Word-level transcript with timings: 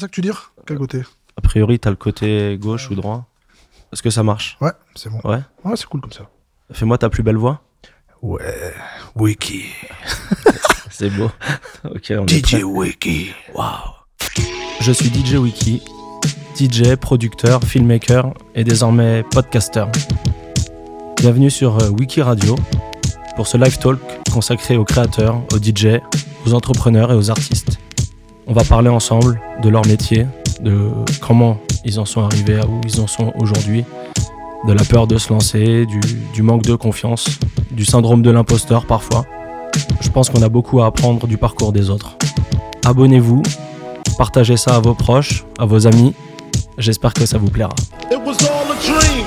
C'est 0.00 0.06
ça 0.06 0.08
que 0.08 0.14
tu 0.14 0.22
dis 0.22 0.30
Quel 0.66 0.78
côté 0.78 1.02
A 1.36 1.42
priori, 1.42 1.78
t'as 1.78 1.90
le 1.90 1.96
côté 1.96 2.56
gauche 2.58 2.90
ou 2.90 2.94
droit. 2.94 3.26
Est-ce 3.92 4.02
que 4.02 4.08
ça 4.08 4.22
marche? 4.22 4.56
Ouais, 4.62 4.70
c'est 4.94 5.10
bon. 5.10 5.20
Ouais. 5.24 5.40
Ouais, 5.62 5.76
c'est 5.76 5.84
cool 5.84 6.00
comme 6.00 6.10
ça. 6.10 6.22
Fais-moi 6.72 6.96
ta 6.96 7.10
plus 7.10 7.22
belle 7.22 7.36
voix. 7.36 7.60
Ouais, 8.22 8.72
Wiki. 9.14 9.64
C'est 10.90 11.10
beau. 11.10 11.30
ok, 11.84 12.14
on 12.18 12.24
est 12.24 12.30
DJ 12.30 12.42
prêt. 12.42 12.62
Wiki. 12.62 13.32
Waouh. 13.54 13.90
Je 14.80 14.90
suis 14.90 15.10
DJ 15.10 15.34
Wiki, 15.34 15.82
DJ, 16.58 16.96
producteur, 16.96 17.62
filmmaker 17.62 18.32
et 18.54 18.64
désormais 18.64 19.22
podcaster. 19.22 19.84
Bienvenue 21.18 21.50
sur 21.50 21.78
euh, 21.78 21.90
Wiki 21.90 22.22
Radio 22.22 22.56
pour 23.36 23.46
ce 23.46 23.58
live 23.58 23.78
talk 23.78 24.00
consacré 24.32 24.78
aux 24.78 24.84
créateurs, 24.86 25.42
aux 25.52 25.58
DJ, 25.58 26.00
aux 26.46 26.54
entrepreneurs 26.54 27.12
et 27.12 27.16
aux 27.16 27.30
artistes. 27.30 27.79
On 28.46 28.52
va 28.52 28.64
parler 28.64 28.88
ensemble 28.88 29.40
de 29.62 29.68
leur 29.68 29.86
métier, 29.86 30.26
de 30.60 30.90
comment 31.20 31.58
ils 31.84 32.00
en 32.00 32.04
sont 32.04 32.22
arrivés 32.22 32.58
à 32.58 32.66
où 32.66 32.80
ils 32.84 33.00
en 33.00 33.06
sont 33.06 33.32
aujourd'hui, 33.38 33.84
de 34.66 34.72
la 34.72 34.84
peur 34.84 35.06
de 35.06 35.18
se 35.18 35.32
lancer, 35.32 35.86
du, 35.86 36.00
du 36.32 36.42
manque 36.42 36.62
de 36.62 36.74
confiance, 36.74 37.26
du 37.70 37.84
syndrome 37.84 38.22
de 38.22 38.30
l'imposteur 38.30 38.86
parfois. 38.86 39.24
Je 40.00 40.08
pense 40.08 40.30
qu'on 40.30 40.42
a 40.42 40.48
beaucoup 40.48 40.80
à 40.82 40.86
apprendre 40.86 41.26
du 41.26 41.36
parcours 41.38 41.72
des 41.72 41.90
autres. 41.90 42.16
Abonnez-vous, 42.84 43.42
partagez 44.18 44.56
ça 44.56 44.76
à 44.76 44.80
vos 44.80 44.94
proches, 44.94 45.44
à 45.58 45.64
vos 45.66 45.86
amis. 45.86 46.14
J'espère 46.78 47.14
que 47.14 47.26
ça 47.26 47.38
vous 47.38 47.50
plaira. 47.50 47.74
It 48.10 48.18
was 48.24 48.36
all 48.42 48.72
a 48.72 48.76
dream. 48.82 49.26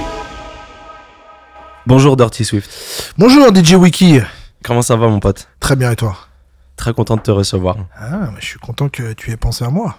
Bonjour 1.86 2.18
Dirty 2.18 2.44
Swift. 2.46 3.14
Bonjour 3.18 3.54
DJ 3.54 3.74
Wiki. 3.74 4.20
Comment 4.64 4.82
ça 4.82 4.96
va 4.96 5.08
mon 5.08 5.20
pote? 5.20 5.48
Très 5.60 5.76
bien 5.76 5.92
et 5.92 5.96
toi? 5.96 6.16
Très 6.76 6.94
content 6.94 7.16
de 7.18 7.22
te 7.22 7.32
recevoir. 7.32 7.78
Ah, 7.98 8.30
mais 8.34 8.40
je 8.42 8.46
suis 8.46 8.60
content 8.60 8.90
que 8.90 9.14
tu 9.14 9.32
aies 9.32 9.38
pensé 9.38 9.64
à 9.64 9.70
moi. 9.70 9.98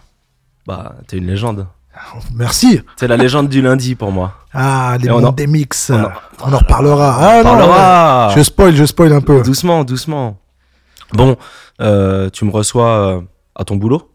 Bah, 0.66 0.96
t'es 1.06 1.18
une 1.18 1.26
légende. 1.26 1.66
Merci. 2.34 2.80
T'es 2.96 3.06
la 3.06 3.16
légende 3.16 3.48
du 3.48 3.62
lundi 3.62 3.94
pour 3.94 4.10
moi. 4.12 4.34
Ah, 4.52 4.96
les 5.00 5.08
mondes 5.08 5.26
en- 5.26 5.32
des 5.32 5.46
mix. 5.46 5.90
on 5.90 6.02
en- 6.04 6.10
On 6.46 6.52
en 6.52 6.58
reparlera. 6.58 7.16
Ah, 7.38 7.42
parlera. 7.42 8.32
Je 8.36 8.42
spoil, 8.42 8.74
je 8.74 8.84
spoil 8.84 9.12
un 9.12 9.20
peu. 9.20 9.42
Doucement, 9.42 9.84
doucement. 9.84 10.40
Bon, 11.12 11.36
euh, 11.80 12.28
tu 12.30 12.44
me 12.44 12.50
reçois 12.50 12.88
euh, 12.88 13.20
à 13.54 13.64
ton 13.64 13.76
boulot, 13.76 14.10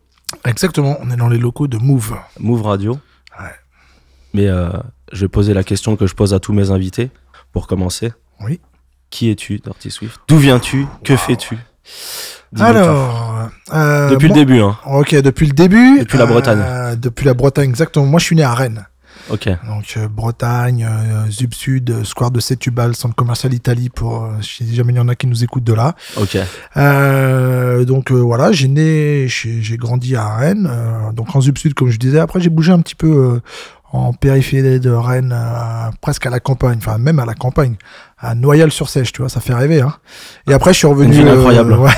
Exactement, 0.45 0.97
on 1.01 1.09
est 1.09 1.15
dans 1.15 1.29
les 1.29 1.37
locaux 1.39 1.67
de 1.67 1.77
Move. 1.77 2.15
Move 2.39 2.61
Radio. 2.63 2.99
Ouais. 3.39 3.47
Mais 4.33 4.47
euh, 4.47 4.69
je 5.11 5.21
vais 5.21 5.27
poser 5.27 5.53
la 5.55 5.63
question 5.63 5.95
que 5.95 6.05
je 6.07 6.13
pose 6.13 6.33
à 6.35 6.39
tous 6.39 6.53
mes 6.53 6.69
invités 6.71 7.09
pour 7.51 7.65
commencer. 7.67 8.11
Oui. 8.41 8.59
Qui 9.09 9.31
es-tu, 9.31 9.57
Dirty 9.59 9.89
Swift? 9.89 10.19
D'où 10.27 10.37
viens-tu? 10.37 10.85
Que 11.03 11.15
fais-tu? 11.15 11.57
Alors, 12.57 13.49
euh, 13.73 14.09
Depuis 14.09 14.27
moi- 14.27 14.37
le 14.37 14.45
début, 14.45 14.59
hein. 14.61 14.77
Ok, 14.87 15.13
depuis 15.15 15.45
le 15.47 15.53
début. 15.53 15.99
Depuis 15.99 16.17
la 16.17 16.25
Bretagne. 16.25 16.59
euh, 16.63 16.95
depuis 16.95 17.25
la 17.25 17.33
Bretagne, 17.33 17.69
exactement. 17.69 18.05
Moi, 18.05 18.19
je 18.19 18.25
suis 18.25 18.35
né 18.35 18.43
à 18.43 18.53
Rennes. 18.53 18.85
Ok. 19.29 19.47
Donc, 19.67 19.93
euh, 19.97 20.07
Bretagne, 20.07 20.87
euh, 20.89 21.29
Zub 21.29 21.53
Sud, 21.53 21.91
euh, 21.91 22.03
Square 22.03 22.31
de 22.31 22.39
Setubal, 22.39 22.95
centre 22.95 23.13
commercial 23.13 23.53
Italie, 23.53 23.89
pour 23.89 24.27
si 24.41 24.73
jamais 24.73 24.93
il 24.93 24.95
y 24.95 24.99
en 24.99 25.07
a 25.07 25.13
qui 25.13 25.27
nous 25.27 25.43
écoutent 25.43 25.63
de 25.63 25.73
là. 25.73 25.93
Ok. 26.17 26.35
Euh, 26.77 27.85
donc, 27.85 28.11
euh, 28.11 28.15
voilà, 28.15 28.51
j'ai 28.51 28.67
né, 28.67 29.27
j'ai 29.27 29.77
grandi 29.77 30.15
à 30.15 30.35
Rennes, 30.35 30.67
euh, 30.71 31.11
donc 31.11 31.35
en 31.35 31.41
Zub 31.41 31.57
Sud, 31.59 31.75
comme 31.75 31.89
je 31.89 31.99
disais. 31.99 32.19
Après, 32.19 32.39
j'ai 32.39 32.49
bougé 32.49 32.71
un 32.71 32.79
petit 32.79 32.95
peu 32.95 33.07
euh, 33.07 33.41
en 33.91 34.13
périphérie 34.13 34.79
de 34.79 34.89
Rennes, 34.89 35.35
euh, 35.35 35.91
presque 36.01 36.25
à 36.25 36.31
la 36.31 36.39
campagne, 36.39 36.79
enfin, 36.79 36.97
même 36.97 37.19
à 37.19 37.25
la 37.25 37.35
campagne, 37.35 37.75
à 38.17 38.33
Noyal-sur-Sèche, 38.33 39.11
tu 39.13 39.21
vois, 39.21 39.29
ça 39.29 39.41
fait 39.41 39.53
rêver, 39.53 39.81
hein. 39.81 39.93
Et 40.49 40.53
après, 40.53 40.73
je 40.73 40.79
suis 40.79 40.87
revenu. 40.87 41.07
Une 41.15 41.19
ville 41.19 41.27
incroyable. 41.27 41.73
ouais. 41.79 41.91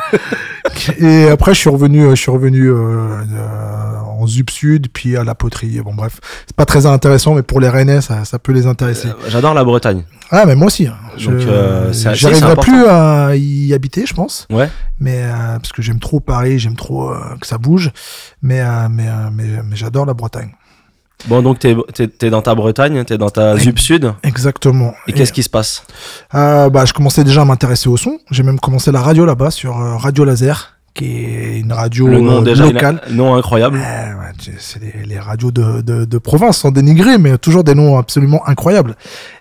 Et 0.98 1.28
après, 1.28 1.54
je 1.54 1.60
suis 1.60 1.70
revenu, 1.70 2.02
euh, 2.04 2.10
je 2.14 2.20
suis 2.20 2.30
revenu 2.30 2.68
euh, 2.68 2.74
euh, 2.76 3.98
en 4.18 4.26
Zub 4.26 4.50
Sud, 4.50 4.88
puis 4.92 5.16
à 5.16 5.24
la 5.24 5.34
poterie. 5.34 5.80
Bon, 5.80 5.94
bref, 5.94 6.20
c'est 6.46 6.56
pas 6.56 6.64
très 6.64 6.86
intéressant, 6.86 7.34
mais 7.34 7.42
pour 7.42 7.60
les 7.60 7.68
Rennais, 7.68 8.00
ça, 8.00 8.24
ça 8.24 8.38
peut 8.38 8.52
les 8.52 8.66
intéresser. 8.66 9.08
J'adore 9.28 9.54
la 9.54 9.64
Bretagne. 9.64 10.04
ah, 10.30 10.44
mais 10.46 10.54
moi 10.54 10.66
aussi. 10.68 10.86
hein. 10.86 10.96
J'arriverai 11.18 12.56
plus 12.56 12.84
à 12.86 13.30
y 13.36 13.72
habiter, 13.74 14.04
je 14.06 14.14
pense. 14.14 14.46
Ouais. 14.50 14.68
Mais 15.00 15.24
parce 15.56 15.72
que 15.72 15.82
j'aime 15.82 15.98
trop 15.98 16.20
Paris, 16.20 16.58
j'aime 16.58 16.76
trop 16.76 17.12
que 17.40 17.46
ça 17.46 17.58
bouge. 17.58 17.90
Mais 18.42 18.62
mais 18.90 19.06
mais, 19.32 19.44
mais 19.64 19.76
j'adore 19.76 20.06
la 20.06 20.14
Bretagne. 20.14 20.50
Bon, 21.28 21.42
donc 21.42 21.58
t'es 21.58 21.76
es, 22.22 22.30
dans 22.30 22.42
ta 22.42 22.54
Bretagne, 22.54 23.04
t'es 23.04 23.18
dans 23.18 23.30
ta 23.30 23.56
Zub 23.58 23.78
Sud. 23.78 24.12
Exactement. 24.22 24.92
Et 25.08 25.12
qu'est-ce 25.12 25.32
qui 25.32 25.42
se 25.42 25.48
passe 25.50 25.82
Euh, 26.34 26.68
bah, 26.70 26.84
je 26.84 26.92
commençais 26.92 27.24
déjà 27.24 27.42
à 27.42 27.44
m'intéresser 27.44 27.88
au 27.88 27.96
son. 27.96 28.18
J'ai 28.30 28.42
même 28.42 28.60
commencé 28.60 28.92
la 28.92 29.00
radio 29.00 29.24
là-bas 29.24 29.50
sur 29.50 29.80
euh, 29.80 29.96
Radio 29.96 30.24
Laser, 30.24 30.74
qui 30.94 31.06
est 31.24 31.58
une 31.60 31.72
radio 31.72 32.06
Le 32.06 32.20
nom 32.20 32.40
euh, 32.40 32.44
déjà, 32.44 32.64
locale. 32.64 33.00
a- 33.06 33.10
nom 33.10 33.34
incroyable. 33.34 33.78
Euh, 33.82 34.14
ouais, 34.14 34.32
tu- 34.38 34.54
c'est 34.58 34.80
les, 34.80 35.04
les 35.06 35.18
radios 35.18 35.50
de, 35.50 35.80
de, 35.80 36.04
de 36.04 36.18
province, 36.18 36.58
sans 36.58 36.70
dénigrer, 36.70 37.18
mais 37.18 37.38
toujours 37.38 37.64
des 37.64 37.74
noms 37.74 37.98
absolument 37.98 38.46
incroyables. 38.46 38.94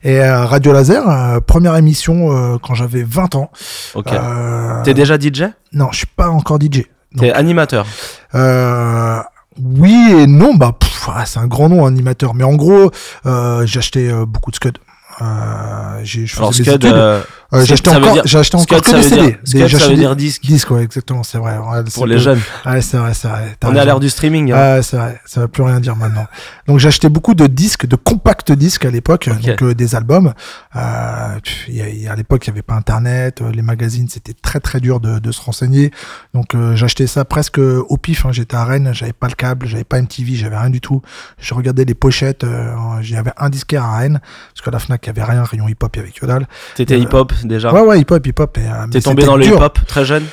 Et 0.04 0.22
euh, 0.22 0.46
Radio 0.46 0.72
Laser, 0.74 1.08
euh, 1.08 1.40
première 1.40 1.76
émission 1.76 2.32
euh, 2.32 2.58
quand 2.58 2.74
j'avais 2.74 3.04
20 3.04 3.36
ans. 3.36 3.52
Ok. 3.94 4.12
Euh, 4.12 4.82
T'es 4.84 4.94
déjà 4.94 5.20
DJ 5.20 5.44
Non, 5.74 5.90
je 5.92 5.98
suis 5.98 6.08
pas 6.08 6.30
encore 6.30 6.58
DJ. 6.60 6.84
T'es 7.20 7.32
animateur. 7.32 7.86
Euh, 8.34 9.20
oui 9.62 9.96
et 10.20 10.28
non, 10.28 10.54
bah 10.56 10.74
pff, 10.78 10.95
ah, 11.14 11.26
c'est 11.26 11.40
un 11.40 11.48
grand 11.48 11.70
nom 11.70 11.86
animateur, 11.86 12.34
mais 12.34 12.44
en 12.44 12.56
gros, 12.56 12.92
euh, 13.26 13.66
j'ai 13.66 13.80
acheté 13.80 14.10
euh, 14.10 14.26
beaucoup 14.26 14.52
de 14.52 14.56
Scud. 14.56 14.78
Euh, 15.22 16.00
j'ai, 16.04 16.26
je 16.26 16.38
Alors 16.38 16.54
Scud, 16.54 16.68
études. 16.68 16.86
Euh, 16.86 17.22
j'ai 17.60 17.76
Scud, 17.78 17.88
acheté 17.88 17.90
veut 18.02 18.08
encore, 18.12 18.22
j'ai 18.26 18.38
acheté 18.40 18.58
encore 18.58 18.82
que 18.82 18.90
des 18.92 18.96
veut 18.98 19.02
CD. 19.04 19.38
Scud, 19.44 19.68
j'ai 19.68 19.80
ça 19.80 19.88
veut 19.88 19.96
dire 19.96 20.16
disque. 20.16 20.42
disques, 20.46 20.72
ouais, 20.72 20.84
exactement, 20.84 21.24
c'est 21.24 21.38
vrai. 21.38 21.58
Pour 21.94 22.06
les 22.08 22.16
que- 22.16 22.22
jeunes. 22.22 22.42
Ouais, 22.66 22.82
c'est 22.82 22.98
vrai, 22.98 23.14
c'est 23.14 23.28
vrai. 23.28 23.56
On 23.64 23.76
est 23.76 23.80
à 23.80 23.86
l'ère 23.86 24.00
du 24.00 24.10
streaming. 24.10 24.52
hein. 24.52 24.76
Ouais, 24.78 24.84
c'est 24.84 24.98
vrai, 24.98 25.20
ça 25.26 25.42
va 25.42 25.48
plus 25.48 25.64
rien 25.64 25.80
dire 25.80 25.96
maintenant. 25.96 26.26
Donc 26.68 26.80
j'ai 26.80 26.88
acheté 26.88 27.10
beaucoup 27.10 27.36
de 27.36 27.48
disques, 27.48 27.86
de 27.86 27.96
compact 27.96 28.52
disques 28.52 28.86
à 28.86 28.90
l'époque, 28.92 29.30
donc 29.30 29.62
euh, 29.64 29.74
des 29.76 29.96
albums. 29.96 30.34
Euh, 30.76 31.40
il 31.68 31.76
y 31.76 31.82
a- 31.82 31.90
il 31.90 32.02
y 32.02 32.08
a- 32.08 32.12
à 32.12 32.16
l'époque, 32.16 32.46
il 32.46 32.50
y 32.50 32.52
avait 32.52 32.62
pas 32.62 32.76
Internet, 32.76 33.42
euh, 33.42 33.52
les 33.52 33.62
magazines, 33.62 34.08
c'était 34.10 34.34
très 34.34 34.60
très 34.60 34.80
dur 34.80 35.00
de, 35.00 35.20
de 35.20 35.32
se 35.32 35.42
renseigner. 35.42 35.92
Donc 36.34 36.56
euh, 36.56 36.76
j'achetais 36.76 37.08
ça 37.08 37.26
presque 37.26 37.58
au 37.60 37.98
pif. 37.98 38.26
hein. 38.26 38.32
J'étais 38.32 38.56
à 38.56 38.66
Rennes, 38.66 38.92
j'avais 38.94 39.14
pas 39.14 39.28
le 39.28 39.34
câble, 39.36 39.68
j'avais 39.68 39.84
pas 39.84 40.00
MTV, 40.02 40.36
j'avais 40.36 40.58
rien 40.58 40.70
du 40.70 40.82
tout. 40.82 41.02
Je 41.40 41.54
regardais 41.54 41.86
les 41.86 41.94
pochettes. 41.94 42.44
Euh, 42.44 42.74
J'avais 43.02 43.32
un 43.38 43.50
disquaire 43.50 43.84
à 43.84 43.98
Rennes 43.98 44.20
parce 44.54 44.64
qu'à 44.64 44.72
la 44.72 44.80
Fnac, 44.80 45.02
il 45.04 45.08
y 45.08 45.10
avait 45.10 45.24
rien, 45.24 45.44
rayon 45.44 45.68
hip 45.68 45.76
hop, 45.84 45.96
il 45.96 46.00
y 46.00 46.02
avait 46.04 46.12
que 46.12 46.26
dalle. 46.26 46.48
T'étais 46.76 46.96
euh, 46.96 46.98
hip-hop 47.00 47.34
déjà. 47.48 47.74
Ouais 47.74 47.82
ouais, 47.82 48.00
hip 48.00 48.12
hop, 48.12 48.26
hip 48.26 48.40
hop. 48.40 48.58
et, 48.58 48.62
euh, 48.62 48.88
T'es 48.92 49.02
tombé 49.02 49.24
dans 49.24 49.36
le 49.38 49.46
hip-hop 49.46 49.80
très 49.88 50.06
jeune. 50.06 50.24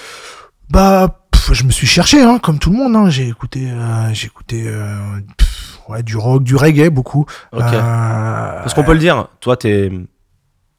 Bah, 0.71 1.21
pff, 1.31 1.53
je 1.53 1.65
me 1.65 1.71
suis 1.71 1.87
cherché, 1.87 2.23
hein, 2.23 2.39
comme 2.43 2.59
tout 2.59 2.71
le 2.71 2.77
monde. 2.77 2.97
Hein. 2.97 3.11
J'ai 3.11 3.29
écouté, 3.29 3.69
euh, 3.71 4.13
j'ai 4.13 4.27
écouté 4.27 4.65
euh, 4.67 4.97
pff, 5.37 5.81
ouais, 5.89 6.03
du 6.03 6.17
rock, 6.17 6.43
du 6.43 6.57
reggae 6.57 6.89
beaucoup. 6.91 7.27
Ok. 7.53 7.63
Euh, 7.63 8.61
Parce 8.63 8.75
qu'on 8.75 8.85
peut 8.85 8.95
le 8.95 8.99
dire, 8.99 9.29
toi 9.41 9.57
t'es 9.57 9.91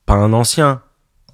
pas 0.05 0.15
un 0.15 0.33
ancien, 0.33 0.81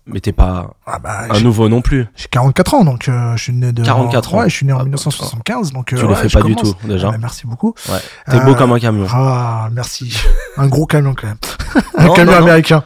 mais 0.05 0.19
t'es 0.19 0.31
pas 0.31 0.71
ah 0.85 0.99
bah, 0.99 1.27
un 1.29 1.39
nouveau 1.39 1.69
non 1.69 1.81
plus. 1.81 2.07
j'ai 2.15 2.27
44 2.29 2.73
ans, 2.73 2.83
donc 2.83 3.07
euh, 3.07 3.35
je 3.37 3.43
suis 3.43 3.53
né 3.53 3.71
de. 3.71 3.83
44 3.83 4.33
ans. 4.33 4.39
Ouais, 4.39 4.49
je 4.49 4.55
suis 4.55 4.65
né 4.65 4.73
en 4.73 4.79
Ah, 4.79 4.83
1975, 4.83 5.71
donc. 5.71 5.87
Tu 5.87 5.95
euh, 5.95 6.01
le 6.01 6.07
ouais, 6.09 6.15
fais 6.15 6.29
pas 6.29 6.41
du 6.45 6.55
tout 6.55 6.73
déjà. 6.83 7.09
Ah, 7.09 7.11
bah, 7.11 7.17
merci 7.21 7.45
beaucoup. 7.47 7.73
Ouais. 7.89 7.99
T'es 8.29 8.39
beau 8.41 8.55
comme 8.55 8.71
un 8.71 8.79
camion. 8.79 9.05
Ah, 9.11 9.69
merci. 9.71 10.17
un 10.57 10.67
gros 10.67 10.85
camion 10.85 11.13
quand 11.13 11.27
même. 11.27 11.37
un 11.97 12.07
Non, 12.07 12.13
camion 12.13 12.41
non, 12.41 12.47
non. 12.47 12.83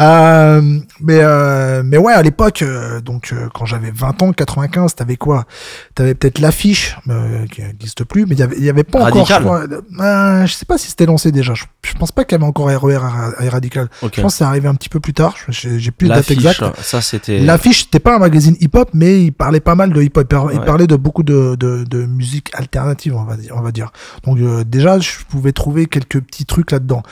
Euh, 0.00 0.60
mais 1.00 1.20
euh, 1.22 1.82
mais 1.84 1.96
ouais, 1.96 2.12
à 2.12 2.20
l'époque, 2.22 2.60
euh, 2.62 3.00
donc 3.00 3.30
euh, 3.32 3.48
quand 3.54 3.64
j'avais 3.64 3.90
20 3.90 4.22
ans, 4.22 4.32
95, 4.32 4.94
t'avais 4.94 5.16
quoi? 5.16 5.46
T'avais 5.94 6.14
peut-être 6.14 6.38
l'affiche 6.38 6.96
euh, 7.08 7.46
qui 7.46 7.62
n'existe 7.62 8.04
plus, 8.04 8.26
mais 8.26 8.34
il 8.34 8.38
y 8.38 8.42
avait 8.42 8.58
y 8.60 8.68
avait 8.68 8.84
pas 8.84 9.04
Radical. 9.04 9.42
encore. 9.42 9.54
Euh, 10.00 10.44
je 10.46 10.52
sais 10.52 10.66
pas 10.66 10.76
si 10.76 10.88
c'était 10.90 11.06
lancé 11.06 11.32
déjà. 11.32 11.54
Je, 11.54 11.64
je 11.82 11.94
pense 11.94 12.12
pas 12.12 12.24
qu'il 12.24 12.32
y 12.32 12.40
avait 12.40 12.46
encore 12.46 12.66
RER 12.68 12.96
à, 12.96 13.30
à 13.38 13.48
Radical. 13.50 13.88
Je 14.02 14.20
pense 14.20 14.34
que 14.34 14.38
c'est 14.38 14.44
arrivé 14.44 14.68
un 14.68 14.74
petit 14.74 14.90
peu 14.90 15.00
plus 15.00 15.14
tard. 15.14 15.34
J'ai 15.48 15.90
plus 15.90 16.08
de 16.08 16.14
date 16.14 16.28
L'affiche, 16.28 16.36
exacte. 16.36 16.80
ça 16.82 17.00
c'était. 17.00 17.38
L'affiche, 17.38 17.84
c'était 17.84 17.98
pas 18.00 18.16
un 18.16 18.18
magazine 18.18 18.56
hip-hop, 18.60 18.90
mais 18.92 19.22
il 19.24 19.32
parlait 19.32 19.60
pas 19.60 19.74
mal 19.76 19.92
de 19.94 20.02
hip-hop. 20.02 20.24
Il 20.24 20.28
par- 20.28 20.52
Il 20.52 20.58
Ouais. 20.58 20.64
parlait 20.66 20.86
de 20.86 20.96
beaucoup 20.96 21.22
de, 21.22 21.54
de, 21.58 21.84
de 21.84 22.04
musique 22.04 22.50
alternative, 22.54 23.14
on 23.16 23.24
va 23.24 23.36
dire. 23.36 23.54
On 23.56 23.62
va 23.62 23.72
dire. 23.72 23.92
Donc 24.24 24.38
euh, 24.40 24.62
déjà, 24.64 24.98
je 24.98 25.10
pouvais 25.28 25.52
trouver 25.52 25.86
quelques 25.86 26.20
petits 26.20 26.44
trucs 26.44 26.70
là-dedans. 26.72 27.02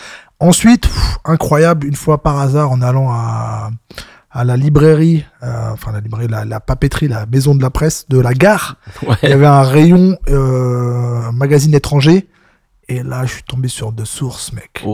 Ensuite, 0.44 0.82
pff, 0.82 1.18
incroyable, 1.24 1.86
une 1.86 1.94
fois 1.94 2.22
par 2.22 2.38
hasard, 2.38 2.70
en 2.70 2.82
allant 2.82 3.10
à, 3.10 3.70
à 4.30 4.44
la 4.44 4.58
librairie, 4.58 5.24
euh, 5.42 5.70
enfin 5.72 5.90
la 5.90 6.00
librairie, 6.00 6.28
la, 6.28 6.44
la 6.44 6.60
papeterie, 6.60 7.08
la 7.08 7.24
maison 7.24 7.54
de 7.54 7.62
la 7.62 7.70
presse 7.70 8.04
de 8.10 8.18
la 8.18 8.34
gare, 8.34 8.76
il 9.22 9.30
y 9.30 9.32
avait 9.32 9.46
un 9.46 9.62
rayon 9.62 10.18
euh, 10.28 11.32
magazine 11.32 11.72
étranger. 11.74 12.28
Et 12.88 13.02
là, 13.02 13.24
je 13.24 13.32
suis 13.32 13.42
tombé 13.44 13.68
sur 13.68 13.92
De 13.92 14.04
Source, 14.04 14.52
mec. 14.52 14.84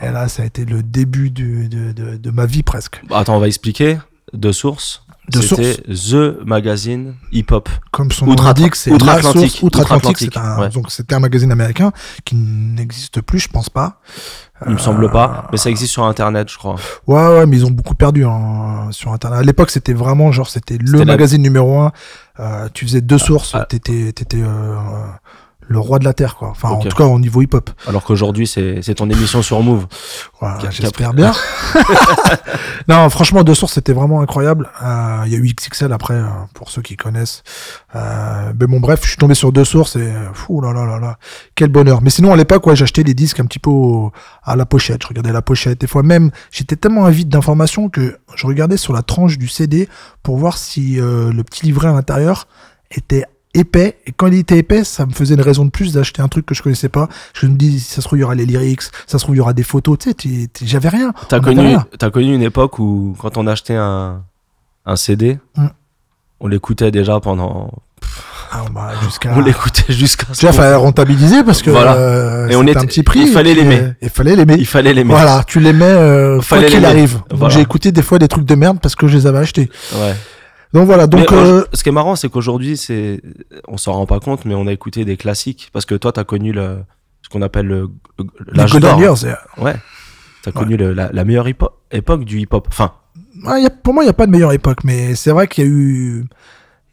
Et 0.00 0.10
là, 0.10 0.28
ça 0.28 0.42
a 0.42 0.46
été 0.46 0.64
le 0.64 0.82
début 0.82 1.28
du, 1.30 1.68
de, 1.68 1.92
de, 1.92 2.16
de 2.16 2.30
ma 2.30 2.46
vie 2.46 2.62
presque. 2.62 3.02
Bah, 3.06 3.18
Attends, 3.18 3.36
on 3.36 3.40
va 3.40 3.48
expliquer. 3.48 3.98
De 4.32 4.52
source. 4.52 5.04
De 5.30 5.40
C'était 5.40 5.76
The 5.84 6.44
Magazine 6.44 7.14
Hip 7.32 7.46
Hop. 7.50 7.68
comme 7.92 8.10
son 8.10 8.26
nom 8.26 8.34
l'indique, 8.34 8.74
c'est 8.74 8.90
la 8.90 8.96
outre-Atlantique. 8.96 9.58
outre-Atlantique. 9.62 10.30
C'est 10.88 11.10
ouais. 11.10 11.16
un 11.16 11.20
magazine 11.20 11.50
américain 11.52 11.92
qui 12.24 12.34
n'existe 12.34 13.20
plus, 13.22 13.38
je 13.38 13.48
pense 13.48 13.70
pas. 13.70 14.00
Il 14.66 14.72
me 14.72 14.78
semble 14.78 15.10
pas, 15.10 15.48
mais 15.50 15.58
ça 15.58 15.68
existe 15.68 15.92
sur 15.92 16.04
internet, 16.04 16.48
je 16.50 16.56
crois. 16.56 16.76
Ouais, 17.06 17.16
ouais, 17.38 17.46
mais 17.46 17.56
ils 17.56 17.66
ont 17.66 17.70
beaucoup 17.70 17.94
perdu 17.96 18.24
hein, 18.24 18.88
sur 18.92 19.12
Internet. 19.12 19.40
À 19.40 19.42
l'époque, 19.42 19.70
c'était 19.70 19.92
vraiment 19.92 20.30
genre, 20.32 20.48
c'était 20.48 20.78
le 20.78 20.98
la- 21.00 21.04
magazine 21.04 21.42
numéro 21.42 21.78
un. 21.80 21.92
Euh, 22.40 22.68
tu 22.72 22.86
faisais 22.86 23.00
deux 23.00 23.18
sources. 23.18 23.50
ah. 23.54 23.66
T'étais, 23.68 24.12
t'étais 24.12 24.40
euh, 24.40 24.76
le 25.66 25.78
roi 25.78 25.98
de 25.98 26.04
la 26.04 26.12
terre, 26.12 26.36
quoi. 26.36 26.48
Enfin, 26.50 26.68
en 26.70 26.78
tout 26.78 26.88
cas, 26.96 27.04
au 27.04 27.18
niveau 27.18 27.40
hip-hop. 27.42 27.70
Alors 27.86 28.04
qu'aujourd'hui, 28.04 28.46
c'est 28.46 28.94
ton 28.94 29.08
émission 29.08 29.42
sur 29.42 29.60
Move. 29.62 29.86
Voilà, 30.40 30.58
j'espère 30.70 31.14
bien. 31.14 31.32
non, 32.88 33.08
franchement, 33.08 33.42
deux 33.44 33.54
sources, 33.54 33.74
c'était 33.74 33.92
vraiment 33.92 34.20
incroyable. 34.20 34.68
Euh, 34.82 35.22
Il 35.26 35.32
y 35.32 35.36
a 35.36 35.38
eu 35.38 35.52
XXL 35.54 35.92
après, 35.92 36.14
euh, 36.14 36.26
pour 36.54 36.70
ceux 36.70 36.82
qui 36.82 36.96
connaissent. 36.96 37.42
Euh, 37.94 38.52
mais 38.58 38.66
bon, 38.66 38.80
bref, 38.80 39.00
je 39.02 39.08
suis 39.08 39.16
tombé 39.16 39.34
sur 39.34 39.52
deux 39.52 39.64
sources 39.64 39.96
et 39.96 40.00
euh, 40.00 40.32
fou 40.34 40.60
là 40.60 40.72
là 40.72 40.84
là 40.84 40.98
là, 40.98 41.18
quel 41.54 41.70
bonheur. 41.70 42.02
Mais 42.02 42.10
sinon, 42.10 42.32
à 42.32 42.36
l'époque, 42.36 42.66
ouais, 42.66 42.76
j'achetais 42.76 43.02
les 43.02 43.14
disques 43.14 43.40
un 43.40 43.46
petit 43.46 43.58
peu 43.58 43.70
au- 43.70 44.12
à 44.42 44.56
la 44.56 44.66
pochette. 44.66 45.02
Je 45.02 45.08
regardais 45.08 45.32
la 45.32 45.42
pochette. 45.42 45.80
Des 45.80 45.86
fois 45.86 46.02
même, 46.02 46.30
j'étais 46.50 46.76
tellement 46.76 47.04
avide 47.06 47.28
d'informations 47.28 47.88
que 47.88 48.18
je 48.34 48.46
regardais 48.46 48.76
sur 48.76 48.92
la 48.92 49.02
tranche 49.02 49.38
du 49.38 49.48
CD 49.48 49.88
pour 50.22 50.36
voir 50.36 50.58
si 50.58 51.00
euh, 51.00 51.32
le 51.32 51.42
petit 51.44 51.64
livret 51.64 51.88
à 51.88 51.92
l'intérieur 51.92 52.46
était 52.90 53.24
épais 53.54 53.98
et 54.06 54.12
quand 54.12 54.26
il 54.26 54.34
était 54.34 54.58
épais 54.58 54.84
ça 54.84 55.06
me 55.06 55.12
faisait 55.12 55.34
une 55.34 55.40
raison 55.40 55.64
de 55.64 55.70
plus 55.70 55.92
d'acheter 55.94 56.20
un 56.22 56.28
truc 56.28 56.44
que 56.46 56.54
je 56.54 56.62
connaissais 56.62 56.88
pas 56.88 57.08
je 57.34 57.46
me 57.46 57.54
dis 57.54 57.80
ça 57.80 57.96
se 57.96 58.06
trouve 58.06 58.18
il 58.18 58.22
y 58.22 58.24
aura 58.24 58.34
les 58.34 58.46
lyrics 58.46 58.82
ça 59.06 59.18
se 59.18 59.24
trouve 59.24 59.34
il 59.34 59.38
y 59.38 59.40
aura 59.40 59.52
des 59.52 59.62
photos 59.62 59.98
tu 59.98 60.08
sais 60.08 60.48
j'avais 60.64 60.88
rien 60.88 61.12
T'as 61.28 61.40
connu, 61.40 61.76
t'as 61.98 62.10
connu 62.10 62.34
une 62.34 62.42
époque 62.42 62.78
où, 62.78 63.14
quand 63.20 63.36
on 63.36 63.46
achetait 63.46 63.74
un, 63.76 64.22
un 64.86 64.96
CD, 64.96 65.38
Mm. 65.56 65.66
on 66.40 66.48
l'écoutait 66.48 66.90
déjà 66.90 67.20
pendant. 67.20 67.70
Ah, 68.52 68.64
bah, 68.72 68.92
On 69.34 69.40
l'écoutait 69.40 69.92
jusqu'à 69.92 70.26
ce 70.32 70.46
qu'on- 70.46 70.52
fallait 70.52 70.74
rentabiliser 70.76 71.42
parce 71.42 71.60
que 71.62 71.70
Voilà. 71.70 71.94
euh, 71.94 72.48
Et 72.48 72.54
on 72.56 72.62
était- 72.64 72.76
un 72.78 72.84
petit 72.84 73.02
prix 73.02 73.20
il 73.22 73.28
fallait 73.28 73.54
l'aimer. 73.54 73.80
euh, 73.80 73.92
il 74.02 74.10
fallait 74.10 74.36
l'aimer 74.36 74.54
Il 74.58 74.66
fallait 74.66 74.92
l'aimer. 74.94 75.10
voilà 75.10 75.42
tu 75.44 75.58
l'aimais 75.58 75.84
euh, 75.86 76.40
Fallait 76.40 76.66
qu'il 76.68 76.84
arrive 76.84 77.20
Voilà. 77.32 77.52
j'ai 77.54 77.60
écouté 77.62 77.90
des 77.90 78.02
fois 78.02 78.18
des 78.20 78.28
trucs 78.28 78.44
de 78.44 78.54
merde 78.54 78.78
parce 78.80 78.94
que 78.94 79.08
je 79.08 79.16
les 79.16 79.26
avais 79.26 79.38
achetés 79.38 79.70
Ouais. 79.94 80.14
Donc 80.74 80.86
voilà 80.86 81.06
donc 81.06 81.32
euh, 81.32 81.60
euh, 81.62 81.64
ce 81.72 81.82
qui 81.82 81.88
est 81.88 81.92
marrant, 81.92 82.16
c'est 82.16 82.28
qu'aujourd'hui, 82.28 82.76
c'est, 82.76 83.22
on 83.68 83.76
s'en 83.78 83.92
rend 83.92 84.06
pas 84.06 84.20
compte, 84.20 84.44
mais 84.44 84.54
on 84.54 84.66
a 84.66 84.72
écouté 84.72 85.04
des 85.06 85.16
classiques 85.16 85.70
parce 85.72 85.86
que 85.86 85.94
toi, 85.94 86.12
t'as 86.12 86.24
connu 86.24 86.52
le, 86.52 86.78
ce 87.22 87.28
qu'on 87.30 87.40
appelle 87.42 87.66
le, 87.66 87.88
l'âge 88.52 88.72
Golden 88.72 88.90
d'or. 88.90 89.00
Years 89.00 89.36
Ouais. 89.56 89.74
T'as 90.42 90.52
connu 90.52 90.76
le- 90.76 90.92
la, 90.92 91.10
la 91.10 91.24
meilleure 91.24 91.46
époque 91.48 92.24
du 92.24 92.38
hip-hop. 92.40 92.66
Enfin, 92.68 92.92
ouais, 93.44 93.62
y 93.62 93.66
a- 93.66 93.70
pour 93.70 93.94
moi 93.94 94.02
il 94.02 94.06
n'y 94.06 94.10
a 94.10 94.14
pas 94.14 94.26
de 94.26 94.30
meilleure 94.30 94.52
époque 94.52 94.84
mais 94.84 95.14
c'est 95.14 95.30
vrai 95.30 95.46
qu'il 95.48 95.64
y 95.64 95.66
a 95.66 95.70
eu 95.70 96.24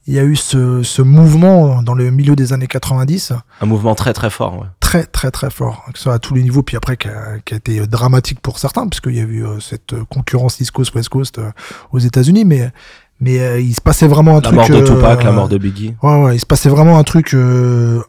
il 0.08 0.16
y 0.16 0.20
a 0.20 0.24
eu 0.24 0.36
ce, 0.36 0.82
ce 0.82 1.02
mouvement 1.04 1.84
dans 1.84 1.94
le 1.94 2.10
milieu 2.10 2.36
des 2.36 2.54
années 2.54 2.66
90 2.68 3.34
un 3.62 3.66
mouvement 3.66 3.94
très 3.94 4.14
très 4.14 4.30
fort. 4.32 4.58
Ouais. 4.60 4.66
très 4.80 5.04
très 5.06 5.30
très 5.32 5.50
fort, 5.52 5.86
que 5.92 5.98
ce 6.00 6.04
soit 6.04 6.14
à 6.16 6.20
tous 6.20 6.34
les 6.34 6.42
niveaux, 6.42 6.64
puis 6.64 6.76
après 6.78 6.98
qui 6.98 7.08
a, 7.08 7.38
qui 7.46 7.54
a 7.54 7.58
été 7.58 7.86
dramatique 7.88 8.40
pour 8.40 8.58
certains, 8.58 8.88
puisqu'il 8.88 9.16
y 9.16 9.20
a 9.20 9.24
eu 9.24 9.46
euh, 9.46 9.60
cette 9.60 9.94
concurrence 10.10 10.60
East 10.60 10.72
Coast 10.72 10.96
West 10.96 11.10
Coast 11.10 11.38
euh, 11.38 11.52
aux 11.92 12.00
États-Unis, 12.00 12.46
mais 12.46 12.72
mais 13.22 13.40
euh, 13.40 13.60
il 13.60 13.74
se 13.74 13.80
passait 13.82 14.08
vraiment 14.08 14.32
un 14.32 14.36
La 14.36 14.42
truc. 14.42 14.56
mort 14.56 14.70
de 14.70 14.76
euh, 14.76 14.84
Tupac, 14.84 15.24
la 15.24 15.32
mort 15.32 15.48
de 15.48 15.58
Biggie. 15.58 15.96
Ouais 16.04 16.22
ouais, 16.24 16.36
il 16.36 16.40
se 16.40 16.46
passait 16.46 16.70
vraiment 16.70 16.98
un 16.98 17.04
truc 17.04 17.34
euh, 17.34 18.02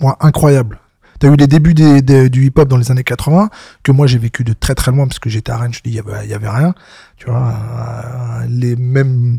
ouais, 0.00 0.12
incroyable. 0.20 0.78
T'as 1.20 1.28
eu 1.28 1.36
les 1.36 1.46
débuts 1.46 1.74
des, 1.74 2.02
des- 2.02 2.28
du 2.28 2.46
hip-hop 2.46 2.66
dans 2.68 2.78
les 2.78 2.90
années 2.90 3.04
80, 3.04 3.48
que 3.84 3.92
moi 3.92 4.08
j'ai 4.08 4.18
vécu 4.18 4.42
de 4.42 4.54
très 4.54 4.74
très 4.74 4.90
loin, 4.90 5.06
parce 5.06 5.20
que 5.20 5.30
j'étais 5.30 5.52
à 5.52 5.56
Rennes, 5.56 5.72
je 5.72 5.80
dis, 5.80 5.90
il 5.90 5.94
y 5.94 5.98
avait, 6.00 6.24
il 6.24 6.30
y 6.30 6.34
avait 6.34 6.48
rien. 6.48 6.74
Tu 7.16 7.26
vois, 7.30 7.54
euh, 7.54 8.46
les 8.48 8.74
mêmes. 8.74 9.38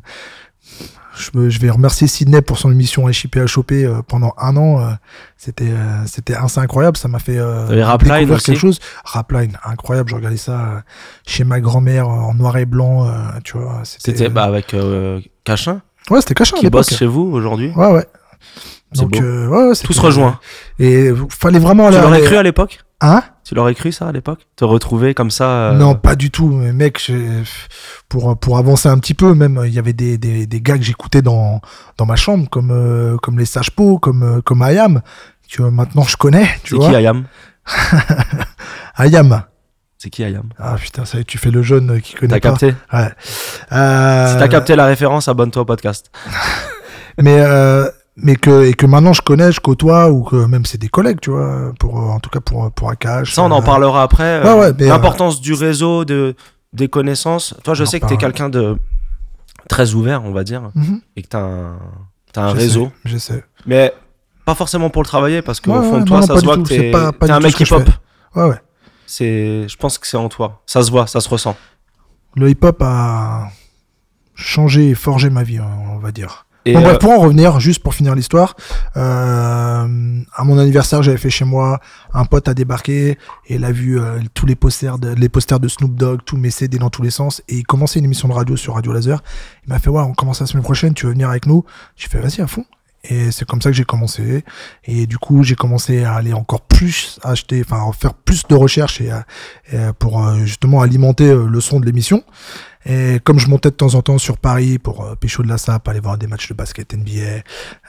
Je, 1.15 1.59
vais 1.59 1.69
remercier 1.69 2.07
Sydney 2.07 2.41
pour 2.41 2.57
son 2.57 2.71
émission 2.71 3.07
HIP 3.07 3.37
à 3.37 3.45
choper 3.45 3.85
euh, 3.85 4.01
pendant 4.07 4.33
un 4.37 4.57
an. 4.57 4.79
euh, 4.81 4.93
c'était 5.37 5.69
euh, 5.69 6.05
c'était 6.07 6.33
assez 6.33 6.59
incroyable. 6.59 6.97
Ça 6.97 7.07
m'a 7.07 7.19
fait 7.19 7.37
découvrir 7.37 8.31
aussi 8.31 8.45
quelque 8.45 8.59
chose. 8.59 8.79
Rapline, 9.03 9.57
incroyable. 9.63 10.09
Je 10.09 10.15
regardais 10.15 10.37
ça 10.37 10.83
chez 11.27 11.43
ma 11.43 11.59
grand-mère 11.59 12.07
en 12.07 12.33
noir 12.33 12.57
et 12.57 12.65
blanc. 12.65 13.07
tu 13.43 13.57
vois, 13.57 13.81
C'était 13.83 14.29
bah, 14.29 14.43
avec 14.43 14.73
euh, 14.73 15.19
Cachin, 15.43 15.81
ouais, 16.09 16.21
c'était 16.21 16.33
caché 16.33 16.55
à 16.55 16.59
qui 16.59 16.69
bosse 16.69 16.95
chez 16.95 17.05
vous 17.05 17.29
aujourd'hui. 17.31 17.71
Ouais, 17.75 17.91
ouais. 17.91 18.05
Donc, 18.93 19.19
euh, 19.19 19.47
ouais, 19.47 19.67
ouais, 19.69 19.75
Tout 19.83 19.93
se 19.93 20.01
rejoint. 20.01 20.39
Et 20.79 21.09
fallait 21.29 21.59
vraiment 21.59 21.89
Tu 21.89 21.97
l'aurais 21.97 22.21
cru 22.21 22.37
à 22.37 22.43
l'époque? 22.43 22.79
Hein? 23.01 23.23
Tu 23.43 23.55
l'aurais 23.55 23.75
cru 23.75 23.91
ça 23.91 24.07
à 24.07 24.11
l'époque? 24.11 24.39
Te 24.55 24.63
retrouver 24.63 25.13
comme 25.13 25.29
ça 25.31 25.71
euh, 25.71 25.73
Non, 25.73 25.95
pas 25.95 26.15
du 26.15 26.31
tout. 26.31 26.47
Mais 26.47 26.71
mec, 26.71 27.11
pour, 28.07 28.37
pour 28.39 28.57
avancer 28.57 28.87
un 28.87 28.97
petit 28.97 29.13
peu, 29.13 29.33
même, 29.33 29.61
il 29.65 29.73
y 29.73 29.79
avait 29.79 29.91
des, 29.93 30.17
des, 30.17 30.45
des 30.47 30.61
gars 30.61 30.77
que 30.77 30.83
j'écoutais 30.83 31.21
dans, 31.21 31.59
dans 31.97 32.05
ma 32.05 32.15
chambre, 32.15 32.49
comme, 32.49 32.71
euh, 32.71 33.17
comme 33.17 33.37
les 33.37 33.45
Sages 33.45 33.71
Po, 33.71 33.97
comme, 33.99 34.23
euh, 34.23 34.41
comme 34.41 34.61
Ayam. 34.61 35.01
Tu 35.47 35.61
vois, 35.61 35.71
maintenant, 35.71 36.03
je 36.03 36.15
connais, 36.15 36.47
tu 36.63 36.75
C'est 36.77 36.89
qui 36.89 36.95
Ayam? 36.95 37.25
Ayam. 38.95 39.43
C'est 39.97 40.09
qui 40.09 40.23
Ayam? 40.23 40.49
Ah 40.57 40.75
putain, 40.79 41.05
ça 41.05 41.17
y 41.17 41.21
est, 41.21 41.23
tu 41.23 41.37
fais 41.37 41.51
le 41.51 41.61
jeune 41.61 42.01
qui 42.01 42.15
connaît 42.15 42.39
T'as 42.39 42.51
pas. 42.51 42.57
capté 42.57 42.75
Ouais. 42.91 43.09
Euh, 43.71 44.31
Si 44.33 44.37
t'as 44.37 44.47
capté 44.47 44.75
la 44.75 44.85
référence, 44.85 45.27
abonne-toi 45.27 45.61
au 45.61 45.65
podcast. 45.65 46.11
mais 47.21 47.39
euh, 47.39 47.89
mais 48.15 48.35
que 48.35 48.65
et 48.65 48.73
que 48.73 48.85
maintenant 48.85 49.13
je 49.13 49.21
connais, 49.21 49.51
je 49.51 49.59
côtoie 49.59 50.09
ou 50.11 50.23
que 50.23 50.35
même 50.45 50.65
c'est 50.65 50.77
des 50.77 50.89
collègues, 50.89 51.19
tu 51.21 51.31
vois, 51.31 51.71
pour 51.79 51.97
euh, 51.99 52.05
en 52.11 52.19
tout 52.19 52.29
cas 52.29 52.39
pour 52.39 52.71
pour 52.71 52.89
AKH. 52.89 53.33
Ça, 53.33 53.41
on 53.43 53.51
en 53.51 53.61
euh, 53.61 53.65
parlera 53.65 54.03
après. 54.03 54.45
euh, 54.45 54.59
Ouais, 54.59 54.73
L'importance 54.87 55.41
du 55.41 55.53
réseau, 55.53 56.05
de, 56.05 56.35
des 56.73 56.87
connaissances. 56.87 57.55
Toi, 57.63 57.73
je 57.73 57.83
sais 57.85 57.99
que 57.99 58.05
t'es 58.05 58.15
parle. 58.15 58.21
quelqu'un 58.33 58.49
de 58.49 58.77
très 59.69 59.93
ouvert, 59.93 60.23
on 60.25 60.31
va 60.31 60.43
dire, 60.43 60.69
mhm, 60.75 61.01
et 61.15 61.21
que 61.23 61.27
t'as 61.27 61.39
un, 61.41 61.79
t'as 62.33 62.43
un 62.43 62.51
réseau. 62.53 62.91
Je 63.05 63.17
sais. 63.17 63.43
Mais 63.65 63.93
pas 64.45 64.55
forcément 64.55 64.89
pour 64.89 65.01
le 65.01 65.07
travailler, 65.07 65.41
parce 65.41 65.59
qu'au 65.59 65.71
Ouais, 65.71 65.89
fond 65.89 65.99
de 66.01 66.05
toi, 66.05 66.19
non, 66.19 66.25
ça 66.27 66.37
se 66.37 66.43
voit 66.45 66.55
tout. 66.57 66.63
que 66.63 66.69
t'es 66.69 66.91
pas- 66.91 67.11
pas 67.13 67.33
un 67.33 67.39
mec 67.39 67.55
je 67.57 67.63
hip-hop. 67.63 67.87
Ouais, 68.35 68.43
ouais. 68.49 68.61
C'est, 69.07 69.67
je 69.67 69.77
pense 69.77 69.97
que 69.97 70.05
c'est 70.07 70.17
en 70.17 70.27
toi. 70.29 70.61
Ça 70.65 70.81
se 70.83 70.91
voit, 70.91 71.07
ça 71.07 71.19
se 71.21 71.29
ressent. 71.29 71.55
Le 72.35 72.49
hip-hop 72.49 72.81
a 72.81 73.47
changé 74.35 74.89
et 74.89 74.95
forgé 74.95 75.29
ma 75.29 75.43
vie, 75.43 75.59
on 75.59 75.97
va 75.99 76.11
dire. 76.11 76.45
Et 76.65 76.73
bon, 76.73 76.81
bref, 76.81 76.95
euh, 76.95 76.99
pour 76.99 77.11
en 77.11 77.19
revenir, 77.19 77.59
juste 77.59 77.83
pour 77.83 77.93
finir 77.93 78.15
l'histoire, 78.15 78.55
euh, 78.95 80.21
à 80.33 80.43
mon 80.43 80.57
anniversaire, 80.57 81.03
j'avais 81.03 81.17
fait 81.17 81.29
chez 81.29 81.45
moi, 81.45 81.79
un 82.13 82.25
pote 82.25 82.47
a 82.47 82.53
débarqué, 82.53 83.17
et 83.47 83.55
il 83.55 83.65
a 83.65 83.71
vu 83.71 83.99
euh, 83.99 84.19
tous 84.33 84.45
les 84.45 84.55
posters, 84.55 84.97
de, 84.97 85.09
les 85.09 85.29
posters 85.29 85.59
de 85.59 85.67
Snoop 85.67 85.95
Dogg, 85.95 86.21
tous 86.25 86.37
mes 86.37 86.51
CD 86.51 86.77
dans 86.77 86.89
tous 86.89 87.01
les 87.01 87.11
sens, 87.11 87.41
et 87.49 87.57
il 87.57 87.63
commençait 87.63 87.99
une 87.99 88.05
émission 88.05 88.29
de 88.29 88.33
radio 88.33 88.55
sur 88.55 88.75
Radio 88.75 88.93
Laser. 88.93 89.21
Il 89.65 89.73
m'a 89.73 89.79
fait, 89.79 89.89
ouais, 89.89 90.01
on 90.01 90.13
commence 90.13 90.39
la 90.39 90.45
semaine 90.45 90.63
prochaine, 90.63 90.93
tu 90.93 91.05
veux 91.05 91.11
venir 91.11 91.29
avec 91.29 91.47
nous? 91.47 91.65
J'ai 91.97 92.07
fait, 92.07 92.19
vas-y, 92.19 92.41
à 92.41 92.47
fond. 92.47 92.65
Et 93.09 93.31
c'est 93.31 93.43
comme 93.43 93.61
ça 93.61 93.69
que 93.69 93.75
j'ai 93.75 93.83
commencé. 93.83 94.45
Et 94.85 95.07
du 95.07 95.17
coup, 95.17 95.43
j'ai 95.43 95.55
commencé 95.55 96.05
à 96.05 96.13
aller 96.13 96.31
encore 96.31 96.61
plus 96.61 97.19
acheter, 97.21 97.61
enfin, 97.61 97.89
à 97.89 97.91
faire 97.91 98.13
plus 98.13 98.47
de 98.47 98.55
recherches 98.55 99.01
et, 99.01 99.11
pour 99.99 100.25
justement 100.45 100.81
alimenter 100.81 101.35
le 101.35 101.59
son 101.59 101.81
de 101.81 101.85
l'émission. 101.85 102.23
Et 102.85 103.19
comme 103.23 103.39
je 103.39 103.47
montais 103.47 103.69
de 103.69 103.75
temps 103.75 103.95
en 103.95 104.01
temps 104.01 104.17
sur 104.17 104.37
Paris 104.37 104.77
pour 104.77 105.05
euh, 105.05 105.15
pécho 105.15 105.41
de 105.43 105.47
la 105.47 105.57
sape, 105.57 105.87
aller 105.87 105.99
voir 105.99 106.17
des 106.17 106.27
matchs 106.27 106.49
de 106.49 106.53
basket 106.53 106.93
NBA 106.93 107.41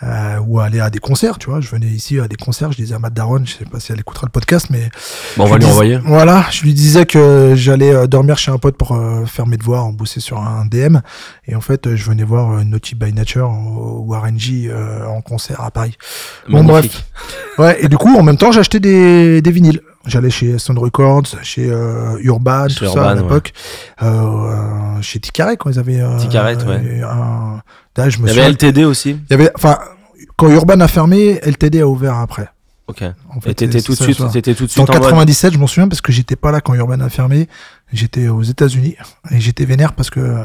euh, 0.02 0.38
ou 0.46 0.60
aller 0.60 0.80
à 0.80 0.90
des 0.90 1.00
concerts, 1.00 1.38
tu 1.38 1.50
vois, 1.50 1.60
je 1.60 1.68
venais 1.68 1.86
ici 1.86 2.20
à 2.20 2.28
des 2.28 2.36
concerts, 2.36 2.70
je 2.72 2.76
disais 2.76 2.94
à 2.94 2.98
Matt 2.98 3.12
Daron, 3.14 3.44
je 3.44 3.54
sais 3.54 3.64
pas 3.64 3.80
si 3.80 3.90
elle 3.92 4.00
écoutera 4.00 4.26
le 4.26 4.30
podcast, 4.30 4.66
mais 4.70 4.88
bon, 5.36 5.44
on 5.44 5.46
va 5.46 5.56
lui 5.58 5.64
dis- 5.64 5.70
envoyer. 5.70 5.98
Voilà, 6.04 6.44
je 6.50 6.62
lui 6.62 6.74
disais 6.74 7.06
que 7.06 7.54
j'allais 7.56 7.92
euh, 7.92 8.06
dormir 8.06 8.38
chez 8.38 8.50
un 8.52 8.58
pote 8.58 8.76
pour 8.76 8.92
euh, 8.92 9.24
faire 9.26 9.46
mes 9.46 9.56
devoirs, 9.56 9.90
bosser 9.92 10.20
sur 10.20 10.38
un 10.38 10.64
DM, 10.66 10.98
et 11.46 11.54
en 11.56 11.60
fait, 11.60 11.86
euh, 11.86 11.96
je 11.96 12.04
venais 12.04 12.24
voir 12.24 12.64
Naughty 12.64 12.94
by 12.94 13.12
Nature 13.12 13.50
ou, 13.50 14.12
RNG 14.12 14.68
euh, 14.68 15.06
en 15.06 15.20
concert 15.22 15.60
à 15.60 15.70
Paris. 15.70 15.96
Bon, 16.48 16.62
Magnifique. 16.62 17.04
Ouais, 17.58 17.82
et 17.84 17.88
du 17.88 17.96
coup, 17.96 18.14
en 18.16 18.22
même 18.22 18.36
temps, 18.36 18.52
j'achetais 18.52 18.80
des, 18.80 19.42
des 19.42 19.50
vinyles. 19.50 19.80
J'allais 20.06 20.30
chez 20.30 20.58
Sound 20.58 20.78
Records, 20.78 21.26
chez 21.42 21.70
euh, 21.70 22.16
Urban, 22.20 22.68
Chez 22.68 22.74
tout 22.86 22.92
ça 22.92 23.10
à 23.10 23.14
Urban, 23.14 23.22
l'époque. 23.22 23.52
Euh, 24.02 24.06
euh, 24.06 25.02
chez 25.02 25.18
Ticaret, 25.18 25.56
quand 25.56 25.70
ils 25.70 25.78
avaient. 25.78 26.00
Euh, 26.00 26.18
Ticaret, 26.18 26.56
ouais. 26.64 27.00
Un... 27.02 27.60
Là, 27.96 28.08
je 28.10 28.18
me 28.18 28.28
Il 28.28 28.34
y 28.34 28.38
avait 28.38 28.50
LTD 28.50 28.84
aussi. 28.84 29.10
Il 29.12 29.30
y 29.30 29.34
avait, 29.34 29.50
enfin, 29.54 29.78
quand 30.36 30.48
Urban 30.50 30.80
a 30.80 30.88
fermé, 30.88 31.40
LTD 31.42 31.80
a 31.80 31.86
ouvert 31.88 32.16
après. 32.18 32.48
Ok. 32.86 33.02
En 33.34 33.40
fait, 33.40 33.50
Et 33.50 33.54
t'étais 33.54 33.80
tout 33.80 33.92
de 33.92 33.96
ça, 33.96 34.04
suite, 34.04 34.18
ça. 34.18 34.28
t'étais 34.28 34.52
tout 34.54 34.66
de 34.66 34.70
en 34.70 34.72
suite 34.72 34.90
en 34.90 34.92
mode. 34.92 35.02
97, 35.02 35.54
je 35.54 35.58
m'en 35.58 35.66
souviens 35.66 35.88
parce 35.88 36.02
que 36.02 36.12
j'étais 36.12 36.36
pas 36.36 36.50
là 36.52 36.60
quand 36.60 36.74
Urban 36.74 37.00
a 37.00 37.08
fermé. 37.08 37.48
J'étais 37.92 38.28
aux 38.28 38.42
États-Unis 38.42 38.96
et 39.30 39.40
j'étais 39.40 39.64
vénère 39.64 39.94
parce 39.94 40.10
que 40.10 40.20
euh, 40.20 40.44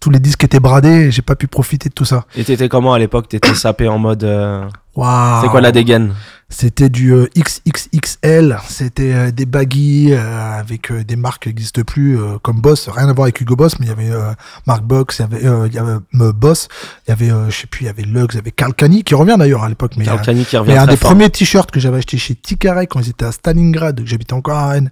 tous 0.00 0.10
les 0.10 0.18
disques 0.18 0.44
étaient 0.44 0.60
bradés 0.60 0.88
et 1.06 1.10
j'ai 1.10 1.22
pas 1.22 1.36
pu 1.36 1.46
profiter 1.46 1.88
de 1.88 1.94
tout 1.94 2.04
ça. 2.04 2.26
Et 2.36 2.44
t'étais 2.44 2.68
comment 2.68 2.92
à 2.92 2.98
l'époque? 2.98 3.28
T'étais 3.28 3.54
sapé 3.54 3.88
en 3.88 3.98
mode. 3.98 4.24
euh, 4.24 4.68
Waouh. 4.94 5.40
C'est 5.42 5.48
quoi 5.48 5.62
la 5.62 5.72
dégaine? 5.72 6.12
C'était 6.52 6.88
du 6.88 7.12
euh, 7.14 7.26
XXXL, 7.38 8.58
c'était 8.68 9.12
euh, 9.14 9.30
des 9.30 9.46
baggy 9.46 10.08
euh, 10.10 10.58
avec 10.58 10.90
euh, 10.90 11.04
des 11.04 11.14
marques 11.14 11.44
qui 11.44 11.48
n'existent 11.48 11.82
plus 11.82 12.18
euh, 12.18 12.38
comme 12.42 12.60
Boss, 12.60 12.88
rien 12.88 13.08
à 13.08 13.12
voir 13.12 13.26
avec 13.26 13.40
Hugo 13.40 13.54
Boss, 13.54 13.78
mais 13.78 13.86
il 13.86 13.88
y 13.88 13.92
avait 13.92 14.10
euh, 14.10 14.32
Mark 14.66 14.82
Box, 14.82 15.18
il 15.18 15.22
y 15.22 15.24
avait, 15.24 15.46
euh, 15.46 15.66
il 15.68 15.74
y 15.74 15.78
avait 15.78 15.92
euh, 15.92 16.32
Boss, 16.32 16.68
il 17.06 17.10
y 17.10 17.12
avait, 17.12 17.30
euh, 17.30 17.48
je 17.50 17.56
sais 17.56 17.66
plus, 17.68 17.84
il 17.84 17.86
y 17.86 17.88
avait 17.88 18.02
Lux, 18.02 18.34
il 18.34 18.38
y 18.38 18.40
avait 18.40 18.50
Calcani 18.50 19.04
qui 19.04 19.14
revient 19.14 19.36
d'ailleurs 19.38 19.62
à 19.62 19.68
l'époque, 19.68 19.92
mais, 19.96 20.04
Calcani 20.04 20.44
qui 20.44 20.56
revient 20.56 20.72
mais 20.72 20.78
un 20.78 20.86
des 20.86 20.96
fort. 20.96 21.10
premiers 21.10 21.30
t-shirts 21.30 21.70
que 21.70 21.78
j'avais 21.78 21.98
acheté 21.98 22.18
chez 22.18 22.34
Tikare 22.34 22.80
quand 22.90 23.00
ils 23.00 23.10
étaient 23.10 23.26
à 23.26 23.32
Stalingrad, 23.32 24.00
que 24.02 24.06
j'habitais 24.06 24.34
encore 24.34 24.58
à 24.58 24.68
Rennes, 24.70 24.90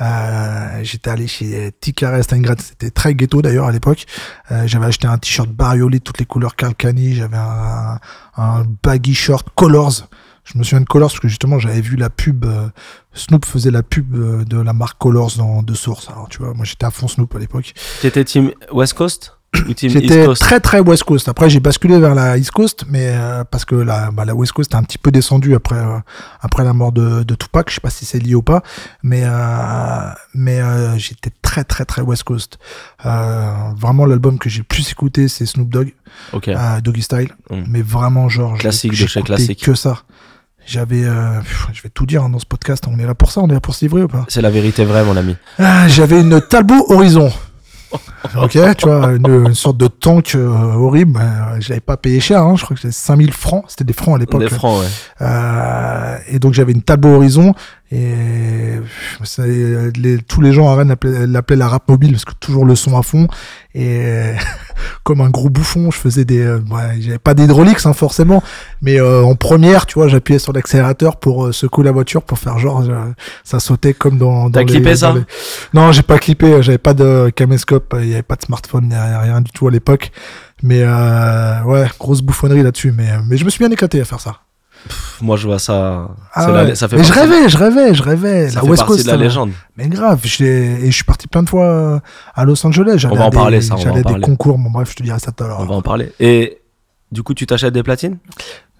euh, 0.00 0.80
j'étais 0.84 1.10
allé 1.10 1.26
chez 1.26 1.72
Tikare 1.80 2.14
à 2.14 2.22
Stalingrad, 2.22 2.60
c'était 2.60 2.90
très 2.90 3.14
ghetto 3.14 3.42
d'ailleurs 3.42 3.66
à 3.66 3.72
l'époque. 3.72 4.06
Euh, 4.52 4.62
j'avais 4.66 4.86
acheté 4.86 5.08
un 5.08 5.18
t-shirt 5.18 5.50
bariolé 5.50 5.98
de 5.98 6.04
toutes 6.04 6.18
les 6.18 6.24
couleurs 6.26 6.54
Calcani, 6.54 7.14
j'avais 7.16 7.36
un, 7.36 7.98
un 8.36 8.64
baggy 8.84 9.14
short 9.14 9.48
Colors. 9.56 10.08
Je 10.44 10.58
me 10.58 10.64
souviens 10.64 10.80
de 10.80 10.86
Colors 10.86 11.10
parce 11.10 11.20
que 11.20 11.28
justement 11.28 11.58
j'avais 11.58 11.80
vu 11.80 11.96
la 11.96 12.10
pub, 12.10 12.44
euh, 12.44 12.68
Snoop 13.12 13.44
faisait 13.44 13.70
la 13.70 13.82
pub 13.82 14.14
euh, 14.14 14.44
de 14.44 14.58
la 14.58 14.72
marque 14.72 14.98
Colors 14.98 15.32
dans 15.36 15.62
deux 15.62 15.74
sources. 15.74 16.08
Alors 16.08 16.28
tu 16.28 16.38
vois, 16.38 16.54
moi 16.54 16.64
j'étais 16.64 16.86
à 16.86 16.90
fond 16.90 17.08
Snoop 17.08 17.34
à 17.34 17.38
l'époque. 17.38 17.74
T'étais 18.00 18.24
team 18.24 18.52
West 18.72 18.94
Coast? 18.94 19.39
J'étais 19.82 20.26
très 20.34 20.60
très 20.60 20.78
West 20.80 21.02
Coast. 21.04 21.28
Après, 21.28 21.50
j'ai 21.50 21.58
basculé 21.60 21.98
vers 21.98 22.14
la 22.14 22.38
East 22.38 22.52
Coast, 22.52 22.84
mais 22.88 23.08
euh, 23.08 23.42
parce 23.44 23.64
que 23.64 23.74
la, 23.74 24.10
bah, 24.12 24.24
la 24.24 24.34
West 24.34 24.52
Coast 24.52 24.74
a 24.74 24.78
un 24.78 24.82
petit 24.84 24.96
peu 24.98 25.10
descendu 25.10 25.54
après 25.54 25.76
euh, 25.76 25.98
après 26.40 26.62
la 26.64 26.72
mort 26.72 26.92
de, 26.92 27.24
de 27.24 27.34
Tupac. 27.34 27.68
Je 27.68 27.74
sais 27.74 27.80
pas 27.80 27.90
si 27.90 28.04
c'est 28.04 28.20
lié 28.20 28.34
ou 28.36 28.42
pas, 28.42 28.62
mais 29.02 29.22
euh, 29.24 30.10
mais 30.34 30.60
euh, 30.60 30.96
j'étais 30.98 31.30
très 31.42 31.64
très 31.64 31.84
très 31.84 32.02
West 32.02 32.22
Coast. 32.24 32.58
Euh, 33.04 33.52
vraiment, 33.76 34.06
l'album 34.06 34.38
que 34.38 34.48
j'ai 34.48 34.58
le 34.58 34.64
plus 34.64 34.88
écouté, 34.90 35.26
c'est 35.28 35.46
Snoop 35.46 35.68
Dogg, 35.68 35.94
Ok. 36.32 36.48
euh, 36.48 36.80
Doggy 36.80 37.02
Style. 37.02 37.30
Mm. 37.50 37.62
Mais 37.68 37.82
vraiment, 37.82 38.28
genre, 38.28 38.54
j'ai- 38.54 38.60
Classique 38.62 38.92
de 38.92 39.06
chez 39.06 39.22
classique. 39.22 39.64
Que 39.64 39.74
ça. 39.74 39.98
J'avais, 40.66 41.04
euh, 41.04 41.40
je 41.72 41.82
vais 41.82 41.88
tout 41.88 42.06
dire 42.06 42.22
hein, 42.22 42.28
dans 42.28 42.38
ce 42.38 42.46
podcast. 42.46 42.84
On 42.86 42.98
est 43.00 43.06
là 43.06 43.14
pour 43.16 43.32
ça. 43.32 43.40
On 43.40 43.48
est 43.48 43.54
là 43.54 43.60
pour 43.60 43.74
se 43.74 43.84
livrer 43.84 44.02
ou 44.02 44.08
pas? 44.08 44.26
C'est 44.28 44.42
la 44.42 44.50
vérité 44.50 44.84
vraie, 44.84 45.02
mon 45.04 45.16
ami. 45.16 45.34
ah, 45.58 45.88
J'avais 45.88 46.20
une 46.20 46.40
Talbot 46.40 46.84
Horizon. 46.90 47.32
Ok, 48.36 48.58
tu 48.76 48.86
vois, 48.86 49.12
une, 49.12 49.46
une 49.46 49.54
sorte 49.54 49.76
de 49.76 49.88
tank 49.88 50.34
euh, 50.34 50.74
horrible. 50.74 51.18
Euh, 51.20 51.60
je 51.60 51.70
l'avais 51.70 51.80
pas 51.80 51.96
payé 51.96 52.20
cher, 52.20 52.42
hein, 52.42 52.54
je 52.56 52.64
crois 52.64 52.74
que 52.74 52.82
c'était 52.82 52.92
5000 52.94 53.32
francs. 53.32 53.64
C'était 53.68 53.84
des 53.84 53.92
francs 53.92 54.16
à 54.16 54.18
l'époque. 54.18 54.40
Des 54.40 54.48
francs, 54.48 54.80
ouais. 54.80 54.86
Euh, 55.22 56.16
et 56.28 56.38
donc 56.38 56.54
j'avais 56.54 56.72
une 56.72 56.82
Talbot 56.82 57.16
Horizon. 57.16 57.54
Et 57.92 58.74
ça, 59.24 59.42
les- 59.46 60.18
tous 60.22 60.40
les 60.40 60.52
gens 60.52 60.68
à 60.70 60.76
Rennes 60.76 60.94
l'appelaient 61.28 61.56
la 61.56 61.68
rap 61.68 61.88
mobile 61.88 62.12
parce 62.12 62.24
que 62.24 62.34
toujours 62.38 62.64
le 62.64 62.76
son 62.76 62.96
à 62.96 63.02
fond. 63.02 63.26
Et 63.74 64.32
comme 65.02 65.20
un 65.20 65.30
gros 65.30 65.50
bouffon, 65.50 65.90
je 65.90 65.96
faisais 65.98 66.24
des. 66.24 66.38
euh, 66.40 66.58
ouais, 66.70 67.00
j'avais 67.00 67.18
pas 67.18 67.34
d'hydraulique, 67.34 67.78
hein, 67.84 67.92
forcément. 67.92 68.42
Mais 68.80 69.00
euh, 69.00 69.22
en 69.24 69.34
première, 69.34 69.86
tu 69.86 69.94
vois, 69.94 70.06
j'appuyais 70.06 70.38
sur 70.38 70.52
l'accélérateur 70.52 71.16
pour 71.16 71.46
euh, 71.46 71.52
secouer 71.52 71.84
la 71.84 71.90
voiture 71.92 72.22
pour 72.22 72.38
faire 72.38 72.58
genre. 72.60 72.82
euh, 72.82 73.06
ça 73.42 73.58
sautait 73.58 73.92
comme 73.94 74.18
dans. 74.18 74.44
dans 74.44 74.60
T'as 74.60 74.64
clippé 74.64 74.90
dans 74.90 74.96
ça 74.96 75.12
les- 75.14 75.24
Non, 75.74 75.90
j'ai 75.90 76.02
pas 76.02 76.18
clippé. 76.18 76.62
J'avais 76.62 76.78
pas 76.78 76.94
de 76.94 77.30
caméscope. 77.34 77.96
Il 78.00 78.08
y 78.08 78.12
avait 78.12 78.22
pas 78.22 78.36
de 78.36 78.42
smartphone, 78.42 78.88
rien, 78.92 79.18
rien 79.18 79.40
du 79.40 79.50
tout 79.50 79.66
à 79.66 79.70
l'époque. 79.72 80.12
Mais 80.62 80.82
euh, 80.84 81.62
ouais, 81.64 81.86
grosse 81.98 82.22
bouffonnerie 82.22 82.62
là-dessus. 82.62 82.92
Mais, 82.96 83.08
mais 83.28 83.36
je 83.36 83.44
me 83.44 83.50
suis 83.50 83.58
bien 83.58 83.70
éclaté 83.72 84.00
à 84.00 84.04
faire 84.04 84.20
ça. 84.20 84.36
Pff, 84.88 85.18
Moi, 85.20 85.36
je 85.36 85.46
vois 85.46 85.58
ça. 85.58 86.08
Ah 86.32 86.50
la- 86.50 86.74
ça 86.74 86.88
fait 86.88 86.96
mais 86.96 87.04
je 87.04 87.12
rêvais, 87.12 87.48
je 87.48 87.56
rêvais, 87.58 87.94
je 87.94 88.02
rêvais. 88.02 88.48
Ça 88.48 88.56
la 88.56 88.60
fait 88.62 88.68
West 88.70 88.84
Coast, 88.84 89.02
de 89.04 89.06
la 89.10 89.14
ça- 89.14 89.22
légende. 89.22 89.50
Mais 89.76 89.88
grave, 89.88 90.20
et 90.24 90.86
je 90.86 90.90
suis 90.90 91.04
parti 91.04 91.28
plein 91.28 91.42
de 91.42 91.48
fois 91.48 91.64
euh, 91.66 92.00
à 92.34 92.44
Los 92.44 92.64
Angeles. 92.66 92.94
J'allais 92.98 93.16
va 93.16 93.26
en 93.26 93.30
des- 93.30 93.36
parler, 93.36 93.60
ça, 93.60 93.74
on 93.74 93.76
va 93.78 93.82
J'allais 93.84 93.96
des 93.98 94.02
parler. 94.04 94.24
concours. 94.24 94.58
Bon, 94.58 94.70
bref, 94.70 94.90
je 94.90 94.96
te 94.96 95.02
dirai 95.02 95.18
ça 95.18 95.32
tout 95.32 95.44
à 95.44 95.48
l'heure. 95.48 95.60
On 95.60 95.66
va 95.66 95.74
en 95.74 95.82
parler. 95.82 96.12
Et 96.20 96.58
du 97.12 97.22
coup, 97.22 97.34
tu 97.34 97.46
t'achètes 97.46 97.74
des 97.74 97.82
platines? 97.82 98.18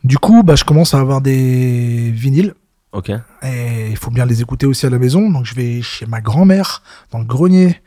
Du 0.02 0.16
coup, 0.18 0.42
bah, 0.42 0.54
je 0.56 0.64
commence 0.64 0.94
à 0.94 0.98
avoir 1.00 1.20
des 1.20 2.10
vinyles. 2.14 2.54
Ok. 2.92 3.10
Et 3.10 3.88
il 3.90 3.96
faut 3.96 4.10
bien 4.10 4.24
les 4.26 4.40
écouter 4.40 4.66
aussi 4.66 4.84
à 4.86 4.90
la 4.90 4.98
maison. 4.98 5.30
Donc, 5.30 5.44
je 5.44 5.54
vais 5.54 5.80
chez 5.82 6.06
ma 6.06 6.20
grand-mère, 6.20 6.82
dans 7.12 7.18
le 7.20 7.24
grenier, 7.24 7.80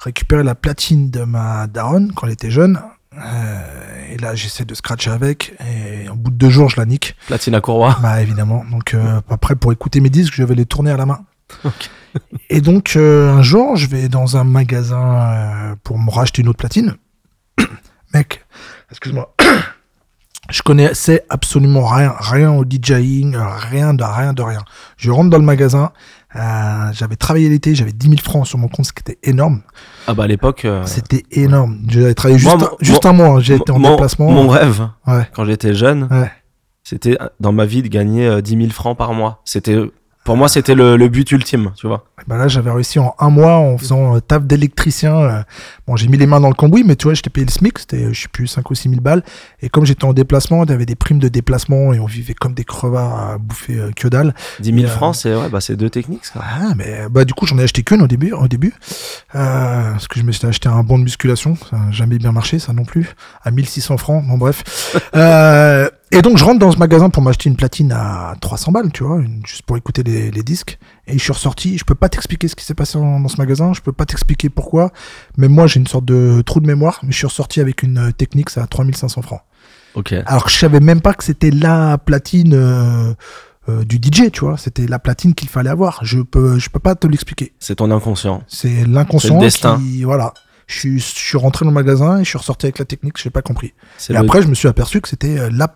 récupérer 0.00 0.42
la 0.42 0.54
platine 0.54 1.10
de 1.10 1.22
ma 1.22 1.66
daronne 1.68 2.12
quand 2.14 2.26
elle 2.26 2.32
était 2.34 2.50
jeune. 2.50 2.78
Euh, 3.18 4.12
et 4.12 4.16
là, 4.18 4.34
j'essaie 4.34 4.64
de 4.64 4.74
scratcher 4.74 5.10
avec. 5.10 5.54
Et 5.60 6.08
au 6.08 6.14
bout 6.14 6.30
de 6.30 6.36
deux 6.36 6.50
jours, 6.50 6.68
je 6.68 6.76
la 6.76 6.86
nique. 6.86 7.16
Platine 7.26 7.54
à 7.54 7.60
Courroie. 7.60 7.98
Bah 8.02 8.22
évidemment. 8.22 8.64
Donc 8.70 8.94
euh, 8.94 9.20
après 9.28 9.54
pour 9.54 9.72
écouter 9.72 10.00
mes 10.00 10.10
disques, 10.10 10.34
je 10.34 10.44
vais 10.44 10.54
les 10.54 10.66
tourner 10.66 10.90
à 10.90 10.96
la 10.96 11.06
main. 11.06 11.24
Et 12.50 12.60
donc 12.60 12.94
euh, 12.96 13.32
un 13.32 13.42
jour, 13.42 13.76
je 13.76 13.86
vais 13.86 14.08
dans 14.08 14.36
un 14.36 14.44
magasin 14.44 15.76
pour 15.84 15.98
me 15.98 16.10
racheter 16.10 16.42
une 16.42 16.48
autre 16.48 16.58
platine. 16.58 16.94
Mec, 18.14 18.44
excuse-moi. 18.90 19.34
Je 20.50 20.60
connaissais 20.60 21.24
absolument 21.30 21.86
rien, 21.86 22.14
rien 22.18 22.50
au 22.50 22.64
DJing, 22.64 23.36
rien 23.36 23.94
de 23.94 24.02
rien 24.02 24.32
de 24.32 24.42
rien. 24.42 24.60
Je 24.96 25.10
rentre 25.10 25.30
dans 25.30 25.38
le 25.38 25.44
magasin, 25.44 25.92
euh, 26.36 26.92
j'avais 26.92 27.16
travaillé 27.16 27.48
l'été, 27.48 27.74
j'avais 27.74 27.92
10 27.92 28.08
000 28.08 28.20
francs 28.22 28.46
sur 28.46 28.58
mon 28.58 28.68
compte, 28.68 28.86
ce 28.86 28.92
qui 28.92 29.00
était 29.00 29.18
énorme. 29.28 29.62
Ah 30.06 30.14
bah 30.14 30.24
à 30.24 30.26
l'époque. 30.26 30.64
euh, 30.64 30.82
C'était 30.86 31.24
énorme. 31.30 31.78
J'avais 31.88 32.14
travaillé 32.14 32.38
juste, 32.38 32.56
Moi, 32.56 32.66
un, 32.66 32.90
mon- 32.92 33.00
un 33.04 33.12
mois, 33.12 33.36
hein. 33.36 33.40
j'ai 33.40 33.54
été 33.56 33.70
en 33.72 33.78
mon, 33.78 33.90
déplacement. 33.90 34.30
Mon 34.30 34.48
rêve, 34.48 34.88
Ouais, 35.06 35.28
quand 35.34 35.44
j'étais 35.44 35.74
jeune, 35.74 36.08
ouais. 36.10 36.30
c'était 36.82 37.16
euh, 37.20 37.28
dans 37.40 37.52
ma 37.52 37.66
vie 37.66 37.82
de 37.82 37.88
gagner 37.88 38.26
euh, 38.26 38.40
10 38.40 38.56
000 38.56 38.70
francs 38.70 38.96
par 38.96 39.12
mois. 39.14 39.40
C'était 39.44 39.78
pour 40.24 40.36
moi 40.36 40.48
c'était 40.48 40.74
le, 40.74 40.96
le 40.96 41.08
but 41.08 41.30
ultime, 41.32 41.72
tu 41.76 41.86
vois. 41.86 42.04
Bah 42.28 42.36
là, 42.36 42.46
j'avais 42.46 42.70
réussi 42.70 43.00
en 43.00 43.16
un 43.18 43.30
mois 43.30 43.56
en 43.56 43.76
faisant 43.76 44.14
euh, 44.14 44.20
taf 44.20 44.44
d'électricien. 44.44 45.16
euh, 45.16 45.42
bon, 45.88 45.96
j'ai 45.96 46.06
mis 46.06 46.16
les 46.16 46.26
mains 46.26 46.38
dans 46.38 46.48
le 46.48 46.54
cambouis, 46.54 46.84
mais 46.84 46.94
tu 46.94 47.04
vois, 47.04 47.14
j'étais 47.14 47.30
payé 47.30 47.44
le 47.44 47.50
SMIC, 47.50 47.80
c'était, 47.80 48.04
euh, 48.04 48.12
je 48.12 48.22
sais 48.22 48.28
plus, 48.28 48.46
5 48.46 48.70
ou 48.70 48.76
6 48.76 48.90
000 48.90 49.00
balles. 49.00 49.24
Et 49.60 49.68
comme 49.68 49.84
j'étais 49.84 50.04
en 50.04 50.12
déplacement, 50.12 50.62
il 50.62 50.70
y 50.70 50.72
avait 50.72 50.86
des 50.86 50.94
primes 50.94 51.18
de 51.18 51.26
déplacement 51.26 51.92
et 51.92 51.98
on 51.98 52.06
vivait 52.06 52.34
comme 52.34 52.54
des 52.54 52.62
crevards 52.62 53.18
à 53.18 53.38
bouffer 53.38 53.76
euh, 53.76 53.90
que 53.96 54.06
dalle. 54.06 54.34
10 54.60 54.72
000 54.72 54.78
Et, 54.78 54.84
euh, 54.84 54.88
francs, 54.88 55.16
c'est 55.16 55.34
ouais, 55.34 55.48
bah 55.48 55.60
c'est 55.60 55.74
deux 55.74 55.90
techniques 55.90 56.24
ça. 56.26 56.40
Ah, 56.40 56.74
mais 56.76 57.08
bah, 57.10 57.24
du 57.24 57.34
coup, 57.34 57.46
j'en 57.46 57.58
ai 57.58 57.64
acheté 57.64 57.82
qu'une 57.82 58.02
au 58.02 58.06
début, 58.06 58.30
au 58.32 58.46
début. 58.46 58.72
Euh, 59.34 59.90
parce 59.92 60.06
que 60.06 60.20
je 60.20 60.24
me 60.24 60.30
suis 60.30 60.46
acheté 60.46 60.68
un 60.68 60.84
bon 60.84 60.98
de 60.98 61.04
musculation. 61.04 61.56
Ça 61.56 61.76
n'a 61.76 61.90
jamais 61.90 62.18
bien 62.18 62.30
marché, 62.30 62.60
ça 62.60 62.72
non 62.72 62.84
plus. 62.84 63.16
À 63.42 63.50
1600 63.50 63.96
francs, 63.96 64.24
bon, 64.24 64.38
bref. 64.38 64.62
et 66.12 66.22
donc, 66.22 66.36
je 66.38 66.44
rentre 66.44 66.58
dans 66.58 66.70
ce 66.70 66.76
magasin 66.78 67.10
pour 67.10 67.22
m'acheter 67.22 67.48
une 67.48 67.56
platine 67.56 67.90
à 67.92 68.34
300 68.40 68.70
balles, 68.72 68.92
tu 68.92 69.02
vois, 69.04 69.16
une- 69.20 69.44
juste 69.46 69.62
pour 69.62 69.76
écouter 69.76 70.02
les, 70.02 70.30
les 70.30 70.42
disques. 70.42 70.78
Et 71.06 71.14
je 71.18 71.22
suis 71.22 71.32
ressorti. 71.32 71.78
Je 71.78 71.84
peux 71.84 71.94
pas 71.94 72.08
t'expliquer 72.08 72.48
ce 72.48 72.54
qui 72.54 72.64
s'est 72.64 72.74
passé 72.74 72.98
dans, 72.98 73.18
dans 73.20 73.28
ce 73.28 73.36
magasin. 73.38 73.72
Je 73.72 73.80
peux 73.80 73.92
pas 73.92 74.04
t'expliquer 74.06 74.48
pourquoi. 74.48 74.92
Mais 75.36 75.48
moi, 75.48 75.66
j'ai 75.66 75.80
une 75.80 75.86
sorte 75.86 76.04
de 76.04 76.42
trou 76.44 76.60
de 76.60 76.66
mémoire. 76.66 77.00
Mais 77.02 77.12
je 77.12 77.16
suis 77.16 77.26
ressorti 77.26 77.60
avec 77.60 77.82
une 77.82 77.98
euh, 77.98 78.12
technique, 78.12 78.50
ça 78.50 78.62
à 78.62 78.66
3500 78.66 79.22
francs. 79.22 79.40
Ok. 79.94 80.14
Alors 80.26 80.44
que 80.44 80.50
je 80.50 80.56
savais 80.56 80.80
même 80.80 81.00
pas 81.00 81.12
que 81.14 81.24
c'était 81.24 81.50
la 81.50 81.98
platine 81.98 82.54
euh, 82.54 83.12
euh, 83.68 83.84
du 83.84 83.96
DJ, 83.96 84.30
tu 84.32 84.40
vois. 84.40 84.56
C'était 84.56 84.86
la 84.86 84.98
platine 84.98 85.34
qu'il 85.34 85.48
fallait 85.48 85.70
avoir. 85.70 86.00
Je 86.02 86.20
peux, 86.20 86.58
je 86.58 86.68
peux 86.70 86.78
pas 86.78 86.94
te 86.94 87.06
l'expliquer. 87.06 87.52
C'est 87.58 87.76
ton 87.76 87.90
inconscient. 87.90 88.42
C'est 88.48 88.86
l'inconscient 88.86 89.28
C'est 89.30 89.34
le 89.34 89.40
destin. 89.40 89.78
qui, 89.78 90.04
voilà. 90.04 90.32
Je 90.66 90.78
suis, 90.78 90.98
je 91.00 91.04
suis 91.04 91.38
rentré 91.38 91.64
dans 91.64 91.70
le 91.70 91.74
magasin 91.74 92.18
et 92.20 92.24
je 92.24 92.28
suis 92.28 92.38
ressorti 92.38 92.66
avec 92.66 92.78
la 92.78 92.84
technique. 92.84 93.18
Je 93.18 93.26
n'ai 93.26 93.30
pas 93.30 93.42
compris. 93.42 93.72
Et 94.08 94.12
le- 94.12 94.18
après, 94.18 94.42
je 94.42 94.48
me 94.48 94.54
suis 94.54 94.68
aperçu 94.68 95.00
que 95.00 95.08
c'était 95.08 95.38
euh, 95.38 95.50
la. 95.52 95.74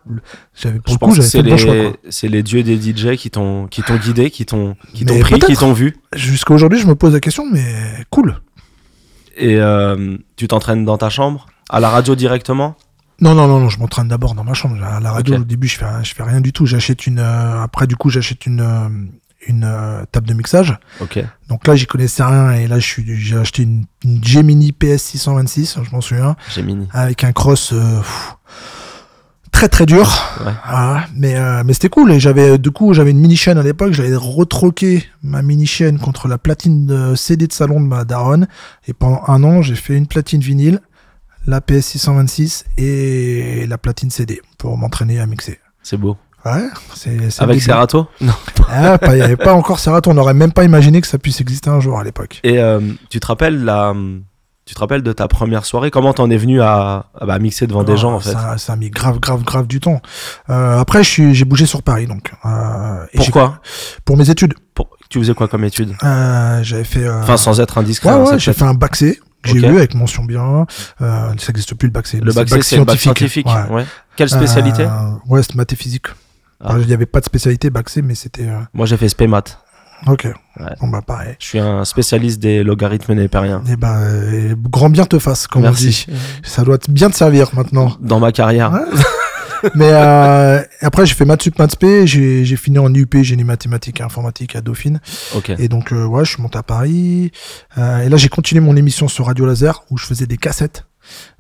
J'avais 0.55 0.78
pour 0.81 0.95
je 0.95 0.99
le 1.00 1.07
coup, 1.07 1.14
j'avais 1.14 1.28
fait 1.28 1.43
le 1.43 1.57
choix. 1.57 1.75
c'est 2.09 2.28
les 2.28 2.43
dieux 2.43 2.62
des 2.62 2.76
DJ 2.81 3.16
qui 3.16 3.31
t'ont 3.31 3.66
qui 3.66 3.83
t'ont 3.83 3.97
guidé, 3.97 4.31
qui 4.31 4.47
t'ont 4.47 4.76
qui 4.95 5.05
t'ont 5.05 5.14
Mais 5.14 5.21
pris, 5.21 5.38
qui 5.40 5.55
t'ont 5.57 5.73
vu. 5.73 5.97
Jusqu'à 6.14 6.55
aujourd'hui, 6.55 6.78
je 6.78 6.87
me 6.87 6.95
pose 6.95 7.12
la 7.12 7.21
question, 7.21 7.45
mais 7.50 7.64
cool. 8.11 8.40
Et 9.37 9.57
euh, 9.61 10.16
tu 10.37 10.49
t'entraînes 10.49 10.85
dans 10.85 10.97
ta 10.99 11.11
chambre, 11.11 11.47
à 11.69 11.78
la 11.81 11.90
radio 11.90 12.14
directement? 12.14 12.76
Non, 13.21 13.35
non, 13.35 13.47
non, 13.49 13.61
non, 13.61 13.69
je 13.69 13.78
m'entraîne 13.78 14.09
d'abord 14.09 14.35
dans 14.35 14.45
ma 14.45 14.55
chambre. 14.55 14.83
À 14.83 15.00
la 15.00 15.11
radio, 15.12 15.37
au 15.37 15.45
début, 15.45 15.69
je 15.69 15.78
fais, 15.78 15.87
je 16.02 16.14
fais 16.14 16.23
rien 16.23 16.40
du 16.40 16.52
tout. 16.52 16.66
J'achète 16.66 17.07
une. 17.07 17.19
euh, 17.19 17.62
après, 17.62 17.87
du 17.87 17.97
coup, 17.97 18.11
j'achète 18.11 18.47
une, 18.47 18.61
euh, 18.61 18.88
une 19.48 19.64
euh, 19.64 20.04
table 20.12 20.26
de 20.28 20.34
mixage. 20.34 20.78
Ok. 21.00 21.18
Donc 21.48 21.66
là, 21.66 21.76
j'y 21.76 21.86
connaissais 21.86 22.22
rien. 22.22 22.52
Et 22.52 22.66
là, 22.66 22.78
je 22.78 22.86
suis- 22.86 23.16
j'ai 23.16 23.36
acheté 23.36 23.62
une, 23.62 23.84
une 24.04 24.22
Gemini 24.24 24.72
PS626, 24.72 25.78
je 25.84 25.90
m'en 25.90 26.00
souviens, 26.00 26.36
J'ai 26.54 26.62
mini. 26.62 26.88
avec 26.92 27.24
un 27.24 27.32
cross 27.32 27.72
euh, 27.72 27.98
pff, 27.98 28.36
très 29.52 29.68
très 29.68 29.86
dur. 29.86 30.02
Ouais. 30.44 30.52
Voilà. 30.68 31.06
mais 31.14 31.36
euh, 31.36 31.62
mais 31.64 31.72
c'était 31.72 31.88
cool. 31.88 32.12
Et 32.12 32.20
j'avais 32.20 32.58
du 32.58 32.70
coup, 32.70 32.92
j'avais 32.94 33.10
une 33.12 33.20
mini 33.20 33.36
chaîne 33.36 33.58
à 33.58 33.62
l'époque. 33.62 33.92
J'avais 33.92 34.14
retroqué 34.16 35.04
ma 35.22 35.42
mini 35.42 35.66
chaîne 35.66 35.98
contre 35.98 36.28
la 36.28 36.38
platine 36.38 36.86
de 36.86 37.14
CD 37.14 37.46
de 37.46 37.52
salon 37.52 37.80
de 37.80 37.86
ma 37.86 38.04
daronne. 38.04 38.48
Et 38.86 38.92
pendant 38.92 39.22
un 39.28 39.42
an, 39.44 39.62
j'ai 39.62 39.76
fait 39.76 39.96
une 39.96 40.06
platine 40.06 40.40
vinyle, 40.40 40.80
la 41.46 41.60
PS626 41.60 42.64
et 42.76 43.66
la 43.68 43.78
platine 43.78 44.10
CD 44.10 44.40
pour 44.58 44.76
m'entraîner 44.76 45.20
à 45.20 45.26
mixer. 45.26 45.58
C'est 45.82 45.96
beau. 45.96 46.16
Ouais, 46.54 46.68
c'est 46.94 47.30
c'est 47.30 47.42
Avec. 47.42 47.60
Serato 47.60 48.06
Non. 48.20 48.32
Ah, 48.70 48.98
Il 49.08 49.14
n'y 49.14 49.22
avait 49.22 49.36
pas 49.36 49.54
encore 49.54 49.78
Serato. 49.80 50.10
On 50.10 50.14
n'aurait 50.14 50.34
même 50.34 50.52
pas 50.52 50.64
imaginé 50.64 51.00
que 51.00 51.06
ça 51.06 51.18
puisse 51.18 51.40
exister 51.40 51.70
un 51.70 51.80
jour 51.80 51.98
à 51.98 52.04
l'époque. 52.04 52.40
Et 52.44 52.58
euh, 52.60 52.80
tu 53.10 53.18
te 53.20 53.26
rappelles 53.26 53.64
la, 53.64 53.94
tu 54.64 54.74
te 54.74 54.80
rappelles 54.80 55.02
de 55.02 55.12
ta 55.12 55.28
première 55.28 55.64
soirée? 55.64 55.90
Comment 55.90 56.12
t'en 56.12 56.30
es 56.30 56.36
venu 56.36 56.60
à, 56.60 57.06
à 57.20 57.26
bah, 57.26 57.38
mixer 57.38 57.66
devant 57.66 57.84
des 57.84 57.92
Ah, 57.94 57.96
gens 57.96 58.12
en 58.14 58.20
fait? 58.20 58.32
ça, 58.32 58.58
ça 58.58 58.72
a 58.74 58.76
mis 58.76 58.90
grave, 58.90 59.18
grave, 59.20 59.42
grave 59.44 59.66
du 59.66 59.80
temps. 59.80 60.00
Euh, 60.50 60.78
après, 60.78 61.02
j'ai 61.04 61.44
bougé 61.44 61.66
sur 61.66 61.82
Paris, 61.82 62.06
donc. 62.06 62.32
Euh, 62.44 63.04
et 63.12 63.16
Pourquoi? 63.18 63.60
Pour 64.04 64.16
mes 64.16 64.28
études. 64.30 64.54
Pour- 64.74 64.90
Tu 65.08 65.18
faisais 65.20 65.34
quoi 65.34 65.48
comme 65.48 65.64
étude 65.64 65.94
Euh, 66.04 66.60
J'avais 66.62 66.84
fait. 66.84 67.08
Enfin, 67.08 67.36
sans 67.36 67.60
être 67.60 67.78
indiscret. 67.78 68.10
ouais, 68.10 68.14
hein, 68.16 68.20
ouais, 68.24 68.26
c'est 68.32 68.38
j'ai 68.40 68.52
fait 68.52 68.64
un 68.64 68.74
bac 68.74 68.96
C. 68.96 69.18
J'ai 69.44 69.60
Ok. 69.60 69.72
eu 69.72 69.76
avec 69.76 69.94
mention 69.94 70.24
bien. 70.24 70.66
Euh, 71.00 71.28
ça 71.38 71.46
n'existe 71.52 71.74
plus 71.76 71.86
le 71.86 71.92
bac 71.92 72.06
C. 72.08 72.18
Le 72.20 72.32
bac 72.32 72.48
C, 72.48 72.62
c'est 72.62 72.76
le 72.78 72.84
bac 72.84 72.98
scientifique. 72.98 73.46
Ouais. 73.46 73.70
Ouais. 73.76 73.86
Quelle 74.16 74.28
spécialité? 74.28 74.82
Euh, 74.82 74.88
Ouais, 75.28 75.42
c'était 75.42 75.54
maths 75.56 75.72
et 75.72 75.76
physique. 75.76 76.06
Ah. 76.60 76.76
Il 76.80 76.86
n'y 76.86 76.92
avait 76.94 77.06
pas 77.06 77.20
de 77.20 77.25
spécialité 77.26 77.70
bac 77.70 77.88
C, 77.88 78.02
mais 78.02 78.14
c'était. 78.14 78.48
euh, 78.48 78.58
Moi, 78.75 78.86
j'ai 78.86 78.96
fait 78.96 79.08
spé 79.08 79.26
maths. 79.26 79.58
Ok. 80.06 80.25
Ouais. 80.25 80.66
Bon, 80.80 80.88
bah, 80.88 81.00
pareil. 81.06 81.36
Je 81.38 81.46
suis 81.46 81.58
un 81.58 81.84
spécialiste 81.84 82.38
des 82.40 82.62
logarithmes 82.62 83.14
népériens. 83.14 83.62
Et 83.70 83.76
bah, 83.76 83.96
euh, 83.98 84.54
grand 84.70 84.90
bien 84.90 85.06
te 85.06 85.18
fasse, 85.18 85.46
comme 85.46 85.62
on 85.62 85.66
Merci. 85.66 85.88
dit. 85.88 86.06
Ça 86.42 86.62
doit 86.64 86.78
te- 86.78 86.90
bien 86.90 87.08
te 87.10 87.16
servir 87.16 87.48
maintenant. 87.54 87.96
Dans 88.00 88.20
ma 88.20 88.32
carrière. 88.32 88.72
Ouais. 88.72 88.80
Mais 89.75 89.88
euh, 89.90 90.62
après, 90.82 91.06
j'ai 91.06 91.14
fait 91.14 91.25
maths 91.25 91.42
sup, 91.42 91.58
maths 91.58 91.72
spé. 91.72 92.06
J'ai 92.06 92.44
j'ai 92.44 92.56
fini 92.56 92.78
en 92.78 92.92
UP, 92.94 93.16
génie 93.22 93.42
mathématiques 93.44 94.00
et 94.00 94.02
informatique 94.02 94.54
à 94.54 94.60
Dauphine. 94.60 95.00
Ok. 95.34 95.50
Et 95.58 95.68
donc, 95.68 95.92
euh, 95.92 96.04
ouais, 96.04 96.25
je 96.26 96.32
suis 96.32 96.42
monté 96.42 96.58
à 96.58 96.62
Paris. 96.62 97.32
Euh, 97.78 98.00
et 98.00 98.08
là, 98.10 98.16
j'ai 98.18 98.28
continué 98.28 98.60
mon 98.60 98.76
émission 98.76 99.08
sur 99.08 99.26
Radio 99.26 99.46
Laser 99.46 99.82
où 99.90 99.96
je 99.98 100.04
faisais 100.04 100.26
des 100.26 100.36
cassettes. 100.36 100.86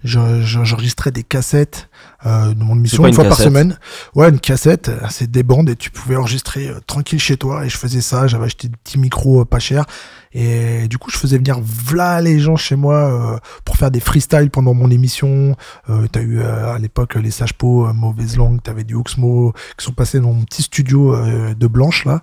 Je- 0.04 0.42
je- 0.42 0.64
J'enregistrais 0.64 1.10
des 1.10 1.22
cassettes 1.22 1.88
euh, 2.24 2.54
de 2.54 2.62
mon 2.62 2.76
émission 2.76 2.98
une 3.08 3.08
une 3.10 3.14
fois 3.14 3.24
par 3.30 3.38
semaine. 3.50 3.78
Ouais, 4.14 4.28
une 4.28 4.38
cassette, 4.40 4.90
c'est 5.10 5.30
des 5.30 5.42
bandes 5.42 5.68
et 5.70 5.76
tu 5.76 5.90
pouvais 5.90 6.16
enregistrer 6.16 6.68
euh, 6.68 6.80
tranquille 6.86 7.18
chez 7.20 7.36
toi. 7.36 7.64
Et 7.64 7.68
je 7.68 7.76
faisais 7.76 8.00
ça. 8.00 8.26
J'avais 8.26 8.46
acheté 8.46 8.68
des 8.68 8.76
petits 8.76 8.98
micros 8.98 9.42
euh, 9.42 9.44
pas 9.44 9.58
chers. 9.58 9.84
Et 10.32 10.86
du 10.88 10.98
coup, 10.98 11.10
je 11.10 11.16
faisais 11.16 11.38
venir 11.38 11.58
v'là 11.62 12.20
les 12.20 12.38
gens 12.40 12.56
chez 12.56 12.76
moi 12.76 12.94
euh, 12.94 13.38
pour 13.64 13.76
faire 13.76 13.90
des 13.90 14.00
freestyles 14.00 14.50
pendant 14.50 14.74
mon 14.74 14.90
émission. 14.90 15.56
Euh, 15.88 16.06
T'as 16.12 16.20
eu 16.20 16.40
euh, 16.40 16.74
à 16.74 16.78
l'époque 16.78 17.14
les 17.14 17.30
sages 17.30 17.54
pots, 17.54 17.92
mauvaise 17.94 18.36
langue. 18.36 18.62
T'avais 18.62 18.84
du 18.84 18.94
Oxmo 18.94 19.52
qui 19.78 19.84
sont 19.84 19.92
passés 19.92 20.20
dans 20.20 20.32
mon 20.32 20.44
petit 20.44 20.62
studio 20.62 21.16
de 21.54 21.66
Blanche 21.66 22.04
là. 22.04 22.20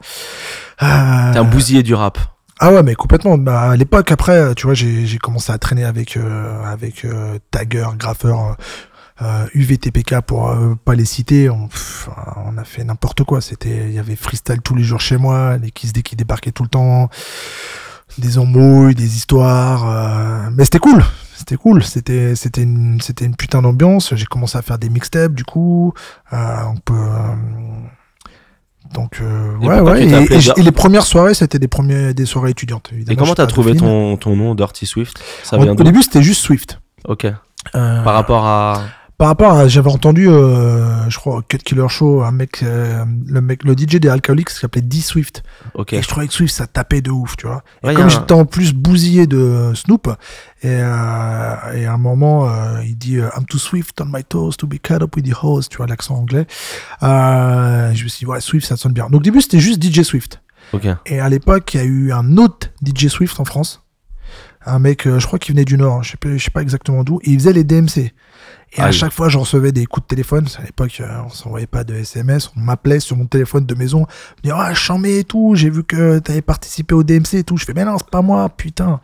T'es 1.34 1.40
un 1.40 1.44
bousillé 1.44 1.84
du 1.84 1.94
rap. 1.96 2.20
Ah 2.66 2.72
ouais, 2.72 2.82
mais 2.82 2.96
complètement. 2.96 3.38
Bah, 3.38 3.72
à 3.72 3.76
l'époque, 3.76 4.10
après, 4.14 4.56
tu 4.56 4.68
vois, 4.68 4.74
j'ai 4.74 5.18
commencé 5.18 5.52
à 5.52 5.58
traîner 5.58 5.84
avec 5.84 6.16
euh, 6.16 6.64
avec 6.64 7.04
euh, 7.04 7.38
Tagger, 7.52 7.88
Graffeur, 7.98 8.56
euh, 9.22 9.46
UVTPK 9.54 10.22
pour 10.22 10.50
euh, 10.50 10.76
pas 10.86 10.96
les 10.96 11.04
citer. 11.04 11.50
On, 11.50 11.68
on 12.46 12.58
a 12.58 12.64
fait 12.64 12.86
n'importe 12.86 13.26
quoi. 13.26 13.42
C'était, 13.42 13.88
il 13.88 13.92
y 13.92 14.00
avait 14.00 14.16
freestyle 14.16 14.62
tous 14.62 14.76
les 14.76 14.84
jours 14.84 15.02
chez 15.02 15.18
moi, 15.18 15.58
les 15.58 15.72
Kiss 15.72 15.92
qui 15.92 16.16
débarquaient 16.16 16.54
tout 16.54 16.64
le 16.64 16.70
temps, 16.70 17.10
des 18.18 18.38
embrouilles, 18.38 18.96
des 18.96 19.16
histoires. 19.18 19.86
euh, 19.90 20.50
mais 20.54 20.64
c'était 20.64 20.80
cool. 20.80 21.04
C'était 21.36 21.58
cool. 21.58 21.84
C'était 21.84 22.36
c'était 22.36 22.64
une 22.64 23.02
c'était 23.02 23.26
une 23.26 23.36
putain 23.36 23.62
d'ambiance. 23.62 24.16
J'ai 24.16 24.26
commencé 24.26 24.58
à 24.58 24.62
faire 24.62 24.78
des 24.80 24.90
mixtapes 24.90 25.34
du 25.34 25.44
coup. 25.44 25.94
Euh, 26.32 26.38
euh, 26.92 27.36
donc 28.94 29.20
euh, 29.22 29.56
ouais 29.58 29.80
ouais 29.80 30.04
et, 30.04 30.62
les 30.62 30.72
premières 30.72 31.06
soirées 31.06 31.34
c'était 31.34 31.60
des 31.60 31.68
premiers 31.68 32.14
des 32.14 32.26
soirées 32.26 32.52
étudiantes 32.52 32.90
évidemment 32.94 33.14
Et 33.14 33.18
comment 33.18 33.36
t'as 33.36 33.48
trouvé 33.48 33.76
ton, 33.76 34.18
ton 34.18 34.36
nom 34.36 34.56
Dirty 34.56 34.86
Swift? 34.86 35.20
Ça 35.44 35.58
Au- 35.58 35.62
vient 35.64 35.74
au, 35.74 35.84
début 35.84 36.02
c'était 36.04 36.24
juste 36.24 36.42
Swift 36.42 36.80
Ok. 37.06 37.26
Euh, 37.76 38.04
Par 38.04 38.14
rapport 38.14 38.46
à. 38.46 38.82
Par 39.18 39.28
rapport 39.28 39.54
à 39.54 39.68
j'avais 39.68 39.92
entendu 39.92 40.28
euh, 40.28 41.10
je 41.10 41.18
crois 41.18 41.42
Cut 41.48 41.60
Killer 41.60 41.88
Show 41.88 42.24
un 42.24 42.32
mec 42.32 42.62
euh, 42.64 43.06
le 43.28 43.42
mec 43.42 43.64
le 43.64 43.74
DJ 43.74 43.98
des 44.00 44.10
Alcoholics 44.10 44.50
qui 44.50 44.56
s'appelait 44.56 44.82
D 44.82 45.00
Swift 45.02 45.44
Ok. 45.76 45.94
et 45.94 46.02
je 46.02 46.08
trouvais 46.08 46.28
que 46.28 46.34
Swift 46.34 46.54
ça 46.54 46.68
tapait 46.68 47.02
de 47.02 47.12
ouf 47.12 47.38
tu 47.38 47.46
vois 47.48 47.64
et 47.84 47.88
Ouais, 47.88 47.94
comme 47.94 48.06
un- 48.06 48.10
j'étais 48.10 48.34
en 48.34 48.46
plus 48.46 48.74
bousillé 48.74 49.28
de 49.28 49.72
Snoop 49.76 50.08
et, 50.64 50.68
euh, 50.68 51.56
et 51.76 51.86
à 51.86 51.94
un 51.94 51.98
moment 51.98 52.50
il 52.84 52.98
dit 52.98 53.16
I'm 53.18 53.46
too 53.48 53.58
swift 53.60 54.02
on 54.02 54.06
my 54.12 54.24
toes 54.24 54.54
to 54.58 54.68
be 54.68 54.80
caught 54.82 55.02
up 55.04 55.16
with 55.16 55.26
the 55.30 55.36
hose 55.44 55.70
tu 55.70 55.78
vois 55.78 55.88
l'accent 55.88 56.16
anglais 56.16 56.48
je 57.02 58.04
me 58.04 58.10
suis 58.10 58.20
dit 58.20 58.26
ouais 58.26 58.42
Swift 58.42 58.68
ça 58.68 58.78
sonne 58.78 58.94
bien 58.94 59.06
donc 59.10 59.20
au 59.22 59.24
début 59.24 59.42
c'était 59.42 59.60
juste 59.60 59.82
DJ 59.84 60.02
Swift 60.04 60.42
Ok. 60.72 60.88
Et 61.06 61.20
à 61.20 61.30
l'époque, 61.30 61.72
il 61.76 61.78
y 61.78 61.80
a 61.82 61.86
eu 61.86 62.12
un 62.14 62.38
autre 62.38 62.70
DJ 62.84 63.08
Swift 63.08 63.40
en 63.40 63.46
France. 63.46 63.84
Un 64.66 64.80
mec, 64.80 65.04
je 65.04 65.24
crois 65.28 65.38
qu'il 65.38 65.54
venait 65.54 65.66
du 65.66 65.78
Nord, 65.78 66.02
je 66.04 66.12
sais 66.12 66.18
pas, 66.18 66.36
je 66.36 66.44
sais 66.44 66.50
pas 66.50 66.62
exactement 66.64 67.04
d'où. 67.04 67.20
Et 67.24 67.30
il 67.32 67.38
faisait 67.40 67.54
les 67.54 67.64
DMC. 67.64 68.12
Et 68.76 68.82
à 68.82 68.92
chaque 68.92 69.12
fois, 69.14 69.30
je 69.30 69.38
recevais 69.38 69.72
des 69.72 69.86
coups 69.86 70.04
de 70.06 70.08
téléphone. 70.08 70.48
À 70.58 70.64
l'époque, 70.64 70.98
euh, 71.00 71.08
on 71.26 71.30
s'envoyait 71.30 71.68
pas 71.68 71.84
de 71.84 71.94
SMS. 71.94 72.50
On 72.58 72.60
m'appelait 72.62 73.00
sur 73.00 73.16
mon 73.16 73.26
téléphone 73.28 73.66
de 73.66 73.76
maison. 73.76 74.00
On 74.00 74.02
me 74.02 74.42
disait, 74.44 74.56
ah, 74.58 74.74
chambé 74.74 75.20
et 75.20 75.24
tout. 75.24 75.54
J'ai 75.56 75.70
vu 75.70 75.84
que 75.84 76.18
t'avais 76.20 76.42
participé 76.42 76.96
au 76.96 77.04
DMC 77.04 77.36
et 77.36 77.44
tout. 77.44 77.58
Je 77.58 77.66
fais, 77.66 77.74
mais 77.74 77.86
non, 77.86 77.98
c'est 78.00 78.10
pas 78.10 78.22
moi, 78.24 78.50
putain. 78.50 79.00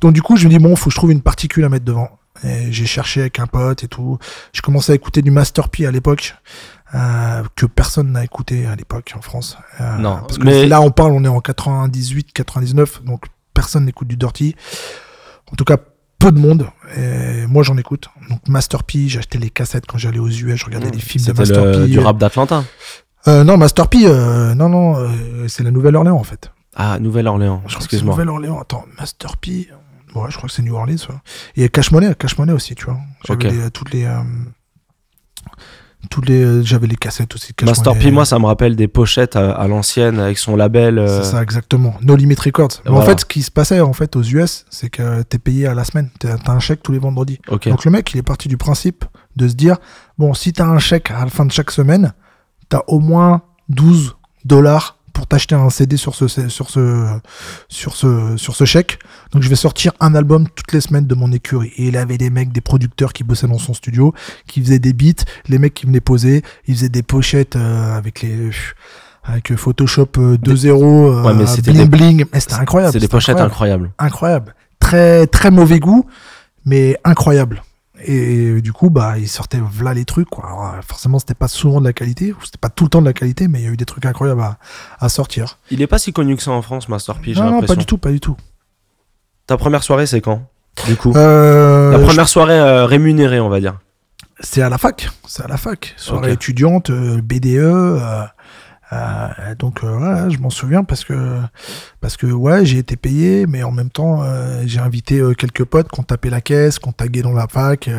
Donc, 0.00 0.12
du 0.12 0.22
coup, 0.22 0.36
je 0.36 0.46
me 0.46 0.50
dis, 0.50 0.58
bon, 0.58 0.74
faut 0.74 0.86
que 0.86 0.90
je 0.92 0.96
trouve 0.96 1.12
une 1.12 1.22
particule 1.22 1.64
à 1.64 1.68
mettre 1.68 1.84
devant. 1.84 2.10
Et 2.44 2.70
j'ai 2.72 2.84
cherché 2.86 3.20
avec 3.20 3.38
un 3.38 3.46
pote 3.46 3.84
et 3.84 3.88
tout. 3.88 4.18
Je 4.52 4.60
commençais 4.60 4.92
à 4.92 4.94
écouter 4.94 5.22
du 5.22 5.30
Master 5.30 5.68
P 5.68 5.86
à 5.86 5.90
l'époque. 5.90 6.34
euh, 6.94 7.42
que 7.56 7.66
personne 7.66 8.12
n'a 8.12 8.22
écouté 8.22 8.64
à 8.66 8.76
l'époque 8.76 9.12
en 9.16 9.20
France. 9.20 9.58
Euh, 9.80 9.96
Non, 9.98 10.18
parce 10.20 10.38
que 10.38 10.44
mais- 10.44 10.66
là 10.66 10.80
on 10.80 10.92
parle, 10.92 11.10
on 11.12 11.24
est 11.24 11.28
en 11.28 11.40
98, 11.40 12.32
99, 12.32 13.02
donc 13.02 13.24
personne 13.54 13.86
n'écoute 13.86 14.06
du 14.06 14.16
Dirty. 14.16 14.54
En 15.52 15.56
tout 15.56 15.64
cas, 15.64 15.78
peu 16.18 16.32
de 16.32 16.38
monde. 16.38 16.66
Et 16.96 17.46
moi 17.46 17.62
j'en 17.62 17.76
écoute. 17.76 18.08
Donc 18.30 18.40
Master 18.48 18.84
P, 18.84 19.08
j'ai 19.08 19.18
acheté 19.18 19.38
les 19.38 19.50
cassettes 19.50 19.86
quand 19.86 19.98
j'allais 19.98 20.18
aux 20.18 20.28
US, 20.28 20.56
je 20.58 20.64
regardais 20.64 20.90
les 20.90 20.98
films 20.98 21.24
de 21.24 21.32
Master 21.32 21.64
le- 21.64 21.72
P. 21.84 21.88
du 21.88 21.98
rap 21.98 22.18
d'Atlanta. 22.18 22.64
Euh, 23.28 23.42
non, 23.44 23.56
Master 23.56 23.88
P, 23.88 24.06
euh, 24.06 24.54
non, 24.54 24.68
non, 24.68 24.96
euh, 24.98 25.48
c'est 25.48 25.62
la 25.64 25.70
Nouvelle-Orléans 25.72 26.16
en 26.16 26.22
fait. 26.24 26.52
Ah, 26.76 26.98
Nouvelle-Orléans. 27.00 27.62
Je 27.66 27.74
crois 27.74 27.78
que 27.78 27.90
c'est 27.90 27.96
Excuse-moi. 27.96 28.14
Nouvelle-Orléans. 28.14 28.60
Attends, 28.60 28.84
Master 28.98 29.36
P. 29.36 29.68
Ouais, 30.14 30.30
je 30.30 30.36
crois 30.36 30.48
que 30.48 30.54
c'est 30.54 30.62
New 30.62 30.74
Orleans. 30.74 30.94
ouais. 31.08 31.16
Et 31.64 31.68
Cash 31.68 31.90
Money, 31.90 32.14
Cash 32.18 32.38
Money 32.38 32.52
aussi, 32.52 32.74
tu 32.74 32.84
vois. 32.86 32.98
J'avais 33.26 33.70
toutes 33.70 33.92
les. 33.92 34.06
Toutes 36.10 36.28
les, 36.28 36.42
euh, 36.42 36.62
j'avais 36.62 36.86
les 36.86 36.96
cassettes 36.96 37.34
aussi. 37.34 37.52
Master. 37.64 37.94
P, 37.98 38.10
moi, 38.10 38.24
ça 38.24 38.38
me 38.38 38.46
rappelle 38.46 38.76
des 38.76 38.86
pochettes 38.88 39.34
à, 39.36 39.50
à 39.52 39.66
l'ancienne 39.66 40.18
avec 40.20 40.38
son 40.38 40.54
label. 40.56 40.98
euh, 40.98 41.22
C'est 41.22 41.30
ça, 41.32 41.42
exactement. 41.42 41.94
No 42.02 42.14
Limit 42.16 42.36
Records. 42.36 42.82
Mais 42.84 42.90
en 42.92 43.02
fait, 43.02 43.20
ce 43.20 43.24
qui 43.24 43.42
se 43.42 43.50
passait 43.50 43.80
en 43.80 43.92
fait 43.92 44.14
aux 44.16 44.22
US, 44.22 44.64
c'est 44.70 44.88
que 44.90 45.22
t'es 45.22 45.38
payé 45.38 45.66
à 45.66 45.74
la 45.74 45.84
semaine. 45.84 46.10
T'as 46.20 46.36
un 46.52 46.58
chèque 46.60 46.82
tous 46.82 46.92
les 46.92 46.98
vendredis. 46.98 47.40
Donc 47.70 47.84
le 47.84 47.90
mec, 47.90 48.12
il 48.14 48.18
est 48.18 48.22
parti 48.22 48.48
du 48.48 48.56
principe 48.56 49.04
de 49.36 49.48
se 49.48 49.54
dire 49.54 49.76
bon, 50.18 50.32
si 50.34 50.52
t'as 50.52 50.66
un 50.66 50.78
chèque 50.78 51.10
à 51.10 51.24
la 51.24 51.30
fin 51.30 51.44
de 51.44 51.52
chaque 51.52 51.70
semaine, 51.70 52.12
t'as 52.68 52.82
au 52.86 53.00
moins 53.00 53.42
12 53.68 54.16
dollars 54.44 54.98
pour 55.16 55.26
t'acheter 55.26 55.54
un 55.54 55.70
CD 55.70 55.96
sur 55.96 56.14
ce, 56.14 56.28
sur 56.28 56.68
ce, 56.68 57.06
sur 57.70 57.96
ce, 57.96 58.36
sur 58.36 58.54
ce 58.54 58.64
chèque. 58.66 58.98
Donc 59.32 59.42
je 59.42 59.48
vais 59.48 59.56
sortir 59.56 59.92
un 59.98 60.14
album 60.14 60.46
toutes 60.54 60.72
les 60.72 60.82
semaines 60.82 61.06
de 61.06 61.14
mon 61.14 61.32
écurie. 61.32 61.72
Et 61.78 61.86
il 61.88 61.96
avait 61.96 62.18
des 62.18 62.28
mecs, 62.28 62.52
des 62.52 62.60
producteurs 62.60 63.14
qui 63.14 63.24
bossaient 63.24 63.46
dans 63.48 63.56
son 63.58 63.72
studio, 63.72 64.12
qui 64.46 64.60
faisaient 64.60 64.78
des 64.78 64.92
beats, 64.92 65.24
les 65.48 65.58
mecs 65.58 65.72
qui 65.72 65.86
venaient 65.86 66.00
poser, 66.00 66.42
ils 66.66 66.74
faisaient 66.74 66.90
des 66.90 67.02
pochettes 67.02 67.56
euh, 67.56 67.96
avec 67.96 68.20
les 68.20 68.50
avec 69.24 69.50
euh, 69.52 69.56
Photoshop 69.56 70.08
euh, 70.18 70.36
2.0, 70.36 70.68
euh, 70.68 71.22
Ouais, 71.22 71.34
mais 71.34 71.46
c'était 71.46 71.72
bling 71.72 71.82
des- 71.88 71.88
bling. 71.96 72.24
Mais 72.34 72.40
c'était 72.40 72.54
incroyable. 72.54 72.92
C'est 72.92 72.98
des 73.00 73.08
pochettes 73.08 73.40
incroyable 73.40 73.86
incroyables. 73.86 73.94
incroyable. 73.98 74.54
Très, 74.78 75.26
très 75.26 75.50
mauvais 75.50 75.80
goût, 75.80 76.04
mais 76.66 76.98
incroyable. 77.04 77.62
Et 78.08 78.60
du 78.62 78.72
coup, 78.72 78.88
bah, 78.88 79.18
il 79.18 79.28
sortait 79.28 79.58
v'là 79.60 79.92
les 79.92 80.04
trucs, 80.04 80.28
quoi. 80.30 80.46
Alors, 80.46 80.64
euh, 80.66 80.80
forcément, 80.86 81.18
c'était 81.18 81.34
pas 81.34 81.48
souvent 81.48 81.80
de 81.80 81.86
la 81.86 81.92
qualité, 81.92 82.32
ou 82.32 82.36
c'était 82.44 82.58
pas 82.58 82.68
tout 82.68 82.84
le 82.84 82.90
temps 82.90 83.00
de 83.00 83.06
la 83.06 83.12
qualité, 83.12 83.48
mais 83.48 83.60
il 83.60 83.64
y 83.64 83.68
a 83.68 83.70
eu 83.72 83.76
des 83.76 83.84
trucs 83.84 84.06
incroyables 84.06 84.40
à, 84.40 84.58
à 85.00 85.08
sortir. 85.08 85.58
Il 85.70 85.82
est 85.82 85.86
pas 85.88 85.98
si 85.98 86.12
connu 86.12 86.36
que 86.36 86.42
ça 86.42 86.52
en 86.52 86.62
France, 86.62 86.88
Master 86.88 87.18
P, 87.18 87.32
Non, 87.34 87.62
pas 87.62 87.74
du 87.74 87.84
tout, 87.84 87.98
pas 87.98 88.12
du 88.12 88.20
tout. 88.20 88.36
Ta 89.48 89.56
première 89.56 89.82
soirée, 89.82 90.06
c'est 90.06 90.20
quand 90.20 90.42
Du 90.86 90.96
coup? 90.96 91.12
Euh, 91.16 91.90
La 91.92 91.98
première 91.98 92.28
soirée 92.28 92.58
euh, 92.58 92.86
rémunérée, 92.86 93.40
on 93.40 93.48
va 93.48 93.58
dire. 93.60 93.78
C'est 94.40 94.60
à 94.62 94.68
la 94.68 94.78
fac, 94.78 95.08
c'est 95.26 95.42
à 95.42 95.48
la 95.48 95.56
fac. 95.56 95.94
Soirée 95.96 96.32
étudiante, 96.32 96.90
BDE. 96.90 97.98
Euh, 98.92 99.54
donc 99.58 99.82
euh, 99.82 99.98
ouais, 99.98 100.30
je 100.30 100.38
m'en 100.38 100.50
souviens 100.50 100.84
parce 100.84 101.04
que 101.04 101.40
parce 102.00 102.16
que 102.16 102.26
ouais 102.26 102.64
j'ai 102.64 102.78
été 102.78 102.94
payé 102.94 103.46
mais 103.46 103.64
en 103.64 103.72
même 103.72 103.90
temps 103.90 104.22
euh, 104.22 104.62
j'ai 104.64 104.78
invité 104.78 105.20
quelques 105.36 105.64
potes 105.64 105.88
qui 105.90 105.98
ont 105.98 106.04
tapé 106.04 106.30
la 106.30 106.40
caisse 106.40 106.78
qui 106.78 106.88
ont 106.88 106.92
tagué 106.92 107.20
dans 107.22 107.32
la 107.32 107.48
fac 107.48 107.90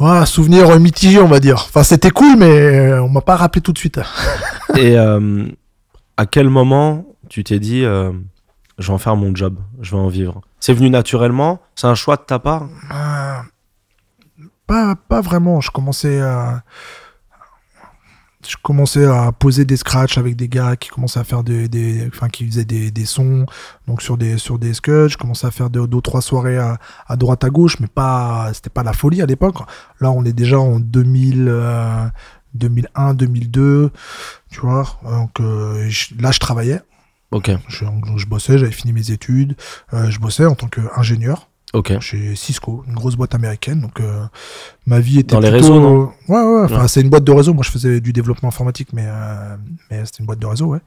ouais, 0.00 0.26
souvenir 0.26 0.78
mitigé 0.80 1.20
on 1.20 1.28
va 1.28 1.38
dire. 1.38 1.64
Enfin 1.68 1.84
c'était 1.84 2.10
cool 2.10 2.36
mais 2.36 2.94
on 2.94 3.08
m'a 3.08 3.20
pas 3.20 3.36
rappelé 3.36 3.62
tout 3.62 3.72
de 3.72 3.78
suite. 3.78 4.00
Et 4.76 4.96
à 4.96 6.26
quel 6.26 6.48
moment 6.48 7.06
tu 7.28 7.44
t'es 7.44 7.60
dit, 7.60 7.82
je 7.82 8.12
vais 8.78 8.92
en 8.92 8.98
faire 8.98 9.14
mon 9.14 9.34
job, 9.36 9.56
je 9.80 9.92
vais 9.92 10.02
en 10.02 10.08
vivre? 10.08 10.40
C'est 10.58 10.74
venu 10.74 10.90
naturellement? 10.90 11.60
C'est 11.76 11.86
un 11.86 11.94
choix 11.94 12.16
de 12.16 12.22
ta 12.22 12.40
part? 12.40 12.68
Pas, 14.66 14.96
pas 14.96 15.20
vraiment. 15.20 15.60
Je 15.60 15.70
commençais 15.70 16.20
à. 16.20 16.62
Je 18.46 18.56
commençais 18.62 19.04
à 19.06 19.32
poser 19.32 19.64
des 19.64 19.76
scratchs 19.76 20.18
avec 20.18 20.36
des 20.36 20.48
gars 20.48 20.76
qui 20.76 20.88
commençaient 20.90 21.20
à 21.20 21.24
faire 21.24 21.42
des, 21.44 21.68
des 21.68 22.06
enfin 22.08 22.28
qui 22.28 22.46
faisaient 22.46 22.64
des, 22.64 22.90
des 22.90 23.04
sons 23.06 23.46
donc 23.88 24.02
sur 24.02 24.16
des 24.18 24.36
sur 24.38 24.58
des 24.58 24.74
scuds 24.74 25.08
je 25.08 25.16
commençais 25.16 25.46
à 25.46 25.50
faire 25.50 25.70
deux, 25.70 25.86
deux 25.86 26.00
trois 26.00 26.20
soirées 26.20 26.58
à, 26.58 26.78
à 27.06 27.16
droite 27.16 27.42
à 27.44 27.50
gauche 27.50 27.78
mais 27.80 27.86
pas 27.86 28.50
c'était 28.52 28.70
pas 28.70 28.82
la 28.82 28.92
folie 28.92 29.22
à 29.22 29.26
l'époque. 29.26 29.56
Là 30.00 30.10
on 30.10 30.24
est 30.24 30.32
déjà 30.34 30.58
en 30.60 30.78
2000 30.80 31.46
euh, 31.48 32.06
2001 32.54 33.14
2002 33.14 33.90
tu 34.50 34.60
vois. 34.60 34.98
Donc 35.02 35.40
euh, 35.40 35.86
je- 35.88 36.14
là 36.20 36.30
je 36.30 36.38
travaillais. 36.38 36.80
Ok, 37.30 37.50
je, 37.68 37.84
je 38.16 38.26
bossais 38.26 38.58
j'avais 38.58 38.70
fini 38.72 38.92
mes 38.92 39.10
études. 39.10 39.56
Euh, 39.92 40.10
je 40.10 40.20
bossais 40.20 40.46
en 40.46 40.54
tant 40.54 40.68
qu'ingénieur 40.68 41.48
ok. 41.74 42.00
chez 42.00 42.34
Cisco, 42.36 42.82
une 42.88 42.94
grosse 42.94 43.16
boîte 43.16 43.34
américaine. 43.34 43.80
Donc, 43.80 44.00
euh, 44.00 44.24
ma 44.86 45.00
vie 45.00 45.18
était 45.18 45.34
Dans 45.34 45.40
les 45.40 45.50
réseaux, 45.50 45.78
non 45.80 46.10
Ouais, 46.28 46.40
ouais. 46.42 46.62
Enfin, 46.64 46.82
Ouais. 46.82 46.88
c'est 46.88 47.02
une 47.02 47.10
boîte 47.10 47.24
de 47.24 47.32
réseau. 47.32 47.52
Moi, 47.52 47.62
je 47.64 47.70
faisais 47.70 48.00
du 48.00 48.12
développement 48.12 48.48
informatique, 48.48 48.88
mais, 48.92 49.04
euh, 49.06 49.56
mais 49.90 50.04
c'était 50.06 50.20
une 50.20 50.26
boîte 50.26 50.38
de 50.38 50.46
réseau, 50.46 50.66
ouais. 50.66 50.80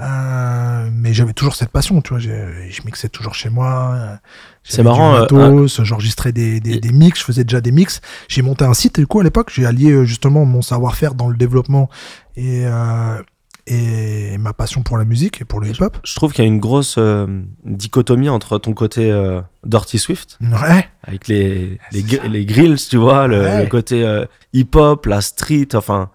Euh, 0.00 0.88
mais 0.92 1.14
j'avais 1.14 1.34
toujours 1.34 1.54
cette 1.54 1.68
passion, 1.70 2.00
tu 2.02 2.10
vois. 2.10 2.18
Je 2.18 2.82
mixais 2.84 3.08
toujours 3.08 3.34
chez 3.34 3.48
moi. 3.48 4.18
C'est 4.64 4.82
marrant, 4.82 5.14
euh, 5.30 5.66
J'enregistrais 5.68 6.32
des, 6.32 6.58
des, 6.58 6.80
des 6.80 6.92
mix. 6.92 7.20
Je 7.20 7.24
faisais 7.24 7.44
déjà 7.44 7.60
des 7.60 7.70
mix. 7.70 8.00
J'ai 8.28 8.42
monté 8.42 8.64
un 8.64 8.74
site. 8.74 8.98
Et 8.98 9.02
du 9.02 9.06
coup, 9.06 9.20
à 9.20 9.22
l'époque, 9.22 9.52
j'ai 9.54 9.66
allié 9.66 9.92
euh, 9.92 10.04
justement 10.04 10.44
mon 10.46 10.62
savoir-faire 10.62 11.14
dans 11.14 11.28
le 11.28 11.36
développement 11.36 11.88
et, 12.36 12.62
euh, 12.66 13.22
et 13.66 14.36
ma 14.38 14.52
passion 14.52 14.82
pour 14.82 14.98
la 14.98 15.04
musique 15.04 15.40
et 15.40 15.44
pour 15.44 15.60
le 15.60 15.68
hip-hop. 15.68 15.96
Je 16.04 16.14
trouve 16.14 16.32
qu'il 16.32 16.44
y 16.44 16.46
a 16.46 16.48
une 16.48 16.60
grosse 16.60 16.96
euh, 16.98 17.26
dichotomie 17.64 18.28
entre 18.28 18.58
ton 18.58 18.74
côté 18.74 19.10
euh, 19.10 19.40
Dirty 19.64 19.98
Swift, 19.98 20.38
Ouais. 20.40 20.86
avec 21.02 21.28
les, 21.28 21.78
les, 21.92 22.02
gr- 22.02 22.26
les 22.28 22.44
grills, 22.44 22.76
tu 22.90 22.96
vois, 22.98 23.26
le, 23.26 23.40
Ouais. 23.40 23.62
le 23.64 23.68
côté 23.68 24.04
euh, 24.04 24.26
hip-hop, 24.52 25.06
la 25.06 25.20
street, 25.20 25.68
enfin, 25.74 26.10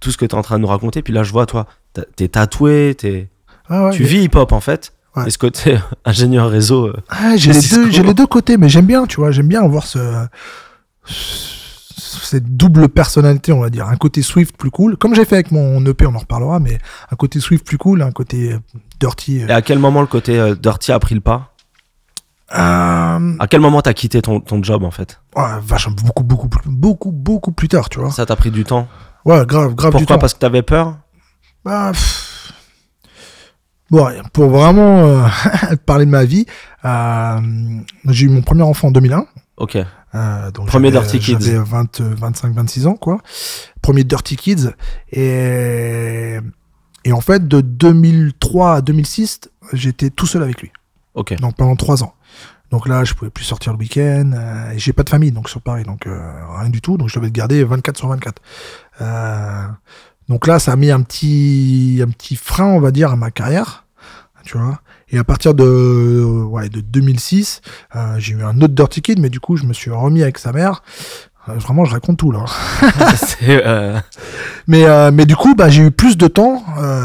tout 0.00 0.10
ce 0.10 0.16
que 0.18 0.24
tu 0.26 0.34
es 0.34 0.38
en 0.38 0.42
train 0.42 0.56
de 0.56 0.62
nous 0.62 0.68
raconter. 0.68 1.02
Puis 1.02 1.12
là, 1.12 1.22
je 1.22 1.32
vois, 1.32 1.46
toi, 1.46 1.66
t'es 2.16 2.28
tatoué, 2.28 2.94
t'es- 2.96 3.28
Ah 3.68 3.84
ouais, 3.86 3.90
tu 3.92 4.02
mais- 4.02 4.08
vis 4.08 4.22
hip-hop 4.24 4.52
en 4.52 4.60
fait. 4.60 4.92
Et 5.26 5.30
ce 5.30 5.38
côté 5.38 5.76
ingénieur 6.04 6.48
réseau. 6.50 6.86
euh, 6.86 6.96
Ah, 7.08 7.36
j'ai 7.36 7.52
les 7.52 8.02
les 8.02 8.14
deux 8.14 8.26
côtés, 8.28 8.56
mais 8.56 8.68
j'aime 8.68 8.86
bien, 8.86 9.06
tu 9.06 9.16
vois, 9.16 9.30
j'aime 9.32 9.48
bien 9.48 9.62
avoir 9.62 9.84
ce, 9.86 9.98
cette 12.22 12.56
double 12.56 12.88
personnalité, 12.88 13.52
on 13.52 13.60
va 13.60 13.70
dire. 13.70 13.86
Un 13.88 13.96
côté 13.96 14.22
Swift 14.22 14.56
plus 14.56 14.70
cool, 14.70 14.96
comme 14.96 15.14
j'ai 15.14 15.24
fait 15.24 15.36
avec 15.36 15.50
mon 15.52 15.84
EP, 15.86 16.06
on 16.06 16.14
en 16.14 16.18
reparlera, 16.18 16.58
mais 16.60 16.78
un 17.10 17.16
côté 17.16 17.40
Swift 17.40 17.64
plus 17.66 17.78
cool, 17.78 18.02
un 18.02 18.10
côté 18.12 18.56
dirty. 18.98 19.38
Et 19.38 19.50
à 19.50 19.62
quel 19.62 19.78
moment 19.78 20.00
le 20.00 20.06
côté 20.06 20.38
euh, 20.38 20.54
dirty 20.54 20.92
a 20.92 20.98
pris 20.98 21.14
le 21.14 21.20
pas 21.20 21.54
Euh, 22.52 23.36
À 23.38 23.46
quel 23.48 23.60
moment 23.60 23.80
t'as 23.82 23.92
quitté 23.94 24.20
ton, 24.22 24.40
ton 24.40 24.62
job 24.62 24.82
en 24.84 24.90
fait 24.90 25.20
ouais, 25.36 25.44
vachement, 25.62 25.94
beaucoup, 26.04 26.24
beaucoup, 26.24 26.48
plus- 26.48 26.68
beaucoup, 26.70 27.12
beaucoup 27.12 27.52
plus 27.52 27.68
tard, 27.68 27.88
tu 27.88 28.00
vois. 28.00 28.10
Ça 28.10 28.26
t'a 28.26 28.34
pris 28.36 28.50
du 28.50 28.64
temps. 28.64 28.88
Ouais, 29.24 29.44
grave, 29.46 29.74
grave 29.74 29.92
du 29.92 29.98
Pourquoi 29.98 30.16
temps. 30.16 30.18
Parce 30.20 30.34
que 30.34 30.38
t'avais 30.40 30.62
peur 30.62 30.96
Bah, 31.64 31.90
pff. 31.92 32.52
Bon, 33.90 34.08
pour 34.32 34.48
vraiment 34.50 35.04
euh, 35.04 35.26
parler 35.86 36.06
de 36.06 36.10
ma 36.10 36.24
vie, 36.24 36.46
euh, 36.84 37.40
j'ai 38.06 38.26
eu 38.26 38.28
mon 38.28 38.40
premier 38.42 38.62
enfant 38.62 38.88
en 38.88 38.90
2001. 38.92 39.26
Ok. 39.56 39.78
Euh, 40.14 40.50
donc 40.50 40.66
Premier 40.66 40.90
Dirty 40.90 41.18
Kids. 41.18 41.36
J'avais 41.40 41.58
20, 41.58 42.00
euh, 42.00 42.14
25, 42.16 42.54
26 42.54 42.86
ans, 42.86 42.94
quoi. 42.94 43.18
Premier 43.82 44.04
Dirty 44.04 44.36
Kids. 44.36 44.70
Et, 45.12 46.38
et 47.04 47.12
en 47.12 47.20
fait, 47.20 47.46
de 47.46 47.60
2003 47.60 48.76
à 48.76 48.80
2006, 48.80 49.40
j'étais 49.72 50.10
tout 50.10 50.26
seul 50.26 50.42
avec 50.42 50.60
lui. 50.60 50.72
Ok. 51.14 51.34
Donc 51.40 51.56
pendant 51.56 51.76
trois 51.76 52.02
ans. 52.02 52.14
Donc 52.70 52.86
là, 52.88 53.02
je 53.04 53.14
pouvais 53.14 53.30
plus 53.30 53.44
sortir 53.44 53.72
le 53.72 53.78
week-end. 53.78 54.30
euh, 54.32 54.70
et 54.72 54.78
j'ai 54.78 54.92
pas 54.92 55.02
de 55.02 55.10
famille, 55.10 55.32
donc 55.32 55.48
sur 55.48 55.60
Paris. 55.60 55.82
Donc 55.82 56.06
euh, 56.06 56.32
rien 56.58 56.70
du 56.70 56.80
tout. 56.80 56.96
Donc 56.96 57.08
je 57.08 57.14
devais 57.16 57.26
le 57.26 57.32
garder 57.32 57.64
24 57.64 57.96
sur 57.96 58.08
24. 58.08 58.40
Euh, 59.00 59.66
donc 60.28 60.46
là, 60.46 60.58
ça 60.60 60.72
a 60.72 60.76
mis 60.76 60.90
un 60.90 61.02
petit, 61.02 62.00
un 62.06 62.10
petit 62.10 62.36
frein, 62.36 62.66
on 62.66 62.80
va 62.80 62.92
dire, 62.92 63.10
à 63.10 63.16
ma 63.16 63.30
carrière. 63.30 63.86
Tu 64.44 64.56
vois. 64.56 64.80
Et 65.12 65.18
à 65.18 65.24
partir 65.24 65.54
de, 65.54 66.22
ouais, 66.48 66.68
de 66.68 66.80
2006, 66.80 67.62
euh, 67.96 68.14
j'ai 68.18 68.34
eu 68.34 68.42
un 68.44 68.56
autre 68.60 68.74
Dirty 68.74 69.02
Kid, 69.02 69.18
mais 69.18 69.28
du 69.28 69.40
coup, 69.40 69.56
je 69.56 69.64
me 69.64 69.72
suis 69.72 69.90
remis 69.90 70.22
avec 70.22 70.38
sa 70.38 70.52
mère. 70.52 70.82
Euh, 71.48 71.54
vraiment, 71.54 71.84
je 71.84 71.92
raconte 71.92 72.18
tout 72.18 72.30
là. 72.30 72.44
Euh, 73.42 73.98
Mais, 74.66 75.10
mais 75.10 75.24
du 75.26 75.34
coup, 75.34 75.54
bah, 75.54 75.68
j'ai 75.70 75.84
eu 75.84 75.90
plus 75.90 76.16
de 76.18 76.28
temps. 76.28 76.62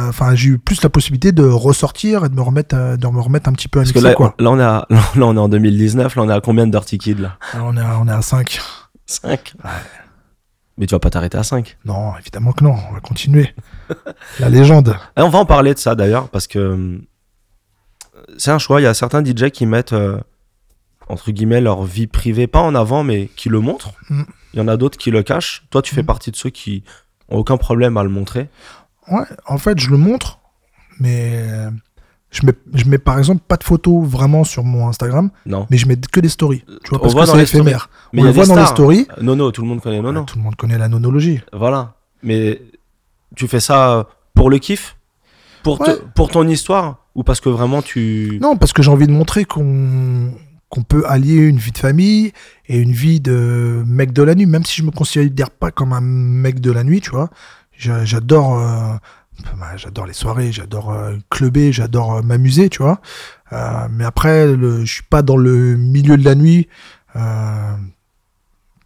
Enfin, 0.09 0.35
j'ai 0.35 0.49
eu 0.49 0.57
plus 0.59 0.83
la 0.83 0.89
possibilité 0.89 1.31
de 1.31 1.43
ressortir 1.43 2.25
et 2.25 2.29
de 2.29 2.35
me 2.35 2.41
remettre, 2.41 2.75
de 2.97 3.07
me 3.07 3.21
remettre 3.21 3.49
un 3.49 3.53
petit 3.53 3.69
peu 3.69 3.79
à 3.79 3.83
Parce 3.83 3.93
que 3.93 3.99
mixer, 3.99 4.09
là, 4.09 4.15
quoi. 4.15 4.35
là, 4.37 4.51
on 4.51 4.55
là, 4.55 4.85
on 5.15 5.35
est 5.35 5.39
en 5.39 5.49
2019. 5.49 6.15
Là, 6.15 6.21
on 6.23 6.29
est 6.29 6.33
à 6.33 6.41
combien 6.41 6.67
de 6.67 6.71
Dirty 6.71 6.97
Kids 6.97 7.15
là? 7.15 7.37
Alors, 7.53 7.67
on 7.71 7.77
est 7.77 7.81
à, 7.81 7.97
on 7.99 8.07
est 8.07 8.11
à 8.11 8.21
5. 8.21 8.59
5. 9.07 9.53
Mais 10.77 10.85
tu 10.87 10.93
vas 10.93 10.99
pas 10.99 11.09
t'arrêter 11.09 11.37
à 11.37 11.43
5. 11.43 11.77
Non, 11.85 12.13
évidemment 12.19 12.51
que 12.51 12.63
non, 12.63 12.75
on 12.89 12.93
va 12.93 12.99
continuer. 12.99 13.53
La 14.39 14.49
légende. 14.49 14.97
Et 15.17 15.21
on 15.21 15.29
va 15.29 15.39
en 15.39 15.45
parler 15.45 15.73
de 15.73 15.79
ça 15.79 15.95
d'ailleurs, 15.95 16.27
parce 16.27 16.47
que 16.47 16.59
euh, 16.59 16.97
c'est 18.37 18.51
un 18.51 18.59
choix. 18.59 18.81
Il 18.81 18.83
y 18.83 18.87
a 18.87 18.93
certains 18.93 19.23
DJ 19.23 19.49
qui 19.51 19.65
mettent, 19.65 19.93
euh, 19.93 20.19
entre 21.09 21.31
guillemets, 21.31 21.61
leur 21.61 21.83
vie 21.83 22.07
privée, 22.07 22.47
pas 22.47 22.61
en 22.61 22.75
avant, 22.75 23.03
mais 23.03 23.29
qui 23.35 23.49
le 23.49 23.59
montrent. 23.59 23.91
Mm. 24.09 24.23
Il 24.53 24.59
y 24.59 24.61
en 24.61 24.67
a 24.67 24.77
d'autres 24.77 24.97
qui 24.97 25.11
le 25.11 25.23
cachent. 25.23 25.63
Toi, 25.69 25.81
tu 25.81 25.93
fais 25.93 26.03
Mm. 26.03 26.07
partie 26.07 26.31
de 26.31 26.35
ceux 26.35 26.49
qui 26.49 26.83
ont 27.29 27.37
aucun 27.37 27.57
problème 27.57 27.97
à 27.97 28.03
le 28.03 28.09
montrer. 28.09 28.49
Ouais, 29.11 29.23
en 29.47 29.57
fait, 29.57 29.79
je 29.79 29.89
le 29.91 29.97
montre, 29.97 30.39
mais 30.99 31.45
je 32.31 32.45
mets, 32.45 32.53
je 32.73 32.85
mets 32.85 32.97
par 32.97 33.17
exemple 33.19 33.41
pas 33.47 33.57
de 33.57 33.63
photos 33.63 34.03
vraiment 34.07 34.43
sur 34.43 34.63
mon 34.63 34.87
Instagram, 34.87 35.29
Non. 35.45 35.67
mais 35.69 35.77
je 35.77 35.87
mets 35.87 35.95
que 35.97 36.19
des 36.19 36.29
stories. 36.29 36.63
Tu 36.83 36.89
vois, 36.89 36.97
On 36.99 37.01
parce 37.01 37.13
voit 37.13 37.25
que 37.25 37.31
c'est 37.31 37.43
éphémère. 37.43 37.89
Mais 38.13 38.21
on 38.21 38.25
le 38.25 38.31
voit 38.31 38.45
dans 38.47 38.55
les 38.55 38.65
stories. 38.65 39.07
Nono, 39.21 39.51
tout 39.51 39.61
le 39.61 39.67
monde 39.67 39.81
connaît 39.81 40.01
Nono. 40.01 40.21
Ouais, 40.21 40.25
tout 40.25 40.37
le 40.37 40.43
monde 40.43 40.55
connaît 40.55 40.77
la 40.77 40.87
nonologie. 40.87 41.41
Voilà. 41.53 41.93
Mais 42.23 42.61
tu 43.35 43.47
fais 43.47 43.59
ça 43.59 44.07
pour 44.33 44.49
le 44.49 44.57
kiff? 44.57 44.94
Pour, 45.65 45.79
te- 45.79 45.89
Ouais. 45.91 45.97
pour 46.15 46.29
ton 46.29 46.47
histoire 46.47 46.99
Ou 47.15 47.23
parce 47.23 47.41
que 47.41 47.49
vraiment 47.49 47.81
tu. 47.81 48.37
Non, 48.41 48.55
parce 48.57 48.71
que 48.73 48.81
j'ai 48.81 48.89
envie 48.91 49.07
de 49.07 49.11
montrer 49.11 49.43
qu'on 49.45 50.31
qu'on 50.69 50.83
peut 50.83 51.03
allier 51.07 51.35
une 51.35 51.57
vie 51.57 51.71
de 51.71 51.77
famille 51.77 52.31
et 52.67 52.79
une 52.79 52.91
vie 52.91 53.19
de 53.21 53.83
mec 53.85 54.11
de 54.13 54.23
la 54.23 54.33
nuit, 54.35 54.45
même 54.47 54.65
si 54.65 54.81
je 54.81 54.83
me 54.83 54.91
considère 54.91 55.51
pas 55.51 55.71
comme 55.71 55.93
un 55.93 56.01
mec 56.01 56.59
de 56.59 56.71
la 56.71 56.83
nuit, 56.83 57.01
tu 57.01 57.11
vois. 57.11 57.29
J'a- 57.77 58.03
J'adore 58.05 58.57
euh, 58.59 58.95
bah, 59.59 59.75
j'adore 59.77 60.05
les 60.07 60.13
soirées, 60.13 60.51
j'adore 60.51 60.91
euh, 60.91 61.15
clubber, 61.29 61.71
j'adore 61.71 62.15
euh, 62.15 62.21
m'amuser, 62.21 62.69
tu 62.69 62.81
vois. 62.81 62.99
Euh, 63.53 63.87
mais 63.91 64.03
après, 64.05 64.55
je 64.57 64.85
suis 64.85 65.03
pas 65.03 65.21
dans 65.21 65.37
le 65.37 65.75
milieu 65.77 66.17
de 66.17 66.23
la 66.25 66.35
nuit 66.35 66.67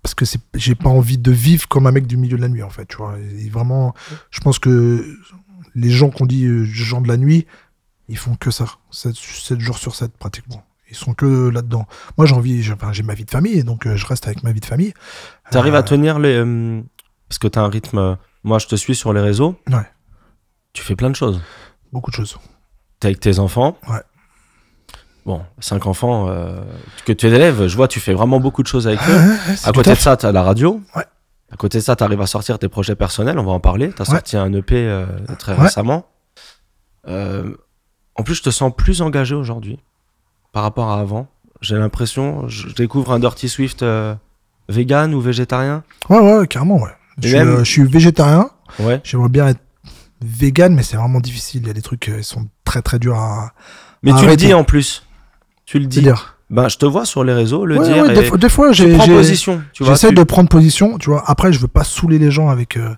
parce 0.02 0.16
que 0.16 0.26
j'ai 0.56 0.76
pas 0.76 0.90
envie 0.90 1.18
de 1.18 1.32
vivre 1.32 1.68
comme 1.68 1.86
un 1.88 1.92
mec 1.92 2.08
du 2.08 2.16
milieu 2.18 2.38
de 2.38 2.42
la 2.42 2.48
nuit, 2.50 2.64
en 2.64 2.70
fait, 2.70 2.86
tu 2.86 2.98
vois. 2.98 3.16
Et 3.40 3.50
vraiment, 3.50 3.94
je 4.32 4.40
pense 4.40 4.58
que 4.60 5.06
les 5.76 5.90
gens 5.90 6.10
qu'on 6.10 6.26
dit 6.26 6.46
euh, 6.46 6.64
gens 6.66 7.02
de 7.02 7.08
la 7.08 7.18
nuit, 7.18 7.46
ils 8.08 8.18
font 8.18 8.36
que 8.36 8.52
ça, 8.52 8.66
7, 8.92 9.60
jours 9.60 9.78
sur 9.78 9.96
7 9.96 10.12
pratiquement. 10.18 10.64
Ils 10.90 10.96
sont 10.96 11.14
que 11.14 11.50
là-dedans. 11.50 11.86
Moi, 12.18 12.26
j'ai 12.26 12.34
envie, 12.34 12.64
j'ai 12.64 12.74
enfin, 12.74 12.92
ma 13.04 13.14
vie 13.14 13.26
de 13.26 13.30
famille, 13.30 13.64
donc 13.64 13.86
euh, 13.86 13.96
je 13.96 14.06
reste 14.08 14.26
avec 14.28 14.42
ma 14.44 14.52
vie 14.52 14.60
de 14.60 14.66
famille. 14.66 14.94
T'arrives 15.52 15.76
Euh, 15.76 15.80
à 15.80 15.84
tenir 15.84 16.18
les. 16.18 16.34
euh, 16.36 16.82
parce 17.28 17.38
que 17.38 17.48
t'as 17.48 17.62
un 17.62 17.70
rythme. 17.70 17.98
euh, 18.00 18.16
Moi, 18.44 18.58
je 18.58 18.66
te 18.68 18.76
suis 18.76 18.96
sur 18.96 19.14
les 19.14 19.22
réseaux. 19.22 19.56
Ouais. 19.70 19.86
Tu 20.74 20.82
fais 20.84 20.96
plein 20.96 21.12
de 21.12 21.16
choses. 21.16 21.42
Beaucoup 21.94 22.10
de 22.10 22.16
choses. 22.16 22.38
T'es 23.00 23.08
avec 23.10 23.20
tes 23.20 23.38
enfants. 23.38 23.78
Ouais. 23.88 24.02
Bon, 25.26 25.44
cinq 25.60 25.86
enfants 25.86 26.28
euh, 26.30 26.64
que 27.06 27.12
tu 27.14 27.28
élèves, 27.28 27.68
je 27.68 27.76
vois, 27.76 27.88
tu 27.88 28.00
fais 28.00 28.14
vraiment 28.14 28.40
beaucoup 28.40 28.64
de 28.64 28.68
choses 28.68 28.88
avec 28.88 29.00
eux. 29.08 29.14
Ouais, 29.16 29.28
ouais, 29.28 29.56
c'est 29.58 29.68
À 29.68 29.72
côté 29.72 29.92
de 29.92 29.96
ça, 29.96 30.18
t'as 30.18 30.32
la 30.32 30.42
radio. 30.42 30.82
Ouais. 30.96 31.04
À 31.52 31.56
côté 31.58 31.80
de 31.80 31.84
ça, 31.84 31.96
t'arrives 31.96 32.22
à 32.22 32.28
sortir 32.28 32.60
tes 32.60 32.70
projets 32.70 32.96
personnels, 32.96 33.40
on 33.40 33.44
va 33.44 33.52
en 33.52 33.60
parler. 33.60 33.92
T'as 33.92 34.04
Ouais. 34.04 34.12
sorti 34.12 34.38
un 34.38 34.54
EP 34.54 34.76
euh, 34.76 35.06
très 35.40 35.54
Ouais. 35.56 35.64
récemment. 35.64 36.06
Euh, 37.08 37.56
en 38.16 38.24
plus, 38.24 38.36
je 38.36 38.44
te 38.44 38.50
sens 38.52 38.72
plus 38.76 39.02
engagé 39.02 39.34
aujourd'hui 39.36 39.80
par 40.52 40.64
rapport 40.64 40.90
à 40.90 41.00
avant. 41.00 41.28
J'ai 41.62 41.76
l'impression, 41.78 42.48
je 42.48 42.68
découvre 42.74 43.12
un 43.12 43.20
Dirty 43.20 43.50
Swift 43.50 43.82
euh, 43.84 44.16
vegan 44.70 45.14
ou 45.14 45.22
végétarien. 45.22 45.84
Ouais, 46.10 46.20
ouais, 46.20 46.48
carrément, 46.48 46.78
ouais. 46.82 46.92
Je 47.22 47.28
suis, 47.28 47.38
euh, 47.38 47.60
je 47.60 47.70
suis 47.72 47.84
végétarien. 47.84 48.50
Ouais. 48.80 49.02
J'aimerais 49.04 49.30
bien 49.30 49.48
être 49.48 49.60
vegan, 50.22 50.74
mais 50.74 50.84
c'est 50.84 50.98
vraiment 50.98 51.20
difficile. 51.20 51.62
Il 51.64 51.68
y 51.68 51.72
a 51.72 51.74
des 51.74 51.82
trucs 51.82 52.08
euh, 52.10 52.18
qui 52.20 52.24
sont 52.24 52.48
très 52.64 52.82
très 52.82 53.00
durs 53.00 53.18
à. 53.18 53.54
Mais 54.04 54.14
tu 54.14 54.26
le 54.26 54.36
dis 54.38 54.54
en 54.54 54.64
plus. 54.64 55.06
Tu 55.66 55.80
le 55.80 55.86
dis. 55.88 56.06
Ben, 56.50 56.68
je 56.68 56.78
te 56.78 56.86
vois 56.86 57.06
sur 57.06 57.24
les 57.24 57.34
réseaux 57.34 57.64
le 57.66 57.78
Ouais, 57.78 57.86
dire. 57.94 58.04
ouais, 58.06 58.12
et 58.12 58.16
des, 58.16 58.24
fois- 58.24 58.38
des 58.40 58.50
fois, 58.50 58.72
tu 58.72 58.78
j'ai. 58.90 58.98
position. 58.98 59.62
J'essaie 59.80 60.10
tu- 60.10 60.16
de 60.16 60.24
prendre 60.24 60.50
position, 60.50 60.98
tu 60.98 61.12
vois. 61.12 61.24
Après, 61.28 61.54
je 61.54 61.60
veux 61.60 61.68
pas 61.68 61.84
saouler 61.84 62.18
les 62.18 62.32
gens 62.32 62.50
avec. 62.50 62.76
euh, 62.76 62.96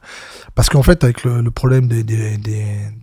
Parce 0.56 0.70
qu'en 0.70 0.84
fait, 0.84 1.04
avec 1.04 1.24
le, 1.26 1.42
le 1.42 1.52
problème 1.52 1.88
des, 1.88 2.04
des, 2.04 2.38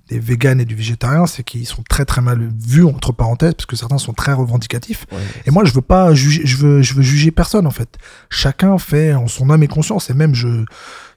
des, 0.09 0.19
véganes 0.19 0.61
et 0.61 0.65
du 0.65 0.75
végétarien, 0.75 1.27
c'est 1.27 1.43
qu'ils 1.43 1.67
sont 1.67 1.83
très 1.89 2.05
très 2.05 2.21
mal 2.21 2.51
vus, 2.67 2.85
entre 2.85 3.13
parenthèses, 3.13 3.55
parce 3.55 3.67
que 3.67 3.77
certains 3.77 3.99
sont 3.99 4.13
très 4.13 4.33
revendicatifs. 4.33 5.07
Ouais. 5.13 5.19
Et 5.47 5.51
moi, 5.51 5.65
je 5.65 5.73
veux 5.73 5.83
pas 5.83 6.15
juger, 6.15 6.43
je 6.45 6.57
veux, 6.57 6.83
je 6.83 6.95
veux 6.95 7.03
juger 7.03 7.31
personne, 7.31 7.67
en 7.67 7.71
fait. 7.71 7.99
Chacun 8.31 8.79
fait 8.79 9.15
en 9.15 9.27
son 9.27 9.51
âme 9.51 9.63
et 9.63 9.69
conscience. 9.69 10.11
Et 10.11 10.15
même, 10.15 10.35
je, 10.35 10.65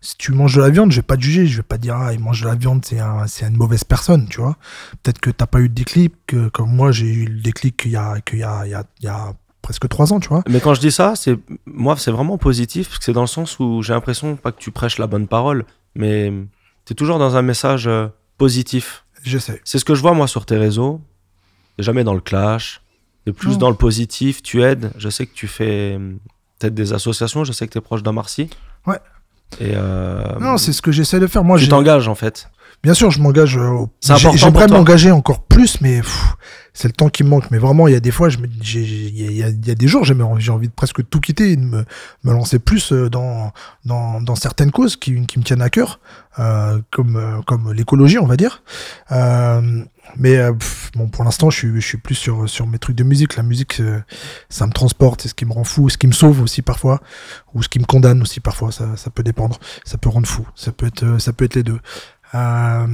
si 0.01 0.17
tu 0.17 0.31
manges 0.31 0.55
de 0.55 0.61
la 0.61 0.69
viande, 0.69 0.91
je 0.91 0.97
vais 0.97 1.01
pas 1.01 1.17
te 1.17 1.21
juger. 1.21 1.47
Je 1.47 1.57
vais 1.57 1.63
pas 1.63 1.77
te 1.77 1.83
dire, 1.83 1.95
ah, 1.95 2.13
il 2.13 2.19
mange 2.19 2.41
de 2.41 2.47
la 2.47 2.55
viande, 2.55 2.83
c'est 2.85 2.99
un, 2.99 3.27
c'est 3.27 3.47
une 3.47 3.57
mauvaise 3.57 3.83
personne, 3.83 4.27
tu 4.29 4.41
vois. 4.41 4.57
Peut-être 5.03 5.19
que 5.19 5.29
t'as 5.29 5.47
pas 5.47 5.59
eu 5.59 5.69
de 5.69 5.73
déclic, 5.73 6.13
que, 6.27 6.49
comme 6.49 6.73
moi, 6.73 6.91
j'ai 6.91 7.11
eu 7.11 7.25
le 7.25 7.41
déclic 7.41 7.77
qu'il 7.77 7.91
y 7.91 7.95
a, 7.97 8.19
qu'il 8.21 8.39
y 8.39 8.43
a, 8.43 8.65
il 8.65 8.71
y 8.71 8.75
a, 8.75 8.83
il 8.99 9.05
y 9.05 9.09
a 9.09 9.33
presque 9.61 9.87
trois 9.87 10.11
ans, 10.13 10.19
tu 10.19 10.29
vois. 10.29 10.43
Mais 10.49 10.59
quand 10.59 10.73
je 10.73 10.81
dis 10.81 10.91
ça, 10.91 11.15
c'est 11.15 11.37
moi, 11.65 11.95
c'est 11.97 12.11
vraiment 12.11 12.37
positif, 12.37 12.87
parce 12.87 12.99
que 12.99 13.05
c'est 13.05 13.13
dans 13.13 13.21
le 13.21 13.27
sens 13.27 13.59
où 13.59 13.81
j'ai 13.81 13.93
l'impression 13.93 14.35
pas 14.35 14.51
que 14.51 14.59
tu 14.59 14.71
prêches 14.71 14.97
la 14.97 15.07
bonne 15.07 15.27
parole, 15.27 15.65
mais 15.95 16.31
tu 16.85 16.93
es 16.93 16.95
toujours 16.95 17.19
dans 17.19 17.35
un 17.35 17.41
message 17.41 17.87
euh, 17.87 18.07
positif. 18.45 19.05
J'essaie. 19.23 19.61
C'est 19.63 19.77
ce 19.77 19.85
que 19.85 19.93
je 19.93 20.01
vois 20.01 20.13
moi 20.13 20.27
sur 20.27 20.45
tes 20.47 20.57
réseaux. 20.57 20.99
T'es 21.77 21.83
jamais 21.83 22.03
dans 22.03 22.15
le 22.15 22.21
clash, 22.21 22.81
t'es 23.25 23.31
plus 23.31 23.51
Non. 23.51 23.57
dans 23.57 23.69
le 23.69 23.75
positif, 23.75 24.41
tu 24.41 24.63
aides. 24.63 24.91
Je 24.97 25.09
sais 25.09 25.25
que 25.27 25.33
tu 25.33 25.47
fais 25.47 25.99
peut-être 26.57 26.73
des 26.73 26.91
associations, 26.93 27.43
je 27.43 27.51
sais 27.51 27.67
que 27.67 27.73
t'es 27.73 27.81
proche 27.81 28.01
d'Amarcy. 28.03 28.49
Ouais. 28.87 28.99
Et 29.59 29.73
euh, 29.75 30.23
Non, 30.39 30.57
c'est 30.57 30.73
ce 30.73 30.81
que 30.81 30.91
j'essaie 30.91 31.19
de 31.19 31.27
faire. 31.27 31.43
Moi, 31.43 31.59
tu 31.59 31.67
t'engages 31.67 32.07
en 32.07 32.15
fait. 32.15 32.49
Bien 32.83 32.93
sûr, 32.95 33.11
je 33.11 33.19
m'engage. 33.21 33.57
euh, 33.57 33.67
au- 33.69 33.89
J'aimerais 34.37 34.65
m'engager 34.77 35.11
encore 35.11 35.43
plus, 35.43 35.81
mais 35.81 36.01
c'est 36.73 36.87
le 36.87 36.93
temps 36.93 37.09
qui 37.09 37.23
me 37.23 37.29
manque. 37.29 37.51
Mais 37.51 37.59
vraiment, 37.59 37.87
il 37.87 37.93
y 37.93 37.95
a 37.95 37.99
des 37.99 38.09
fois, 38.09 38.29
je 38.29 38.39
me- 38.39 38.47
il 38.47 39.17
y, 39.35 39.43
a- 39.43 39.49
il 39.49 39.67
y 39.69 39.75
des 39.75 39.87
jours, 39.87 40.03
j'ai 40.03 40.15
envie, 40.19 40.67
de 40.67 40.73
presque 40.73 41.07
tout 41.07 41.19
quitter 41.19 41.51
et 41.51 41.55
de 41.57 41.61
me, 41.61 41.85
me 42.23 42.31
lancer 42.33 42.57
plus 42.57 42.91
euh, 42.91 43.07
dans, 43.09 43.51
dans, 43.85 44.19
dans 44.21 44.35
certaines 44.35 44.71
causes 44.71 44.95
qui, 44.95 45.23
qui 45.27 45.37
me 45.37 45.43
tiennent 45.43 45.61
à 45.61 45.69
cœur, 45.69 45.99
euh, 46.39 46.79
comme, 46.89 47.43
comme 47.45 47.71
l'écologie, 47.71 48.17
on 48.17 48.25
va 48.25 48.35
dire. 48.35 48.63
Euh, 49.11 49.83
mais 50.17 50.37
euh, 50.37 50.51
pff, 50.53 50.89
bon, 50.95 51.07
pour 51.07 51.23
l'instant, 51.23 51.51
je 51.51 51.57
suis, 51.57 51.81
je 51.81 51.85
suis 51.85 51.97
plus 51.99 52.15
sur, 52.15 52.49
sur 52.49 52.65
mes 52.65 52.79
trucs 52.79 52.95
de 52.95 53.03
musique. 53.03 53.35
La 53.35 53.43
musique, 53.43 53.79
euh, 53.79 53.99
ça 54.49 54.65
me 54.65 54.71
transporte, 54.71 55.21
c'est 55.21 55.27
ce 55.29 55.35
qui 55.35 55.45
me 55.45 55.53
rend 55.53 55.63
fou, 55.63 55.87
ce 55.89 55.99
qui 55.99 56.07
me 56.07 56.13
sauve 56.13 56.41
aussi 56.41 56.63
parfois, 56.63 56.99
ou 57.53 57.61
ce 57.61 57.69
qui 57.69 57.77
me 57.77 57.85
condamne 57.85 58.23
aussi 58.23 58.39
parfois. 58.39 58.71
Ça, 58.71 58.95
ça 58.97 59.11
peut 59.11 59.21
dépendre. 59.23 59.59
Ça 59.85 59.99
peut 59.99 60.09
rendre 60.09 60.27
fou. 60.27 60.47
Ça 60.55 60.71
peut 60.71 60.87
être, 60.87 61.21
ça 61.21 61.31
peut 61.31 61.45
être 61.45 61.53
les 61.55 61.63
deux. 61.63 61.79
Euh, 62.35 62.87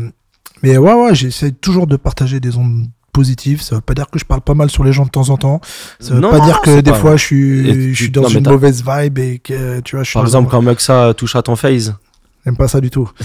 mais 0.63 0.77
ouais, 0.77 0.93
ouais, 0.93 1.15
j'essaie 1.15 1.51
toujours 1.51 1.87
de 1.87 1.95
partager 1.97 2.39
des 2.39 2.57
ondes 2.57 2.85
positives. 3.13 3.61
Ça 3.61 3.75
veut 3.75 3.81
pas 3.81 3.93
dire 3.93 4.09
que 4.09 4.19
je 4.19 4.25
parle 4.25 4.41
pas 4.41 4.53
mal 4.53 4.69
sur 4.69 4.83
les 4.83 4.93
gens 4.93 5.05
de 5.05 5.09
temps 5.09 5.29
en 5.29 5.37
temps. 5.37 5.61
Ça 5.99 6.13
veut 6.13 6.19
Non, 6.19 6.29
pas 6.31 6.39
non, 6.39 6.45
dire 6.45 6.61
que 6.61 6.81
des 6.81 6.91
pas- 6.91 6.97
fois 6.97 7.15
je 7.17 7.23
suis, 7.23 7.69
Et 7.69 7.73
tu- 7.73 7.93
je 7.93 8.03
suis 8.03 8.11
dans 8.11 8.21
non, 8.23 8.29
une 8.29 8.43
mauvaise 8.49 8.83
vibe 8.87 9.17
et 9.19 9.39
que 9.39 9.79
tu 9.81 9.95
vois, 9.95 10.03
je 10.03 10.09
suis 10.09 10.17
Par 10.17 10.25
exemple, 10.25 10.47
un- 10.47 10.51
quand 10.51 10.61
Muxa 10.61 11.13
touche 11.15 11.35
à 11.35 11.41
ton 11.41 11.55
face. 11.55 11.91
J'aime 12.45 12.57
pas 12.57 12.67
ça 12.67 12.79
du 12.81 12.89
tout. 12.89 13.09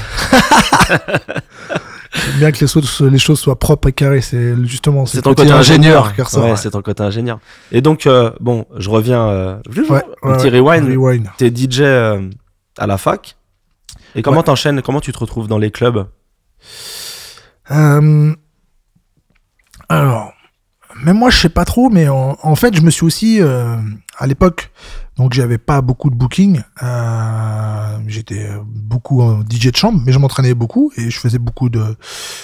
J'aime 2.15 2.39
bien 2.39 2.53
que 2.53 2.61
les 2.61 2.67
choses, 2.67 3.01
les 3.01 3.19
choses 3.19 3.41
soient 3.41 3.59
propres 3.59 3.89
et 3.89 3.93
carrées. 3.93 4.21
C'est 4.21 4.55
justement 4.67 5.07
C'est 5.07 5.23
ton 5.23 5.33
côté 5.35 5.51
ingénieur. 5.51 6.13
ressort. 6.17 6.45
Ouais, 6.45 6.51
ouais. 6.51 6.57
c'est 6.57 6.71
ton 6.71 6.83
côté 6.83 7.03
ingénieur. 7.03 7.39
Et 7.71 7.81
donc, 7.81 8.07
euh, 8.07 8.31
bon, 8.41 8.67
je 8.77 8.91
reviens. 8.91 9.27
Euh, 9.29 9.57
Ouais, 9.89 10.03
un 10.23 10.37
petit 10.37 10.51
rewind. 10.51 10.85
rewind. 10.89 11.29
T'es 11.39 11.49
DJ 11.55 11.81
euh, 11.81 12.29
à 12.79 12.87
la 12.87 12.99
fac. 12.99 13.37
Et 14.15 14.23
comment 14.23 14.43
t'enchaînes 14.43 14.83
Comment 14.83 15.01
tu 15.01 15.13
te 15.13 15.19
retrouves 15.19 15.49
dans 15.49 15.59
les 15.59 15.71
clubs 15.71 16.09
Euh, 17.71 18.35
alors, 19.89 20.33
même 21.03 21.17
moi, 21.19 21.31
je 21.31 21.39
sais 21.39 21.49
pas 21.49 21.65
trop, 21.65 21.89
mais 21.91 22.09
en, 22.09 22.37
en 22.43 22.55
fait, 22.57 22.75
je 22.77 22.83
me 22.83 22.91
suis 22.91 23.05
aussi, 23.05 23.41
euh, 23.41 23.77
à 24.19 24.27
l'époque, 24.27 24.71
donc 25.17 25.33
j'avais 25.33 25.59
pas 25.59 25.81
beaucoup 25.81 26.11
de 26.11 26.15
booking. 26.15 26.63
Euh, 26.83 27.99
J'étais 28.07 28.49
beaucoup 28.67 29.23
en 29.23 29.41
DJ 29.43 29.71
de 29.71 29.77
chambre, 29.77 30.01
mais 30.05 30.13
je 30.13 30.19
m'entraînais 30.19 30.55
beaucoup 30.55 30.93
et 30.97 31.09
je 31.11 31.19
faisais 31.19 31.39
beaucoup 31.39 31.69
de, 31.69 31.97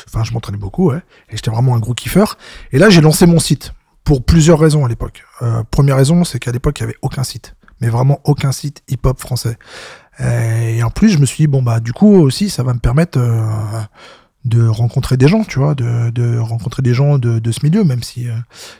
enfin, 0.06 0.24
je 0.24 0.32
m'entraînais 0.32 0.58
beaucoup, 0.58 0.90
ouais. 0.90 1.02
Et 1.30 1.36
j'étais 1.36 1.50
vraiment 1.50 1.74
un 1.74 1.78
gros 1.80 1.94
kiffeur. 1.94 2.38
Et 2.72 2.78
là, 2.78 2.88
j'ai 2.90 3.00
lancé 3.00 3.26
mon 3.26 3.38
site 3.40 3.72
pour 4.04 4.24
plusieurs 4.24 4.58
raisons 4.58 4.84
à 4.84 4.88
l'époque. 4.88 5.24
Euh, 5.42 5.62
première 5.70 5.96
raison, 5.96 6.24
c'est 6.24 6.38
qu'à 6.38 6.52
l'époque, 6.52 6.78
il 6.78 6.82
y 6.82 6.84
avait 6.84 6.96
aucun 7.02 7.24
site, 7.24 7.56
mais 7.80 7.88
vraiment 7.88 8.20
aucun 8.24 8.52
site 8.52 8.82
hip-hop 8.88 9.20
français. 9.20 9.58
Euh, 10.20 10.68
Et 10.68 10.82
en 10.82 10.90
plus, 10.90 11.10
je 11.10 11.18
me 11.18 11.26
suis 11.26 11.42
dit, 11.42 11.46
bon, 11.46 11.62
bah, 11.62 11.80
du 11.80 11.92
coup, 11.92 12.14
aussi, 12.16 12.50
ça 12.50 12.62
va 12.62 12.72
me 12.74 12.78
permettre 12.78 13.18
euh, 13.18 13.40
de 14.44 14.66
rencontrer 14.66 15.16
des 15.16 15.28
gens, 15.28 15.44
tu 15.44 15.58
vois, 15.58 15.74
de, 15.74 16.10
de 16.10 16.38
rencontrer 16.38 16.82
des 16.82 16.94
gens 16.94 17.18
de, 17.18 17.38
de 17.38 17.52
ce 17.52 17.60
milieu, 17.64 17.84
même 17.84 18.02
si 18.02 18.28
euh, 18.28 18.32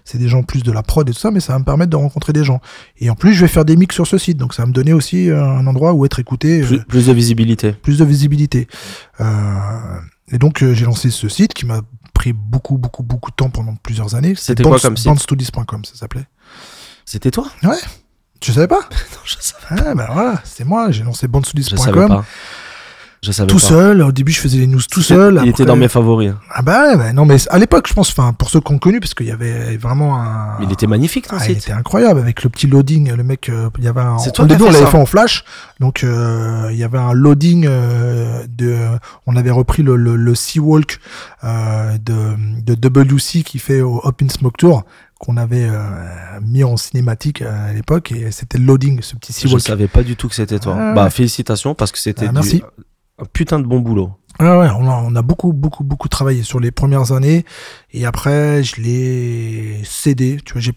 c'est 0.05 0.19
des 0.19 0.29
gens 0.29 0.43
plus 0.43 0.63
de 0.63 0.73
la 0.73 0.83
prod 0.83 1.09
et 1.09 1.13
tout 1.13 1.19
ça, 1.19 1.31
mais 1.31 1.41
ça 1.41 1.53
va 1.53 1.59
me 1.59 1.65
permettre 1.65 1.91
de 1.91 1.97
rencontrer 1.97 2.33
des 2.33 2.45
gens. 2.45 2.61
Et 2.99 3.11
en 3.11 3.15
plus, 3.15 3.35
je 3.35 3.41
vais 3.43 3.49
faire 3.49 3.65
des 3.65 3.77
mix 3.77 3.95
sur 3.95 4.07
ce 4.07 4.19
site, 4.19 4.39
donc 4.39 4.55
ça 4.55 4.63
va 4.63 4.67
me 4.69 4.73
donner 4.73 4.93
aussi 4.93 5.29
euh, 5.31 5.45
un 5.45 5.67
endroit 5.67 5.93
où 5.93 6.05
être 6.07 6.19
écouté, 6.21 6.63
euh, 6.63 6.67
plus, 6.67 6.85
plus 6.85 7.07
de 7.07 7.13
visibilité. 7.13 7.73
plus 7.73 7.99
de 7.99 8.05
visibilité. 8.05 8.67
Et 10.31 10.39
donc, 10.39 10.63
j'ai 10.73 10.85
lancé 10.85 11.11
ce 11.11 11.29
site 11.29 11.55
qui 11.55 11.67
m'a 11.67 11.81
pris 12.15 12.33
beaucoup, 12.33 12.79
beaucoup, 12.79 13.03
beaucoup 13.03 13.31
de 13.31 13.37
temps 13.37 13.51
pendant 13.51 13.75
plusieurs 13.77 14.15
années. 14.15 14.35
C'était 14.37 14.63
quoi 14.63 14.79
comme 14.81 14.97
site? 14.97 15.07
Bandstudies.com, 15.07 15.85
ça 15.85 15.95
s'appelait. 15.95 16.27
C'était 17.05 17.31
toi? 17.31 17.49
Tu 18.41 18.53
savais 18.53 18.69
pas? 18.69 18.81
Non, 18.91 19.19
je 19.25 19.37
savais, 19.41 19.83
Ah, 19.87 19.95
ben 19.95 20.07
voilà, 20.13 20.41
c'est 20.45 20.65
moi, 20.65 20.91
j'ai 20.91 21.05
lancé 21.05 21.27
je 21.33 21.77
savais 21.77 22.07
pas. 22.07 22.25
Je 23.21 23.33
savais 23.33 23.49
tout 23.49 23.57
pas. 23.57 23.63
seul. 23.67 24.03
Au 24.03 24.13
début, 24.13 24.31
je 24.31 24.41
faisais 24.41 24.59
les 24.59 24.69
news 24.69 24.81
tout 24.89 25.03
seul. 25.03 25.41
Il 25.43 25.49
était 25.49 25.65
dans 25.65 25.75
mes 25.75 25.89
favoris. 25.89 26.33
Ah 26.51 26.63
bah 26.63 26.91
ouais, 26.91 26.97
bah 26.97 27.13
non, 27.13 27.25
mais 27.25 27.37
à 27.51 27.59
l'époque, 27.59 27.87
je 27.89 27.95
pense, 27.95 28.11
enfin, 28.11 28.33
pour 28.33 28.49
ceux 28.49 28.61
qui 28.61 28.73
ont 28.73 28.79
connu, 28.79 29.01
parce 29.01 29.15
qu'il 29.15 29.27
y 29.27 29.33
avait 29.33 29.77
vraiment 29.77 30.21
un. 30.21 30.59
Mais 30.61 30.67
il 30.67 30.73
était 30.73 30.87
magnifique 30.87 31.27
ton 31.27 31.37
Ah, 31.39 31.45
il 31.49 31.57
était 31.57 31.73
incroyable 31.73 32.21
avec 32.21 32.45
le 32.45 32.51
petit 32.51 32.69
loading. 32.69 33.13
Le 33.13 33.25
mec, 33.25 33.49
euh, 33.49 33.71
il 33.79 33.85
y 33.85 33.89
avait 33.89 34.03
un. 34.03 34.19
C'est 34.19 34.31
toi 34.31 34.45
au 34.45 34.49
début, 34.49 34.63
on 34.63 34.71
l'avait 34.71 34.87
fait 34.87 34.97
en 34.97 35.07
flash, 35.07 35.45
donc 35.81 36.05
euh, 36.05 36.69
il 36.71 36.77
y 36.79 36.85
avait 36.85 36.99
un 36.99 37.13
loading 37.13 37.67
euh, 37.69 38.45
de. 38.49 38.77
On 39.27 39.35
avait 39.35 39.51
repris 39.51 39.83
le 39.83 39.97
le, 39.97 40.15
le 40.15 40.35
Seawalk 40.37 41.01
euh, 41.43 41.99
de 41.99 42.37
de 42.63 42.89
WC 42.89 43.43
qui 43.43 43.59
fait 43.59 43.81
au 43.81 44.01
Open 44.05 44.31
Smoke 44.31 44.57
Tour 44.59 44.85
qu'on 45.19 45.37
avait 45.37 45.69
euh, 45.69 45.81
mis 46.43 46.63
en 46.65 46.77
cinématique 46.77 47.43
euh, 47.43 47.71
à 47.71 47.73
l'époque 47.73 48.13
et 48.13 48.31
c'était 48.31 48.59
loading, 48.59 49.03
ce 49.03 49.17
petit 49.17 49.33
Je 49.33 49.49
Seawalk. 49.49 49.61
savais 49.67 49.89
pas 49.89 50.03
du 50.05 50.15
tout 50.17 50.29
que 50.29 50.35
c'était 50.35 50.59
toi. 50.61 50.77
Ah. 50.79 50.93
Bah 50.95 51.11
félicitations 51.11 51.75
parce 51.75 51.91
que 51.93 51.99
c'était 51.99 52.27
Ah, 52.29 52.41
du- 52.41 52.63
un 53.21 53.25
putain 53.33 53.59
de 53.59 53.65
bon 53.67 53.81
boulot. 53.81 54.11
Ouais, 54.39 54.47
ouais, 54.57 54.69
on 54.79 54.89
a, 54.89 55.03
on 55.05 55.17
a 55.17 55.23
beaucoup, 55.23 55.53
beaucoup, 55.53 55.83
beaucoup 55.83 56.07
travaillé 56.09 56.45
sur 56.45 56.61
les 56.61 56.71
premières 56.71 57.11
années. 57.11 57.45
Et 57.91 58.07
après, 58.07 58.63
je 58.63 58.81
l'ai 58.81 59.81
cédé. 59.83 60.39
Tu 60.45 60.53
vois, 60.53 60.63
j'ai, 60.63 60.73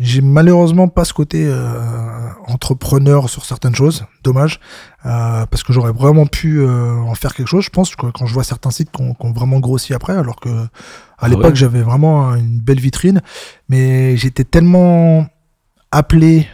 j'ai 0.00 0.22
malheureusement 0.22 0.88
pas 0.88 1.04
ce 1.04 1.12
côté 1.12 1.44
euh, 1.46 2.30
entrepreneur 2.46 3.28
sur 3.28 3.44
certaines 3.44 3.74
choses. 3.74 4.06
Dommage. 4.24 4.60
Euh, 5.06 5.46
parce 5.46 5.62
que 5.62 5.72
j'aurais 5.72 5.92
vraiment 5.92 6.26
pu 6.26 6.60
euh, 6.60 6.96
en 6.96 7.14
faire 7.14 7.32
quelque 7.34 7.46
chose. 7.46 7.64
Je 7.64 7.70
pense 7.70 7.94
que 7.94 8.06
quand 8.06 8.26
je 8.26 8.34
vois 8.34 8.42
certains 8.42 8.72
sites 8.72 8.90
qui 8.90 9.00
ont, 9.02 9.32
vraiment 9.32 9.60
grossi 9.60 9.94
après, 9.94 10.14
alors 10.16 10.40
que 10.40 10.48
à 10.48 10.68
Ah 11.18 11.28
l'époque, 11.28 11.44
ouais. 11.50 11.54
j'avais 11.56 11.82
vraiment 11.82 12.34
une 12.34 12.58
belle 12.58 12.80
vitrine. 12.80 13.20
Mais 13.68 14.16
j'étais 14.16 14.44
tellement 14.44 15.26
appelé 15.92 16.48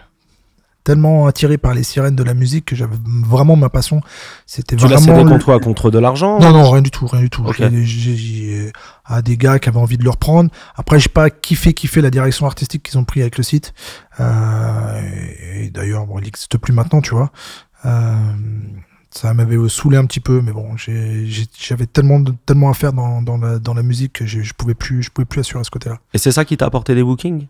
tellement 0.84 1.26
attiré 1.26 1.56
par 1.56 1.72
les 1.72 1.82
sirènes 1.82 2.14
de 2.14 2.22
la 2.22 2.34
musique 2.34 2.66
que 2.66 2.76
j'avais 2.76 2.98
vraiment 3.26 3.56
ma 3.56 3.70
passion 3.70 4.02
c'était 4.44 4.76
Tu 4.76 4.86
l'as 4.86 4.96
vraiment 4.96 5.16
cédé 5.16 5.30
contre 5.30 5.58
Contre 5.58 5.90
de 5.90 5.98
l'argent? 5.98 6.38
Non, 6.38 6.52
non, 6.52 6.70
rien 6.70 6.82
du 6.82 6.90
tout, 6.90 7.06
rien 7.06 7.22
du 7.22 7.30
tout. 7.30 7.42
J'ai- 7.56 8.70
à 9.06 9.22
des 9.22 9.38
gars 9.38 9.58
qui 9.58 9.70
avaient 9.70 9.78
envie 9.78 9.96
de 9.98 10.04
le 10.04 10.10
reprendre. 10.10 10.50
Après, 10.76 11.00
j'ai 11.00 11.08
pas 11.08 11.30
kiffé, 11.30 11.72
kiffé 11.72 12.02
la 12.02 12.10
direction 12.10 12.44
artistique 12.46 12.82
qu'ils 12.82 12.98
ont 12.98 13.04
pris 13.04 13.22
avec 13.22 13.38
le 13.38 13.44
site. 13.44 13.72
Euh, 14.20 15.00
et 15.54 15.70
d'ailleurs, 15.70 16.06
bon, 16.06 16.18
il 16.18 16.24
n'existe 16.24 16.56
plus 16.58 16.72
maintenant, 16.74 17.00
tu 17.00 17.14
vois. 17.14 17.30
Euh, 17.84 18.14
ça 19.10 19.32
m'avait 19.32 19.56
saoulé 19.68 19.96
un 19.96 20.06
petit 20.06 20.18
peu, 20.18 20.40
mais 20.40 20.50
bon, 20.50 20.70
j'avais 20.76 21.86
tellement, 21.86 22.24
tellement 22.46 22.68
à 22.70 22.74
faire 22.74 22.92
dans, 22.92 23.22
dans, 23.22 23.36
la, 23.36 23.60
dans 23.60 23.72
la 23.72 23.84
musique 23.84 24.14
que 24.14 24.26
je 24.26 24.52
pouvais 24.54 24.74
plus, 24.74 25.04
je 25.04 25.10
pouvais 25.10 25.24
plus 25.24 25.38
assurer 25.38 25.62
ce 25.62 25.70
côté-là. 25.70 25.98
Et 26.14 26.18
c'est 26.18 26.32
ça 26.32 26.44
qui 26.44 26.56
t'a 26.56 26.66
apporté 26.66 26.96
des 26.96 27.04
bookings? 27.04 27.46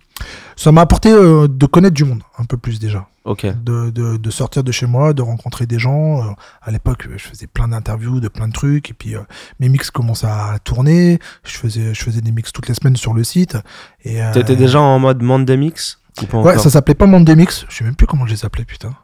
Ça 0.56 0.72
m'a 0.72 0.82
apporté 0.82 1.10
euh, 1.10 1.48
de 1.48 1.64
connaître 1.64 1.94
du 1.94 2.04
monde 2.04 2.22
un 2.36 2.44
peu 2.44 2.58
plus 2.58 2.78
déjà 2.78 3.08
Ok. 3.24 3.46
de, 3.46 3.88
de, 3.88 4.18
de 4.18 4.30
sortir 4.30 4.62
de 4.62 4.70
chez 4.72 4.84
moi, 4.84 5.14
de 5.14 5.22
rencontrer 5.22 5.64
des 5.64 5.78
gens. 5.78 6.20
Euh, 6.22 6.32
à 6.60 6.70
l'époque, 6.70 7.08
je 7.16 7.24
faisais 7.28 7.46
plein 7.46 7.68
d'interviews, 7.68 8.20
de 8.20 8.28
plein 8.28 8.48
de 8.48 8.52
trucs, 8.52 8.90
et 8.90 8.94
puis 8.94 9.16
euh, 9.16 9.20
mes 9.58 9.70
mix 9.70 9.90
commençaient 9.90 10.26
à 10.26 10.58
tourner. 10.62 11.18
Je 11.44 11.56
faisais, 11.56 11.94
je 11.94 12.02
faisais 12.04 12.20
des 12.20 12.30
mix 12.30 12.52
toutes 12.52 12.68
les 12.68 12.74
semaines 12.74 12.96
sur 12.96 13.14
le 13.14 13.24
site. 13.24 13.56
T'étais 14.02 14.56
déjà 14.56 14.82
en 14.82 14.98
mode 14.98 15.22
Monday 15.22 15.56
Mix 15.56 15.98
ou 16.22 16.26
pas 16.26 16.42
Ouais, 16.42 16.58
ça 16.58 16.68
s'appelait 16.68 16.94
pas 16.94 17.06
Monday 17.06 17.36
Mix. 17.36 17.64
Je 17.70 17.76
sais 17.76 17.84
même 17.84 17.96
plus 17.96 18.06
comment 18.06 18.26
je 18.26 18.32
les 18.34 18.44
appelais, 18.44 18.66
putain. 18.66 18.94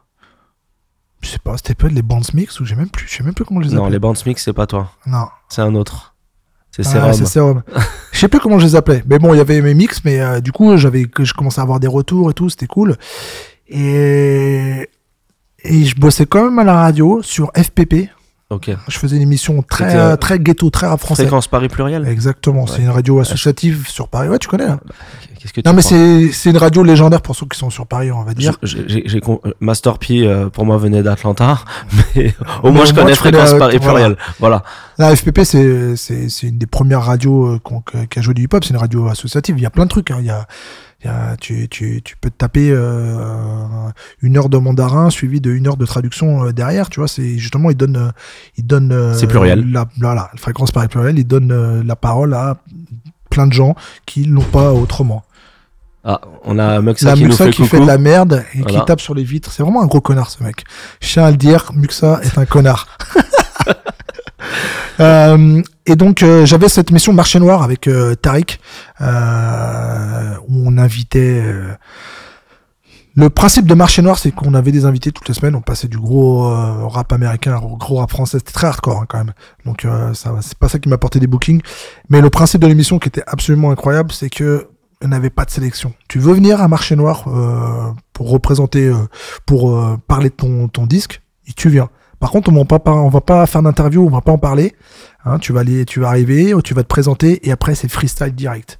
Je 1.21 1.29
sais 1.29 1.39
pas, 1.39 1.55
c'était 1.57 1.75
peut-être 1.75 1.93
les 1.93 2.01
Bands 2.01 2.19
Mix 2.33 2.59
ou 2.59 2.65
j'ai 2.65 2.75
même 2.75 2.89
plus, 2.89 3.07
je 3.07 3.15
sais 3.17 3.23
même 3.23 3.33
plus 3.33 3.45
comment 3.45 3.61
je 3.61 3.67
les 3.69 3.75
Non, 3.75 3.83
appelais. 3.83 3.93
les 3.95 3.99
bands 3.99 4.13
mix, 4.25 4.43
c'est 4.43 4.53
pas 4.53 4.65
toi. 4.67 4.91
Non, 5.05 5.27
C'est 5.49 5.61
un 5.61 5.75
autre. 5.75 6.15
C'est 6.71 6.85
Ah, 6.87 6.89
Serum. 6.91 7.13
c'est 7.13 7.25
Serum. 7.25 7.63
je 8.11 8.19
sais 8.19 8.27
plus 8.27 8.39
comment 8.39 8.57
je 8.57 8.65
les 8.65 8.75
appelais. 8.75 9.03
Mais 9.05 9.19
bon, 9.19 9.33
il 9.33 9.37
y 9.37 9.41
avait 9.41 9.61
mes 9.61 9.73
mix, 9.73 10.03
mais 10.05 10.19
euh, 10.21 10.39
du 10.39 10.51
coup, 10.51 10.75
j'avais 10.77 11.05
je 11.19 11.33
commençais 11.33 11.59
à 11.59 11.63
avoir 11.63 11.79
des 11.79 11.87
retours 11.87 12.31
et 12.31 12.33
tout, 12.33 12.49
c'était 12.49 12.65
cool. 12.67 12.95
Et 13.67 14.89
et 15.63 15.85
je 15.85 15.95
bossais 15.99 16.25
quand 16.25 16.45
même 16.45 16.57
à 16.59 16.63
la 16.63 16.73
radio 16.81 17.21
sur 17.21 17.51
FPP. 17.55 18.09
Ok. 18.51 18.69
Je 18.87 18.97
faisais 18.99 19.15
une 19.15 19.21
émission 19.23 19.63
très 19.63 19.95
euh, 19.95 20.15
très 20.15 20.37
ghetto, 20.39 20.69
très 20.69 20.85
rap 20.87 20.99
français. 20.99 21.23
Fréquence 21.23 21.47
Paris 21.47 21.67
pluriel 21.69 22.07
Exactement, 22.07 22.67
c'est 22.67 22.81
une 22.83 22.89
radio 22.89 23.19
associative 23.19 23.87
sur 23.89 24.07
Paris. 24.07 24.27
Ouais, 24.29 24.37
tu 24.37 24.47
connais. 24.47 24.65
hein. 24.65 24.79
Qu'est-ce 25.39 25.53
que 25.53 25.61
tu 25.61 25.67
Non, 25.67 25.73
mais 25.73 25.81
c'est 25.81 26.49
une 26.51 26.57
radio 26.57 26.83
légendaire 26.83 27.21
pour 27.21 27.35
ceux 27.35 27.47
qui 27.47 27.57
sont 27.57 27.71
sur 27.71 27.87
Paris, 27.87 28.11
on 28.11 28.23
va 28.23 28.35
dire. 28.35 28.57
J'ai- 28.61 29.19
euh, 29.27 29.37
Master 29.59 29.97
P 29.97 30.27
euh, 30.27 30.49
pour 30.49 30.65
moi 30.65 30.77
venait 30.77 31.01
d'Atlanta, 31.01 31.59
mais 32.15 32.35
au 32.61 32.69
moins 32.71 32.85
je 32.85 32.91
connais 32.93 33.15
connais, 33.15 33.15
Fréquence 33.15 33.53
Paris 33.57 33.79
pluriel. 33.79 34.17
Voilà. 34.39 34.63
La 34.99 35.15
FPP, 35.15 35.41
c'est 35.43 36.43
une 36.43 36.57
des 36.59 36.67
premières 36.67 37.01
radios 37.01 37.57
qui 38.09 38.19
a 38.19 38.21
joué 38.21 38.35
du 38.35 38.43
hip-hop. 38.43 38.63
C'est 38.63 38.71
une 38.75 38.79
radio 38.79 39.07
associative. 39.07 39.55
Il 39.57 39.63
y 39.63 39.65
a 39.65 39.71
plein 39.71 39.85
de 39.85 39.89
trucs. 39.89 40.11
hein. 40.11 40.17
Il 40.19 40.25
y 40.27 40.29
a, 40.29 40.45
tu, 41.39 41.67
tu, 41.69 42.01
tu 42.03 42.15
peux 42.17 42.29
te 42.29 42.37
taper 42.37 42.69
euh, 42.71 43.55
une 44.21 44.37
heure 44.37 44.49
de 44.49 44.57
mandarin 44.57 45.09
suivi 45.09 45.41
de 45.41 45.51
une 45.51 45.67
heure 45.67 45.77
de 45.77 45.85
traduction 45.85 46.45
euh, 46.45 46.51
derrière. 46.51 46.89
Tu 46.89 46.99
vois, 46.99 47.07
c'est 47.07 47.37
justement, 47.37 47.69
il 47.69 47.77
donne, 47.77 47.97
euh, 47.97 48.11
il 48.57 48.65
donne. 48.67 48.91
euh, 48.91 49.13
C'est 49.13 49.27
pluriel. 49.27 49.71
La, 49.71 49.87
voilà, 49.99 50.29
la 50.33 50.39
fréquence 50.39 50.71
Paris 50.71 50.87
pluriel. 50.87 51.17
Il 51.17 51.25
donne 51.25 51.51
euh, 51.51 51.83
la 51.83 51.95
parole 51.95 52.33
à 52.33 52.57
plein 53.29 53.47
de 53.47 53.53
gens 53.53 53.75
qui 54.05 54.25
l'ont 54.25 54.41
pas 54.41 54.71
autrement. 54.73 55.23
Ah, 56.03 56.19
on 56.45 56.57
a 56.57 56.81
Muxa 56.81 57.05
la 57.09 57.13
qui 57.15 57.23
nous 57.25 57.31
fait 57.31 57.51
qui 57.51 57.57
coucou. 57.61 57.69
fait 57.69 57.79
de 57.79 57.85
la 57.85 57.97
merde 57.99 58.43
et 58.55 58.61
Voilà. 58.61 58.79
qui 58.79 58.85
tape 58.85 59.01
sur 59.01 59.13
les 59.13 59.23
vitres. 59.23 59.51
C'est 59.51 59.61
vraiment 59.63 59.83
un 59.83 59.85
gros 59.87 60.01
connard, 60.01 60.29
ce 60.31 60.43
mec. 60.43 60.63
Je 60.99 61.07
tiens 61.13 61.25
à 61.25 61.31
le 61.31 61.37
dire, 61.37 61.71
Muxa 61.75 62.19
est 62.23 62.37
un 62.39 62.45
connard. 62.45 62.87
Euh, 65.01 65.61
et 65.85 65.95
donc, 65.95 66.23
euh, 66.23 66.45
j'avais 66.45 66.69
cette 66.69 66.91
mission 66.91 67.11
Marché 67.11 67.39
Noir 67.39 67.63
avec 67.63 67.87
euh, 67.87 68.15
Tariq, 68.15 68.59
où 68.99 70.63
on 70.67 70.77
invitait... 70.77 71.43
le 73.15 73.29
principe 73.29 73.65
de 73.65 73.73
Marché 73.73 74.01
Noir, 74.01 74.19
c'est 74.19 74.31
qu'on 74.31 74.53
avait 74.53 74.71
des 74.71 74.85
invités 74.85 75.11
toutes 75.11 75.27
les 75.27 75.33
semaines. 75.33 75.55
On 75.55 75.61
passait 75.61 75.87
du 75.87 75.97
gros 75.97 76.43
rap 76.87 77.11
américain 77.11 77.57
au 77.57 77.77
gros 77.77 77.97
rap 77.97 78.11
français. 78.11 78.37
C'était 78.37 78.53
très 78.53 78.67
hardcore 78.67 79.01
hein, 79.01 79.05
quand 79.09 79.17
même. 79.17 79.33
Donc, 79.65 79.87
ça, 80.13 80.35
c'est 80.41 80.57
pas 80.57 80.69
ça 80.69 80.79
qui 80.79 80.87
m'apportait 80.87 81.19
des 81.19 81.27
bookings. 81.27 81.61
Mais 82.09 82.21
le 82.21 82.29
principe 82.29 82.61
de 82.61 82.67
l'émission 82.67 82.99
qui 82.99 83.07
était 83.09 83.23
absolument 83.27 83.71
incroyable, 83.71 84.11
c'est 84.11 84.29
que 84.29 84.67
n'avait 85.03 85.31
pas 85.31 85.45
de 85.45 85.49
sélection. 85.49 85.93
Tu 86.07 86.19
veux 86.19 86.33
venir 86.33 86.61
à 86.61 86.67
Marché 86.67 86.95
Noir 86.95 87.25
pour 88.13 88.29
représenter, 88.29 88.91
pour 89.47 89.97
parler 90.07 90.29
de 90.29 90.35
ton, 90.35 90.67
ton 90.67 90.85
disque, 90.85 91.21
et 91.47 91.53
tu 91.53 91.69
viens. 91.69 91.89
Par 92.21 92.29
contre, 92.29 92.51
on 92.51 92.63
va 92.63 92.79
pas, 92.79 92.91
on 92.93 93.09
va 93.09 93.19
pas 93.19 93.45
faire 93.47 93.63
d'interview, 93.63 94.05
on 94.05 94.09
va 94.09 94.21
pas 94.21 94.31
en 94.31 94.37
parler. 94.37 94.75
Hein, 95.25 95.39
tu 95.39 95.53
vas 95.53 95.61
aller, 95.61 95.85
tu 95.85 95.99
vas 95.99 96.09
arriver, 96.09 96.53
tu 96.63 96.75
vas 96.75 96.83
te 96.83 96.87
présenter, 96.87 97.47
et 97.47 97.51
après 97.51 97.73
c'est 97.73 97.89
freestyle 97.89 98.33
direct. 98.33 98.79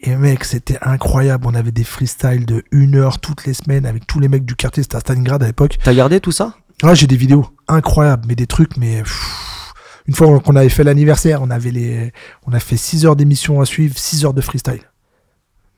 Et 0.00 0.14
mec, 0.14 0.44
c'était 0.44 0.78
incroyable. 0.82 1.46
On 1.48 1.54
avait 1.54 1.72
des 1.72 1.82
freestyles 1.82 2.44
de 2.46 2.62
une 2.70 2.94
heure 2.94 3.18
toutes 3.20 3.46
les 3.46 3.54
semaines 3.54 3.86
avec 3.86 4.06
tous 4.06 4.20
les 4.20 4.28
mecs 4.28 4.44
du 4.44 4.54
quartier. 4.54 4.82
C'était 4.82 4.96
à 4.96 5.00
Stalingrad 5.00 5.42
à 5.42 5.46
l'époque. 5.46 5.78
T'as 5.82 5.94
gardé 5.94 6.20
tout 6.20 6.30
ça? 6.30 6.54
Ouais, 6.82 6.94
j'ai 6.94 7.08
des 7.08 7.16
vidéos 7.16 7.46
incroyables, 7.66 8.24
mais 8.28 8.36
des 8.36 8.46
trucs, 8.46 8.76
mais 8.76 8.98
pff, 8.98 9.72
une 10.06 10.14
fois 10.14 10.38
qu'on 10.38 10.54
avait 10.54 10.68
fait 10.68 10.84
l'anniversaire, 10.84 11.42
on 11.42 11.50
avait 11.50 11.70
les, 11.70 12.12
on 12.46 12.52
a 12.52 12.60
fait 12.60 12.76
6 12.76 13.06
heures 13.06 13.16
d'émission 13.16 13.62
à 13.62 13.64
suivre, 13.64 13.98
6 13.98 14.26
heures 14.26 14.34
de 14.34 14.42
freestyle. 14.42 14.82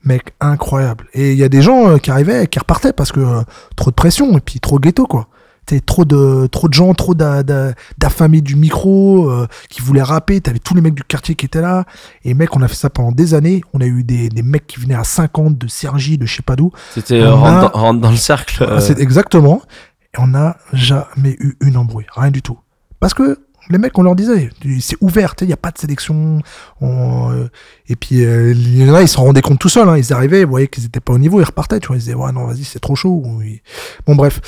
Mec, 0.05 0.35
incroyable. 0.41 1.07
Et 1.15 1.33
il 1.33 1.39
y 1.39 1.45
a 1.45 1.49
des 1.49 1.63
gens 1.63 1.89
euh, 1.89 1.99
qui 1.99 2.11
arrivaient, 2.11 2.49
qui 2.49 2.59
repartaient 2.59 2.93
parce 2.93 3.13
que 3.13 3.21
euh, 3.21 3.43
trop 3.77 3.91
de 3.91 3.95
pression 3.95 4.37
et 4.37 4.41
puis 4.41 4.59
trop 4.59 4.81
ghetto 4.81 5.07
quoi. 5.07 5.29
T'avais 5.71 5.81
trop 5.81 6.05
de, 6.05 6.47
trop 6.47 6.69
de 6.69 6.75
gens, 6.75 6.93
trop 6.95 7.15
d'a- 7.15 7.43
d'a- 7.43 7.73
d'affamés 7.99 8.41
du 8.41 8.57
micro, 8.57 9.31
euh, 9.31 9.47
qui 9.69 9.81
voulaient 9.81 10.03
rapper. 10.03 10.41
T'avais 10.41 10.59
tous 10.59 10.75
les 10.75 10.81
mecs 10.81 10.95
du 10.95 11.03
quartier 11.03 11.35
qui 11.35 11.47
étaient 11.47 11.61
là. 11.63 11.85
Et 12.25 12.35
mec, 12.35 12.55
on 12.57 12.63
a 12.63 12.69
fait 12.69 12.75
ça 12.77 12.91
pendant 12.91 13.13
des 13.13 13.35
années. 13.35 13.63
On 13.73 13.81
a 13.81 13.87
eu 13.87 14.05
des, 14.05 14.29
des 14.29 14.43
mecs 14.43 14.67
qui 14.67 14.79
venaient 14.81 14.95
à 14.95 15.05
50 15.05 15.57
de 15.59 15.67
Sergi, 15.69 16.19
de 16.19 16.27
je 16.27 16.37
sais 16.37 16.43
pas 16.43 16.57
d'où. 16.57 16.71
C'était 16.95 17.21
euh, 17.21 17.35
a- 17.35 17.61
dans- 17.73 17.79
rentre 17.81 18.01
dans 18.01 18.11
le 18.11 18.17
cercle. 18.17 18.63
euh, 18.63 18.77
Ah, 18.77 18.81
C'est 18.81 18.99
exactement. 19.01 19.63
Et 20.15 20.19
on 20.21 20.27
n'a 20.29 20.57
jamais 20.73 21.37
eu 21.41 21.57
une 21.61 21.77
embrouille, 21.77 22.07
rien 22.17 22.31
du 22.31 22.43
tout. 22.43 22.59
Parce 22.99 23.15
que 23.15 23.39
les 23.71 23.79
mecs, 23.79 23.97
on 23.99 24.03
leur 24.03 24.15
disait, 24.17 24.51
c'est 24.81 24.97
ouvert, 25.01 25.35
il 25.41 25.47
n'y 25.47 25.53
a 25.53 25.57
pas 25.57 25.71
de 25.71 25.79
sélection. 25.79 26.41
on, 26.81 27.31
euh, 27.33 27.49
et 27.89 27.97
puis, 27.97 28.25
euh, 28.25 28.53
il 28.53 28.85
y 28.85 28.91
en 28.91 28.95
a, 28.95 29.03
ils 29.03 29.09
s'en 29.09 29.23
rendaient 29.23 29.43
compte 29.43 29.59
tout 29.59 29.69
seuls. 29.69 29.89
hein. 29.89 29.97
ils 29.97 30.13
arrivaient, 30.13 30.41
ils 30.41 30.47
voyaient 30.47 30.69
qu'ils 30.69 30.85
n'étaient 30.85 31.01
pas 31.01 31.13
au 31.13 31.19
niveau, 31.19 31.41
ils 31.41 31.45
repartaient. 31.45 31.81
Tu 31.81 31.89
vois, 31.89 31.97
ils 31.97 32.01
disaient, 32.01 32.15
ouais, 32.15 32.33
non, 32.33 32.47
vas-y, 32.47 32.65
c'est 32.65 32.79
trop 32.81 32.95
chaud. 32.95 33.23
Bon, 34.07 34.15
bref. 34.15 34.41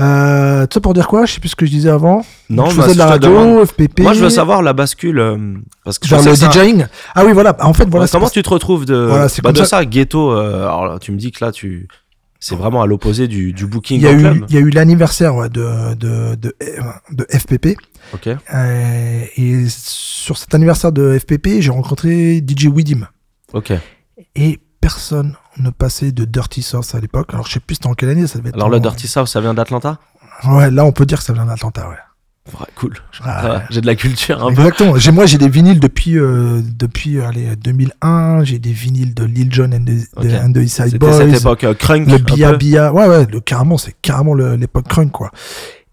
Euh, 0.00 0.66
ça 0.72 0.80
pour 0.80 0.94
dire 0.94 1.06
quoi? 1.08 1.26
Je 1.26 1.32
sais 1.34 1.40
plus 1.40 1.48
ce 1.50 1.56
que 1.56 1.66
je 1.66 1.70
disais 1.70 1.90
avant. 1.90 2.24
Non, 2.50 2.68
je 2.70 2.76
bah, 2.76 2.82
faisais 2.84 2.94
de 2.94 2.98
la 2.98 3.06
radio. 3.06 3.64
FPP. 3.64 4.00
Moi, 4.00 4.12
je 4.12 4.20
veux 4.22 4.30
savoir 4.30 4.62
la 4.62 4.72
bascule. 4.72 5.18
euh, 5.18 5.54
parce 5.84 5.98
que 5.98 6.08
Vers 6.08 6.22
le 6.22 6.34
ça- 6.34 6.50
DJing. 6.50 6.86
Ah 7.14 7.24
oui, 7.24 7.32
voilà. 7.32 7.56
En 7.60 7.72
fait, 7.74 7.88
voilà. 7.88 8.04
Ouais, 8.04 8.06
c'est 8.08 8.16
comment 8.18 8.28
tu 8.30 8.42
te 8.42 8.48
retrouves 8.50 8.84
de, 8.84 8.94
Voilà, 8.96 9.26
bah, 9.42 9.52
de 9.52 9.58
ça- 9.58 9.64
ça, 9.64 9.84
ghetto 9.84 10.32
euh, 10.32 10.64
Alors 10.66 10.98
tu 11.00 11.12
me 11.12 11.16
dis 11.16 11.32
que 11.32 11.44
là, 11.44 11.52
tu, 11.52 11.88
c'est 12.40 12.54
vraiment 12.54 12.82
à 12.82 12.86
l'opposé 12.86 13.28
du, 13.28 13.52
du 13.52 13.66
booking 13.66 13.98
il 13.98 14.02
y 14.02 14.06
a 14.06 14.12
eu, 14.12 14.18
club. 14.18 14.46
il 14.48 14.54
y 14.54 14.58
a 14.58 14.60
eu 14.60 14.70
l'anniversaire 14.70 15.34
ouais, 15.34 15.48
de, 15.48 15.94
de, 15.94 16.34
de, 16.34 16.54
de 17.12 17.26
FPP. 17.30 17.76
Ok. 18.14 18.28
Euh, 18.28 19.24
et 19.36 19.66
sur 19.68 20.38
cet 20.38 20.54
anniversaire 20.54 20.92
de 20.92 21.18
FPP, 21.18 21.60
j'ai 21.60 21.70
rencontré 21.70 22.38
DJ 22.38 22.66
Widim. 22.66 23.08
Ok. 23.52 23.72
Et 24.34 24.60
personne 24.80 25.34
ne 25.58 25.70
passait 25.70 26.12
de 26.12 26.24
Dirty 26.24 26.62
South 26.62 26.94
à 26.94 27.00
l'époque. 27.00 27.32
Alors 27.32 27.46
je 27.46 27.54
sais 27.54 27.60
plus 27.60 27.78
en 27.84 27.94
quelle 27.94 28.10
année, 28.10 28.26
ça 28.26 28.38
devait 28.38 28.50
être. 28.50 28.56
Alors 28.56 28.68
le 28.68 28.80
Dirty 28.80 29.08
South, 29.08 29.26
ça 29.28 29.40
vient 29.40 29.54
d'Atlanta? 29.54 29.98
Ouais, 30.44 30.70
là 30.70 30.84
on 30.84 30.92
peut 30.92 31.06
dire 31.06 31.18
que 31.18 31.24
ça 31.24 31.32
vient 31.32 31.46
d'Atlanta, 31.46 31.88
ouais. 31.88 31.96
Ouais, 32.52 32.66
cool. 32.76 32.94
Ah, 33.24 33.62
J'ai 33.70 33.80
de 33.80 33.86
la 33.86 33.96
culture 33.96 34.42
un 34.44 34.52
peu. 34.52 34.60
Exactement. 34.62 34.94
Moi 35.12 35.26
j'ai 35.26 35.38
des 35.38 35.48
vinyles 35.48 35.80
depuis, 35.80 36.16
euh, 36.16 36.60
depuis 36.62 37.20
allez, 37.20 37.56
2001. 37.56 38.44
J'ai 38.44 38.58
des 38.58 38.72
vinyles 38.72 39.14
de 39.14 39.24
Lil 39.24 39.52
Jon 39.52 39.70
and 39.72 39.84
the, 39.84 40.06
Ok. 40.16 40.26
the- 40.28 40.34
and 40.44 40.52
the 40.52 40.56
East 40.58 40.76
Side 40.76 40.84
C'était 40.86 40.98
Boys. 40.98 41.12
cette 41.30 41.40
époque 41.40 41.64
euh, 41.64 41.74
crunk. 41.74 42.06
le 42.08 42.18
Bia. 42.18 42.52
Bia. 42.54 42.92
Ouais, 42.92 43.06
ouais, 43.08 43.26
le, 43.26 43.40
carrément, 43.40 43.78
c'est 43.78 43.94
carrément 44.00 44.34
l'époque 44.34 44.86
crunk, 44.88 45.10
quoi. 45.10 45.30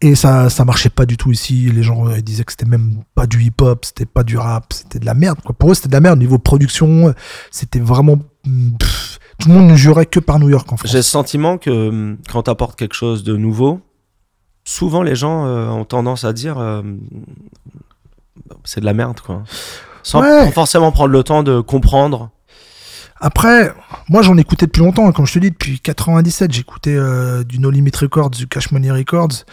Et 0.01 0.15
ça, 0.15 0.49
ça 0.49 0.65
marchait 0.65 0.89
pas 0.89 1.05
du 1.05 1.15
tout 1.17 1.31
ici. 1.31 1.71
Les 1.73 1.81
gens 1.81 2.07
euh, 2.07 2.19
disaient 2.21 2.43
que 2.43 2.51
c'était 2.51 2.65
même 2.69 3.03
pas 3.15 3.25
du 3.25 3.41
hip-hop, 3.41 3.85
c'était 3.85 4.05
pas 4.05 4.23
du 4.23 4.37
rap, 4.37 4.73
c'était 4.73 4.99
de 4.99 5.05
la 5.05 5.13
merde, 5.13 5.39
quoi. 5.43 5.55
Pour 5.57 5.71
eux, 5.71 5.73
c'était 5.75 5.87
de 5.87 5.93
la 5.93 6.01
merde. 6.01 6.19
Niveau 6.19 6.37
production, 6.37 7.13
c'était 7.51 7.79
vraiment. 7.79 8.17
mm, 8.45 8.71
pff, 8.77 9.19
tout 9.39 9.47
le 9.49 9.55
monde 9.55 9.71
ne 9.71 9.75
jurait 9.75 10.05
que 10.05 10.19
par 10.19 10.39
New 10.39 10.49
York 10.49 10.71
en 10.71 10.77
France. 10.77 10.91
J'ai 10.91 10.97
le 10.99 11.03
sentiment 11.03 11.57
que 11.57 11.89
hum, 11.89 12.17
quand 12.31 12.43
tu 12.43 12.51
apportes 12.51 12.77
quelque 12.77 12.93
chose 12.95 13.23
de 13.23 13.35
nouveau, 13.37 13.79
souvent 14.65 15.03
les 15.03 15.15
gens 15.15 15.45
euh, 15.45 15.67
ont 15.67 15.85
tendance 15.85 16.23
à 16.23 16.33
dire 16.33 16.57
euh, 16.57 16.81
c'est 18.63 18.79
de 18.81 18.85
la 18.85 18.93
merde, 18.93 19.19
quoi. 19.19 19.43
Sans 20.03 20.21
Ouais. 20.21 20.51
forcément 20.51 20.91
prendre 20.91 21.11
le 21.11 21.23
temps 21.23 21.43
de 21.43 21.61
comprendre. 21.61 22.29
Après, 23.25 23.73
moi 24.09 24.21
j'en 24.21 24.35
écoutais 24.37 24.65
depuis 24.65 24.81
longtemps, 24.81 25.07
hein, 25.07 25.13
comme 25.13 25.25
je 25.25 25.33
te 25.33 25.39
dis, 25.39 25.49
depuis 25.51 25.79
97, 25.79 26.51
j'écoutais 26.51 26.93
euh, 26.95 27.43
du 27.45 27.59
No 27.59 27.71
Limit 27.71 27.91
Records, 27.97 28.31
du 28.31 28.47
Cash 28.47 28.71
Money 28.71 28.91
Records. 28.91 29.45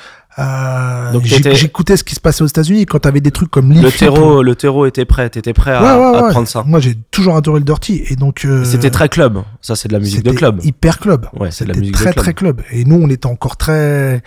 J'écoutais 1.23 1.97
ce 1.97 2.03
qui 2.05 2.15
se 2.15 2.21
passait 2.21 2.43
aux 2.43 2.47
États-Unis 2.49 2.87
quand 2.87 2.99
t'avais 3.01 3.21
des 3.21 3.31
trucs 3.31 3.51
comme 3.51 3.73
Le 3.73 3.91
terreau, 3.93 4.43
le 4.43 4.55
terreau 4.57 4.87
était 4.87 5.05
prêt, 5.05 5.29
t'étais 5.31 5.53
prêt 5.53 5.73
à, 5.73 5.83
Ouais, 5.83 5.89
ouais, 6.11 6.19
à 6.19 6.23
ouais. 6.25 6.31
prendre 6.31 6.49
ça. 6.49 6.63
Moi 6.67 6.81
j'ai 6.81 6.95
toujours 7.11 7.37
adoré 7.37 7.61
le 7.61 7.65
dirty 7.65 8.03
et 8.09 8.17
donc. 8.17 8.47
C'était 8.65 8.91
très 8.91 9.09
club. 9.09 9.43
Ça, 9.61 9.77
c'est 9.77 9.89
de 9.89 9.93
la 9.93 9.99
musique 10.01 10.25
de 10.25 10.33
club. 10.33 10.61
Hyper 10.65 10.99
club. 10.99 11.27
Ouais, 11.39 11.51
c'est 11.51 11.65
de 11.65 11.69
la 11.69 11.75
C'était 11.75 11.81
musique 11.81 11.95
de 11.97 11.99
très 12.03 12.13
club. 12.13 12.25
très 12.25 12.35
club. 12.35 12.63
Et 12.73 12.85
nous 12.85 12.97
on 13.01 13.09
était 13.09 13.27
encore 13.27 13.57
très 13.57 14.23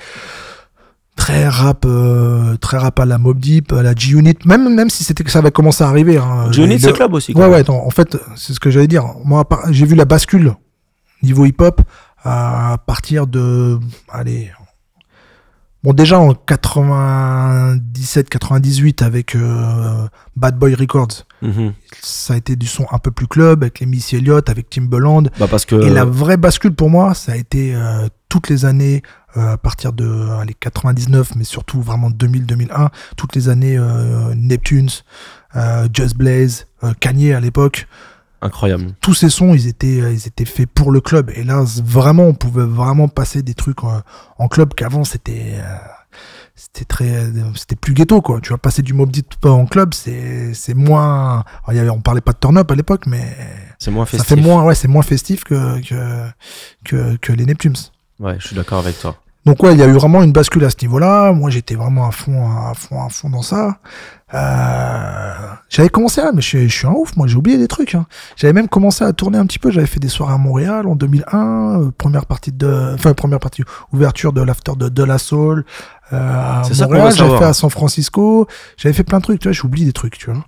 très 1.16 1.48
rap, 1.48 1.86
euh, 1.86 2.56
très 2.58 2.78
rap 2.78 3.00
à 3.00 3.06
la 3.06 3.18
Mob 3.18 3.40
Deep, 3.40 3.72
à 3.74 3.84
la 3.84 3.94
G-Unit, 3.96 4.36
même 4.46 4.74
même 4.74 4.90
si 4.90 5.04
c'était 5.04 5.24
que 5.24 5.32
ça 5.32 5.40
avait 5.40 5.52
commencé 5.52 5.84
à 5.84 5.88
arriver. 5.88 6.18
Hein, 6.18 6.52
G-Unit, 6.52 6.74
Le- 6.76 6.80
c'est 6.80 6.94
club 6.94 7.14
aussi. 7.14 7.34
Ouais, 7.34 7.48
ouais, 7.48 7.70
en 7.70 7.90
fait, 7.92 8.18
c'est 8.36 8.54
ce 8.54 8.60
que 8.60 8.70
j'allais 8.72 8.88
dire. 8.88 9.06
Moi, 9.24 9.48
j'ai 9.70 9.86
vu 9.86 9.96
la 9.96 10.06
bascule 10.06 10.54
niveau 11.22 11.46
hip-hop 11.46 11.82
à 12.24 12.78
partir 12.86 13.28
de. 13.28 13.80
Allez. 14.12 14.52
Bon, 15.84 15.92
déjà 15.94 16.18
en 16.18 16.34
97-98 17.92 19.04
avec 19.04 19.36
euh, 19.36 20.08
Bad 20.36 20.58
Boy 20.58 20.76
Records, 20.76 21.26
Mhm. 21.42 21.74
ça 22.02 22.36
a 22.36 22.38
été 22.38 22.56
du 22.56 22.68
son 22.68 22.86
un 22.92 23.00
peu 23.00 23.12
plus 23.12 23.28
club 23.28 23.64
avec 23.64 23.82
les 23.82 23.86
Missy 23.86 24.16
Elliott, 24.16 24.50
avec 24.50 24.70
Timbaland. 24.70 25.24
Bah 25.40 25.48
parce 25.50 25.66
que 25.66 25.76
Et 25.76 25.90
la 25.90 26.06
vraie 26.06 26.38
bascule 26.38 26.74
pour 26.74 26.90
moi, 26.90 27.14
ça 27.14 27.34
a 27.34 27.36
été 27.36 27.76
euh, 27.76 28.08
toutes 28.30 28.50
les 28.50 28.64
années, 28.64 29.02
à 29.36 29.58
partir 29.58 29.94
de 29.94 30.30
allez, 30.40 30.54
99, 30.54 31.36
mais 31.36 31.44
surtout 31.44 31.82
vraiment 31.82 32.10
2000-2001, 32.10 32.90
toutes 33.18 33.36
les 33.36 33.50
années 33.50 33.78
euh, 33.78 34.34
Neptunes, 34.36 34.90
euh, 35.56 35.88
Just 35.94 36.16
Blaze, 36.18 36.68
euh, 36.84 36.94
Kanye 37.00 37.34
à 37.34 37.40
l'époque. 37.40 37.88
incroyable. 38.42 38.94
Tous 39.02 39.14
ces 39.14 39.30
sons, 39.30 39.54
ils 39.54 39.68
étaient, 39.68 40.02
euh, 40.02 40.12
ils 40.12 40.28
étaient 40.28 40.46
faits 40.46 40.70
pour 40.70 40.92
le 40.92 41.00
club. 41.02 41.32
Et 41.36 41.44
là, 41.44 41.64
vraiment, 41.84 42.24
on 42.24 42.34
pouvait 42.34 42.66
vraiment 42.66 43.08
passer 43.08 43.42
des 43.42 43.54
trucs 43.54 43.84
en, 43.84 44.02
en 44.38 44.48
club 44.48 44.74
qu'avant, 44.74 45.04
c'était. 45.04 45.54
euh, 45.56 45.76
c'était 46.56 46.86
très 46.86 47.26
c'était 47.56 47.76
plus 47.76 47.96
ghetto 47.96 48.22
quoi 48.22 48.40
tu 48.40 48.52
vas 48.52 48.60
passer 48.60 48.84
du 48.84 48.94
Mob 48.94 49.10
Deep 49.10 49.44
en 49.44 49.66
club 49.66 49.96
c'est 49.96 50.54
c'est 50.54 50.76
moins 50.76 51.44
alors, 51.64 51.72
il 51.72 51.76
y 51.78 51.80
avait, 51.80 51.90
on 51.90 52.00
parlait 52.00 52.22
pas 52.22 52.34
de 52.34 52.38
turn 52.38 52.56
up 52.60 52.70
à 52.70 52.76
l'époque 52.76 53.08
mais 53.08 53.24
C'est 53.80 53.90
moins 53.90 54.06
ça 54.06 54.12
festif. 54.20 54.28
fait 54.30 54.36
moins 54.36 54.64
ouais 54.64 54.76
c'est 54.76 54.88
moins 54.88 55.02
festif 55.02 55.44
que 55.44 55.82
que 55.82 56.28
que, 56.86 57.16
que 57.18 57.32
les 57.34 57.48
Neptunes 57.48 57.74
Ouais, 58.20 58.36
je 58.40 58.48
suis 58.48 58.56
d'accord 58.56 58.80
avec 58.80 59.00
toi. 59.00 59.16
donc 59.46 59.62
ouais 59.64 59.74
il 59.74 59.80
y 59.80 59.84
a 59.84 59.88
eu 59.88 59.92
vraiment 59.94 60.24
une 60.24 60.32
bascule 60.32 60.64
à 60.64 60.70
ce 60.70 60.78
niveau 60.82 61.00
là 61.00 61.34
moi 61.34 61.50
j'étais 61.50 61.76
vraiment 61.76 62.08
à 62.08 62.12
fond 62.12 62.48
à 62.50 62.74
fond 62.74 63.04
à 63.04 63.10
fond 63.10 63.30
dans 63.30 63.42
ça. 63.42 63.80
Euh, 64.34 65.34
j'avais 65.70 65.90
commencé 65.90 66.22
à 66.22 66.32
mais 66.32 66.42
je, 66.42 66.48
suis- 66.48 66.70
je 66.70 66.76
suis 66.78 66.88
un 66.88 66.92
ouf 66.92 67.16
moi 67.18 67.28
j'ai 67.28 67.36
oublié 67.36 67.58
des 67.58 67.68
trucs 67.68 67.94
hein. 67.96 68.06
j'avais 68.36 68.54
même 68.54 68.68
commencé 68.68 69.04
à 69.04 69.14
tourner 69.14 69.38
un 69.38 69.46
petit 69.46 69.60
peu. 69.60 69.70
J'avais 69.72 69.88
fait 69.88 70.00
des 70.00 70.08
soirées 70.10 70.34
à 70.34 70.38
Montréal 70.38 70.88
en 70.88 70.96
2001 70.96 71.82
euh, 71.82 71.92
première 71.98 72.26
partie 72.26 72.52
de 72.52 72.92
enfin 72.96 73.14
première 73.14 73.40
partie 73.40 73.64
ouverture 73.92 74.34
de 74.34 74.42
l'after 74.42 74.74
de 74.78 74.90
De 74.90 75.04
La 75.04 75.18
Soul 75.18 75.66
euh, 76.14 76.60
à 76.60 76.64
C'est 76.64 76.74
ça 76.76 76.86
qu'on 76.86 76.94
Montréal. 76.94 77.14
J'avais 77.16 77.38
fait 77.38 77.44
à 77.46 77.54
San 77.54 77.70
Francisco. 77.70 78.48
J'avais 78.78 78.94
fait 78.94 79.04
plein 79.04 79.18
de 79.20 79.24
trucs 79.24 79.40
tu 79.40 79.48
vois 79.48 79.54
j'oublie 79.54 79.86
des 79.86 79.94
trucs 79.94 80.18
tu 80.18 80.32
vois 80.32 80.44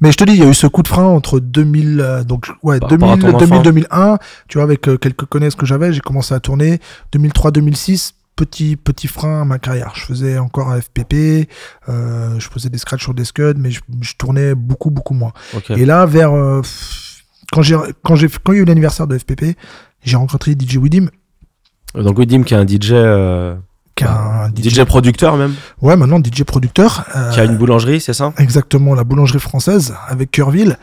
mais 0.00 0.12
je 0.12 0.16
te 0.16 0.24
dis, 0.24 0.32
il 0.32 0.38
y 0.38 0.42
a 0.42 0.48
eu 0.48 0.54
ce 0.54 0.66
coup 0.66 0.82
de 0.82 0.88
frein 0.88 1.04
entre 1.04 1.40
2000, 1.40 2.00
euh, 2.00 2.24
donc 2.24 2.48
ouais, 2.62 2.78
Par 2.80 2.90
rapport 2.90 3.12
à 3.12 3.16
2000, 3.16 3.32
ton 3.32 3.38
2000, 3.38 3.54
enfant. 3.54 3.62
2001. 3.62 4.18
Tu 4.48 4.58
vois, 4.58 4.64
avec 4.64 4.88
euh, 4.88 4.96
quelques 4.96 5.24
connaissances 5.26 5.56
que 5.56 5.66
j'avais, 5.66 5.92
j'ai 5.92 6.00
commencé 6.00 6.34
à 6.34 6.40
tourner. 6.40 6.80
2003, 7.12 7.50
2006, 7.50 8.14
petit 8.36 8.76
petit 8.76 9.06
frein 9.06 9.42
à 9.42 9.44
ma 9.44 9.58
carrière. 9.58 9.92
Je 9.94 10.04
faisais 10.06 10.38
encore 10.38 10.70
un 10.70 10.80
FPP, 10.80 11.48
euh, 11.88 12.38
je 12.38 12.48
faisais 12.48 12.70
des 12.70 12.78
scratchs 12.78 13.02
sur 13.02 13.12
des 13.14 13.24
scuds, 13.24 13.54
mais 13.58 13.70
je, 13.70 13.80
je 14.00 14.14
tournais 14.16 14.54
beaucoup 14.54 14.90
beaucoup 14.90 15.14
moins. 15.14 15.32
Et 15.68 15.84
là, 15.84 16.06
vers 16.06 16.32
euh, 16.32 16.62
quand 17.52 17.60
j'ai 17.62 17.76
quand 18.02 18.16
j'ai 18.16 18.28
quand 18.28 18.52
il 18.52 18.56
y 18.56 18.58
a 18.60 18.62
eu 18.62 18.64
l'anniversaire 18.64 19.06
de 19.06 19.18
FPP, 19.18 19.56
j'ai 20.02 20.16
rencontré 20.16 20.52
DJ 20.52 20.76
Widim, 20.76 21.08
Donc 21.94 22.18
Widim 22.18 22.42
qui 22.42 22.54
est 22.54 22.56
un 22.56 22.66
DJ, 22.66 22.92
euh, 22.92 23.56
qui 24.00 24.04
est 24.04 24.08
un 24.08 24.48
DJ, 24.54 24.80
DJ 24.80 24.84
producteur 24.84 25.36
même, 25.36 25.54
ouais 25.82 25.96
maintenant 25.96 26.18
DJ 26.18 26.44
producteur. 26.44 27.04
euh, 27.16 27.30
qui 27.32 27.40
a 27.40 27.44
une 27.44 27.56
boulangerie, 27.56 28.00
c'est 28.00 28.12
ça? 28.14 28.32
exactement 28.38 28.94
la 28.94 29.04
boulangerie 29.04 29.40
française 29.40 29.94
avec 30.08 30.30
Curville. 30.30 30.76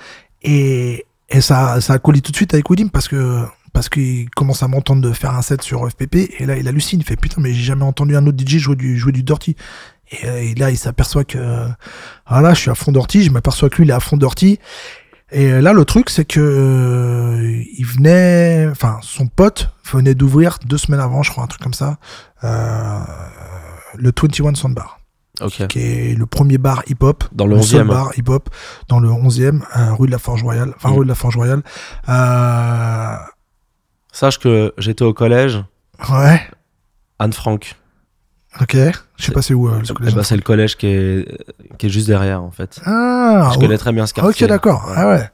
Et, 0.44 1.06
et 1.30 1.42
ça 1.42 1.82
ça 1.82 1.94
a 1.94 2.00
collé 2.00 2.22
tout 2.22 2.32
de 2.32 2.36
suite 2.38 2.54
avec 2.54 2.70
Widim 2.70 2.88
parce 2.90 3.08
que 3.08 3.44
parce 3.74 3.90
qu'il 3.90 4.30
commence 4.32 4.64
à 4.64 4.68
m'entendre 4.68 5.02
de 5.02 5.12
faire 5.14 5.34
un 5.36 5.42
set 5.42 5.62
sur 5.62 5.88
FPP 5.90 6.16
et 6.40 6.46
là 6.46 6.58
il 6.58 6.68
hallucine 6.68 7.00
il 7.00 7.06
fait 7.06 7.16
putain 7.16 7.42
mais 7.42 7.54
j'ai 7.54 7.64
jamais 7.64 7.84
entendu 7.84 8.16
un 8.16 8.26
autre 8.26 8.38
DJ 8.44 8.58
jouer 8.58 8.76
du 8.76 8.98
jouer 8.98 9.12
du 9.12 9.24
dirty. 9.24 9.56
Et, 10.12 10.26
euh, 10.26 10.42
et 10.42 10.56
là 10.56 10.72
il 10.72 10.78
s'aperçoit 10.78 11.26
que 11.26 11.68
voilà 12.30 12.54
je 12.54 12.60
suis 12.62 12.70
à 12.72 12.76
fond 12.76 12.92
dirty 12.92 13.24
je 13.24 13.32
m'aperçois 13.32 13.70
que 13.70 13.76
lui 13.78 13.86
il 13.86 13.90
est 13.90 13.94
à 13.94 14.00
fond 14.00 14.16
dirty 14.18 14.58
et 15.32 15.52
euh, 15.52 15.62
là 15.62 15.74
le 15.74 15.84
truc 15.86 16.10
c'est 16.10 16.26
que 16.26 16.40
euh, 16.40 17.64
il 17.78 17.86
venait 17.86 18.68
enfin 18.72 19.00
son 19.02 19.28
pote 19.28 19.70
venait 19.92 20.16
d'ouvrir 20.16 20.58
deux 20.66 20.78
semaines 20.78 21.00
avant 21.02 21.22
je 21.24 21.32
crois 21.32 21.44
un 21.44 21.48
truc 21.48 21.62
comme 21.62 21.74
ça 21.74 21.98
euh, 22.44 23.00
le 23.96 24.12
21 24.16 24.56
Sound 24.56 24.74
Bar 24.76 25.00
Ok. 25.40 25.68
qui 25.68 25.80
est 25.80 26.16
le 26.18 26.26
premier 26.26 26.58
bar 26.58 26.82
hip-hop. 26.88 27.24
Dans 27.32 27.46
le 27.46 27.62
seul 27.62 27.86
11e. 27.86 27.88
bar 27.90 28.12
hip-hop 28.18 28.50
dans 28.88 29.00
le 29.00 29.08
11e, 29.10 29.62
euh, 29.78 29.94
rue 29.94 30.08
de 30.08 30.12
la 30.12 30.18
Forge 30.18 30.42
Royale. 30.42 30.74
Enfin, 30.76 30.90
Mm. 30.90 30.94
rue 30.94 31.04
de 31.04 31.10
la 31.10 31.14
Forge 31.16 31.36
Royale. 31.38 31.62
Sache 34.12 34.40
que 34.40 34.74
j'étais 34.80 35.04
au 35.04 35.14
collège, 35.14 35.64
ouais, 36.10 36.42
Anne 37.20 37.34
Frank. 37.34 37.76
Ok. 38.62 38.78
Je 39.18 39.26
sais 39.26 39.32
pas 39.32 39.42
c'est 39.42 39.54
où 39.54 39.68
euh, 39.68 39.80
le 39.80 39.84
Eh 39.90 39.94
collège. 39.94 40.16
ben, 40.16 40.24
c'est 40.24 40.36
le 40.36 40.42
collège 40.42 40.76
qui 40.78 40.88
est, 40.88 41.26
qui 41.78 41.88
est 41.88 41.90
juste 41.90 42.08
derrière 42.08 42.42
en 42.44 42.52
fait. 42.52 42.80
Ah, 42.86 43.50
je 43.52 43.58
oh, 43.58 43.62
connais 43.62 43.78
très 43.78 43.92
bien 43.92 44.06
ce 44.06 44.14
quartier. 44.14 44.46
ok, 44.46 44.50
d'accord. 44.50 44.92
Ah 44.96 45.08
ouais. 45.10 45.30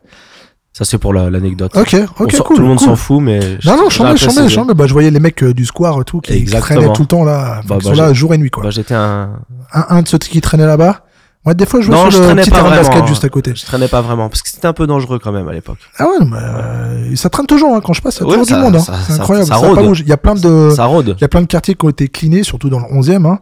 Ça 0.76 0.86
c'est 0.86 0.98
pour 0.98 1.14
la- 1.14 1.30
l'anecdote. 1.30 1.72
Ok, 1.76 1.96
On 2.20 2.24
ok, 2.24 2.32
s'en- 2.32 2.44
cool. 2.44 2.56
tout 2.56 2.62
le 2.64 2.68
monde 2.68 2.78
cool. 2.80 2.88
s'en 2.88 2.96
fout, 2.96 3.22
mais 3.22 3.40
Non, 3.66 3.78
non, 3.78 3.90
je 3.90 3.96
chambé, 3.96 3.96
tiens 3.96 4.06
à 4.06 4.16
chambé, 4.16 4.34
préciser. 4.36 4.50
chambé. 4.50 4.74
Bah, 4.74 4.88
je 4.88 4.94
voyais 4.94 5.12
les 5.12 5.20
mecs 5.20 5.44
euh, 5.44 5.54
du 5.54 5.66
square 5.66 6.02
et 6.02 6.04
tout 6.04 6.20
qui, 6.20 6.46
traînaient 6.46 6.92
tout 6.94 7.02
le 7.04 7.08
temps 7.08 7.24
là. 7.24 7.62
Bah, 7.68 7.76
bah, 7.76 7.82
sont 7.82 7.94
là 7.94 8.12
jour 8.14 8.34
et 8.34 8.38
nuit, 8.40 8.50
quoi. 8.50 8.64
Bah, 8.64 8.70
j'étais 8.72 8.96
un, 8.96 9.40
Un, 9.72 9.86
un 9.90 10.02
de 10.02 10.08
ceux 10.08 10.18
qui 10.18 10.42
traînaient 10.42 10.66
là-bas, 10.66 11.06
Moi, 11.46 11.54
des 11.54 11.66
fois, 11.66 11.82
je 11.82 11.88
jouais 11.88 11.96
Non, 11.96 12.06
je 12.06 12.12
sur 12.12 12.20
le 12.22 12.26
traînais 12.28 12.42
petit 12.44 12.52
pas 12.52 12.56
terrain 12.58 12.70
de 12.70 12.76
basket 12.76 12.92
vraiment, 12.94 13.08
juste 13.08 13.26
à 13.26 13.30
côté. 13.30 13.52
Je 13.54 13.66
traînais 13.66 13.90
pas 13.90 14.02
vraiment 14.02 14.30
parce 14.30 14.42
que 14.42 14.50
c'était 14.50 14.66
un 14.68 14.72
peu 14.72 14.88
dangereux 14.88 15.20
quand 15.20 15.34
même 15.34 15.48
à 15.50 15.52
l'époque. 15.52 15.78
Ah 16.00 16.06
ouais, 16.06 16.26
mais 16.26 16.38
euh, 16.40 17.16
ça 17.18 17.30
traîne 17.30 17.48
toujours, 17.48 17.76
hein. 17.76 17.82
quand 17.84 17.92
je 17.92 18.02
passe, 18.02 18.16
il 18.18 18.20
y 18.22 18.24
a 18.24 18.30
toujours 18.30 18.46
ça- 18.48 18.56
du 18.56 18.62
monde, 18.62 18.76
hein. 18.78 18.80
ça- 18.80 18.94
C'est 19.06 19.14
ça- 19.14 19.22
incroyable. 19.24 19.48
ça 19.48 19.54
Ça 19.56 19.60
a 19.60 19.62
pas 19.62 19.68
rôde. 19.76 19.86
bougé. 19.88 20.04
Il 20.06 20.10
y 20.10 20.14
a 20.14 20.18
plein 20.18 20.36
de, 20.36 20.70
Ça 20.74 20.86
rôde. 20.86 21.16
il 21.18 21.22
y 21.22 21.26
a 21.26 21.28
plein 21.28 21.42
de 21.42 21.48
quartiers 21.48 21.76
qui 21.76 21.86
ont 21.86 21.90
été 21.90 22.08
cleanés, 22.08 22.44
surtout 22.44 22.70
dans 22.70 22.80
le 22.80 22.86
11e, 22.92 23.26
hein. 23.26 23.40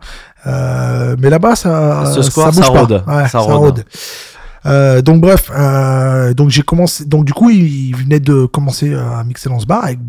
Euh, 0.47 1.15
mais 1.19 1.29
là-bas, 1.29 1.55
ça, 1.55 2.05
Ce 2.11 2.23
square, 2.23 2.47
ça 2.51 2.59
bouge 2.61 2.65
ça 2.65 2.71
pas. 2.73 2.79
rôde. 2.79 3.03
Ouais, 3.07 3.21
Ça 3.23 3.29
ça 3.29 3.39
rôde. 3.39 3.55
rôde. 3.57 3.85
Euh, 4.65 5.01
donc 5.01 5.21
bref, 5.21 5.49
euh, 5.55 6.33
donc 6.35 6.49
j'ai 6.49 6.61
commencé, 6.61 7.05
donc 7.05 7.25
du 7.25 7.33
coup 7.33 7.49
il, 7.49 7.87
il 7.89 7.95
venait 7.95 8.19
de 8.19 8.45
commencer 8.45 8.93
à 8.93 9.23
mixer 9.23 9.49
dans 9.49 9.59
ce 9.59 9.65
bar 9.65 9.83
avec 9.83 9.99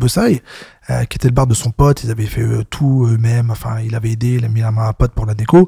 euh, 0.89 1.05
qui 1.05 1.15
était 1.15 1.27
le 1.27 1.33
bar 1.33 1.47
de 1.47 1.53
son 1.53 1.71
pote. 1.71 2.03
Ils 2.03 2.11
avaient 2.11 2.25
fait 2.25 2.41
euh, 2.41 2.63
tout 2.69 3.07
eux-mêmes. 3.09 3.49
Enfin, 3.51 3.79
il 3.83 3.95
avait 3.95 4.11
aidé, 4.11 4.35
il 4.35 4.45
a 4.45 4.49
mis 4.49 4.61
la 4.61 4.71
main 4.71 4.83
à 4.83 4.89
un 4.89 4.93
pote 4.93 5.11
pour 5.13 5.25
la 5.25 5.33
déco. 5.33 5.67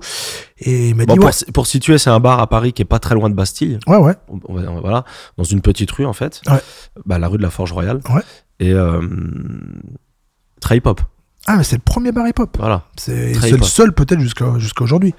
Et 0.59 0.89
il 0.89 0.95
m'a 0.95 1.05
Bon, 1.05 1.13
dit 1.13 1.19
pour, 1.19 1.27
ouais, 1.29 1.51
pour 1.53 1.67
situer, 1.67 1.97
c'est 1.97 2.09
un 2.09 2.19
bar 2.19 2.39
à 2.39 2.47
Paris 2.47 2.73
qui 2.73 2.81
est 2.81 2.85
pas 2.85 2.99
très 2.99 3.15
loin 3.15 3.29
de 3.29 3.35
Bastille. 3.35 3.79
ouais, 3.87 3.97
ouais, 3.97 4.13
On- 4.27 4.39
on 4.49 4.53
va- 4.53 4.69
on 4.69 4.75
va- 4.75 4.81
voilà, 4.81 5.05
dans 5.37 5.43
une 5.45 5.61
petite 5.61 5.89
rue 5.91 6.05
en 6.05 6.13
fait. 6.13 6.41
Ouais. 6.47 6.59
Bah, 7.05 7.17
la 7.17 7.27
rue 7.27 7.37
de 7.37 7.43
la 7.43 7.49
Forge 7.49 7.71
Royale. 7.71 8.01
Ouais. 8.13 8.21
Et 8.59 8.71
euh, 8.73 9.01
très 10.59 10.77
hip-hop. 10.77 11.01
Ah 11.47 11.57
mais 11.57 11.63
c'est 11.63 11.75
le 11.75 11.81
premier 11.83 12.11
bar 12.11 12.27
hip-hop. 12.27 12.55
Voilà. 12.59 12.83
C'est 12.97 13.33
le 13.51 13.63
seul 13.63 13.93
peut-être 13.93 14.19
jusqu'à 14.19 14.57
jusqu'à 14.57 14.83
aujourd'hui. 14.83 15.13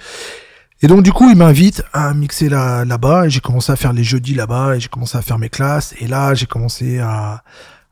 Et 0.82 0.88
donc 0.88 1.02
du 1.02 1.12
coup, 1.12 1.30
il 1.30 1.36
m'invite 1.36 1.82
à 1.92 2.12
mixer 2.12 2.48
là- 2.48 2.84
là-bas 2.84 3.26
et 3.26 3.30
j'ai 3.30 3.40
commencé 3.40 3.72
à 3.72 3.76
faire 3.76 3.92
les 3.92 4.04
jeudis 4.04 4.34
là-bas 4.34 4.76
et 4.76 4.80
j'ai 4.80 4.88
commencé 4.88 5.16
à 5.16 5.22
faire 5.22 5.38
mes 5.38 5.48
classes 5.48 5.94
et 6.00 6.06
là 6.06 6.34
j'ai 6.34 6.44
commencé 6.46 6.98
à, 6.98 7.42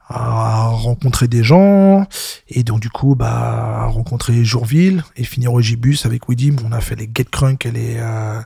à 0.07 0.66
rencontrer 0.66 1.26
des 1.26 1.43
gens 1.43 2.07
et 2.47 2.62
donc 2.62 2.80
du 2.80 2.91
coup 2.91 3.14
bah 3.14 3.80
à 3.85 3.87
rencontrer 3.87 4.45
Jourville 4.45 5.03
et 5.16 5.24
finir 5.24 5.55
au 5.55 5.62
Gibus 5.62 5.97
avec 6.05 6.28
Widim 6.28 6.57
on 6.62 6.72
a 6.72 6.80
fait 6.82 6.95
les 6.95 7.07
Get 7.12 7.24
Crunk 7.32 7.64
et 7.64 7.70
les 7.70 7.95
euh, 7.97 8.39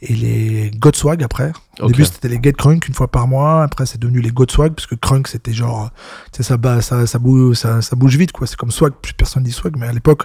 et 0.00 0.14
les 0.14 0.70
Godswag 0.78 1.24
après. 1.24 1.52
Au 1.80 1.88
début 1.88 2.04
c'était 2.04 2.28
les 2.28 2.38
Get 2.40 2.52
Crunk 2.52 2.86
une 2.86 2.94
fois 2.94 3.10
par 3.10 3.26
mois 3.26 3.64
après 3.64 3.84
c'est 3.86 3.98
devenu 3.98 4.20
les 4.20 4.30
Godswag 4.30 4.74
parce 4.74 4.86
que 4.86 4.94
Crunk 4.94 5.26
c'était 5.26 5.52
genre 5.52 5.90
tu 6.32 6.36
sais 6.36 6.44
ça, 6.44 6.56
bat- 6.56 6.82
ça 6.82 7.04
ça 7.08 7.18
bouge 7.18 7.56
ça, 7.56 7.82
ça 7.82 7.96
bouge 7.96 8.16
vite 8.16 8.30
quoi. 8.30 8.46
C'est 8.46 8.56
comme 8.56 8.70
Swag 8.70 8.92
plus 9.02 9.12
personne 9.12 9.42
dit 9.42 9.50
Swag 9.52 9.74
mais 9.76 9.88
à 9.88 9.92
l'époque 9.92 10.22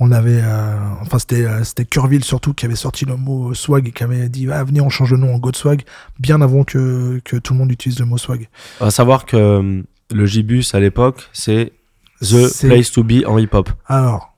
on 0.00 0.10
avait 0.12 0.40
euh, 0.42 0.76
enfin 1.02 1.18
c'était 1.18 1.44
euh, 1.44 1.62
c'était 1.62 1.84
Curville 1.84 2.24
surtout 2.24 2.54
qui 2.54 2.64
avait 2.64 2.74
sorti 2.74 3.04
le 3.04 3.16
mot 3.16 3.52
swag 3.52 3.86
et 3.86 3.92
qui 3.92 4.02
avait 4.02 4.30
dit 4.30 4.48
ah, 4.50 4.64
venez 4.64 4.80
on 4.80 4.88
change 4.88 5.12
le 5.12 5.18
nom 5.18 5.34
en 5.34 5.38
Godswag 5.38 5.82
bien 6.18 6.40
avant 6.40 6.64
que 6.64 7.20
que 7.22 7.36
tout 7.36 7.52
le 7.52 7.58
monde 7.58 7.70
utilise 7.70 8.00
le 8.00 8.06
mot 8.06 8.16
swag 8.16 8.48
va 8.80 8.90
savoir 8.90 9.26
que 9.26 9.36
euh, 9.36 9.82
le 10.12 10.26
Gibus 10.26 10.74
à 10.74 10.80
l'époque, 10.80 11.28
c'est 11.32 11.72
The 12.20 12.66
Place 12.66 12.90
to 12.90 13.04
Be 13.04 13.24
en 13.26 13.38
hip-hop. 13.38 13.70
Alors, 13.86 14.34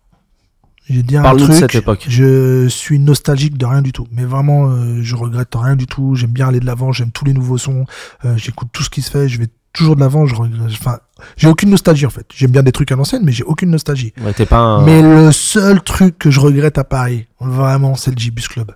j'ai 0.88 1.02
dit 1.02 1.16
un 1.16 1.22
Parle-nous 1.22 1.46
de 1.46 1.52
truc. 1.52 1.60
cette 1.60 1.74
époque. 1.74 2.04
Je 2.06 2.68
suis 2.68 2.98
nostalgique 2.98 3.56
de 3.56 3.64
rien 3.64 3.80
du 3.80 3.92
tout. 3.92 4.06
Mais 4.12 4.24
vraiment, 4.24 4.70
je 5.00 5.16
regrette 5.16 5.54
rien 5.54 5.74
du 5.74 5.86
tout. 5.86 6.14
J'aime 6.14 6.32
bien 6.32 6.48
aller 6.48 6.60
de 6.60 6.66
l'avant. 6.66 6.92
J'aime 6.92 7.10
tous 7.10 7.24
les 7.24 7.32
nouveaux 7.32 7.56
sons. 7.56 7.86
J'écoute 8.36 8.68
tout 8.70 8.82
ce 8.82 8.90
qui 8.90 9.00
se 9.00 9.10
fait. 9.10 9.30
Je 9.30 9.38
vais 9.38 9.48
toujours 9.72 9.96
de 9.96 10.00
l'avant. 10.00 10.26
Je 10.26 10.34
Enfin, 10.34 10.98
j'ai 11.36 11.48
aucune 11.48 11.70
nostalgie 11.70 12.06
en 12.06 12.10
fait. 12.10 12.26
J'aime 12.34 12.50
bien 12.50 12.62
des 12.62 12.72
trucs 12.72 12.92
à 12.92 12.96
l'ancienne, 12.96 13.22
mais 13.24 13.32
j'ai 13.32 13.44
aucune 13.44 13.70
nostalgie. 13.70 14.12
Ouais, 14.22 14.32
t'es 14.32 14.46
pas 14.46 14.58
un. 14.58 14.84
Mais 14.84 15.02
le 15.02 15.32
seul 15.32 15.82
truc 15.82 16.18
que 16.18 16.30
je 16.30 16.40
regrette 16.40 16.78
à 16.78 16.84
Paris, 16.84 17.26
vraiment, 17.40 17.94
c'est 17.94 18.10
le 18.10 18.18
G-Bus 18.18 18.48
Club. 18.48 18.72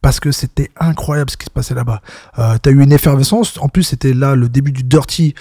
Parce 0.00 0.18
que 0.18 0.32
c'était 0.32 0.70
incroyable 0.78 1.30
ce 1.30 1.36
qui 1.36 1.44
se 1.44 1.50
passait 1.50 1.74
là-bas. 1.74 2.00
Euh, 2.38 2.56
T'as 2.62 2.70
eu 2.70 2.82
une 2.82 2.92
effervescence. 2.92 3.58
En 3.58 3.68
plus, 3.68 3.82
c'était 3.82 4.14
là 4.14 4.34
le 4.34 4.48
début 4.48 4.72
du 4.72 4.82
Dirty 4.82 5.34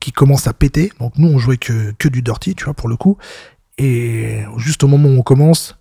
qui 0.00 0.10
commence 0.12 0.46
à 0.46 0.54
péter. 0.54 0.90
Donc 1.00 1.12
nous, 1.18 1.28
on 1.28 1.38
jouait 1.38 1.58
que, 1.58 1.92
que 1.98 2.08
du 2.08 2.22
Dirty, 2.22 2.54
tu 2.54 2.64
vois, 2.64 2.74
pour 2.74 2.88
le 2.88 2.96
coup. 2.96 3.18
Et 3.76 4.40
juste 4.56 4.84
au 4.84 4.88
moment 4.88 5.10
où 5.10 5.18
on 5.18 5.22
commence, 5.22 5.76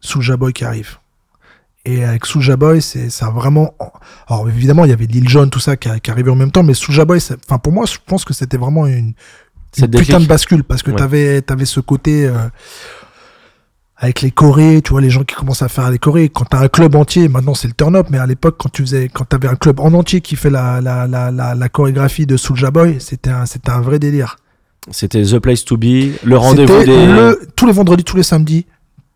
Soulja 0.00 0.36
Boy 0.38 0.54
qui 0.54 0.64
arrive. 0.64 0.96
Et 1.88 2.04
avec 2.04 2.26
Soulja 2.26 2.56
Boy, 2.56 2.82
c'est 2.82 3.10
ça 3.10 3.26
a 3.26 3.30
vraiment. 3.30 3.74
Alors 4.26 4.48
évidemment, 4.48 4.84
il 4.84 4.90
y 4.90 4.92
avait 4.92 5.06
Lil 5.06 5.28
Jon, 5.28 5.48
tout 5.48 5.60
ça 5.60 5.76
qui, 5.76 5.88
qui 6.00 6.10
arrivait 6.10 6.30
en 6.32 6.34
même 6.36 6.50
temps, 6.50 6.64
mais 6.64 6.74
Soulja 6.74 7.04
Boy, 7.04 7.18
enfin 7.46 7.58
pour 7.58 7.72
moi, 7.72 7.86
je 7.86 7.96
pense 8.04 8.24
que 8.24 8.34
c'était 8.34 8.56
vraiment 8.56 8.86
une, 8.88 9.14
putain 9.72 10.18
de 10.20 10.26
bascule 10.26 10.64
parce 10.64 10.82
que 10.82 10.90
Ouais. 10.90 10.96
t'avais 10.96 11.42
avais 11.48 11.64
ce 11.64 11.78
côté 11.78 12.26
euh, 12.26 12.48
avec 13.98 14.20
les 14.20 14.30
chorés, 14.32 14.82
tu 14.84 14.90
vois, 14.90 15.00
les 15.00 15.10
gens 15.10 15.22
qui 15.22 15.34
commencent 15.36 15.62
à 15.62 15.68
faire 15.68 15.90
les 15.90 15.98
chorés. 15.98 16.28
Quand 16.28 16.44
t'as 16.44 16.58
un 16.58 16.68
club 16.68 16.96
entier, 16.96 17.28
maintenant 17.28 17.54
c'est 17.54 17.68
le 17.68 17.74
turn-up, 17.74 18.08
mais 18.10 18.18
à 18.18 18.26
l'époque, 18.26 18.56
quand 18.58 18.68
tu 18.70 18.82
faisais, 18.82 19.08
quand 19.08 19.24
t'avais 19.24 19.48
un 19.48 19.54
club 19.56 19.78
en 19.80 19.92
entier 19.94 20.20
qui 20.20 20.34
fait 20.36 20.50
la, 20.50 20.80
la, 20.80 21.06
la, 21.06 21.30
la, 21.30 21.54
la 21.54 21.68
chorégraphie 21.68 22.26
de 22.26 22.36
Soulja 22.36 22.70
Boy, 22.70 22.96
c'était 22.98 23.30
un, 23.30 23.46
c'était 23.46 23.70
un 23.70 23.80
vrai 23.80 23.98
délire. 23.98 24.36
C'était 24.90 25.22
The 25.22 25.38
Place 25.38 25.64
to 25.64 25.76
Be, 25.76 26.12
le 26.24 26.36
rendez-vous 26.36 26.84
des. 26.84 27.06
le, 27.06 27.40
tous 27.56 27.66
les 27.66 27.72
vendredis, 27.72 28.04
tous 28.04 28.16
les 28.16 28.22
samedis, 28.22 28.66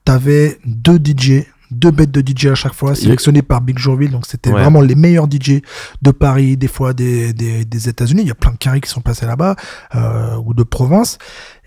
t'avais 0.04 0.58
deux 0.64 0.98
DJ, 0.98 1.44
deux 1.70 1.90
bêtes 1.90 2.10
de 2.10 2.20
DJ 2.20 2.46
à 2.46 2.54
chaque 2.54 2.74
fois, 2.74 2.94
sélectionnés 2.94 3.42
par 3.42 3.60
Big 3.60 3.78
Jourville. 3.78 4.10
Donc 4.10 4.26
c'était 4.26 4.50
Ouais. 4.52 4.60
vraiment 4.62 4.80
les 4.80 4.94
meilleurs 4.94 5.26
DJ 5.30 5.62
de 6.02 6.10
Paris, 6.10 6.56
des 6.56 6.68
fois 6.68 6.92
des, 6.92 7.32
des, 7.32 7.64
des 7.64 7.88
États-Unis. 7.88 8.22
Il 8.22 8.28
y 8.28 8.30
a 8.32 8.34
plein 8.34 8.52
de 8.52 8.56
carrés 8.56 8.80
qui 8.80 8.90
sont 8.90 9.00
passés 9.00 9.26
là-bas, 9.26 9.54
euh, 9.94 10.36
ou 10.44 10.54
de 10.54 10.62
province. 10.62 11.18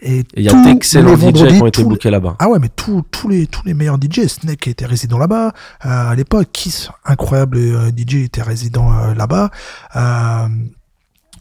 Et 0.02 0.24
il 0.36 0.44
y 0.44 0.50
a 0.50 0.64
d'excellents 0.64 1.16
DJ 1.16 1.48
qui 1.48 1.62
ont 1.62 1.68
été 1.68 1.84
bookés 1.84 2.10
là-bas. 2.10 2.36
ah 2.40 2.50
ouais, 2.50 2.60
mais 2.60 2.70
tous 2.70 3.04
tous 3.12 3.30
les, 3.30 3.48
tous 3.48 3.64
les 3.66 3.74
meilleurs 3.74 3.98
DJ, 3.98 4.28
Snake 4.28 4.68
était 4.68 4.86
résident 4.86 5.18
là-bas. 5.18 5.54
Euh, 5.86 6.10
à 6.12 6.16
l'époque, 6.16 6.50
Kiss, 6.52 6.90
incroyable 7.06 7.58
euh, 7.58 7.90
DJ, 7.96 8.16
était 8.16 8.42
résident 8.42 8.92
euh, 8.94 9.14
là-bas. 9.14 9.50
Euh, 9.96 10.48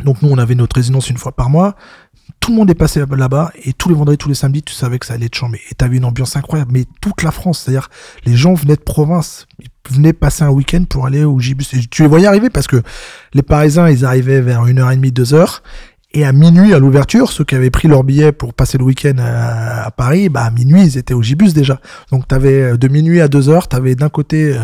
donc 0.04 0.22
nous, 0.22 0.30
on 0.30 0.38
avait 0.38 0.54
notre 0.54 0.76
résidence 0.76 1.10
une 1.10 1.18
fois 1.18 1.32
par 1.32 1.50
mois. 1.50 1.74
Tout 2.40 2.50
le 2.50 2.56
monde 2.56 2.70
est 2.70 2.74
passé 2.74 3.00
là-bas 3.08 3.52
et 3.64 3.72
tous 3.72 3.88
les 3.88 3.94
vendredis, 3.94 4.18
tous 4.18 4.28
les 4.28 4.34
samedis, 4.34 4.62
tu 4.62 4.74
savais 4.74 4.98
que 4.98 5.06
ça 5.06 5.14
allait 5.14 5.28
te 5.28 5.36
chambrer. 5.36 5.60
Et 5.70 5.74
t'avais 5.74 5.96
une 5.96 6.04
ambiance 6.04 6.34
incroyable. 6.34 6.72
Mais 6.72 6.84
toute 7.00 7.22
la 7.22 7.30
France, 7.30 7.60
c'est-à-dire 7.60 7.88
les 8.24 8.36
gens 8.36 8.54
venaient 8.54 8.76
de 8.76 8.80
province, 8.80 9.46
ils 9.60 9.68
venaient 9.94 10.12
passer 10.12 10.42
un 10.42 10.50
week-end 10.50 10.84
pour 10.88 11.06
aller 11.06 11.24
au 11.24 11.38
Gibus. 11.38 11.72
Et 11.74 11.80
tu 11.88 12.02
les 12.02 12.08
voyais 12.08 12.26
arriver 12.26 12.50
parce 12.50 12.66
que 12.66 12.82
les 13.34 13.42
Parisiens, 13.42 13.88
ils 13.88 14.04
arrivaient 14.04 14.40
vers 14.40 14.64
1h30, 14.64 15.12
2h. 15.12 15.60
Et 16.14 16.24
à 16.24 16.32
minuit, 16.32 16.74
à 16.74 16.78
l'ouverture, 16.78 17.32
ceux 17.32 17.44
qui 17.44 17.54
avaient 17.54 17.70
pris 17.70 17.88
leur 17.88 18.04
billet 18.04 18.32
pour 18.32 18.52
passer 18.52 18.76
le 18.76 18.84
week-end 18.84 19.16
à, 19.18 19.86
à 19.86 19.90
Paris, 19.90 20.28
bah 20.28 20.42
à 20.44 20.50
minuit, 20.50 20.82
ils 20.82 20.98
étaient 20.98 21.14
au 21.14 21.22
Gibus 21.22 21.54
déjà. 21.54 21.80
Donc 22.10 22.28
t'avais 22.28 22.62
euh, 22.62 22.76
de 22.76 22.88
minuit 22.88 23.20
à 23.20 23.28
2 23.28 23.48
heures, 23.48 23.68
t'avais 23.68 23.94
d'un 23.94 24.10
côté 24.10 24.54
euh, 24.54 24.60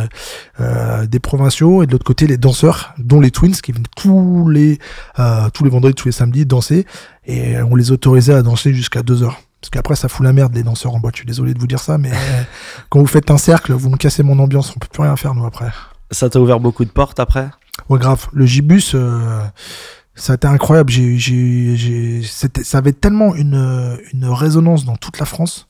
euh, 0.61 1.07
des 1.07 1.21
provinciaux 1.21 1.83
et 1.83 1.87
de 1.87 1.93
l'autre 1.93 2.05
côté 2.05 2.27
les 2.27 2.37
danseurs, 2.37 2.95
dont 2.99 3.21
les 3.21 3.31
Twins, 3.31 3.55
qui 3.55 3.73
venaient 3.73 3.85
tous 3.97 4.49
les 4.49 4.79
euh, 5.19 5.49
tous 5.55 5.65
les 5.65 5.71
vendredis, 5.71 5.95
tous 5.95 6.09
les 6.09 6.13
samedis 6.13 6.45
danser. 6.45 6.87
Et 7.27 7.61
on 7.61 7.75
les 7.75 7.93
autorisait 7.93 8.35
à 8.35 8.43
danser 8.43 8.73
jusqu'à 8.75 9.03
2 9.03 9.23
heures. 9.23 9.41
Parce 9.61 9.71
qu'après, 9.71 9.97
ça 9.97 10.09
fout 10.09 10.25
la 10.25 10.33
merde, 10.33 10.55
les 10.55 10.63
danseurs 10.63 10.95
en 10.95 11.01
boîte. 11.01 11.17
Je 11.17 11.21
suis 11.21 11.27
désolé 11.27 11.53
de 11.53 11.59
vous 11.59 11.67
dire 11.67 11.81
ça, 11.81 11.99
mais 11.99 12.13
euh, 12.13 12.43
quand 12.91 13.01
vous 13.01 13.07
faites 13.07 13.31
un 13.31 13.39
cercle, 13.39 13.73
vous 13.73 13.91
me 13.91 13.97
cassez 13.97 14.23
mon 14.23 14.39
ambiance. 14.39 14.73
On 14.77 14.79
peut 14.79 14.89
plus 14.91 15.03
rien 15.03 15.17
faire, 15.17 15.35
nous, 15.35 15.45
après. 15.45 15.71
Ça 16.11 16.31
t'a 16.31 16.41
ouvert 16.41 16.61
beaucoup 16.61 16.85
de 16.85 16.91
portes 16.91 17.19
après? 17.19 17.49
Ouais, 17.89 17.99
grave. 17.99 18.27
Le 18.33 18.47
Gibus, 18.47 18.93
euh, 18.95 19.41
ça 20.19 20.33
a 20.33 20.37
été 20.37 20.47
incroyable. 20.47 20.91
J'ai, 20.91 21.17
j'ai, 21.17 21.77
j'ai, 21.77 22.23
c'était, 22.23 22.65
ça 22.65 22.79
avait 22.79 22.93
tellement 22.93 23.35
une, 23.35 23.99
une 24.13 24.27
résonance 24.27 24.85
dans 24.85 24.97
toute 24.97 25.19
la 25.19 25.27
France 25.27 25.69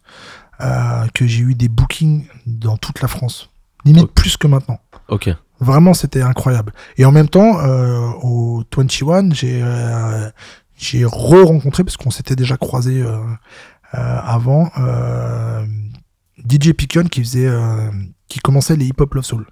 euh, 0.60 1.06
que 1.14 1.26
j'ai 1.26 1.42
eu 1.42 1.54
des 1.54 1.68
bookings 1.68 2.26
dans 2.46 2.76
toute 2.76 3.00
la 3.00 3.08
France. 3.08 3.50
Limite 3.84 4.12
plus 4.12 4.36
que 4.36 4.48
maintenant. 4.48 4.80
Ok. 5.08 5.30
Vraiment, 5.60 5.94
c'était 5.94 6.22
incroyable. 6.22 6.72
Et 6.96 7.04
en 7.04 7.12
même 7.12 7.28
temps, 7.28 7.60
euh, 7.60 8.10
au 8.22 8.64
21, 8.76 9.32
j'ai, 9.32 9.60
euh, 9.62 10.28
j'ai 10.76 11.04
re-rencontré, 11.04 11.84
parce 11.84 11.96
qu'on 11.96 12.10
s'était 12.10 12.36
déjà 12.36 12.56
croisé 12.56 13.04
avant, 13.92 14.70
DJ 16.36 16.72
Pickon 16.72 17.04
qui 17.04 17.20
faisait, 17.22 17.50
qui 18.28 18.40
commençait 18.40 18.76
les 18.76 18.86
Hip 18.86 18.94
Hop 18.98 19.14
Love 19.14 19.24
Soul. 19.24 19.46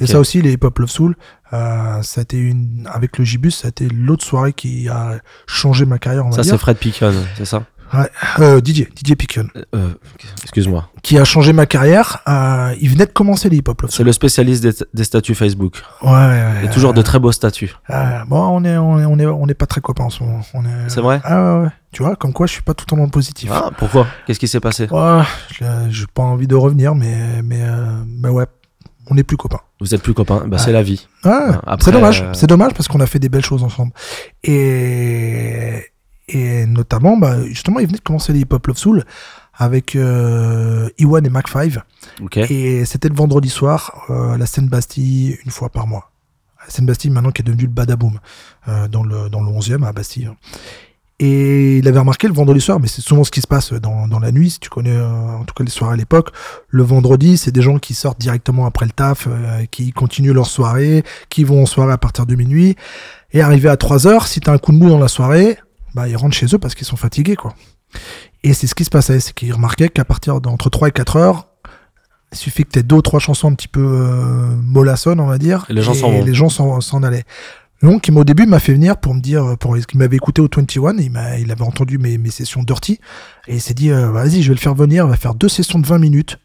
Et 0.00 0.06
ça 0.06 0.18
aussi, 0.18 0.42
les 0.42 0.52
Hip 0.52 0.64
Hop 0.64 0.78
Love 0.78 0.90
Soul, 0.90 1.16
euh, 1.52 2.02
ça 2.02 2.20
a 2.20 2.22
été 2.22 2.38
une, 2.38 2.88
avec 2.92 3.18
le 3.18 3.24
Gibus, 3.24 3.50
ça 3.52 3.68
a 3.68 3.70
été 3.70 3.88
l'autre 3.88 4.24
soirée 4.24 4.52
qui 4.52 4.88
a 4.88 5.18
changé 5.46 5.84
ma 5.84 5.98
carrière, 5.98 6.26
on 6.26 6.30
va 6.30 6.36
Ça, 6.36 6.44
c'est. 6.44 6.58
Fred 6.58 6.76
Picon, 6.78 7.12
c'est 7.36 7.44
ça? 7.44 7.62
Euh, 8.38 8.58
DJ, 8.64 8.86
DJ 8.96 9.14
Pickon, 9.16 9.48
Euh, 9.74 9.90
Excuse-moi. 10.44 10.88
qui 11.02 11.18
a 11.18 11.24
changé 11.26 11.52
ma 11.52 11.66
carrière. 11.66 12.20
Euh, 12.26 12.74
il 12.80 12.88
venait 12.88 13.04
de 13.04 13.12
commencer 13.12 13.50
les 13.50 13.58
Hip 13.58 13.64
Hop 13.68 13.82
Love 13.82 13.90
C'est 13.90 14.02
le 14.02 14.12
spécialiste 14.12 14.62
des, 14.62 14.72
des 14.94 15.04
statuts 15.04 15.34
Facebook. 15.34 15.74
Ouais, 16.00 16.10
ouais, 16.10 16.16
ouais. 16.62 16.68
A 16.68 16.68
toujours 16.68 16.94
de 16.94 17.02
très 17.02 17.18
beaux 17.18 17.32
statuts. 17.32 17.72
Euh, 17.90 18.24
bon, 18.28 18.40
on 18.40 18.64
est, 18.64 18.78
on 18.78 18.98
est, 18.98 19.04
on 19.04 19.18
est, 19.18 19.26
on 19.26 19.46
est 19.46 19.52
pas 19.54 19.66
très 19.66 19.82
copains 19.82 20.04
en 20.04 20.08
ce 20.10 20.22
moment. 20.24 20.40
Est. 20.40 20.88
C'est 20.88 21.02
vrai? 21.02 21.20
Ah 21.22 21.56
ouais, 21.58 21.62
ouais. 21.64 21.68
Tu 21.92 22.02
vois, 22.02 22.16
comme 22.16 22.32
quoi, 22.32 22.46
je 22.46 22.52
suis 22.52 22.62
pas 22.62 22.72
tout 22.72 22.86
le 22.90 22.96
temps 22.96 23.08
positif. 23.10 23.50
Ah, 23.52 23.68
pourquoi? 23.76 24.06
Qu'est-ce 24.26 24.38
qui 24.40 24.48
s'est 24.48 24.60
passé? 24.60 24.88
Ouais, 24.90 25.20
je- 25.52 25.64
j'ai 25.90 26.06
pas 26.14 26.22
envie 26.22 26.46
de 26.46 26.54
revenir, 26.54 26.94
mais, 26.94 27.42
mais, 27.44 27.60
mais 28.06 28.30
ouais, 28.30 28.46
on 29.10 29.16
est 29.16 29.22
plus 29.24 29.36
copains. 29.36 29.60
Vous 29.80 29.94
êtes 29.94 30.02
plus 30.02 30.14
copains 30.14 30.46
Bah, 30.46 30.56
Ah. 30.58 30.62
c'est 30.62 30.72
la 30.72 30.82
vie. 30.82 31.06
Ah, 31.24 31.60
Après, 31.66 31.86
c'est 31.86 31.92
dommage, 31.92 32.22
euh, 32.22 32.32
c'est 32.34 32.46
dommage 32.46 32.72
parce 32.74 32.88
qu'on 32.88 33.00
a 33.00 33.06
fait 33.06 33.18
des 33.18 33.28
belles 33.28 33.44
choses 33.44 33.62
ensemble. 33.64 33.92
Et, 34.44 35.82
et 36.28 36.66
notamment, 36.66 37.16
bah, 37.16 37.44
justement, 37.46 37.80
il 37.80 37.86
venait 37.86 37.98
de 37.98 38.02
commencer 38.02 38.32
les 38.32 38.40
Hip 38.40 38.48
Hop 38.52 38.66
Love 38.66 38.78
Soul 38.78 39.04
avec 39.54 39.96
euh, 39.96 40.88
Iwan 40.98 41.24
et 41.26 41.28
Mac 41.30 41.48
5. 41.48 41.74
Ok. 42.22 42.36
Et 42.38 42.84
c'était 42.84 43.08
le 43.08 43.14
vendredi 43.14 43.48
soir, 43.50 44.04
euh, 44.10 44.36
la 44.36 44.46
scène 44.46 44.68
Bastille, 44.68 45.36
une 45.44 45.50
fois 45.50 45.68
par 45.68 45.86
mois. 45.86 46.10
La 46.64 46.70
scène 46.70 46.86
Bastille, 46.86 47.10
maintenant, 47.10 47.32
qui 47.32 47.42
est 47.42 47.44
devenue 47.44 47.64
le 47.64 47.68
Badaboom, 47.68 48.18
euh, 48.68 48.88
dans, 48.88 49.02
le, 49.02 49.28
dans 49.28 49.40
le 49.40 49.48
11e 49.50 49.84
à 49.84 49.92
Bastille. 49.92 50.30
Et 51.24 51.78
il 51.78 51.86
avait 51.86 52.00
remarqué 52.00 52.26
le 52.26 52.34
vendredi 52.34 52.60
soir, 52.60 52.80
mais 52.80 52.88
c'est 52.88 53.00
souvent 53.00 53.22
ce 53.22 53.30
qui 53.30 53.40
se 53.40 53.46
passe 53.46 53.72
dans, 53.72 54.08
dans 54.08 54.18
la 54.18 54.32
nuit, 54.32 54.50
si 54.50 54.58
tu 54.58 54.68
connais 54.68 54.96
euh, 54.96 55.06
en 55.06 55.44
tout 55.44 55.54
cas 55.54 55.62
les 55.62 55.70
soirées 55.70 55.94
à 55.94 55.96
l'époque. 55.96 56.30
Le 56.68 56.82
vendredi, 56.82 57.36
c'est 57.36 57.52
des 57.52 57.62
gens 57.62 57.78
qui 57.78 57.94
sortent 57.94 58.18
directement 58.18 58.66
après 58.66 58.86
le 58.86 58.90
taf, 58.90 59.28
euh, 59.28 59.64
qui 59.70 59.92
continuent 59.92 60.32
leur 60.32 60.48
soirée, 60.48 61.04
qui 61.28 61.44
vont 61.44 61.62
en 61.62 61.66
soirée 61.66 61.92
à 61.92 61.96
partir 61.96 62.26
de 62.26 62.34
minuit. 62.34 62.74
Et 63.30 63.40
arrivé 63.40 63.68
à 63.68 63.76
3 63.76 64.08
heures, 64.08 64.26
si 64.26 64.40
t'as 64.40 64.52
un 64.52 64.58
coup 64.58 64.72
de 64.72 64.78
mou 64.78 64.88
dans 64.88 64.98
la 64.98 65.06
soirée, 65.06 65.58
bah 65.94 66.08
ils 66.08 66.16
rentrent 66.16 66.34
chez 66.34 66.46
eux 66.52 66.58
parce 66.58 66.74
qu'ils 66.74 66.88
sont 66.88 66.96
fatigués, 66.96 67.36
quoi. 67.36 67.54
Et 68.42 68.52
c'est 68.52 68.66
ce 68.66 68.74
qui 68.74 68.84
se 68.84 68.90
passait, 68.90 69.20
c'est 69.20 69.32
qu'ils 69.32 69.52
remarquaient 69.52 69.90
qu'à 69.90 70.04
partir 70.04 70.40
d'entre 70.40 70.70
3 70.70 70.88
et 70.88 70.90
4 70.90 71.14
heures, 71.14 71.46
il 72.32 72.38
suffit 72.38 72.64
que 72.64 72.70
t'aies 72.70 72.82
deux 72.82 72.96
ou 72.96 73.02
trois 73.02 73.20
chansons 73.20 73.48
un 73.48 73.54
petit 73.54 73.68
peu 73.68 73.80
euh, 73.80 74.56
mollassonnes, 74.64 75.20
on 75.20 75.26
va 75.26 75.38
dire, 75.38 75.66
Et 75.68 75.74
les 75.74 75.82
gens 75.82 75.94
s'en 75.94 76.10
vont. 76.10 76.24
les 76.24 76.34
gens 76.34 76.48
s'en 76.48 77.02
allaient. 77.04 77.24
Donc, 77.82 78.08
au 78.14 78.24
début 78.24 78.46
m'a 78.46 78.60
fait 78.60 78.72
venir 78.74 78.96
pour 78.98 79.14
me 79.14 79.20
dire, 79.20 79.56
pour 79.58 79.76
il 79.76 79.84
m'avait 79.94 80.16
écouté 80.16 80.40
au 80.40 80.48
21, 80.54 80.96
il 80.98 81.10
m'a, 81.10 81.38
il 81.38 81.50
avait 81.50 81.62
entendu 81.62 81.98
mes, 81.98 82.16
mes 82.16 82.30
sessions 82.30 82.62
dirty. 82.62 83.00
Et 83.48 83.56
il 83.56 83.60
s'est 83.60 83.74
dit, 83.74 83.90
euh, 83.90 84.10
vas-y, 84.10 84.42
je 84.42 84.48
vais 84.48 84.54
le 84.54 84.60
faire 84.60 84.74
venir, 84.74 85.04
on 85.04 85.08
va 85.08 85.16
faire 85.16 85.34
deux 85.34 85.48
sessions 85.48 85.78
de 85.80 85.86
20 85.86 85.98
minutes. 85.98 86.38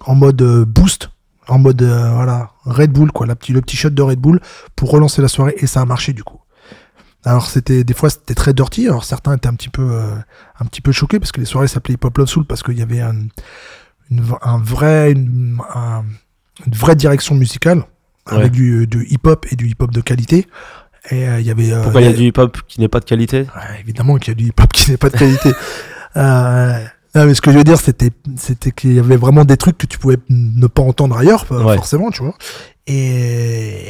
En 0.00 0.14
mode 0.14 0.40
euh, 0.42 0.64
boost, 0.64 1.10
en 1.48 1.58
mode 1.58 1.82
euh, 1.82 2.10
voilà 2.14 2.50
Red 2.64 2.92
Bull 2.92 3.10
quoi, 3.12 3.26
la 3.26 3.36
petit, 3.36 3.52
le 3.52 3.60
petit 3.60 3.76
shot 3.76 3.90
de 3.90 4.02
Red 4.02 4.18
Bull 4.18 4.40
pour 4.76 4.90
relancer 4.90 5.20
la 5.22 5.28
soirée. 5.28 5.54
Et 5.58 5.66
ça 5.66 5.80
a 5.80 5.84
marché 5.84 6.12
du 6.12 6.24
coup. 6.24 6.40
Alors 7.24 7.46
c'était 7.46 7.84
des 7.84 7.94
fois 7.94 8.10
c'était 8.10 8.34
très 8.34 8.52
dirty, 8.52 8.86
alors 8.86 9.04
certains 9.04 9.34
étaient 9.34 9.48
un 9.48 9.54
petit 9.54 9.70
peu 9.70 9.82
euh, 9.92 10.14
un 10.60 10.64
petit 10.66 10.82
peu 10.82 10.92
choqués 10.92 11.18
parce 11.18 11.32
que 11.32 11.40
les 11.40 11.46
soirées 11.46 11.68
s'appelaient 11.68 11.94
Hip 11.94 12.04
Hop 12.04 12.18
Love 12.18 12.28
Soul 12.28 12.44
parce 12.44 12.62
qu'il 12.62 12.78
y 12.78 12.82
avait 12.82 13.00
un, 13.00 13.14
vrai 14.58 15.12
une, 15.12 15.58
un- 15.74 16.04
une 16.66 16.72
vraie 16.74 16.96
direction 16.96 17.34
musicale 17.34 17.84
Ouais. 18.30 18.38
avec 18.38 18.52
du, 18.52 18.86
du 18.86 19.06
hip 19.10 19.20
hop 19.26 19.46
et 19.50 19.56
du 19.56 19.66
hip 19.68 19.76
hop 19.80 19.90
de 19.90 20.00
qualité. 20.00 20.46
Et 21.10 21.28
euh, 21.28 21.40
il 21.40 21.46
y 21.46 21.50
avait 21.50 21.72
euh, 21.72 21.82
Pourquoi 21.82 22.00
il 22.00 22.06
y 22.06 22.10
a 22.10 22.14
du 22.14 22.22
hip-hop 22.22 22.56
qui 22.66 22.80
n'est 22.80 22.88
pas 22.88 23.00
de 23.00 23.04
qualité? 23.04 23.40
Ouais, 23.40 23.80
évidemment 23.80 24.16
qu'il 24.16 24.28
y 24.28 24.30
a 24.30 24.34
du 24.34 24.46
hip-hop 24.46 24.72
qui 24.72 24.90
n'est 24.90 24.96
pas 24.96 25.10
de 25.10 25.16
qualité. 25.18 25.52
euh, 26.16 26.78
non, 27.14 27.26
mais 27.26 27.34
ce 27.34 27.42
que 27.42 27.52
je 27.52 27.58
veux 27.58 27.64
dire, 27.64 27.78
c'était, 27.78 28.10
c'était 28.36 28.70
qu'il 28.72 28.94
y 28.94 28.98
avait 28.98 29.16
vraiment 29.18 29.44
des 29.44 29.58
trucs 29.58 29.76
que 29.76 29.86
tu 29.86 29.98
pouvais 29.98 30.16
ne 30.30 30.66
pas 30.66 30.82
entendre 30.82 31.16
ailleurs, 31.18 31.44
Ouais. 31.50 31.76
forcément, 31.76 32.10
tu 32.10 32.22
vois. 32.22 32.34
Et, 32.86 33.84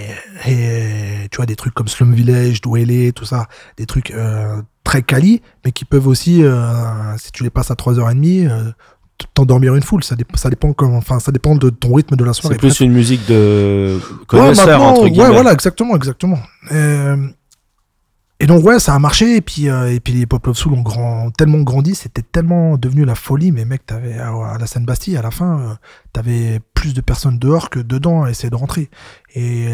et 0.46 1.28
tu 1.30 1.36
vois, 1.36 1.46
des 1.46 1.56
trucs 1.56 1.72
comme 1.74 1.88
Slum 1.88 2.12
Village, 2.14 2.60
Dwele, 2.60 3.12
tout 3.12 3.24
ça, 3.24 3.46
des 3.76 3.86
trucs 3.86 4.10
euh, 4.10 4.60
très 4.84 5.02
quali, 5.02 5.40
mais 5.64 5.72
qui 5.72 5.84
peuvent 5.84 6.06
aussi, 6.06 6.42
euh, 6.42 7.16
si 7.16 7.32
tu 7.32 7.44
les 7.44 7.50
passes 7.50 7.70
à 7.70 7.74
3h30, 7.74 8.48
euh, 8.50 8.72
t'endormir 9.34 9.74
une 9.74 9.82
foule. 9.82 10.02
Ça, 10.04 10.14
dé- 10.16 10.24
ça 10.34 10.50
dépend 10.50 10.72
comment, 10.72 10.96
enfin, 10.98 11.18
ça 11.20 11.32
dépend 11.32 11.54
de 11.56 11.70
ton 11.70 11.94
rythme 11.94 12.16
de 12.16 12.24
la 12.24 12.32
soirée. 12.32 12.54
C'est 12.56 12.58
plus 12.58 12.80
une 12.80 12.92
musique 12.92 13.26
de 13.28 13.98
Ouais, 13.98 14.16
connaisseur, 14.26 14.66
maintenant, 14.66 14.86
entre 14.90 15.08
guillemets. 15.08 15.24
Ouais, 15.28 15.32
voilà, 15.32 15.52
exactement, 15.52 15.96
exactement. 15.96 16.38
Euh, 16.72 17.28
et 18.40 18.46
donc, 18.46 18.64
ouais, 18.64 18.78
ça 18.80 18.94
a 18.94 18.98
marché. 18.98 19.36
Et 19.36 19.40
puis, 19.40 19.68
euh, 19.68 19.94
et 19.94 20.00
puis 20.00 20.12
les 20.12 20.26
Pop 20.26 20.44
Love 20.46 20.56
Soul 20.56 20.74
ont 20.74 20.82
grand, 20.82 21.30
tellement 21.30 21.60
grandi, 21.60 21.94
c'était 21.94 22.22
tellement 22.22 22.76
devenu 22.76 23.04
la 23.04 23.14
folie. 23.14 23.52
Mais 23.52 23.64
mec, 23.64 23.86
t'avais, 23.86 24.18
à, 24.18 24.30
à 24.54 24.58
la 24.58 24.66
Seine-Bastille, 24.66 25.16
à 25.16 25.22
la 25.22 25.30
fin, 25.30 25.60
euh, 25.60 25.74
t'avais 26.12 26.60
plus 26.74 26.92
de 26.94 27.00
personnes 27.00 27.38
dehors 27.38 27.70
que 27.70 27.78
dedans 27.78 28.24
à 28.24 28.30
essayer 28.30 28.50
de 28.50 28.56
rentrer. 28.56 28.90
Et 29.34 29.68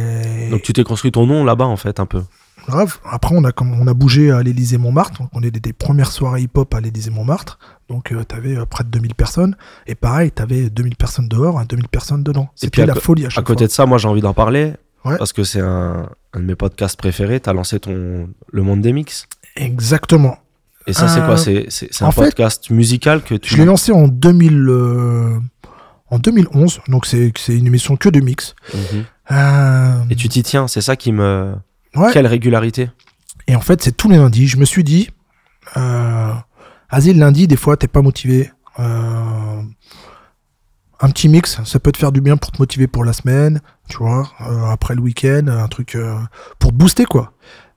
Donc 0.50 0.62
tu 0.62 0.72
t'es 0.74 0.84
construit 0.84 1.10
ton 1.10 1.26
nom 1.26 1.44
là-bas, 1.44 1.66
en 1.66 1.76
fait, 1.76 1.98
un 2.00 2.06
peu. 2.06 2.22
Grave. 2.66 2.98
Après, 3.04 3.34
on 3.36 3.44
a, 3.44 3.52
comme, 3.52 3.72
on 3.80 3.86
a 3.86 3.94
bougé 3.94 4.30
à 4.30 4.42
l'Élysée 4.42 4.78
Montmartre. 4.78 5.20
Donc, 5.20 5.30
on 5.32 5.42
est 5.42 5.50
des, 5.50 5.72
premières 5.72 6.10
soirées 6.12 6.42
hip-hop 6.42 6.72
à 6.74 6.80
l'Élysée 6.80 7.10
Montmartre. 7.10 7.58
Donc, 7.88 8.12
euh, 8.12 8.24
t'avais 8.24 8.56
euh, 8.56 8.64
près 8.66 8.84
de 8.84 8.88
2000 8.90 9.14
personnes. 9.14 9.56
Et 9.86 9.94
pareil, 9.94 10.30
t'avais 10.30 10.70
2000 10.70 10.96
personnes 10.96 11.28
dehors, 11.28 11.58
hein, 11.58 11.64
2000 11.68 11.88
personnes 11.88 12.22
dedans. 12.22 12.48
C'était 12.54 12.82
à 12.82 12.86
la 12.86 12.94
folie 12.94 13.24
à 13.24 13.26
À 13.26 13.30
chaque 13.30 13.44
côté 13.44 13.60
fois. 13.64 13.66
de 13.68 13.72
ça, 13.72 13.86
moi 13.86 13.98
j'ai 13.98 14.08
envie 14.08 14.20
d'en 14.20 14.34
parler. 14.34 14.72
Ouais. 15.04 15.16
Parce 15.16 15.32
que 15.32 15.44
c'est 15.44 15.60
un, 15.60 16.08
un 16.34 16.40
de 16.40 16.44
mes 16.44 16.54
podcasts 16.56 16.96
préférés. 16.98 17.40
T'as 17.40 17.52
lancé 17.54 17.80
ton 17.80 18.28
Le 18.52 18.62
Monde 18.62 18.80
des 18.82 18.92
Mix. 18.92 19.26
Exactement. 19.56 20.36
Et 20.86 20.92
ça, 20.92 21.08
c'est 21.08 21.20
Euh, 21.20 21.26
quoi 21.26 21.36
C'est 21.36 21.66
c'est- 21.68 22.02
un 22.02 22.10
fait, 22.10 22.22
podcast 22.22 22.70
musical 22.70 23.22
que 23.22 23.34
tu. 23.34 23.54
Je 23.54 23.58
l'ai 23.58 23.64
lancé 23.66 23.92
en 23.92 24.08
2000, 24.08 24.66
euh, 24.68 25.38
en 26.10 26.18
2011, 26.18 26.80
donc 26.88 27.06
c'est 27.06 27.32
une 27.48 27.66
émission 27.66 27.96
que 27.96 28.08
de 28.08 28.20
mix. 28.20 28.54
Euh, 29.30 30.02
Et 30.10 30.16
tu 30.16 30.28
t'y 30.28 30.42
tiens, 30.42 30.66
c'est 30.68 30.80
ça 30.80 30.96
qui 30.96 31.12
me. 31.12 31.54
Ouais. 31.96 32.10
Quelle 32.12 32.26
régularité 32.26 32.90
Et 33.46 33.56
en 33.56 33.60
fait, 33.60 33.82
c'est 33.82 33.96
tous 33.96 34.08
les 34.08 34.16
lundis. 34.16 34.46
Je 34.46 34.56
me 34.56 34.64
suis 34.64 34.84
dit, 34.84 35.10
euh, 35.76 36.32
vas-y, 36.90 37.12
le 37.12 37.20
lundi, 37.20 37.46
des 37.46 37.56
fois, 37.56 37.76
t'es 37.76 37.88
pas 37.88 38.02
motivé. 38.02 38.50
Euh, 38.78 39.62
un 41.02 41.10
petit 41.10 41.28
mix, 41.28 41.58
ça 41.64 41.80
peut 41.80 41.92
te 41.92 41.98
faire 41.98 42.12
du 42.12 42.20
bien 42.20 42.36
pour 42.36 42.52
te 42.52 42.58
motiver 42.58 42.86
pour 42.86 43.04
la 43.04 43.12
semaine, 43.12 43.60
tu 43.88 43.98
vois, 43.98 44.30
euh, 44.42 44.66
après 44.66 44.94
le 44.94 45.00
week-end, 45.00 45.46
un 45.48 45.68
truc 45.68 45.94
euh, 45.94 46.18
pour 46.58 46.72
te 46.72 46.76
booster, 46.76 47.06
quoi. 47.06 47.32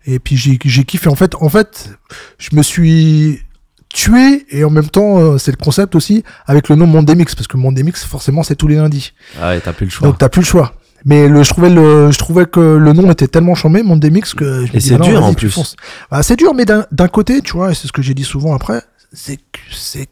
Et 0.06 0.20
puis 0.20 0.36
j'ai 0.36 0.58
kiffé. 0.58 1.08
En 1.10 1.16
fait, 1.16 1.34
en 1.36 1.48
fait, 1.48 1.98
je 2.38 2.54
me 2.54 2.62
suis 2.62 3.40
tué 3.88 4.46
et 4.50 4.66
en 4.66 4.70
même 4.70 4.90
temps, 4.90 5.38
c'est 5.38 5.52
le 5.52 5.58
concept 5.58 5.96
aussi 5.96 6.26
avec 6.46 6.68
le 6.68 6.76
nom 6.76 6.86
Monde 6.86 7.06
des 7.06 7.16
Mix 7.16 7.36
parce 7.36 7.48
que 7.48 7.56
Monde 7.56 7.76
des 7.76 7.84
Mix, 7.84 8.04
forcément, 8.04 8.44
c'est 8.44 8.58
tous 8.58 8.68
les 8.68 8.76
lundis. 8.76 9.14
Ah 9.42 9.52
ouais, 9.52 9.62
t'as 9.62 9.72
plus 9.72 9.86
le 9.86 9.92
choix. 9.92 10.10
Donc 10.10 10.18
t'as 10.18 10.28
plus 10.28 10.42
le 10.42 10.46
choix. 10.46 10.74
Mais 11.06 11.28
le, 11.28 11.44
je 11.44 11.50
trouvais 11.50 11.70
le, 11.70 12.12
je 12.12 12.18
trouvais 12.18 12.46
que 12.46 12.60
le 12.60 12.94
nom 12.94 13.12
était 13.12 13.28
tellement 13.28 13.56
chambé, 13.56 13.84
Monde 13.84 14.00
des 14.00 14.10
Mix, 14.10 14.34
que 14.34 14.66
je 14.66 14.74
Et 14.76 14.80
c'est 14.80 14.96
ah 14.96 14.98
dur, 15.00 15.24
en 15.24 15.34
plus. 15.34 15.76
Bah, 16.10 16.24
c'est 16.24 16.36
dur, 16.38 16.54
mais 16.54 16.66
d'un 16.66 17.08
côté, 17.08 17.42
tu 17.42 17.54
vois, 17.54 17.72
et 17.72 17.76
c'est 17.76 17.88
ce 17.88 17.92
que 17.92 18.02
j'ai 18.02 18.14
dit 18.14 18.24
souvent 18.24 18.54
après, 18.56 18.82
c'est 19.12 19.38
que 19.38 19.60
c'est 19.72 20.08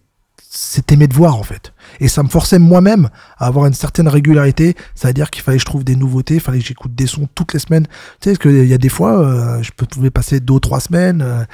c'est 0.53 0.91
aimer 0.91 1.07
de 1.07 1.13
voir 1.13 1.37
en 1.37 1.43
fait. 1.43 1.71
Et 2.01 2.09
ça 2.09 2.23
me 2.23 2.27
forçait 2.27 2.59
moi-même 2.59 3.09
à 3.37 3.47
avoir 3.47 3.67
une 3.67 3.73
certaine 3.73 4.09
régularité. 4.09 4.75
C'est-à-dire 4.95 5.29
qu'il 5.29 5.41
fallait 5.43 5.55
que 5.57 5.61
je 5.61 5.65
trouve 5.65 5.85
des 5.85 5.95
nouveautés, 5.95 6.35
il 6.35 6.39
fallait 6.41 6.59
que 6.59 6.65
j'écoute 6.65 6.93
des 6.93 7.07
sons 7.07 7.29
toutes 7.35 7.53
les 7.53 7.59
semaines. 7.59 7.87
Tu 8.19 8.29
sais, 8.29 8.31
parce 8.31 8.39
qu'il 8.39 8.65
y 8.67 8.73
a 8.73 8.77
des 8.77 8.89
fois, 8.89 9.21
euh, 9.21 9.63
je 9.63 9.71
peux- 9.75 9.85
pouvais 9.85 10.09
passer 10.09 10.41
deux 10.41 10.55
ou 10.55 10.59
trois 10.59 10.81
semaines. 10.81 11.21
euh, 11.21 11.45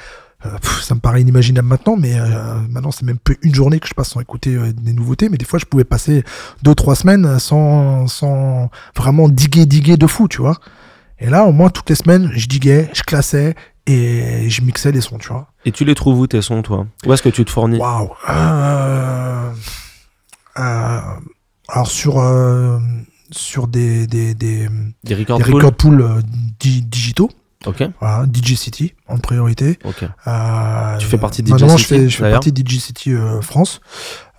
pff, 0.42 0.82
ça 0.82 0.94
me 0.94 1.00
paraît 1.00 1.20
inimaginable 1.22 1.66
maintenant, 1.68 1.96
mais 1.96 2.14
euh, 2.18 2.54
maintenant 2.70 2.90
c'est 2.90 3.04
même 3.04 3.18
plus 3.18 3.38
une 3.42 3.54
journée 3.54 3.80
que 3.80 3.88
je 3.88 3.94
passe 3.94 4.10
sans 4.10 4.20
écouter 4.20 4.54
euh, 4.54 4.72
des 4.72 4.92
nouveautés. 4.92 5.28
Mais 5.28 5.36
des 5.36 5.44
fois, 5.44 5.58
je 5.58 5.64
pouvais 5.64 5.84
passer 5.84 6.22
deux 6.62 6.74
trois 6.74 6.94
semaines 6.94 7.38
sans, 7.38 8.06
sans 8.06 8.70
vraiment 8.96 9.28
diguer, 9.28 9.66
diguer 9.66 9.96
de 9.96 10.06
fou, 10.06 10.28
tu 10.28 10.38
vois. 10.38 10.56
Et 11.18 11.28
là, 11.28 11.44
au 11.44 11.52
moins 11.52 11.70
toutes 11.70 11.90
les 11.90 11.96
semaines, 11.96 12.30
je 12.34 12.46
diguais, 12.46 12.88
je 12.94 13.02
classais 13.02 13.56
et 13.86 14.48
je 14.48 14.62
mixais 14.62 14.92
les 14.92 15.00
sons, 15.00 15.18
tu 15.18 15.28
vois. 15.28 15.48
Et 15.64 15.72
tu 15.72 15.84
les 15.84 15.94
trouves 15.96 16.20
où 16.20 16.26
tes 16.28 16.42
sons, 16.42 16.62
toi? 16.62 16.86
Où 17.04 17.12
est-ce 17.12 17.22
que 17.22 17.28
tu 17.30 17.44
te 17.44 17.50
fournis? 17.50 17.78
Waouh. 17.78 18.10
Euh, 18.28 19.50
euh, 20.58 21.00
alors 21.68 21.88
sur 21.88 22.18
euh, 22.20 22.78
sur 23.30 23.66
des 23.66 24.06
des 24.06 24.34
des, 24.34 24.68
Des 25.04 25.14
record 25.14 25.38
des 25.38 25.44
pools 25.44 25.54
record 25.54 25.72
pools 25.74 26.00
euh, 26.02 26.20
di- 26.60 26.82
digitaux, 26.82 27.30
Ok, 27.66 27.82
voilà, 28.00 28.24
DJ 28.32 28.54
City 28.54 28.94
en 29.08 29.18
priorité. 29.18 29.78
ok. 29.84 30.04
Euh, 30.26 30.96
Tu 30.98 31.06
fais 31.06 31.18
partie 31.18 31.42
de 31.42 31.48
DJ 31.48 31.52
maintenant, 31.52 31.76
je 31.76 31.82
City, 31.84 31.88
fais, 31.94 32.08
je 32.08 32.16
fais 32.16 32.30
partie 32.30 32.52
de 32.52 32.60
DJ 32.68 32.78
City 32.78 33.12
euh, 33.12 33.40
France. 33.40 33.80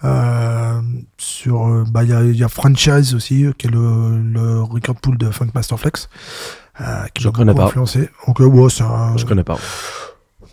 Euh, 0.06 0.80
sur, 1.18 1.84
bah, 1.92 2.04
il 2.04 2.10
y 2.34 2.38
y 2.38 2.44
a 2.44 2.48
Franchise 2.48 3.14
aussi, 3.16 3.46
qui 3.58 3.68
est 3.68 3.70
le, 3.70 4.22
le 4.22 4.62
record 4.62 4.96
pool 4.96 5.18
de 5.18 5.30
Funk 5.32 5.50
Master 5.54 5.78
Flex. 5.80 6.08
Euh, 6.80 7.06
qui 7.14 7.22
Je 7.24 7.28
connais 7.30 7.54
pas. 7.54 7.66
influencé. 7.66 8.10
Donc, 8.26 8.40
ouais, 8.40 8.48
un- 8.82 9.18
Je 9.18 9.26
connais 9.26 9.44
pas. 9.44 9.58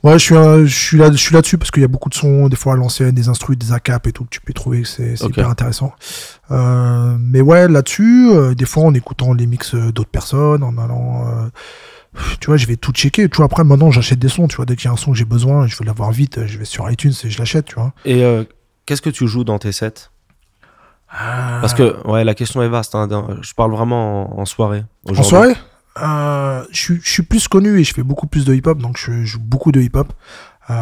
Ouais, 0.02 0.14
je 0.18 0.24
suis, 0.24 0.36
un- 0.36 0.64
je 0.64 0.74
suis 0.76 0.98
là, 0.98 1.10
je 1.12 1.16
suis 1.16 1.32
là-dessus 1.34 1.56
parce 1.58 1.70
qu'il 1.70 1.82
y 1.82 1.84
a 1.84 1.88
beaucoup 1.88 2.08
de 2.08 2.14
sons, 2.14 2.48
des 2.48 2.56
fois 2.56 2.72
à 2.72 2.76
l'ancienne, 2.76 3.12
des 3.12 3.28
instrus, 3.28 3.56
des 3.56 3.72
ACAP 3.72 4.08
et 4.08 4.12
tout, 4.12 4.24
que 4.24 4.30
tu 4.30 4.40
peux 4.40 4.52
trouver 4.52 4.84
c'est 4.84 5.16
c'est 5.16 5.24
Ok. 5.24 5.30
hyper 5.30 5.48
intéressant. 5.48 5.92
Euh, 6.50 7.16
mais 7.20 7.40
ouais, 7.40 7.68
là-dessus, 7.68 8.28
euh, 8.32 8.54
des 8.54 8.66
fois 8.66 8.82
en 8.84 8.94
écoutant 8.94 9.32
les 9.32 9.46
mix 9.46 9.74
d'autres 9.76 10.10
personnes, 10.10 10.62
en 10.64 10.76
allant, 10.78 11.24
tu 12.40 12.46
vois, 12.46 12.56
je 12.56 12.66
vais 12.66 12.76
tout 12.76 12.92
checker. 12.92 13.28
Tu 13.28 13.36
vois, 13.36 13.46
après, 13.46 13.64
maintenant, 13.64 13.90
j'achète 13.90 14.18
des 14.18 14.28
sons, 14.28 14.48
tu 14.48 14.56
vois, 14.56 14.66
dès 14.66 14.76
qu'il 14.76 14.86
y 14.86 14.88
a 14.88 14.92
un 14.92 14.96
son 14.96 15.12
que 15.12 15.16
j'ai 15.18 15.24
besoin, 15.24 15.66
je 15.66 15.76
veux 15.76 15.84
l'avoir 15.84 16.10
vite, 16.12 16.46
je 16.46 16.58
vais 16.58 16.64
sur 16.64 16.90
iTunes 16.90 17.12
et 17.24 17.30
je 17.30 17.38
l'achète, 17.38 17.66
tu 17.66 17.74
vois. 17.76 17.92
Et 18.04 18.24
euh, 18.24 18.44
qu'est-ce 18.86 19.02
que 19.02 19.10
tu 19.10 19.26
joues 19.26 19.44
dans 19.44 19.58
tes 19.58 19.72
sets? 19.72 20.10
Parce 21.08 21.72
que, 21.74 21.96
ouais, 22.08 22.24
la 22.24 22.34
question 22.34 22.62
est 22.62 22.68
vaste. 22.68 22.94
hein, 22.94 23.08
je 23.40 23.54
parle 23.54 23.70
vraiment 23.72 24.38
en, 24.38 24.44
soirée. 24.44 24.84
En 25.08 25.22
soirée, 25.22 25.54
euh, 26.02 26.64
je, 26.72 26.78
suis- 26.78 27.00
je 27.02 27.08
suis 27.10 27.22
plus 27.22 27.48
connu 27.48 27.78
et 27.78 27.84
je 27.84 27.94
fais 27.94 28.02
beaucoup 28.02 28.26
plus 28.26 28.44
de 28.44 28.52
hip-hop, 28.54 28.78
donc 28.78 28.98
je 28.98 29.24
joue 29.24 29.38
beaucoup 29.40 29.72
de 29.72 29.80
hip-hop. 29.80 30.12
Euh, 30.68 30.74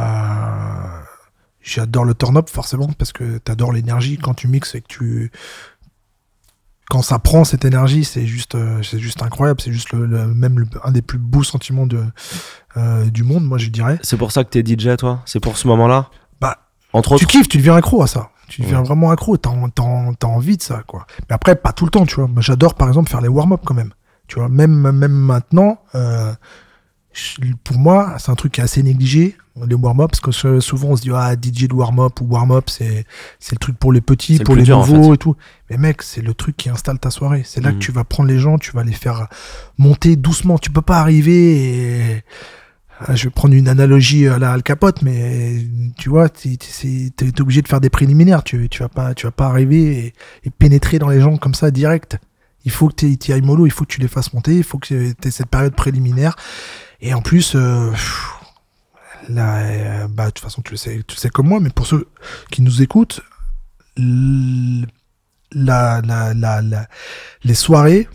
J'adore 1.66 2.04
le 2.04 2.14
turn-up, 2.14 2.50
forcément, 2.50 2.88
parce 2.98 3.12
que 3.12 3.38
t'adores 3.38 3.72
l'énergie 3.72 4.18
quand 4.18 4.34
tu 4.34 4.48
mixes 4.48 4.74
et 4.74 4.82
que 4.82 4.86
tu. 4.86 5.32
Quand 6.94 7.02
ça 7.02 7.18
prend 7.18 7.42
cette 7.42 7.64
énergie, 7.64 8.04
c'est 8.04 8.24
juste, 8.24 8.54
euh, 8.54 8.80
c'est 8.84 9.00
juste 9.00 9.20
incroyable. 9.20 9.60
C'est 9.60 9.72
juste 9.72 9.92
le, 9.92 10.06
le- 10.06 10.28
même 10.28 10.60
le- 10.60 10.68
un 10.84 10.92
des 10.92 11.02
plus 11.02 11.18
beaux 11.18 11.42
sentiments 11.42 11.88
de, 11.88 12.04
euh, 12.76 13.06
du 13.10 13.24
monde, 13.24 13.44
moi 13.44 13.58
je 13.58 13.68
dirais. 13.68 13.98
C'est 14.02 14.16
pour 14.16 14.30
ça 14.30 14.44
que 14.44 14.50
t'es 14.50 14.62
DJ, 14.64 14.96
toi? 14.96 15.20
C'est 15.26 15.40
pour 15.40 15.56
ce 15.58 15.66
moment-là? 15.66 16.08
Bah, 16.40 16.58
Entre 16.92 17.08
Tu 17.18 17.24
autres. 17.24 17.26
kiffes, 17.26 17.48
tu 17.48 17.58
deviens 17.58 17.74
accro 17.74 18.00
à 18.00 18.06
ça. 18.06 18.30
Tu 18.46 18.62
deviens 18.62 18.78
Ouais. 18.78 18.86
vraiment 18.86 19.10
accro, 19.10 19.36
t'as 19.36 19.50
t'as 19.74 20.26
envie 20.28 20.56
de 20.56 20.62
ça, 20.62 20.84
quoi. 20.86 21.04
Mais 21.28 21.34
après, 21.34 21.56
pas 21.56 21.72
tout 21.72 21.84
le 21.84 21.90
temps, 21.90 22.06
tu 22.06 22.14
vois. 22.14 22.28
Moi, 22.28 22.42
j'adore, 22.42 22.74
par 22.76 22.86
exemple, 22.86 23.10
faire 23.10 23.20
les 23.22 23.26
warm-up 23.28 23.62
quand 23.64 23.74
même. 23.74 23.92
Tu 24.28 24.38
vois, 24.38 24.48
même, 24.48 24.92
même 24.92 25.10
maintenant, 25.10 25.78
euh, 25.96 26.32
pour 27.64 27.76
moi, 27.78 28.14
c'est 28.18 28.30
un 28.30 28.34
truc 28.34 28.52
qui 28.52 28.60
est 28.60 28.64
assez 28.64 28.82
négligé, 28.82 29.36
les 29.68 29.76
warm-up, 29.76 30.10
parce 30.10 30.20
que 30.20 30.32
sou- 30.32 30.60
souvent 30.60 30.88
on 30.88 30.96
se 30.96 31.02
dit, 31.02 31.10
ah, 31.14 31.34
DJ 31.40 31.68
de 31.68 31.74
warm-up 31.74 32.20
ou 32.20 32.24
warm-up, 32.26 32.68
c'est 32.68 33.04
c'est 33.38 33.52
le 33.54 33.58
truc 33.60 33.78
pour 33.78 33.92
les 33.92 34.00
petits, 34.00 34.40
pour 34.40 34.56
les 34.56 34.72
en 34.72 34.84
nouveaux 34.84 35.14
et 35.14 35.16
tout. 35.18 35.36
Mais 35.76 35.88
mec, 35.88 36.02
c'est 36.02 36.22
le 36.22 36.34
truc 36.34 36.56
qui 36.56 36.68
installe 36.70 36.98
ta 37.00 37.10
soirée. 37.10 37.42
C'est 37.44 37.60
là 37.60 37.70
Mhm. 37.72 37.78
que 37.78 37.84
tu 37.84 37.90
vas 37.92 38.04
prendre 38.04 38.28
les 38.28 38.38
gens, 38.38 38.58
tu 38.58 38.70
vas 38.72 38.84
les 38.84 38.92
faire 38.92 39.26
monter 39.76 40.14
doucement. 40.14 40.56
Tu 40.58 40.70
peux 40.70 40.82
pas 40.82 41.00
arriver 41.00 41.56
et 41.56 42.22
euh, 43.08 43.16
je 43.16 43.24
vais 43.24 43.30
prendre 43.30 43.54
une 43.54 43.66
analogie 43.66 44.28
à 44.28 44.38
la 44.38 44.52
Al 44.52 44.62
Capote, 44.62 45.02
mais 45.02 45.56
tu 45.98 46.08
vois, 46.10 46.28
tu 46.28 46.52
es, 46.52 47.40
obligé 47.40 47.60
de 47.60 47.66
faire 47.68 47.80
des 47.80 47.90
préliminaires. 47.90 48.44
Tu, 48.44 48.68
tu 48.68 48.82
vas 48.84 48.88
pas, 48.88 49.14
tu 49.14 49.26
vas 49.26 49.32
pas 49.32 49.46
arriver 49.46 49.98
et, 49.98 50.14
et 50.44 50.50
pénétrer 50.50 51.00
dans 51.00 51.08
les 51.08 51.20
gens 51.20 51.36
comme 51.38 51.54
ça 51.54 51.72
direct. 51.72 52.18
Il 52.64 52.70
faut 52.70 52.88
que 52.88 52.94
tu 52.94 53.32
ailles 53.32 53.42
mollo, 53.42 53.66
il 53.66 53.72
faut 53.72 53.84
que 53.84 53.92
tu 53.92 54.00
les 54.00 54.08
fasses 54.08 54.32
monter, 54.32 54.54
il 54.54 54.64
faut 54.64 54.78
que 54.78 54.86
tu 54.86 54.94
aies 54.96 55.30
cette 55.30 55.48
période 55.48 55.74
préliminaire. 55.74 56.36
Et 57.00 57.12
en 57.12 57.20
plus, 57.20 57.54
euh, 57.56 57.90
là, 59.28 59.58
euh, 59.58 60.08
bah, 60.08 60.26
de 60.26 60.30
toute 60.30 60.44
façon, 60.44 60.62
tu 60.62 60.70
le 60.70 60.76
sais, 60.78 61.02
tu 61.06 61.16
sais 61.16 61.28
comme 61.28 61.48
moi, 61.48 61.58
mais 61.60 61.70
pour 61.70 61.86
ceux 61.86 62.08
qui 62.50 62.62
nous 62.62 62.80
écoutent, 62.80 63.20
les 65.54 67.54
soirées, 67.54 68.08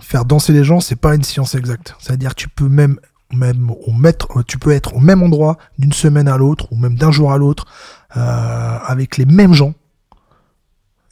faire 0.00 0.24
danser 0.24 0.52
les 0.52 0.64
gens, 0.64 0.80
c'est 0.80 0.96
pas 0.96 1.14
une 1.14 1.24
science 1.24 1.54
exacte. 1.54 1.94
C'est-à-dire, 1.98 2.34
tu 2.34 2.48
peux 2.48 2.68
même 2.68 2.98
même 3.32 3.70
au 3.70 3.92
mettre, 3.92 4.42
tu 4.42 4.58
peux 4.58 4.72
être 4.72 4.96
au 4.96 4.98
même 4.98 5.22
endroit 5.22 5.56
d'une 5.78 5.92
semaine 5.92 6.26
à 6.26 6.36
l'autre 6.36 6.66
ou 6.72 6.76
même 6.76 6.96
d'un 6.96 7.12
jour 7.12 7.32
à 7.32 7.38
l'autre 7.38 7.64
euh, 8.16 8.78
avec 8.84 9.18
les 9.18 9.24
mêmes 9.24 9.54
gens 9.54 9.72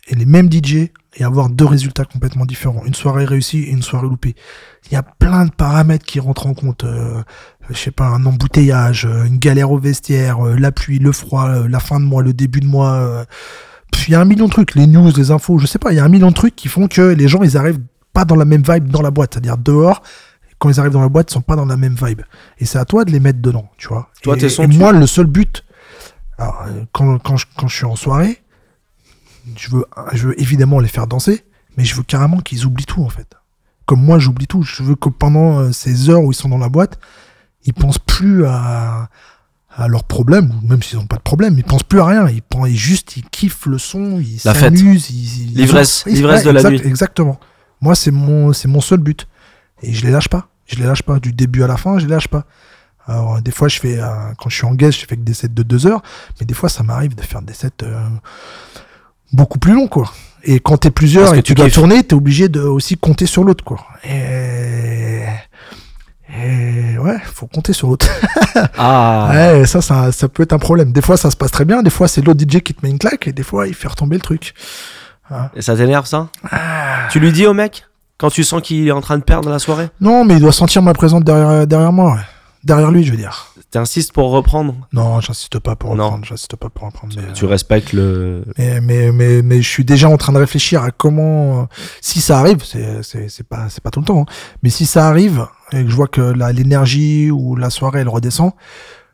et 0.09 0.17
les 0.17 0.27
mêmes 0.27 0.51
DJ 0.51 0.91
et 1.19 1.25
avoir 1.25 1.49
deux 1.49 1.65
résultats 1.65 2.05
complètement 2.05 2.47
différents. 2.47 2.85
Une 2.85 2.95
soirée 2.95 3.25
réussie 3.25 3.61
et 3.61 3.71
une 3.71 3.83
soirée 3.83 4.07
loupée. 4.07 4.35
Il 4.87 4.95
y 4.95 4.97
a 4.97 5.03
plein 5.03 5.45
de 5.45 5.51
paramètres 5.51 6.05
qui 6.05 6.21
rentrent 6.21 6.47
en 6.47 6.55
compte. 6.55 6.85
Euh, 6.85 7.23
je 7.71 7.77
sais 7.77 7.91
pas, 7.91 8.07
un 8.07 8.25
embouteillage, 8.25 9.05
euh, 9.05 9.25
une 9.25 9.39
galère 9.39 9.71
au 9.71 9.79
vestiaire, 9.79 10.47
euh, 10.47 10.57
la 10.57 10.73
pluie, 10.73 10.99
le 10.99 11.13
froid, 11.13 11.69
la 11.69 11.81
fin 11.81 12.01
de 12.01 12.05
mois, 12.05 12.23
le 12.23 12.33
début 12.33 12.61
de 12.61 12.67
mois. 12.67 13.27
Il 14.07 14.13
y 14.13 14.15
a 14.15 14.21
un 14.21 14.25
million 14.25 14.47
de 14.47 14.51
trucs, 14.51 14.75
les 14.75 14.87
news, 14.87 15.13
les 15.17 15.31
infos, 15.31 15.59
je 15.59 15.67
sais 15.67 15.79
pas, 15.79 15.93
il 15.93 15.97
y 15.97 15.99
a 15.99 16.05
un 16.05 16.09
million 16.09 16.29
de 16.29 16.35
trucs 16.35 16.57
qui 16.57 16.69
font 16.69 16.89
que 16.89 17.03
les 17.03 17.29
gens, 17.29 17.43
ils 17.43 17.57
arrivent 17.57 17.81
pas 18.13 18.25
dans 18.25 18.37
la 18.37 18.45
même 18.45 18.63
vibe 18.63 18.89
dans 18.89 19.03
la 19.03 19.11
boîte. 19.11 19.35
C'est-à-dire 19.35 19.59
dehors, 19.59 20.03
quand 20.59 20.71
ils 20.71 20.81
arrivent 20.81 20.93
dans 20.93 21.03
la 21.03 21.09
boîte, 21.09 21.31
ils 21.31 21.35
sont 21.35 21.43
pas 21.43 21.57
dans 21.57 21.67
la 21.67 21.77
même 21.77 21.95
vibe. 21.95 22.23
Et 22.59 22.65
c'est 22.65 22.79
à 22.79 22.85
toi 22.85 23.05
de 23.05 23.11
les 23.11 23.21
mettre 23.21 23.41
dedans, 23.41 23.71
tu 23.77 23.89
vois. 23.89 24.11
Toi, 24.23 24.37
et, 24.39 24.49
son, 24.49 24.67
moi, 24.69 24.93
le 24.93 25.07
seul 25.07 25.27
but, 25.27 25.65
alors, 26.39 26.65
quand, 26.93 27.19
quand, 27.19 27.37
je, 27.37 27.47
quand 27.57 27.69
je 27.69 27.77
suis 27.77 27.85
en 27.85 27.97
soirée, 27.97 28.43
je 29.57 29.71
veux, 29.71 29.85
je 30.13 30.29
veux 30.29 30.41
évidemment 30.41 30.81
les 30.81 30.89
faire 30.89 31.07
danser, 31.07 31.45
mais 31.77 31.85
je 31.85 31.95
veux 31.95 32.03
carrément 32.03 32.39
qu'ils 32.41 32.67
oublient 32.67 32.87
tout, 32.87 33.03
en 33.03 33.09
fait. 33.09 33.35
Comme 33.87 34.05
moi, 34.05 34.19
j'oublie 34.19 34.47
tout. 34.47 34.63
Je 34.63 34.83
veux 34.83 34.97
que 34.97 35.09
pendant 35.09 35.59
euh, 35.59 35.73
ces 35.73 36.11
heures 36.11 36.23
où 36.23 36.33
ils 36.33 36.35
sont 36.35 36.49
dans 36.49 36.59
la 36.59 36.69
boîte, 36.69 36.99
ils 37.65 37.75
pensent 37.75 37.99
plus 37.99 38.45
à, 38.47 39.09
à 39.79 39.87
leurs 39.87 40.05
problèmes, 40.05 40.53
ou 40.61 40.67
même 40.67 40.83
s'ils 40.83 40.99
n'ont 40.99 41.07
pas 41.07 41.17
de 41.17 41.23
problème, 41.23 41.55
ils 41.57 41.65
pensent 41.65 41.85
plus 41.85 42.01
à 42.01 42.07
rien. 42.07 42.29
Ils, 42.29 42.43
pensent, 42.43 42.69
juste, 42.71 43.17
ils 43.17 43.23
kiffent 43.23 43.67
le 43.67 43.79
son, 43.79 44.19
ils 44.19 44.41
s'amusent. 44.41 45.09
L'ivresse, 45.55 46.05
l'ivresse 46.05 46.43
de 46.43 46.51
la 46.51 46.69
nuit. 46.69 46.83
Exactement. 46.85 47.39
Moi, 47.81 47.95
c'est 47.95 48.11
mon, 48.11 48.53
c'est 48.53 48.67
mon 48.67 48.81
seul 48.81 48.99
but. 48.99 49.29
Et 49.83 49.93
je 49.93 50.05
les 50.05 50.11
lâche 50.11 50.29
pas. 50.29 50.49
Je 50.67 50.77
les 50.77 50.85
lâche 50.85 51.03
pas. 51.03 51.21
Du 51.21 51.33
début 51.33 51.63
à 51.63 51.69
la 51.69 51.77
fin, 51.77 51.99
je 52.01 52.07
les 52.07 52.11
lâche 52.11 52.27
pas. 52.27 52.45
Alors, 53.07 53.41
des 53.41 53.53
fois, 53.53 53.69
je 53.69 53.79
fais, 53.79 54.01
euh, 54.01 54.09
quand 54.37 54.51
je 54.51 54.57
suis 54.57 54.67
en 54.67 54.75
guest, 54.75 55.01
je 55.01 55.07
fais 55.07 55.17
que 55.17 55.23
des 55.23 55.33
sets 55.33 55.49
de 55.49 55.63
deux 55.63 55.87
heures. 55.87 56.03
Mais 56.41 56.47
des 56.47 56.55
fois, 56.55 56.69
ça 56.69 56.83
m'arrive 56.83 57.15
de 57.15 57.23
faire 57.23 57.41
des 57.41 57.55
sets 57.55 57.71
euh, 57.85 58.01
beaucoup 59.33 59.61
plus 59.61 59.75
longs, 59.75 59.89
quoi. 59.89 60.13
Et 60.43 60.59
quand 60.59 60.79
t'es 60.79 60.91
plusieurs 60.91 61.35
et 61.35 61.43
tu, 61.43 61.55
tu 61.55 61.55
dois 61.55 61.71
tourner, 61.71 62.03
t'es 62.03 62.15
obligé 62.15 62.49
de 62.49 62.61
aussi 62.61 62.97
compter 62.97 63.27
sur 63.27 63.45
l'autre, 63.45 63.65
quoi. 63.65 63.79
Et... 64.05 65.23
et, 66.31 66.99
ouais, 66.99 67.19
faut 67.25 67.47
compter 67.47 67.73
sur 67.73 67.89
l'autre. 67.89 68.07
ah. 68.79 69.31
Ouais, 69.33 69.67
ça, 69.67 69.81
ça, 69.81 70.13
ça 70.13 70.29
peut 70.29 70.43
être 70.43 70.53
un 70.53 70.59
problème. 70.59 70.93
Des 70.93 71.01
fois, 71.01 71.17
ça 71.17 71.31
se 71.31 71.37
passe 71.37 71.51
très 71.51 71.65
bien. 71.65 71.83
Des 71.83 71.91
fois, 71.91 72.07
c'est 72.07 72.21
l'autre 72.21 72.41
DJ 72.41 72.61
qui 72.61 72.75
te 72.75 72.85
met 72.85 72.91
une 72.91 72.99
claque 72.99 73.29
et 73.29 73.33
des 73.33 73.43
fois, 73.43 73.67
il 73.67 73.75
fait 73.75 73.89
retomber 73.89 74.17
le 74.17 74.23
truc. 74.23 74.55
Et 75.55 75.63
ça 75.63 75.77
t'énerve, 75.77 76.07
ça 76.07 76.29
ah. 76.51 77.09
Tu 77.11 77.21
lui 77.21 77.33
dis 77.33 77.47
au 77.47 77.55
mec 77.55 77.85
quand 78.19 78.31
tu 78.31 78.43
sens 78.43 78.61
qu'il 78.63 78.89
est 78.89 78.93
en 78.93 79.01
train 79.01 79.17
de 79.17 79.23
perdre 79.23 79.49
la 79.49 79.59
soirée 79.59 79.89
Non, 80.01 80.25
mais 80.25 80.35
il 80.35 80.41
doit 80.41 80.53
sentir 80.53 80.83
ma 80.83 80.93
présence 80.93 81.23
derrière, 81.23 81.67
derrière 81.67 81.93
moi. 81.93 82.19
Derrière 82.65 82.91
lui, 82.91 83.05
je 83.05 83.13
veux 83.13 83.17
dire. 83.17 83.53
T'insistes 83.71 84.13
pour 84.13 84.31
reprendre 84.31 84.75
Non, 84.93 85.21
j'insiste 85.21 85.59
pas 85.59 85.77
pour 85.77 85.91
reprendre. 85.91 86.25
J'insiste 86.25 86.57
pas 86.57 86.71
pour 86.71 86.87
reprendre. 86.87 87.15
Mais, 87.17 87.33
tu 87.35 87.45
respectes 87.45 87.93
le. 87.93 88.45
Mais, 88.57 88.81
mais, 88.81 89.13
mais, 89.13 89.43
mais, 89.43 89.63
je 89.63 89.69
suis 89.69 89.85
déjà 89.85 90.09
en 90.09 90.17
train 90.17 90.33
de 90.33 90.39
réfléchir 90.39 90.83
à 90.83 90.91
comment. 90.91 91.69
Si 92.01 92.21
ça 92.21 92.41
arrive, 92.41 92.65
c'est 92.65 93.49
pas, 93.49 93.69
pas 93.83 93.91
tout 93.91 94.01
le 94.01 94.07
temps, 94.07 94.23
hein, 94.23 94.33
mais 94.63 94.71
si 94.71 94.87
ça 94.87 95.07
arrive 95.07 95.47
et 95.73 95.85
que 95.85 95.91
je 95.91 95.95
vois 95.95 96.09
que 96.09 96.33
l'énergie 96.53 97.31
ou 97.31 97.57
la 97.57 97.71
soirée 97.71 98.01
elle 98.01 98.09
redescend, 98.09 98.53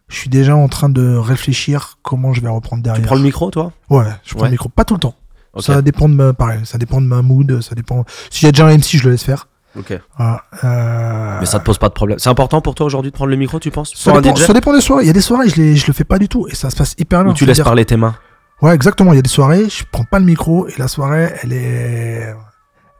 je 0.08 0.16
suis 0.16 0.28
déjà 0.30 0.54
en 0.54 0.68
train 0.68 0.88
de 0.88 1.16
réfléchir 1.16 1.98
comment 2.02 2.32
je 2.32 2.40
vais 2.40 2.48
reprendre 2.48 2.82
derrière. 2.82 3.02
Tu 3.02 3.06
prends 3.06 3.16
le 3.16 3.22
micro, 3.22 3.50
toi? 3.50 3.72
Ouais, 3.90 4.04
je 4.24 4.34
prends 4.34 4.44
le 4.44 4.50
micro. 4.50 4.68
Pas 4.68 4.84
tout 4.84 4.94
le 4.94 5.00
temps. 5.00 5.14
Ça 5.60 5.82
dépend 5.82 6.08
de 6.08 6.14
ma, 6.14 6.32
pareil, 6.32 6.60
ça 6.64 6.78
dépend 6.78 7.00
de 7.00 7.06
ma 7.06 7.22
mood, 7.22 7.60
ça 7.62 7.74
dépend. 7.74 8.04
S'il 8.30 8.46
y 8.46 8.48
a 8.48 8.52
déjà 8.52 8.66
un 8.66 8.76
MC, 8.76 8.96
je 8.96 9.04
le 9.04 9.12
laisse 9.12 9.22
faire. 9.22 9.48
Ok. 9.76 9.90
Euh... 9.90 11.36
Mais 11.40 11.46
ça 11.46 11.58
te 11.58 11.64
pose 11.64 11.78
pas 11.78 11.88
de 11.88 11.94
problème. 11.94 12.18
C'est 12.18 12.28
important 12.28 12.60
pour 12.60 12.74
toi 12.74 12.86
aujourd'hui 12.86 13.10
de 13.10 13.16
prendre 13.16 13.30
le 13.30 13.36
micro, 13.36 13.58
tu 13.58 13.70
penses? 13.70 13.92
Ça 13.96 14.20
dépend, 14.20 14.36
ça 14.36 14.52
dépend 14.52 14.72
des 14.72 14.80
soirées. 14.80 15.04
Il 15.04 15.06
y 15.06 15.10
a 15.10 15.12
des 15.12 15.20
soirées, 15.20 15.48
je, 15.48 15.56
les, 15.56 15.76
je 15.76 15.86
le 15.86 15.92
fais 15.92 16.04
pas 16.04 16.18
du 16.18 16.28
tout 16.28 16.46
et 16.48 16.54
ça 16.54 16.70
se 16.70 16.76
passe 16.76 16.94
hyper 16.98 17.24
bien. 17.24 17.32
Ou 17.32 17.34
tu 17.34 17.46
laisses 17.46 17.60
parler 17.60 17.84
tes 17.84 17.96
mains? 17.96 18.14
Ouais, 18.62 18.72
exactement. 18.74 19.12
Il 19.12 19.16
y 19.16 19.18
a 19.18 19.22
des 19.22 19.28
soirées, 19.28 19.68
je 19.68 19.82
prends 19.90 20.04
pas 20.04 20.20
le 20.20 20.24
micro 20.24 20.68
et 20.68 20.74
la 20.78 20.86
soirée, 20.86 21.32
elle 21.42 21.52
est, 21.52 22.34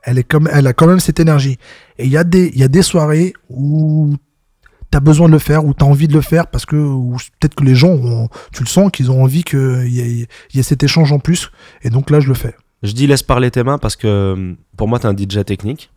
elle 0.04 0.18
est 0.18 0.24
comme, 0.24 0.48
elle 0.52 0.66
a 0.66 0.72
quand 0.72 0.86
même 0.86 1.00
cette 1.00 1.20
énergie. 1.20 1.58
Et 1.98 2.04
il 2.04 2.10
y 2.10 2.16
a 2.16 2.24
des, 2.24 2.50
il 2.54 2.60
y 2.60 2.62
a 2.62 2.68
des 2.68 2.82
soirées 2.82 3.32
où 3.48 4.14
t'as 4.90 5.00
besoin 5.00 5.26
de 5.26 5.32
le 5.32 5.38
faire 5.38 5.64
ou 5.64 5.74
t'as 5.74 5.86
envie 5.86 6.06
de 6.06 6.14
le 6.14 6.20
faire 6.20 6.46
parce 6.46 6.66
que 6.66 6.76
peut-être 7.40 7.56
que 7.56 7.64
les 7.64 7.74
gens 7.74 7.90
ont, 7.90 8.28
tu 8.52 8.62
le 8.62 8.68
sens 8.68 8.90
qu'ils 8.92 9.10
ont 9.10 9.22
envie 9.22 9.42
qu'il 9.42 9.88
y, 9.88 10.00
ait, 10.00 10.28
y 10.54 10.58
ait 10.60 10.62
cet 10.62 10.84
échange 10.84 11.10
en 11.10 11.18
plus 11.18 11.50
et 11.82 11.90
donc 11.90 12.10
là 12.10 12.20
je 12.20 12.28
le 12.28 12.34
fais. 12.34 12.54
Je 12.84 12.92
dis 12.92 13.06
laisse 13.06 13.22
parler 13.22 13.50
tes 13.50 13.64
mains 13.64 13.78
parce 13.78 13.96
que 13.96 14.54
pour 14.76 14.86
moi 14.86 15.00
t'es 15.00 15.06
un 15.06 15.16
DJ 15.16 15.44
technique. 15.44 15.90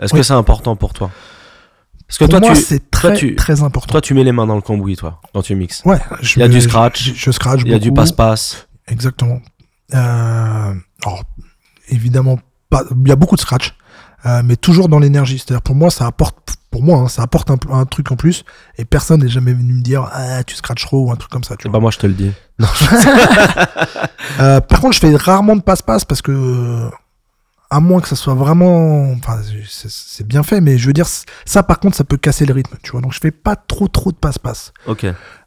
Est-ce 0.00 0.12
que 0.12 0.22
c'est 0.22 0.34
important 0.34 0.76
pour 0.76 0.92
toi? 0.92 1.10
Parce 2.06 2.18
que 2.18 2.24
pour 2.24 2.40
toi, 2.40 2.48
moi, 2.50 2.54
c'est 2.54 2.90
très, 2.90 3.34
très 3.34 3.62
important. 3.62 3.92
Toi, 3.92 4.00
tu 4.00 4.14
mets 4.14 4.24
les 4.24 4.32
mains 4.32 4.46
dans 4.46 4.56
le 4.56 4.60
cambouis, 4.60 4.96
toi, 4.96 5.20
quand 5.32 5.42
tu 5.42 5.54
mixes. 5.54 5.82
Ouais. 5.84 5.98
Il 6.36 6.40
y 6.40 6.42
a 6.42 6.48
du 6.48 6.60
scratch. 6.60 7.14
Je, 7.14 7.30
scratch 7.30 7.62
Il 7.64 7.70
y 7.70 7.74
a 7.74 7.78
du 7.78 7.92
passe-passe. 7.92 8.68
Exactement. 8.86 9.40
Euh, 9.94 10.74
alors, 11.04 11.24
évidemment. 11.88 12.38
Il 13.02 13.08
y 13.08 13.12
a 13.12 13.16
beaucoup 13.16 13.36
de 13.36 13.40
scratch, 13.40 13.74
euh, 14.26 14.42
mais 14.44 14.56
toujours 14.56 14.88
dans 14.88 14.98
l'énergie. 14.98 15.38
C'est-à-dire, 15.38 15.62
pour 15.62 15.74
moi, 15.74 15.90
ça 15.90 16.06
apporte 16.06 16.56
pour 16.74 16.82
moi, 16.82 16.98
hein, 16.98 17.08
ça 17.08 17.22
apporte 17.22 17.50
un, 17.70 17.84
truc 17.84 18.10
en 18.10 18.16
plus. 18.16 18.44
Et 18.78 18.84
personne 18.84 19.22
n'est 19.22 19.28
jamais 19.28 19.52
venu 19.52 19.74
me 19.74 19.80
dire 19.80 20.10
ah, 20.12 20.42
tu 20.42 20.56
scratches 20.56 20.84
trop 20.84 21.06
ou 21.06 21.12
un 21.12 21.14
truc 21.14 21.30
comme 21.30 21.44
ça. 21.44 21.54
Tu 21.54 21.68
bah 21.68 21.78
moi, 21.78 21.92
je 21.92 21.98
te 21.98 22.06
le 22.08 22.14
dis. 22.14 22.32
euh, 24.40 24.60
par 24.60 24.80
contre, 24.80 24.94
je 24.94 24.98
fais 24.98 25.14
rarement 25.14 25.54
de 25.54 25.62
passe-passe 25.62 26.04
parce 26.04 26.20
que, 26.20 26.90
à 27.70 27.78
moins 27.78 28.00
que 28.00 28.08
ça 28.08 28.16
soit 28.16 28.34
vraiment. 28.34 29.12
Enfin, 29.12 29.38
c'est 29.88 30.26
bien 30.26 30.42
fait, 30.42 30.60
mais 30.60 30.76
je 30.76 30.88
veux 30.88 30.92
dire, 30.92 31.06
ça 31.44 31.62
par 31.62 31.78
contre, 31.78 31.96
ça 31.96 32.02
peut 32.02 32.16
casser 32.16 32.44
le 32.44 32.54
rythme. 32.54 32.76
Tu 32.82 32.90
vois, 32.90 33.00
donc 33.00 33.12
je 33.12 33.20
fais 33.20 33.30
pas 33.30 33.54
trop 33.54 33.86
trop 33.86 34.10
de 34.10 34.16
passe-passe. 34.16 34.72
Ok. 34.88 35.06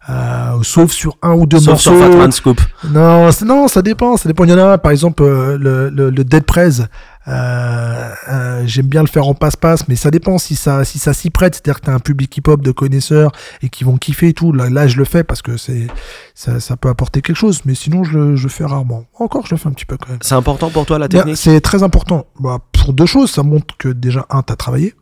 Euh, 0.09 0.59
sauf 0.63 0.91
sur 0.91 1.17
un 1.21 1.33
ou 1.33 1.45
deux 1.45 1.59
sauf 1.59 1.67
morceaux. 1.67 1.97
Sur 1.97 1.99
Fatman 1.99 2.31
Scoop. 2.31 2.61
Non, 2.91 3.29
non, 3.45 3.67
ça 3.67 3.81
dépend. 3.81 4.17
Ça 4.17 4.29
dépend. 4.29 4.45
Il 4.45 4.51
y 4.51 4.53
en 4.53 4.57
a, 4.57 4.77
par 4.77 4.91
exemple, 4.91 5.23
euh, 5.23 5.57
le, 5.57 5.89
le, 5.89 6.09
le 6.09 6.23
Dead 6.23 6.43
Prez. 6.43 6.83
Euh, 7.27 8.09
euh, 8.29 8.63
j'aime 8.65 8.85
bien 8.85 9.01
le 9.01 9.07
faire 9.07 9.27
en 9.27 9.33
passe-passe, 9.33 9.87
mais 9.89 9.97
ça 9.97 10.11
dépend 10.11 10.37
si 10.37 10.55
ça 10.55 10.85
si 10.85 10.97
ça 10.97 11.13
s'y 11.13 11.29
prête. 11.29 11.55
C'est-à-dire 11.55 11.81
que 11.81 11.85
t'as 11.87 11.93
un 11.93 11.99
public 11.99 12.35
hip-hop 12.37 12.61
de 12.61 12.71
connaisseurs 12.71 13.31
et 13.61 13.69
qui 13.69 13.83
vont 13.83 13.97
kiffer 13.97 14.29
et 14.29 14.33
tout. 14.33 14.53
Là, 14.53 14.69
là 14.69 14.87
je 14.87 14.97
le 14.97 15.03
fais 15.03 15.23
parce 15.23 15.41
que 15.41 15.57
c'est 15.57 15.87
ça, 16.35 16.59
ça, 16.59 16.77
peut 16.77 16.89
apporter 16.89 17.21
quelque 17.21 17.35
chose, 17.35 17.61
mais 17.65 17.75
sinon 17.75 18.03
je 18.03 18.17
le, 18.17 18.35
je 18.37 18.47
fais 18.47 18.63
rarement. 18.63 19.03
Encore, 19.19 19.45
je 19.45 19.55
le 19.55 19.59
fais 19.59 19.67
un 19.67 19.73
petit 19.73 19.85
peu 19.85 19.97
quand 19.97 20.09
même. 20.09 20.19
C'est 20.21 20.35
important 20.35 20.69
pour 20.69 20.85
toi 20.85 20.99
la 20.99 21.09
technique? 21.09 21.35
c'est 21.35 21.59
très 21.59 21.83
important. 21.83 22.27
Bah, 22.39 22.59
pour 22.71 22.93
deux 22.93 23.05
choses, 23.05 23.31
ça 23.31 23.43
montre 23.43 23.75
que 23.77 23.89
déjà 23.89 24.25
un, 24.29 24.41
t'as 24.41 24.55
travaillé. 24.55 24.93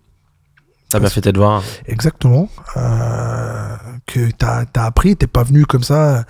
T'as 0.89 0.99
bien 0.99 1.09
fait 1.09 1.21
tes 1.21 1.31
devoirs. 1.31 1.63
Exactement. 1.87 2.49
Euh, 2.77 3.75
que 4.05 4.31
t'as 4.31 4.65
as 4.75 4.85
appris, 4.85 5.15
t'es 5.15 5.27
pas 5.27 5.43
venu 5.43 5.65
comme 5.65 5.83
ça. 5.83 6.25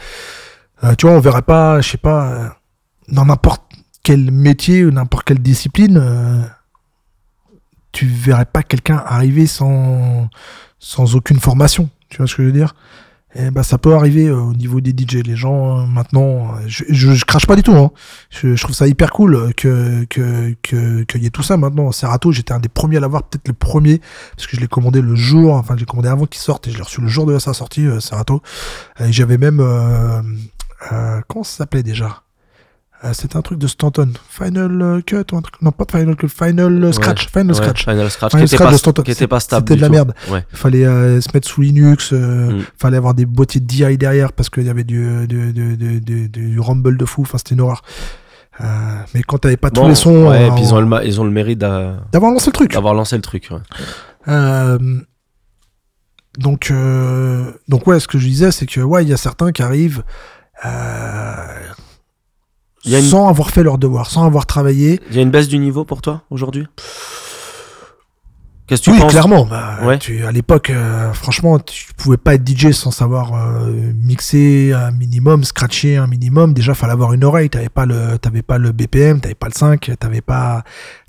Euh, 0.84 0.96
tu 0.96 1.08
vois, 1.08 1.16
on 1.16 1.20
verrait 1.20 1.42
pas, 1.42 1.82
je 1.82 1.92
sais 1.92 1.98
pas, 1.98 2.28
euh, 2.28 2.50
dans 3.10 3.26
n'importe 3.26 3.64
quel 4.04 4.32
métier 4.32 4.86
ou 4.86 4.92
n'importe 4.92 5.26
quelle 5.26 5.40
discipline, 5.40 5.98
euh, 5.98 6.42
tu 7.92 8.06
verrais 8.06 8.46
pas 8.46 8.64
quelqu'un 8.64 9.02
arriver 9.06 9.48
sans, 9.48 10.30
sans 10.80 11.16
aucune 11.16 11.40
formation. 11.40 11.90
Tu 12.10 12.18
vois 12.18 12.28
ce 12.28 12.36
que 12.36 12.44
je 12.44 12.48
veux 12.48 12.54
dire? 12.54 12.76
Et 13.36 13.52
bah, 13.52 13.64
ça 13.64 13.78
peut 13.78 13.94
arriver 13.94 14.28
euh, 14.28 14.40
au 14.40 14.54
niveau 14.54 14.80
des 14.80 14.92
DJ. 14.92 15.16
Les 15.26 15.36
gens 15.36 15.80
euh, 15.80 15.86
maintenant, 15.86 16.56
je, 16.68 16.86
je, 16.90 17.26
crache 17.26 17.46
pas 17.46 17.56
du 17.56 17.64
tout. 17.64 17.74
Hein. 17.74 17.92
Je, 18.30 18.56
je, 18.56 18.64
trouve 18.64 18.76
ça 18.76 18.88
hyper 18.88 19.12
cool 19.12 19.54
que 19.56 20.06
que 20.06 20.56
que 20.62 21.04
qu'il 21.04 21.24
y 21.24 21.26
ait 21.26 21.32
tout 21.32 21.44
ça 21.44 21.58
maintenant. 21.58 21.92
Serato, 21.92 22.32
j'étais 22.32 22.54
un 22.54 22.60
des 22.60 22.70
premiers 22.70 22.98
à 22.98 23.02
l'avoir, 23.02 23.24
peut-être 23.24 23.48
le 23.48 23.54
premier, 23.54 24.00
parce 24.36 24.48
que 24.48 24.56
je 24.56 24.62
l'ai 24.62 24.68
commandé 24.68 25.02
le 25.02 25.16
jour, 25.16 25.54
enfin 25.54 25.76
j'ai 25.78 25.86
commandé 25.86 26.08
avant 26.08 26.26
qu'il 26.26 26.42
sorte 26.42 26.68
et 26.68 26.72
je 26.72 26.78
l'ai 26.78 26.84
reçu 26.84 27.02
le 27.02 27.08
jour 27.08 27.26
de 27.26 27.38
sa 27.38 27.54
sortie, 27.54 27.86
Serato. 28.00 28.42
Et 29.00 29.12
j'avais 29.12 29.38
même 29.38 29.58
comment 31.28 31.44
ça 31.44 31.58
s'appelait 31.58 31.84
déjà? 31.84 32.25
Euh, 33.04 33.12
c'était 33.14 33.36
un 33.36 33.42
truc 33.42 33.60
de 33.60 33.68
Stanton. 33.68 34.12
Final 34.30 34.82
euh, 34.82 35.02
Cut 35.02 35.26
ou 35.32 35.38
un 35.38 35.42
truc. 35.42 35.62
Non, 35.62 35.72
pas 35.72 35.86
Final 35.90 36.16
Cut, 36.16 36.30
Final 36.30 36.84
euh, 36.84 36.92
Scratch. 36.92 37.30
Final 37.30 37.56
Scratch. 37.56 37.84
Final 37.84 38.10
Scratch. 38.10 38.32
qui, 38.32 38.44
était 38.44 38.58
pas, 38.58 39.04
qui 39.04 39.12
était 39.12 39.28
pas 39.28 39.40
stable. 39.40 39.68
C'était 39.68 39.76
de 39.76 39.82
la 39.82 39.90
merde. 39.90 40.14
Il 40.30 40.58
fallait 40.58 40.86
se 41.22 41.30
mettre 41.34 41.48
sous 41.48 41.62
Linux. 41.62 42.10
Il 42.12 42.18
mm. 42.18 42.64
fallait 42.78 42.98
avoir 42.98 43.14
des 43.14 43.26
boîtiers 43.26 43.62
de 43.62 43.66
DI 43.66 43.98
derrière 43.98 44.34
parce 44.34 44.50
qu'il 44.50 44.64
y 44.64 44.70
avait 44.70 44.84
du, 44.84 45.28
du, 45.28 45.54
du, 45.54 46.00
du, 46.02 46.30
du, 46.30 46.60
rumble 46.60 46.98
de 46.98 47.06
fou. 47.06 47.24
Enfin, 47.24 47.38
c'était 47.38 47.56
une 47.56 47.62
horreur. 47.62 47.84
mais 49.14 49.24
quand 49.24 49.40
t'avais 49.40 49.58
pas 49.58 49.70
tous 49.70 49.88
les 49.88 49.96
sons. 49.96 50.30
Ouais, 50.30 50.48
et 50.48 50.52
puis 50.52 50.64
ils 50.64 50.74
ont, 50.74 50.80
le, 50.80 51.06
ils 51.06 51.20
ont 51.20 51.26
le 51.26 51.32
mérite 51.32 51.60
d'avoir 51.60 52.32
lancé 52.32 52.48
le 52.48 52.54
truc. 52.54 52.72
D'avoir 52.72 52.94
lancé 52.94 53.16
le 53.16 53.22
truc, 53.22 53.50
ouais. 53.52 53.60
donc, 56.38 56.72
euh, 56.72 57.52
donc 57.68 57.88
ouais, 57.88 58.00
ce 58.00 58.08
que 58.08 58.18
je 58.18 58.28
disais, 58.28 58.52
c'est 58.52 58.66
que 58.66 58.82
ouais, 58.82 59.04
il 59.04 59.10
y 59.10 59.14
a 59.14 59.18
certains 59.18 59.52
qui 59.52 59.62
arrivent 59.62 60.04
euh, 60.66 61.46
y 62.92 62.96
a 62.96 63.00
une- 63.00 63.06
sans 63.06 63.28
avoir 63.28 63.50
fait 63.50 63.64
leur 63.64 63.78
devoir, 63.78 64.10
sans 64.10 64.26
avoir 64.26 64.46
travaillé. 64.46 65.00
Il 65.10 65.16
y 65.16 65.20
a 65.20 65.22
une 65.22 65.32
baisse 65.32 65.48
du 65.48 65.58
niveau 65.60 65.86
pour 65.86 66.02
toi 66.02 66.22
aujourd'hui? 66.30 66.66
Qu'est-ce 68.68 68.82
que 68.82 68.86
tu 68.86 68.92
oui, 68.94 69.00
penses? 69.00 69.12
clairement. 69.12 69.46
Bah, 69.46 69.78
Ouais. 69.84 70.00
tu, 70.00 70.26
à 70.26 70.32
l'époque, 70.32 70.72
euh, 70.72 71.14
franchement, 71.14 71.60
tu 71.60 71.94
pouvais 71.94 72.18
pas 72.18 72.34
être 72.34 72.48
DJ 72.48 72.72
sans 72.72 72.90
savoir 72.90 73.34
euh, 73.36 73.94
mixer 74.02 74.74
un 74.74 74.90
minimum, 74.90 75.44
scratcher 75.44 75.98
un 75.98 76.08
minimum. 76.08 76.54
Déjà, 76.56 76.74
fallait 76.74 76.94
avoir 76.94 77.14
une 77.14 77.24
oreille. 77.24 77.52
T'avais 77.52 77.70
pas 77.70 77.86
le, 77.86 78.18
t'avais 78.18 78.42
pas 78.42 78.58
le 78.58 78.72
BPM, 78.72 79.20
t'avais 79.22 79.36
pas 79.36 79.46
le 79.48 79.54
5, 79.54 79.92
t'avais 80.00 80.22
pas, 80.22 80.64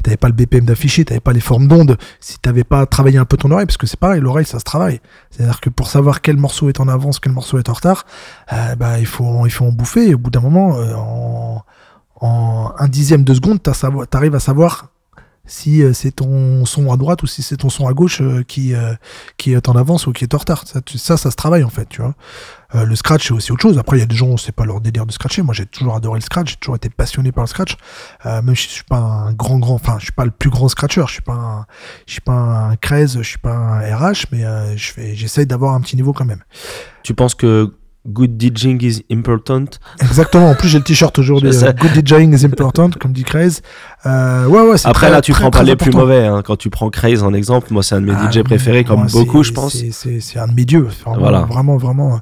t'avais 0.05 0.19
pas 0.19 0.29
le 0.29 0.35
BPM 0.35 0.67
d'affiché, 0.67 1.07
t'avais 1.07 1.21
pas 1.21 1.33
les 1.33 1.41
formes 1.41 1.67
d'onde. 1.67 1.97
Si 2.21 2.39
t'avais 2.39 2.65
pas 2.65 2.85
travaillé 2.85 3.17
un 3.17 3.25
peu 3.25 3.39
ton 3.39 3.51
oreille, 3.51 3.65
parce 3.65 3.79
que 3.79 3.87
c'est 3.87 3.99
pareil, 3.99 4.21
l'oreille, 4.21 4.45
ça 4.45 4.59
se 4.59 4.65
travaille. 4.65 5.01
C'est-à-dire 5.31 5.61
que 5.63 5.71
pour 5.71 5.89
savoir 5.89 6.21
quel 6.21 6.37
morceau 6.37 6.69
est 6.69 6.79
en 6.81 6.89
avance, 6.89 7.21
quel 7.21 7.33
morceau 7.33 7.59
est 7.59 7.71
en 7.71 7.73
retard, 7.73 8.05
euh, 8.53 8.75
bah, 8.75 8.99
il 8.99 9.07
faut, 9.07 9.47
il 9.47 9.51
faut 9.51 9.65
en 9.65 9.73
bouffer. 9.73 10.11
Et 10.11 10.15
au 10.15 10.19
bout 10.19 10.31
d'un 10.31 10.41
moment, 10.41 10.77
euh, 10.77 10.93
en, 10.95 11.63
en 12.21 12.73
un 12.79 12.89
dixième 12.89 13.25
de 13.25 13.33
seconde, 13.33 13.61
t'arrives 13.63 14.35
à 14.35 14.41
savoir 14.41 14.91
si 15.47 15.83
euh, 15.83 15.93
c'est 15.93 16.13
ton 16.13 16.65
son 16.65 16.93
à 16.93 16.97
droite 16.97 17.23
ou 17.23 17.27
si 17.27 17.43
c'est 17.43 17.57
ton 17.57 17.71
son 17.71 17.87
à 17.89 17.93
gauche 17.93 18.21
euh, 18.21 18.43
qui, 18.43 18.75
euh, 18.75 18.95
qui 19.37 19.53
est 19.53 19.69
en 19.69 19.77
avance 19.77 20.07
ou 20.07 20.13
qui 20.13 20.25
est 20.25 20.35
en 20.35 20.39
retard. 20.39 20.65
Ça, 20.67 20.81
ça, 20.97 21.17
ça 21.17 21.31
se 21.31 21.37
travaille 21.37 21.65
en 21.65 21.71
fait, 21.71 21.89
tu 21.89 22.03
vois. 22.03 22.15
Euh, 22.75 22.85
le 22.85 22.97
scratch, 22.97 23.29
c'est 23.29 23.33
aussi 23.33 23.53
autre 23.53 23.63
chose. 23.63 23.79
Après, 23.79 23.97
il 23.97 24.01
y 24.01 24.03
a 24.03 24.07
des 24.07 24.17
gens, 24.17 24.37
c'est 24.37 24.53
pas 24.53 24.65
leur 24.65 24.81
délire 24.81 25.07
de 25.07 25.13
scratcher. 25.13 25.43
Moi, 25.43 25.55
j'ai 25.55 25.67
toujours 25.67 25.95
adoré 25.95 26.19
le 26.19 26.25
scratch, 26.25 26.51
j'ai 26.51 26.57
toujours 26.57 26.77
été 26.77 26.89
passionné 26.91 27.33
par 27.33 27.45
le 27.45 27.49
scratch. 27.49 27.77
Euh, 28.27 28.43
même 28.43 28.57
si 28.57 28.69
je 28.69 28.73
suis 28.73 28.85
pas 28.85 28.99
un 28.99 29.33
grand, 29.33 29.59
grand, 29.59 29.75
enfin, 29.75 29.97
je 29.99 30.05
suis 30.05 30.13
pas 30.13 30.25
le 30.25 30.31
plus 30.31 30.51
grand 30.51 30.69
scratcher. 30.69 31.05
Je 31.07 31.13
suis 31.13 31.23
pas 31.23 31.67
je 32.07 32.13
suis 32.13 32.21
pas 32.21 32.33
un 32.33 32.77
Krez, 32.77 33.09
je 33.09 33.23
suis 33.23 33.39
pas 33.39 33.55
un 33.55 33.81
RH, 33.81 34.27
mais 34.33 34.45
euh, 34.45 34.77
je 34.77 34.93
fais, 34.93 35.15
j'essaye 35.15 35.47
d'avoir 35.47 35.75
un 35.75 35.81
petit 35.81 35.97
niveau 35.97 36.13
quand 36.13 36.25
même. 36.25 36.43
Tu 37.03 37.15
penses 37.15 37.35
que 37.35 37.73
good 38.07 38.41
DJing 38.41 38.83
is 38.83 39.03
important 39.11 39.65
Exactement. 40.01 40.51
En 40.51 40.55
plus, 40.55 40.69
j'ai 40.69 40.79
le 40.79 40.85
t-shirt 40.85 41.19
aujourd'hui. 41.19 41.51
Euh, 41.55 41.73
Good 41.73 42.07
DJing 42.07 42.35
is 42.35 42.45
important, 42.45 42.91
comme 43.01 43.13
dit 43.13 43.25
Krez. 43.25 43.61
Euh, 44.07 44.47
ouais, 44.47 44.63
ouais. 44.63 44.77
Après, 44.85 45.07
très- 45.07 45.11
là, 45.11 45.21
tu 45.21 45.33
très, 45.33 45.43
prends 45.43 45.51
pas 45.51 45.63
les 45.63 45.77
plus 45.77 45.91
mauvais. 45.91 46.27
hein. 46.27 46.43
Quand 46.45 46.57
tu 46.57 46.71
prends 46.71 46.89
Craze 46.91 47.23
en 47.23 47.33
exemple, 47.35 47.69
moi, 47.73 47.83
c'est 47.83 47.95
un 47.95 48.01
de 48.01 48.07
mes 48.07 48.13
Ah, 48.17 48.31
DJ 48.31 48.43
préférés, 48.43 48.85
comme 48.85 49.07
beaucoup, 49.07 49.43
je 49.43 49.53
pense. 49.53 49.75
c'est- 49.91 50.39
un 50.39 50.49
de 50.49 50.55
mes 50.55 50.65
dieux. 50.65 50.89
Vraiment, 51.05 51.19
Voilà. 51.21 51.41
vraiment, 51.43 51.77
vraiment. 51.77 52.15
euh, 52.15 52.19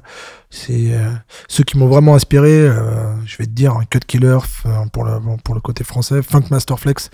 C'est 0.51 0.93
euh, 0.93 1.09
ceux 1.49 1.63
qui 1.65 1.77
m'ont 1.77 1.87
vraiment 1.87 2.15
inspiré. 2.15 2.49
euh, 2.49 3.13
je 3.25 3.35
vais 3.37 3.45
te 3.45 3.51
dire, 3.51 3.73
un 3.73 3.83
Cut 3.89 3.99
Killer 4.07 4.37
pour 4.93 5.03
le 5.03 5.19
bon, 5.19 5.35
pour 5.43 5.53
le 5.53 5.59
côté 5.59 5.83
français, 5.83 6.21
Funk 6.21 6.43
Master 6.49 6.79
Flex. 6.79 7.09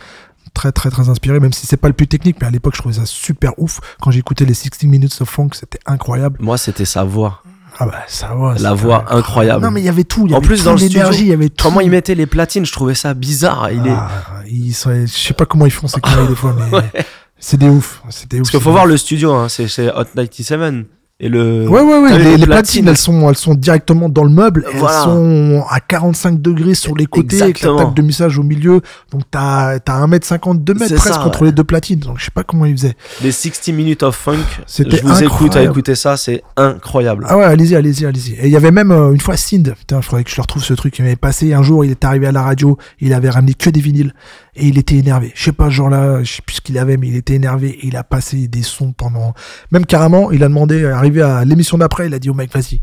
Très 0.53 0.71
très 0.71 0.89
très 0.89 1.07
inspiré, 1.09 1.39
même 1.39 1.53
si 1.53 1.65
c'est 1.65 1.77
pas 1.77 1.87
le 1.87 1.93
plus 1.93 2.07
technique, 2.07 2.35
mais 2.41 2.47
à 2.47 2.49
l'époque 2.51 2.73
je 2.75 2.81
trouvais 2.81 2.95
ça 2.95 3.05
super 3.05 3.53
ouf. 3.57 3.79
Quand 4.01 4.11
j'écoutais 4.11 4.43
les 4.45 4.53
16 4.53 4.83
minutes 4.83 5.17
of 5.21 5.29
funk, 5.29 5.49
c'était 5.53 5.79
incroyable. 5.85 6.37
Moi, 6.41 6.57
c'était 6.57 6.83
sa 6.85 7.03
voix. 7.03 7.41
Ah 7.79 7.85
bah 7.85 8.03
ça 8.07 8.33
va. 8.35 8.55
La 8.59 8.73
voix 8.73 9.05
incroyable. 9.09 9.63
Non 9.63 9.71
mais 9.71 9.81
il 9.81 9.85
y 9.85 9.89
avait 9.89 10.03
tout. 10.03 10.27
Y 10.27 10.33
En 10.33 10.37
avait 10.37 10.45
plus, 10.47 10.63
dans 10.63 10.73
le 10.73 10.77
studio, 10.77 10.99
l'énergie, 10.99 11.21
il 11.21 11.27
y 11.29 11.33
avait 11.33 11.49
tout. 11.49 11.63
Comment 11.63 11.81
il 11.81 11.89
mettait 11.89 12.15
les 12.15 12.25
platines 12.27 12.65
Je 12.65 12.71
trouvais 12.71 12.95
ça 12.95 13.13
bizarre. 13.13 13.71
Il 13.71 13.87
est... 13.87 13.91
Ah, 13.91 14.09
ils 14.47 14.73
sont- 14.73 14.91
je 14.91 15.07
sais 15.07 15.33
pas 15.33 15.45
comment 15.45 15.65
ils 15.65 15.71
font 15.71 15.87
ces 15.87 15.99
conneries 16.01 16.27
des 16.27 16.35
fois, 16.35 16.55
mais 16.71 16.81
c'est 17.39 17.57
des 17.57 17.69
ouf. 17.69 18.01
C'est 18.09 18.29
des 18.29 18.37
ouf. 18.37 18.41
Parce 18.43 18.51
qu'il 18.51 18.59
faut 18.61 18.71
voir 18.71 18.83
ouf. 18.83 18.89
le 18.91 18.97
studio, 18.97 19.33
hein. 19.33 19.49
c'est 19.49 19.67
c'est 19.67 19.89
Hot 19.89 20.05
97. 20.15 20.85
Et 21.23 21.29
le... 21.29 21.67
Ouais, 21.69 21.81
ouais, 21.81 21.99
ouais. 21.99 22.17
Les, 22.17 22.23
les 22.31 22.37
les 22.37 22.45
platines, 22.47 22.87
elles 22.87 22.97
sont, 22.97 23.29
elles 23.29 23.35
sont 23.37 23.53
directement 23.53 24.09
dans 24.09 24.23
le 24.23 24.31
meuble. 24.31 24.65
Voilà. 24.73 24.97
Elles 24.97 25.03
sont 25.03 25.63
à 25.69 25.79
45 25.79 26.41
degrés 26.41 26.73
sur 26.73 26.95
les 26.95 27.05
côtés, 27.05 27.35
Exactement. 27.35 27.77
avec 27.77 27.87
la 27.89 27.93
de 27.93 28.01
mixage 28.01 28.39
au 28.39 28.43
milieu. 28.43 28.81
Donc, 29.11 29.21
t'as, 29.29 29.77
t'as 29.79 30.03
1m50, 30.07 30.63
2 30.63 30.73
C'est 30.73 30.79
mètres 30.79 30.95
presque 30.95 31.13
ça, 31.13 31.23
entre 31.23 31.41
ouais. 31.41 31.47
les 31.49 31.51
deux 31.51 31.63
platines. 31.63 31.99
Donc, 31.99 32.17
je 32.17 32.25
sais 32.25 32.31
pas 32.33 32.41
comment 32.43 32.65
ils 32.65 32.75
faisaient. 32.75 32.95
Les 33.21 33.31
60 33.31 33.67
minutes 33.75 34.01
of 34.01 34.15
funk, 34.15 34.37
C'était 34.65 34.97
je 34.97 35.03
vous 35.03 35.21
écoute 35.21 35.41
à 35.41 35.45
incroyable. 35.45 35.71
écouter 35.73 35.93
ça, 35.93 36.17
c'est 36.17 36.41
incroyable. 36.57 37.25
Ah 37.29 37.37
ouais, 37.37 37.43
allez-y, 37.45 37.75
allez-y, 37.75 38.05
allez-y. 38.07 38.33
Et 38.33 38.45
il 38.47 38.51
y 38.51 38.57
avait 38.57 38.71
même 38.71 38.91
euh, 38.91 39.11
une 39.13 39.21
fois 39.21 39.37
Sind. 39.37 39.75
Putain, 39.77 40.01
faudrait 40.01 40.23
que 40.23 40.31
je 40.31 40.37
le 40.37 40.41
retrouve 40.41 40.63
ce 40.63 40.73
truc. 40.73 40.97
Il 40.97 41.03
m'avait 41.03 41.15
passé 41.15 41.53
un 41.53 41.61
jour, 41.61 41.85
il 41.85 41.91
est 41.91 42.03
arrivé 42.03 42.25
à 42.25 42.31
la 42.31 42.41
radio, 42.41 42.79
il 42.99 43.13
avait 43.13 43.29
ramené 43.29 43.53
que 43.53 43.69
des 43.69 43.79
vinyles 43.79 44.13
et 44.55 44.67
il 44.67 44.77
était 44.77 44.95
énervé. 44.95 45.31
Je 45.35 45.43
sais 45.43 45.51
pas, 45.51 45.65
ce 45.65 45.71
genre-là, 45.71 46.23
je 46.23 46.33
sais 46.33 46.41
plus 46.41 46.55
ce 46.57 46.61
qu'il 46.61 46.77
avait, 46.77 46.97
mais 46.97 47.07
il 47.07 47.15
était 47.15 47.35
énervé 47.35 47.69
et 47.69 47.87
il 47.87 47.95
a 47.95 48.03
passé 48.03 48.47
des 48.47 48.63
sons 48.63 48.91
pendant. 48.93 49.33
Même 49.71 49.85
carrément, 49.85 50.31
il 50.31 50.43
a 50.43 50.47
demandé, 50.47 50.85
arrivé 50.85 51.21
à 51.21 51.45
l'émission 51.45 51.77
d'après, 51.77 52.07
il 52.07 52.13
a 52.13 52.19
dit 52.19 52.29
au 52.29 52.33
mec, 52.33 52.51
vas-y. 52.53 52.81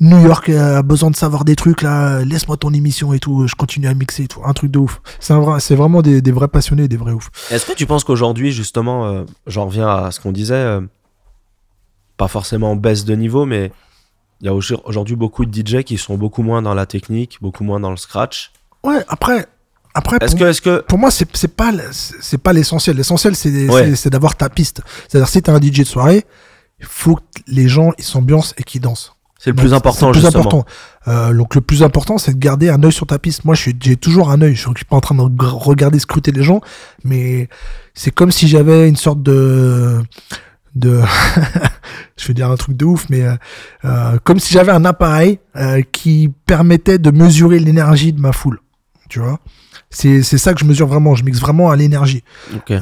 New 0.00 0.20
York 0.24 0.48
a 0.48 0.82
besoin 0.82 1.10
de 1.10 1.16
savoir 1.16 1.44
des 1.44 1.54
trucs 1.54 1.80
là, 1.82 2.24
laisse-moi 2.24 2.56
ton 2.56 2.72
émission 2.72 3.12
et 3.12 3.20
tout, 3.20 3.46
je 3.46 3.54
continue 3.54 3.86
à 3.86 3.94
mixer 3.94 4.24
et 4.24 4.26
tout, 4.26 4.40
un 4.44 4.52
truc 4.52 4.70
de 4.72 4.80
ouf. 4.80 5.00
C'est 5.20 5.34
vrai, 5.34 5.60
c'est 5.60 5.76
vraiment 5.76 6.02
des, 6.02 6.20
des 6.20 6.32
vrais 6.32 6.48
passionnés, 6.48 6.88
des 6.88 6.96
vrais 6.96 7.12
ouf. 7.12 7.30
Est-ce 7.50 7.64
que 7.64 7.72
tu 7.72 7.86
penses 7.86 8.02
qu'aujourd'hui, 8.02 8.50
justement, 8.50 9.06
euh, 9.06 9.24
j'en 9.46 9.66
reviens 9.66 9.88
à 9.88 10.10
ce 10.10 10.18
qu'on 10.20 10.32
disait, 10.32 10.54
euh, 10.54 10.80
pas 12.16 12.28
forcément 12.28 12.72
en 12.72 12.76
baisse 12.76 13.04
de 13.04 13.14
niveau, 13.14 13.46
mais 13.46 13.70
il 14.40 14.46
y 14.46 14.48
a 14.48 14.54
aujourd- 14.54 14.82
aujourd'hui 14.84 15.16
beaucoup 15.16 15.44
de 15.46 15.52
DJ 15.54 15.84
qui 15.84 15.96
sont 15.96 16.16
beaucoup 16.16 16.42
moins 16.42 16.60
dans 16.60 16.74
la 16.74 16.86
technique, 16.86 17.38
beaucoup 17.40 17.64
moins 17.64 17.78
dans 17.80 17.90
le 17.90 17.96
scratch. 17.96 18.52
Ouais, 18.82 19.02
après, 19.08 19.46
après, 19.94 20.18
Est-ce 20.20 20.32
pour- 20.32 20.40
que, 20.40 20.44
est-ce 20.46 20.60
que, 20.60 20.80
pour 20.82 20.98
moi, 20.98 21.10
c'est 21.10 21.28
c'est 21.36 21.54
pas 21.56 21.72
c'est 21.92 22.38
pas 22.38 22.52
l'essentiel. 22.52 22.96
L'essentiel, 22.96 23.36
c'est 23.36 23.68
Ouais. 23.68 23.84
c'est- 23.90 23.96
c'est 23.96 24.10
d'avoir 24.10 24.36
ta 24.36 24.48
piste. 24.50 24.82
C'est-à-dire, 25.08 25.28
si 25.28 25.40
t'es 25.42 25.50
un 25.50 25.60
DJ 25.60 25.80
de 25.80 25.84
soirée, 25.84 26.24
il 26.80 26.86
faut 26.86 27.14
que 27.16 27.22
les 27.46 27.68
gens 27.68 27.92
ils 27.98 28.04
s'ambiancent 28.04 28.54
et 28.58 28.64
qu'ils 28.64 28.80
dansent. 28.80 29.12
c'est 29.38 29.50
le 29.50 29.56
Donc, 29.56 29.64
plus 29.66 29.74
important, 29.74 29.98
c'est 30.00 30.06
le 30.06 30.12
plus 30.12 30.20
justement. 30.22 30.40
important. 30.40 30.64
Euh, 31.06 31.34
donc 31.34 31.54
le 31.54 31.60
plus 31.60 31.82
important, 31.82 32.16
c'est 32.16 32.32
de 32.32 32.38
garder 32.38 32.70
un 32.70 32.82
œil 32.82 32.92
sur 32.92 33.06
ta 33.06 33.18
piste. 33.18 33.44
Moi, 33.44 33.54
je 33.54 33.60
suis- 33.60 33.76
j'ai 33.78 33.96
toujours 33.96 34.30
un 34.30 34.40
œil. 34.40 34.54
Je 34.54 34.62
suis 34.62 34.84
pas 34.88 34.96
en 34.96 35.00
train 35.02 35.14
de 35.14 35.44
regarder, 35.44 35.98
scruter 35.98 36.32
les 36.32 36.42
gens, 36.42 36.60
mais 37.04 37.48
c'est 37.92 38.10
comme 38.10 38.30
si 38.32 38.48
j'avais 38.48 38.88
une 38.88 38.96
sorte 38.96 39.22
de 39.22 40.02
de 40.74 41.00
je 42.16 42.26
vais 42.28 42.34
dire 42.34 42.50
un 42.50 42.56
truc 42.56 42.76
de 42.76 42.84
ouf 42.84 43.06
mais 43.10 43.22
euh, 43.22 43.34
euh, 43.84 44.18
comme 44.24 44.40
si 44.40 44.52
j'avais 44.54 44.72
un 44.72 44.84
appareil 44.84 45.38
euh, 45.56 45.82
qui 45.92 46.32
permettait 46.46 46.98
de 46.98 47.10
mesurer 47.12 47.58
l'énergie 47.60 48.12
de 48.12 48.20
ma 48.20 48.32
foule 48.32 48.58
tu 49.14 49.20
vois 49.20 49.38
c'est 49.90 50.24
c'est 50.24 50.38
ça 50.38 50.54
que 50.54 50.58
je 50.60 50.64
mesure 50.64 50.88
vraiment 50.88 51.14
je 51.14 51.22
mixe 51.22 51.38
vraiment 51.38 51.70
à 51.70 51.76
l'énergie 51.76 52.24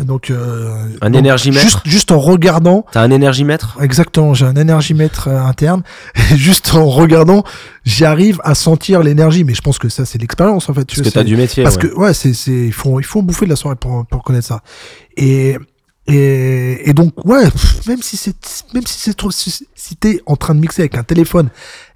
donc 0.06 0.30
euh, 0.30 0.86
Un 1.02 1.10
donc, 1.10 1.18
énergimètre 1.18 1.62
juste 1.62 1.80
juste 1.84 2.10
en 2.10 2.18
regardant 2.18 2.86
T'as 2.90 3.02
un 3.02 3.10
énergimètre 3.10 3.76
Exactement, 3.82 4.32
j'ai 4.32 4.46
un 4.46 4.56
énergimètre 4.56 5.28
euh, 5.28 5.38
interne. 5.42 5.82
Et 6.32 6.36
juste 6.36 6.74
en 6.74 6.86
regardant, 6.86 7.44
j'arrive 7.84 8.40
à 8.44 8.54
sentir 8.54 9.02
l'énergie. 9.02 9.44
Mais 9.44 9.52
je 9.54 9.60
pense 9.60 9.78
que 9.78 9.88
ça, 9.88 10.04
c'est 10.06 10.18
l'expérience 10.18 10.68
en 10.70 10.74
fait. 10.74 10.86
Parce 10.86 11.00
que 11.02 11.08
t'as 11.08 11.20
c'est- 11.20 11.24
du 11.24 11.36
métier. 11.36 11.62
Parce 11.64 11.76
ouais. 11.76 11.88
que 11.88 11.94
ouais, 11.94 12.14
c'est 12.14 12.32
c'est 12.32 12.50
il 12.66 12.72
faut 12.72 12.98
il 13.00 13.04
faut 13.04 13.20
bouffer 13.22 13.44
de 13.44 13.50
la 13.50 13.56
soirée 13.56 13.76
pour 13.76 14.06
pour 14.06 14.22
connaître 14.22 14.46
ça. 14.46 14.62
Et 15.16 15.56
et, 16.06 16.88
et 16.88 16.92
donc 16.94 17.12
ouais, 17.26 17.44
pff, 17.50 17.86
même 17.86 18.00
si 18.02 18.16
c'est 18.16 18.34
même 18.74 18.86
si 18.86 18.98
c'est 18.98 19.14
trop 19.14 19.30
si, 19.30 19.66
si 19.74 19.96
t'es 19.96 20.20
en 20.26 20.36
train 20.36 20.54
de 20.54 20.60
mixer 20.60 20.82
avec 20.82 20.96
un 20.96 21.04
téléphone 21.04 21.48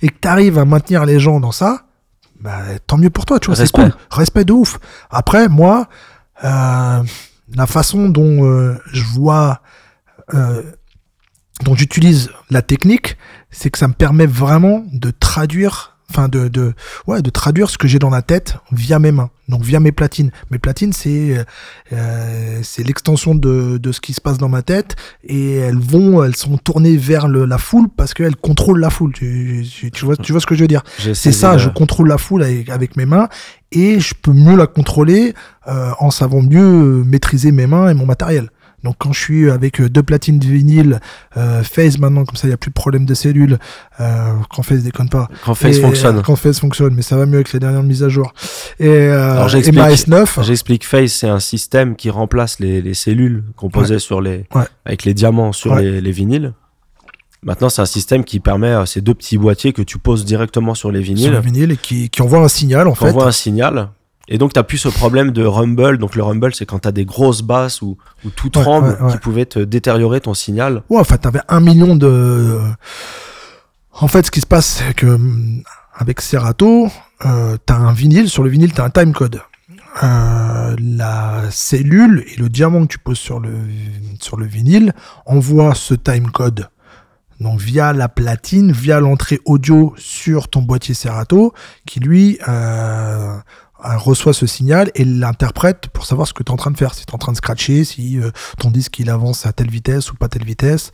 et 0.02 0.08
que 0.08 0.18
t'arrives 0.20 0.58
à 0.58 0.64
maintenir 0.64 1.04
les 1.06 1.18
gens 1.20 1.40
dans 1.40 1.52
ça, 1.52 1.85
bah 2.46 2.78
tant 2.86 2.96
mieux 2.96 3.10
pour 3.10 3.26
toi, 3.26 3.40
tu 3.40 3.46
vois, 3.46 3.56
c'est 3.56 3.72
cool, 3.72 3.92
respect 4.08 4.44
de 4.44 4.52
ouf. 4.52 4.78
Après 5.10 5.48
moi, 5.48 5.88
euh, 6.44 7.02
la 7.56 7.66
façon 7.66 8.08
dont 8.08 8.44
euh, 8.44 8.80
je 8.92 9.02
vois 9.02 9.62
euh, 10.32 10.62
dont 11.64 11.74
j'utilise 11.74 12.30
la 12.50 12.62
technique, 12.62 13.16
c'est 13.50 13.70
que 13.70 13.78
ça 13.78 13.88
me 13.88 13.94
permet 13.94 14.26
vraiment 14.26 14.84
de 14.92 15.10
traduire, 15.10 15.95
enfin 16.10 16.28
de, 16.28 16.48
de, 16.48 16.72
ouais, 17.06 17.22
de 17.22 17.30
traduire 17.30 17.68
ce 17.70 17.78
que 17.78 17.88
j'ai 17.88 17.98
dans 17.98 18.10
la 18.10 18.22
tête 18.22 18.56
via 18.72 18.98
mes 18.98 19.12
mains, 19.12 19.30
donc 19.48 19.62
via 19.62 19.80
mes 19.80 19.92
platines. 19.92 20.30
Mes 20.50 20.58
platines, 20.58 20.92
c'est 20.92 21.44
euh, 21.92 22.60
c'est 22.62 22.84
l'extension 22.84 23.34
de, 23.34 23.78
de 23.78 23.92
ce 23.92 24.00
qui 24.00 24.12
se 24.12 24.20
passe 24.20 24.38
dans 24.38 24.48
ma 24.48 24.62
tête 24.62 24.96
et 25.24 25.56
elles 25.56 25.78
vont, 25.78 26.22
elles 26.24 26.36
sont 26.36 26.58
tournées 26.58 26.96
vers 26.96 27.28
le, 27.28 27.44
la 27.44 27.58
foule 27.58 27.88
parce 27.94 28.14
qu'elles 28.14 28.36
contrôlent 28.36 28.80
la 28.80 28.90
foule. 28.90 29.12
Tu, 29.12 29.66
tu, 29.70 29.90
tu 29.90 30.04
vois, 30.04 30.16
tu 30.16 30.32
vois 30.32 30.40
ce 30.40 30.46
que 30.46 30.54
je 30.54 30.62
veux 30.62 30.68
dire? 30.68 30.82
C'est 31.14 31.32
ça, 31.32 31.58
je 31.58 31.68
contrôle 31.68 32.08
la 32.08 32.18
foule 32.18 32.42
avec, 32.42 32.68
avec 32.68 32.96
mes 32.96 33.06
mains 33.06 33.28
et 33.72 33.98
je 33.98 34.14
peux 34.14 34.32
mieux 34.32 34.56
la 34.56 34.66
contrôler 34.66 35.34
euh, 35.66 35.90
en 35.98 36.10
savant 36.10 36.40
mieux 36.40 36.60
euh, 36.60 37.04
maîtriser 37.04 37.50
mes 37.50 37.66
mains 37.66 37.88
et 37.88 37.94
mon 37.94 38.06
matériel. 38.06 38.50
Donc 38.86 38.94
quand 38.98 39.12
je 39.12 39.18
suis 39.20 39.50
avec 39.50 39.80
euh, 39.80 39.88
deux 39.88 40.04
platines 40.04 40.38
de 40.38 40.46
vinyle, 40.46 41.00
euh, 41.36 41.64
Phase 41.64 41.98
maintenant, 41.98 42.24
comme 42.24 42.36
ça 42.36 42.46
il 42.46 42.50
n'y 42.50 42.54
a 42.54 42.56
plus 42.56 42.70
de 42.70 42.74
problème 42.74 43.04
de 43.04 43.14
cellules, 43.14 43.58
euh, 43.98 44.32
quand 44.54 44.62
Phase 44.62 44.84
déconne 44.84 45.08
pas. 45.08 45.28
Quand 45.44 45.60
Et, 45.64 45.72
fonctionne. 45.72 46.18
euh, 46.18 46.22
Quand 46.22 46.36
Phase 46.36 46.60
fonctionne, 46.60 46.94
mais 46.94 47.02
ça 47.02 47.16
va 47.16 47.26
mieux 47.26 47.34
avec 47.34 47.52
les 47.52 47.58
dernières 47.58 47.82
mises 47.82 48.04
à 48.04 48.08
jour. 48.08 48.32
Et, 48.78 48.86
euh, 48.88 49.32
Alors, 49.32 49.52
et 49.56 49.72
ma 49.72 49.90
S9, 49.90 50.40
J'explique 50.44 50.86
Face, 50.86 51.12
c'est 51.12 51.28
un 51.28 51.40
système 51.40 51.96
qui 51.96 52.10
remplace 52.10 52.60
les, 52.60 52.80
les 52.80 52.94
cellules 52.94 53.42
qu'on 53.56 53.70
posait 53.70 53.98
sur 53.98 54.20
les, 54.20 54.44
Ouais. 54.54 54.62
avec 54.84 55.04
les 55.04 55.14
diamants 55.14 55.52
sur 55.52 55.72
Ouais. 55.72 55.82
les, 55.82 56.00
les 56.00 56.12
vinyles. 56.12 56.52
Maintenant, 57.42 57.68
c'est 57.68 57.82
un 57.82 57.86
système 57.86 58.22
qui 58.24 58.38
permet 58.38 58.70
à 58.70 58.86
ces 58.86 59.00
deux 59.00 59.14
petits 59.14 59.36
boîtiers 59.38 59.72
que 59.72 59.82
tu 59.82 59.98
poses 59.98 60.24
directement 60.24 60.74
sur 60.74 60.92
les 60.92 61.04
sur 61.04 61.14
vinyles, 61.14 61.32
le 61.32 61.40
vinyle 61.40 61.72
et 61.72 61.76
qui, 61.76 62.08
qui 62.08 62.22
envoie 62.22 62.38
un 62.40 62.48
signal 62.48 62.86
en 62.88 62.92
qui 62.92 62.98
fait. 63.00 63.06
envoie 63.06 63.26
un 63.26 63.32
signal. 63.32 63.88
Et 64.28 64.38
donc, 64.38 64.52
tu 64.52 64.62
plus 64.64 64.78
ce 64.78 64.88
problème 64.88 65.30
de 65.30 65.44
rumble. 65.44 65.98
Donc, 65.98 66.16
le 66.16 66.22
rumble, 66.22 66.54
c'est 66.54 66.66
quand 66.66 66.80
tu 66.80 66.88
as 66.88 66.92
des 66.92 67.04
grosses 67.04 67.42
basses 67.42 67.82
ou, 67.82 67.96
ou 68.24 68.30
tout 68.30 68.50
tremble 68.50 68.88
ouais, 68.88 69.00
ouais. 69.00 69.12
qui 69.12 69.18
pouvait 69.18 69.46
te 69.46 69.58
détériorer 69.58 70.20
ton 70.20 70.34
signal. 70.34 70.82
Ouais, 70.88 70.98
enfin, 70.98 71.16
t'avais 71.16 71.40
un 71.48 71.60
million 71.60 71.94
de. 71.94 72.60
En 73.92 74.08
fait, 74.08 74.26
ce 74.26 74.30
qui 74.30 74.40
se 74.40 74.46
passe, 74.46 74.66
c'est 74.66 74.94
que 74.94 75.06
hum, 75.06 75.62
avec 75.94 76.20
Serato, 76.20 76.88
euh, 77.24 77.56
t'as 77.64 77.76
un 77.76 77.92
vinyle. 77.92 78.28
Sur 78.28 78.42
le 78.42 78.50
vinyle, 78.50 78.72
t'as 78.72 78.84
un 78.84 78.90
timecode. 78.90 79.40
Euh, 80.02 80.76
la 80.78 81.42
cellule 81.50 82.24
et 82.30 82.36
le 82.38 82.48
diamant 82.48 82.82
que 82.82 82.92
tu 82.92 82.98
poses 82.98 83.18
sur 83.18 83.40
le 83.40 83.50
sur 84.20 84.36
le 84.36 84.44
vinyle 84.44 84.92
envoie 85.24 85.74
ce 85.74 85.94
timecode 85.94 86.68
donc 87.40 87.60
via 87.60 87.92
la 87.92 88.08
platine, 88.08 88.72
via 88.72 89.00
l'entrée 89.00 89.40
audio 89.44 89.94
sur 89.98 90.48
ton 90.48 90.62
boîtier 90.62 90.94
Serato, 90.94 91.52
qui 91.86 92.00
lui 92.00 92.38
euh, 92.48 93.36
reçoit 93.82 94.32
ce 94.32 94.46
signal 94.46 94.90
et 94.94 95.04
l'interprète 95.04 95.88
pour 95.88 96.06
savoir 96.06 96.26
ce 96.26 96.32
que 96.32 96.42
tu 96.42 96.50
es 96.50 96.52
en 96.52 96.56
train 96.56 96.70
de 96.70 96.76
faire. 96.76 96.94
Si 96.94 97.06
tu 97.06 97.12
es 97.12 97.14
en 97.14 97.18
train 97.18 97.32
de 97.32 97.36
scratcher, 97.36 97.84
si 97.84 98.18
euh, 98.18 98.30
ton 98.58 98.70
disque 98.70 98.98
il 98.98 99.10
avance 99.10 99.46
à 99.46 99.52
telle 99.52 99.70
vitesse 99.70 100.10
ou 100.12 100.14
pas 100.16 100.28
telle 100.28 100.44
vitesse. 100.44 100.92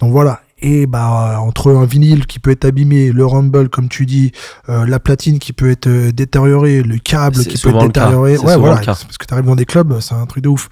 Donc 0.00 0.12
voilà. 0.12 0.40
Et 0.62 0.86
bah 0.86 1.38
entre 1.40 1.72
un 1.72 1.86
vinyle 1.86 2.26
qui 2.26 2.38
peut 2.38 2.50
être 2.50 2.66
abîmé, 2.66 3.12
le 3.12 3.24
rumble 3.24 3.70
comme 3.70 3.88
tu 3.88 4.04
dis, 4.04 4.32
euh, 4.68 4.84
la 4.84 5.00
platine 5.00 5.38
qui 5.38 5.54
peut 5.54 5.70
être 5.70 5.86
euh, 5.86 6.12
détériorée, 6.12 6.82
le 6.82 6.98
câble 6.98 7.42
qui 7.44 7.56
peut 7.56 7.70
être 7.70 7.86
détérioré, 7.86 8.36
ouais 8.36 8.56
voilà, 8.58 8.76
parce 8.84 9.16
que 9.18 9.26
tu 9.26 9.32
arrives 9.32 9.46
dans 9.46 9.56
des 9.56 9.64
clubs, 9.64 10.00
c'est 10.00 10.14
un 10.14 10.26
truc 10.26 10.44
de 10.44 10.50
ouf. 10.50 10.68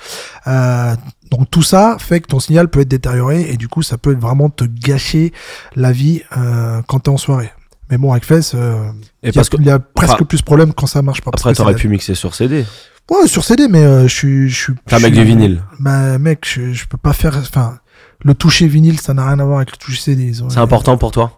Euh, 0.46 0.94
donc 1.30 1.50
tout 1.50 1.62
ça 1.62 1.96
fait 1.98 2.20
que 2.20 2.26
ton 2.26 2.40
signal 2.40 2.68
peut 2.68 2.80
être 2.80 2.88
détérioré 2.88 3.50
et 3.50 3.56
du 3.56 3.68
coup 3.68 3.82
ça 3.82 3.96
peut 3.96 4.14
vraiment 4.14 4.50
te 4.50 4.64
gâcher 4.64 5.32
la 5.74 5.90
vie 5.90 6.22
euh, 6.36 6.82
quand 6.86 7.00
t'es 7.00 7.10
en 7.10 7.16
soirée. 7.16 7.50
Mais 7.90 7.98
bon 7.98 8.12
avec 8.12 8.24
Fess, 8.24 8.52
euh, 8.54 8.90
il 9.22 9.26
y, 9.26 9.30
a- 9.30 9.32
parce 9.32 9.48
que 9.48 9.56
il 9.58 9.64
y 9.66 9.70
a 9.70 9.78
presque 9.78 10.14
enfin, 10.14 10.24
plus 10.24 10.38
de 10.38 10.44
problèmes 10.44 10.72
quand 10.74 10.86
ça 10.86 11.02
marche 11.02 11.22
pas. 11.22 11.30
après, 11.34 11.54
t'aurais 11.54 11.74
pu 11.74 11.88
mixer 11.88 12.14
sur 12.14 12.34
CD. 12.34 12.64
Ouais, 13.10 13.26
sur 13.26 13.42
CD, 13.44 13.68
mais 13.68 13.82
euh, 13.82 14.02
je 14.06 14.14
suis. 14.14 14.48
je 14.50 14.54
suis. 14.64 14.72
Un 14.90 14.98
mec 14.98 15.14
du 15.14 15.24
vinyle. 15.24 15.62
Bah, 15.80 16.18
mec, 16.18 16.46
je, 16.46 16.72
je 16.74 16.86
peux 16.86 16.98
pas 16.98 17.14
faire. 17.14 17.36
Enfin, 17.38 17.78
le 18.22 18.34
toucher 18.34 18.66
vinyle, 18.66 19.00
ça 19.00 19.14
n'a 19.14 19.26
rien 19.26 19.38
à 19.38 19.44
voir 19.44 19.58
avec 19.58 19.70
le 19.72 19.76
toucher 19.78 20.00
CD. 20.00 20.32
C'est 20.50 20.58
important 20.58 20.98
pour 20.98 21.10
toi? 21.12 21.37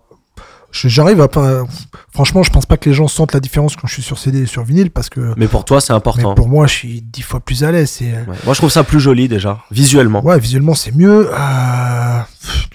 J'arrive 0.73 1.21
à 1.21 1.29
pas. 1.29 1.65
Franchement, 2.13 2.43
je 2.43 2.51
pense 2.51 2.67
pas 2.67 2.77
que 2.77 2.89
les 2.89 2.95
gens 2.95 3.09
sentent 3.09 3.33
la 3.33 3.41
différence 3.41 3.75
quand 3.77 3.87
je 3.89 3.95
suis 3.95 4.03
sur 4.03 4.19
CD 4.19 4.43
et 4.43 4.47
sur 4.47 4.63
vinyle 4.65 4.91
parce 4.91 5.09
que. 5.09 5.33
Mais 5.37 5.49
pour 5.49 5.65
toi, 5.65 5.81
c'est 5.81 5.93
Mais 5.93 5.97
important. 5.97 6.35
pour 6.35 6.49
moi, 6.49 6.67
je 6.67 6.75
suis 6.75 7.03
dix 7.03 7.23
fois 7.23 7.41
plus 7.41 7.65
à 7.65 7.73
l'aise. 7.73 7.99
Ouais. 8.01 8.25
Moi, 8.45 8.55
je 8.55 8.59
trouve 8.59 8.71
ça 8.71 8.85
plus 8.85 9.01
joli 9.01 9.27
déjà, 9.29 9.59
visuellement. 9.71 10.25
Ouais, 10.25 10.39
visuellement, 10.39 10.75
c'est 10.75 10.95
mieux. 10.95 11.29
Euh. 11.33 12.21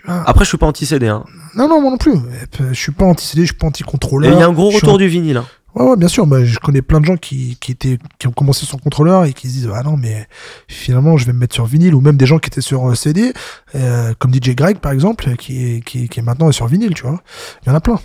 Après, 0.08 0.44
je 0.46 0.50
suis 0.50 0.58
pas 0.58 0.68
anti-CD. 0.68 1.08
Hein. 1.08 1.24
Non, 1.56 1.68
non, 1.70 1.82
moi 1.82 1.92
non 1.92 1.98
plus. 1.98 2.14
Et 2.16 2.64
Je 2.70 2.80
suis 2.80 2.92
pas 2.92 3.06
anti-CD, 3.06 3.42
je 3.44 3.48
suis 3.48 3.56
pas 3.56 3.66
Et 3.68 3.70
anti-contrôleur. 3.70 4.34
il 4.34 4.40
y 4.40 4.44
a 4.44 4.48
un 4.48 4.52
gros 4.54 4.70
retour 4.70 4.98
du 4.98 5.08
vinyle. 5.08 5.38
hein. 5.38 5.46
Ouais, 5.76 5.84
ouais, 5.86 5.96
bien 5.98 6.08
sûr. 6.08 6.26
Bah, 6.26 6.44
je 6.46 6.58
connais 6.60 6.82
plein 6.82 7.00
de 7.02 7.06
gens 7.06 7.18
qui, 7.18 7.58
qui, 7.60 7.74
étaient, 7.74 8.00
qui 8.18 8.28
ont 8.28 8.32
commencé 8.32 8.66
sur 8.66 8.80
contrôleur 8.80 9.26
et 9.26 9.34
qui 9.34 9.48
se 9.50 9.54
disent 9.54 9.70
Ah 9.74 9.84
non, 9.84 9.98
mais 9.98 10.28
finalement, 10.68 11.18
je 11.18 11.26
vais 11.26 11.34
me 11.34 11.40
mettre 11.40 11.54
sur 11.54 11.66
vinyle. 11.66 11.94
Ou 11.96 12.02
même 12.02 12.18
des 12.18 12.26
gens 12.26 12.40
qui 12.40 12.48
étaient 12.48 12.62
sur 12.62 12.90
euh, 12.90 12.96
CD, 12.96 13.34
euh, 13.76 14.14
comme 14.18 14.34
DJ 14.34 14.52
Greg 14.56 14.78
par 14.80 14.92
exemple, 14.94 15.36
qui 15.36 15.76
est, 15.78 15.82
qui, 15.86 16.06
est- 16.06 16.08
qui 16.08 16.20
est 16.20 16.24
maintenant 16.24 16.52
sur 16.52 16.68
vinyle, 16.68 16.94
tu 16.94 17.04
vois. 17.04 17.22
Il 17.64 17.70
y 17.70 17.72
en 17.72 17.76
a 17.76 17.82
plein. 17.82 18.00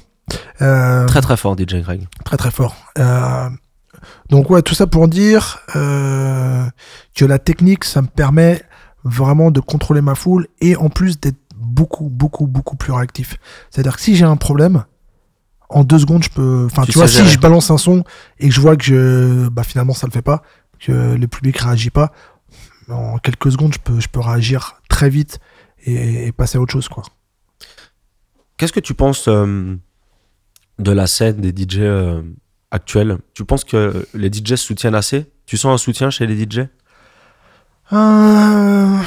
Euh, 0.62 1.06
Très 1.06 1.20
très 1.20 1.36
fort, 1.36 1.56
DJ 1.56 1.76
Greg. 1.82 2.06
très 2.24 2.36
très 2.36 2.50
fort. 2.50 2.74
Euh, 2.98 3.48
donc, 4.30 4.48
ouais, 4.50 4.62
tout 4.62 4.74
ça 4.74 4.86
pour 4.86 5.06
dire 5.08 5.60
que 5.72 7.24
la 7.24 7.38
technique, 7.38 7.84
ça 7.84 8.02
me 8.02 8.06
permet 8.08 8.62
vraiment 9.04 9.50
de 9.50 9.60
contrôler 9.60 10.00
ma 10.00 10.14
foule 10.14 10.46
et 10.60 10.76
en 10.76 10.88
plus 10.88 11.18
d'être 11.20 11.38
beaucoup, 11.56 12.08
beaucoup, 12.08 12.46
beaucoup 12.46 12.76
plus 12.76 12.92
réactif. 12.92 13.36
C'est-à-dire 13.70 13.96
que 13.96 14.02
si 14.02 14.16
j'ai 14.16 14.24
un 14.24 14.36
problème, 14.36 14.84
en 15.70 15.84
deux 15.84 15.98
secondes, 15.98 16.22
je 16.24 16.30
peux. 16.30 16.66
Enfin, 16.66 16.82
Tu 16.84 16.92
tu, 16.92 16.98
vois, 16.98 17.08
si 17.08 17.24
je 17.26 17.38
balance 17.38 17.70
un 17.70 17.78
son 17.78 18.04
et 18.38 18.48
que 18.48 18.54
je 18.54 18.60
vois 18.60 18.76
que 18.76 18.84
je, 18.84 19.48
bah, 19.48 19.62
finalement 19.62 19.94
ça 19.94 20.06
le 20.06 20.12
fait 20.12 20.22
pas, 20.22 20.42
que 20.78 21.14
le 21.14 21.26
public 21.28 21.56
réagit 21.58 21.90
pas, 21.90 22.12
en 22.88 23.18
quelques 23.18 23.52
secondes, 23.52 23.72
je 23.72 23.78
peux, 23.78 24.00
je 24.00 24.08
peux 24.08 24.20
réagir 24.20 24.80
très 24.88 25.08
vite 25.08 25.38
et, 25.84 26.26
et 26.26 26.32
passer 26.32 26.58
à 26.58 26.60
autre 26.60 26.72
chose, 26.72 26.88
quoi. 26.88 27.04
Qu'est-ce 28.56 28.72
que 28.72 28.80
tu 28.80 28.92
penses 28.94 29.26
euh, 29.28 29.76
de 30.78 30.92
la 30.92 31.06
scène 31.06 31.40
des 31.40 31.50
DJ 31.50 31.78
euh, 31.78 32.20
actuels? 32.70 33.18
Tu 33.32 33.44
penses 33.44 33.64
que 33.64 34.06
les 34.12 34.30
DJ 34.30 34.50
se 34.50 34.56
soutiennent 34.56 34.94
assez? 34.94 35.30
Tu 35.46 35.56
sens 35.56 35.72
un 35.72 35.82
soutien 35.82 36.10
chez 36.10 36.26
les 36.26 36.36
DJ 36.44 36.66
Euh, 37.92 38.98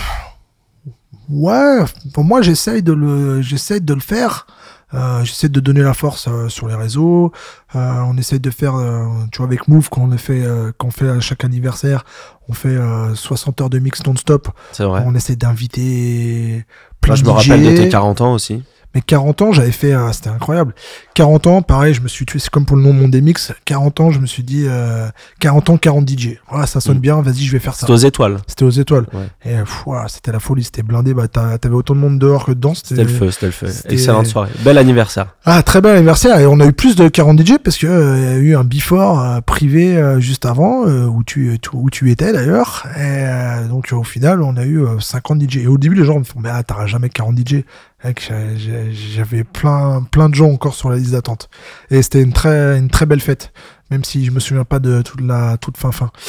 Ouais, 1.30 1.80
pour 2.14 2.24
moi 2.24 2.42
j'essaye 2.42 2.84
de 2.84 2.94
le, 2.94 3.42
j'essaye 3.42 3.82
de 3.82 3.94
le 3.94 4.02
faire. 4.02 4.46
Euh, 4.94 5.24
j'essaie 5.24 5.50
de 5.50 5.60
donner 5.60 5.82
la 5.82 5.94
force 5.94 6.28
euh, 6.28 6.50
sur 6.50 6.68
les 6.68 6.76
réseaux. 6.76 7.32
Euh, 7.76 8.02
on 8.08 8.18
essaye 8.18 8.40
de 8.40 8.50
faire, 8.50 8.76
euh, 8.76 9.06
tu 9.32 9.38
vois, 9.40 9.48
avec 9.48 9.68
Move, 9.68 9.90
quand 9.90 10.02
on 10.02 10.08
le 10.08 10.18
fait, 10.18 10.44
euh, 10.44 10.72
quand 10.78 10.88
on 10.88 10.92
fait 10.92 11.10
à 11.10 11.20
chaque 11.20 11.44
anniversaire, 11.44 12.04
on 12.48 12.54
fait 12.54 12.70
euh, 12.70 13.16
60 13.16 13.62
heures 13.62 13.70
de 13.70 13.80
mix 13.80 14.06
non-stop. 14.06 14.50
C'est 14.72 14.84
vrai. 14.84 15.04
On 15.06 15.16
essaie 15.16 15.36
d'inviter 15.36 16.66
plein 17.02 17.12
Moi, 17.14 17.16
je 17.18 17.24
de 17.24 17.28
me 17.28 17.34
rappelle 17.34 17.64
de 17.64 17.78
tes 17.78 17.90
40 17.90 18.22
ans 18.22 18.34
aussi. 18.34 18.64
Mais 18.96 19.02
40 19.02 19.42
ans, 19.42 19.52
j'avais 19.52 19.72
fait, 19.72 19.94
euh, 19.94 20.12
c'était 20.12 20.30
incroyable. 20.30 20.74
40 21.16 21.48
ans, 21.48 21.62
pareil, 21.62 21.94
je 21.94 22.02
me 22.02 22.08
suis 22.08 22.26
tué, 22.26 22.40
c'est 22.40 22.50
comme 22.50 22.66
pour 22.66 22.78
le 22.78 22.84
nom 22.84 22.94
de 22.94 23.00
mon 23.00 23.08
démix. 23.08 23.52
40 23.66 24.00
ans, 24.02 24.12
je 24.12 24.20
me 24.20 24.26
suis 24.28 24.44
dit, 24.44 24.66
euh, 24.68 25.08
40 25.40 25.70
ans, 25.72 25.78
40 25.78 26.08
DJ. 26.08 26.38
Voilà, 26.50 26.68
ça 26.68 26.80
sonne 26.80 26.98
Mm. 26.98 27.02
bien, 27.02 27.22
vas-y, 27.22 27.44
je 27.44 27.52
vais 27.52 27.60
faire 27.60 27.74
ça. 27.74 27.88
C'est 27.88 27.94
aux 27.94 27.98
étoiles. 27.98 28.38
C'était 28.48 28.66
aux 28.66 28.70
étoiles. 28.70 29.06
Ouais. 29.14 29.28
Et 29.52 29.56
ouah, 29.86 30.06
c'était 30.08 30.32
la 30.32 30.40
folie, 30.40 30.64
c'était 30.64 30.84
blindé. 30.84 31.14
Bah, 31.14 31.28
t'avais 31.28 31.70
autant 31.74 31.96
de 31.96 32.00
monde 32.00 32.20
dehors 32.20 32.46
que 32.46 32.52
dedans. 32.52 32.74
C'était 32.76 33.04
le 33.04 33.10
feu, 33.10 33.32
c'était 33.32 33.46
le 33.48 33.52
feu. 33.52 33.68
c'était- 33.68 33.94
Excellente 33.94 34.28
soirée. 34.28 34.52
Bel 34.64 34.78
anniversaire. 34.78 35.28
Ah, 35.46 35.64
très 35.64 35.82
bel 35.82 35.96
anniversaire. 35.96 36.40
Et 36.40 36.46
on 36.46 36.60
a 36.60 36.66
eu 36.66 36.74
plus 36.74 36.96
de 36.96 37.08
40 37.08 37.40
DJ 37.40 37.58
parce 37.64 37.78
que 37.78 37.88
euh, 37.88 38.20
y 38.20 38.26
a 38.28 38.38
eu 38.38 38.56
un 38.56 38.64
before 38.64 39.20
euh, 39.20 39.42
privé 39.42 39.98
euh, 39.98 40.20
juste 40.20 40.46
avant 40.46 40.88
euh, 40.88 41.06
où 41.08 41.24
tu 41.24 41.58
tu- 41.62 41.70
où 41.74 41.90
tu 41.90 42.12
étais 42.12 42.32
d'ailleurs. 42.34 42.86
Et 43.00 43.68
donc 43.70 43.90
au 43.92 44.04
final, 44.04 44.42
on 44.44 44.56
a 44.58 44.64
eu 44.66 44.80
euh, 44.86 45.00
50 45.00 45.42
DJ. 45.42 45.58
Et 45.58 45.68
au 45.68 45.78
début, 45.78 45.96
les 45.96 46.06
gens 46.06 46.20
me 46.20 46.24
font 46.24 46.40
mais 46.40 46.50
ah, 46.52 46.62
t'auras 46.64 46.86
jamais 46.86 47.10
40 47.10 47.36
DJ. 47.38 47.64
J'avais 48.06 49.44
plein 49.44 50.04
plein 50.04 50.30
de 50.30 50.36
gens 50.36 50.50
encore 50.52 50.76
sur 50.76 50.90
la 50.90 50.98
liste 50.98 51.12
d'attente. 51.12 51.50
Et 51.90 52.02
c'était 52.02 52.22
une 52.22 52.34
très 52.34 52.78
une 52.78 52.90
très 52.90 53.06
belle 53.06 53.22
fête. 53.22 53.54
Même 53.92 54.04
si 54.04 54.26
je 54.26 54.32
me 54.32 54.40
souviens 54.40 54.66
pas 54.66 54.80
de 54.80 55.02
toute 55.02 55.22
la 55.22 55.58
toute 55.58 55.78
fin 55.78 55.92
fin. 55.92 56.12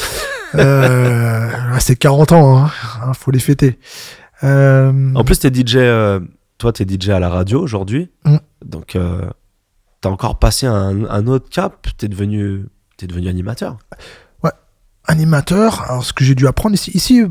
Euh, 0.53 1.49
c'est 1.79 1.97
40 1.97 2.31
ans, 2.31 2.57
hein. 2.57 2.71
Hein, 3.03 3.13
faut 3.13 3.31
les 3.31 3.39
fêter. 3.39 3.77
Euh, 4.43 5.13
En 5.13 5.25
plus, 5.25 5.39
t'es 5.39 5.53
DJ, 5.53 5.75
euh, 5.77 6.21
toi, 6.57 6.71
t'es 6.71 6.85
DJ 6.87 7.09
à 7.09 7.19
la 7.19 7.27
radio 7.27 7.61
aujourd'hui. 7.61 8.09
Mm. 8.23 8.37
Donc, 8.63 8.95
euh, 8.95 9.29
t'as 9.99 10.09
encore 10.09 10.39
passé 10.39 10.65
un, 10.65 11.05
un 11.09 11.27
autre 11.27 11.49
cap. 11.49 11.87
T'es 11.97 12.07
devenu, 12.07 12.65
t'es 12.95 13.07
devenu 13.07 13.27
animateur. 13.27 13.77
Animateur. 15.07 15.81
Alors, 15.89 16.03
ce 16.03 16.13
que 16.13 16.23
j'ai 16.23 16.35
dû 16.35 16.47
apprendre 16.47 16.75
ici, 16.75 16.91
ici, 16.93 17.23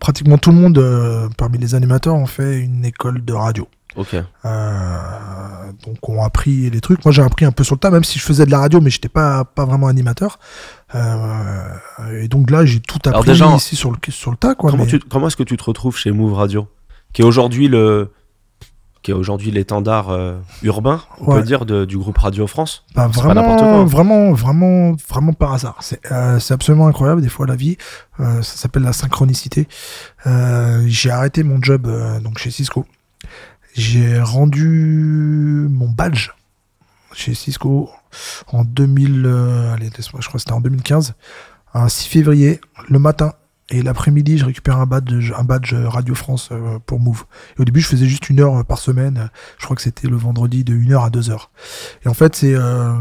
pratiquement 0.00 0.38
tout 0.38 0.50
le 0.50 0.56
monde, 0.56 0.78
euh, 0.78 1.28
parmi 1.36 1.58
les 1.58 1.74
animateurs, 1.74 2.14
ont 2.14 2.26
fait 2.26 2.58
une 2.60 2.84
école 2.84 3.24
de 3.24 3.32
radio. 3.32 3.68
Ok. 3.96 4.14
Euh, 4.14 4.22
donc, 5.86 6.08
on 6.08 6.20
a 6.22 6.26
appris 6.26 6.68
les 6.70 6.80
trucs. 6.80 7.04
Moi, 7.04 7.12
j'ai 7.12 7.22
appris 7.22 7.44
un 7.44 7.52
peu 7.52 7.62
sur 7.64 7.76
le 7.76 7.80
tas, 7.80 7.90
même 7.90 8.04
si 8.04 8.18
je 8.18 8.24
faisais 8.24 8.44
de 8.46 8.50
la 8.50 8.58
radio, 8.58 8.80
mais 8.80 8.90
j'étais 8.90 9.08
pas, 9.08 9.44
pas 9.44 9.64
vraiment 9.64 9.86
animateur. 9.86 10.38
Euh, 10.94 11.68
et 12.20 12.28
donc 12.28 12.50
là, 12.50 12.64
j'ai 12.64 12.80
tout 12.80 12.98
Alors 13.06 13.20
appris 13.20 13.30
déjà, 13.32 13.54
ici 13.54 13.76
sur 13.76 13.90
le, 13.92 13.98
sur 14.10 14.30
le 14.30 14.36
tas, 14.36 14.54
quoi. 14.54 14.70
comment 14.70 14.84
mais- 14.84 14.90
tu, 14.90 14.98
comment 14.98 15.28
est-ce 15.28 15.36
que 15.36 15.42
tu 15.42 15.56
te 15.56 15.64
retrouves 15.64 15.96
chez 15.96 16.10
Move 16.10 16.34
Radio, 16.34 16.68
qui 17.12 17.22
est 17.22 17.24
aujourd'hui 17.24 17.68
le, 17.68 18.10
qui 19.04 19.12
est 19.12 19.14
aujourd'hui 19.14 19.52
l'étendard 19.52 20.10
euh, 20.10 20.34
urbain, 20.62 21.02
on 21.20 21.26
Ouais. 21.26 21.40
peut 21.40 21.46
dire, 21.46 21.64
de- 21.66 21.84
du 21.84 21.96
groupe 21.98 22.18
Radio 22.18 22.46
France. 22.48 22.82
Bah, 22.94 23.02
pas 23.02 23.08
vraiment, 23.08 23.56
quoi. 23.56 23.84
vraiment, 23.84 24.32
vraiment, 24.32 24.96
vraiment 25.08 25.32
par 25.34 25.52
hasard. 25.52 25.76
C'est 25.80 26.00
euh, 26.10 26.40
c'est 26.40 26.54
absolument 26.54 26.88
incroyable, 26.88 27.20
des 27.22 27.28
fois, 27.28 27.46
la 27.46 27.54
vie. 27.54 27.76
Euh, 28.18 28.42
ça 28.42 28.56
s'appelle 28.56 28.82
la 28.82 28.92
synchronicité. 28.92 29.68
J'ai 30.86 31.10
arrêté 31.10 31.44
mon 31.44 31.62
job 31.62 31.86
donc 32.24 32.38
chez 32.38 32.50
Cisco. 32.50 32.86
J'ai 33.76 34.20
rendu 34.20 35.66
mon 35.70 35.88
badge 35.88 36.30
chez 37.12 37.34
Cisco 37.34 37.90
en 38.52 38.64
2000. 38.64 39.24
euh, 39.26 39.74
allez, 39.74 39.90
je 39.96 40.08
crois 40.08 40.20
que 40.32 40.38
c'était 40.38 40.52
en 40.52 40.60
2015, 40.60 41.14
un 41.74 41.88
6 41.88 42.06
février, 42.08 42.60
le 42.88 42.98
matin. 42.98 43.34
Et 43.70 43.82
l'après-midi, 43.82 44.36
je 44.38 44.44
récupère 44.44 44.78
un 44.78 44.86
badge, 44.86 45.32
un 45.36 45.42
badge 45.44 45.72
Radio 45.74 46.14
France 46.14 46.50
euh, 46.52 46.78
pour 46.84 47.00
Move. 47.00 47.24
Et 47.56 47.62
au 47.62 47.64
début, 47.64 47.80
je 47.80 47.88
faisais 47.88 48.06
juste 48.06 48.28
une 48.28 48.40
heure 48.40 48.58
euh, 48.58 48.62
par 48.62 48.78
semaine. 48.78 49.30
Je 49.58 49.64
crois 49.64 49.74
que 49.74 49.82
c'était 49.82 50.06
le 50.06 50.16
vendredi 50.16 50.64
de 50.64 50.74
1 50.74 50.90
heure 50.92 51.04
à 51.04 51.10
2 51.10 51.30
heures. 51.30 51.50
Et 52.04 52.08
en 52.08 52.14
fait, 52.14 52.36
c'est 52.36 52.54
euh, 52.54 52.92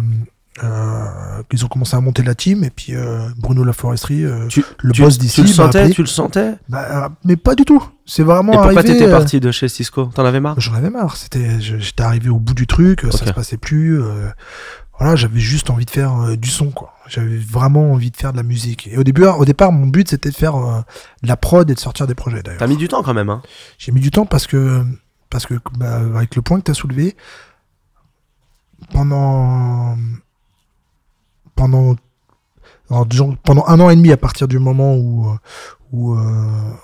euh, 0.63 1.05
qu'ils 1.49 1.65
ont 1.65 1.67
commencé 1.67 1.97
à 1.97 1.99
monter 1.99 2.23
la 2.23 2.33
team. 2.33 2.63
Et 2.63 2.69
puis 2.69 2.95
euh, 2.95 3.27
Bruno 3.37 3.65
Laforesterie, 3.65 4.23
Tu, 4.47 4.63
le 4.81 4.93
tu, 4.93 5.01
boss 5.01 5.17
d'ici, 5.17 5.41
tu 5.41 5.47
le 5.47 5.53
sentais, 5.53 5.89
tu 5.89 6.01
le 6.01 6.07
sentais? 6.07 6.53
Bah, 6.69 7.11
mais 7.25 7.35
pas 7.35 7.55
du 7.55 7.65
tout. 7.65 7.83
C'est 8.05 8.23
vraiment 8.23 8.53
Et 8.53 8.55
pourquoi 8.55 8.79
arrivé. 8.79 8.93
t'étais 8.97 9.11
parti 9.11 9.41
de 9.41 9.51
chez 9.51 9.67
Cisco? 9.67 10.05
T'en 10.15 10.23
avais 10.23 10.39
marre? 10.39 10.59
J'en 10.61 10.75
avais 10.75 10.89
marre. 10.89 11.17
C'était, 11.17 11.59
j'étais 11.59 12.03
arrivé 12.03 12.29
au 12.29 12.39
bout 12.39 12.53
du 12.53 12.67
truc. 12.67 13.01
Ça 13.11 13.25
se 13.25 13.33
passait 13.33 13.57
plus. 13.57 14.01
Voilà, 14.99 15.15
j'avais 15.15 15.39
juste 15.39 15.69
envie 15.69 15.85
de 15.85 15.89
faire 15.89 16.13
euh, 16.21 16.35
du 16.35 16.49
son, 16.49 16.71
quoi. 16.71 16.93
J'avais 17.07 17.37
vraiment 17.37 17.91
envie 17.91 18.11
de 18.11 18.17
faire 18.17 18.31
de 18.31 18.37
la 18.37 18.43
musique. 18.43 18.87
Et 18.87 18.97
au 18.97 19.03
début, 19.03 19.25
au 19.25 19.45
départ, 19.45 19.71
mon 19.71 19.87
but 19.87 20.09
c'était 20.09 20.29
de 20.29 20.35
faire 20.35 20.55
euh, 20.55 20.81
de 21.23 21.27
la 21.27 21.35
prod 21.35 21.69
et 21.69 21.73
de 21.73 21.79
sortir 21.79 22.07
des 22.07 22.15
projets. 22.15 22.43
D'ailleurs, 22.43 22.59
T'as 22.59 22.67
mis 22.67 22.77
du 22.77 22.87
temps 22.87 23.03
quand 23.03 23.13
même. 23.13 23.29
Hein. 23.29 23.41
j'ai 23.77 23.91
mis 23.91 24.01
du 24.01 24.11
temps 24.11 24.25
parce 24.25 24.47
que 24.47 24.85
parce 25.29 25.45
que 25.47 25.55
bah, 25.77 25.97
avec 26.15 26.35
le 26.35 26.41
point 26.41 26.59
que 26.59 26.65
tu 26.65 26.71
as 26.71 26.75
soulevé 26.75 27.15
pendant 28.91 29.97
pendant 31.55 31.95
pendant 32.87 33.65
un 33.67 33.79
an 33.79 33.89
et 33.89 33.95
demi 33.95 34.11
à 34.11 34.17
partir 34.17 34.47
du 34.47 34.59
moment 34.59 34.95
où 34.95 35.27
euh, 35.29 35.35
où, 35.93 36.13
euh, 36.13 36.21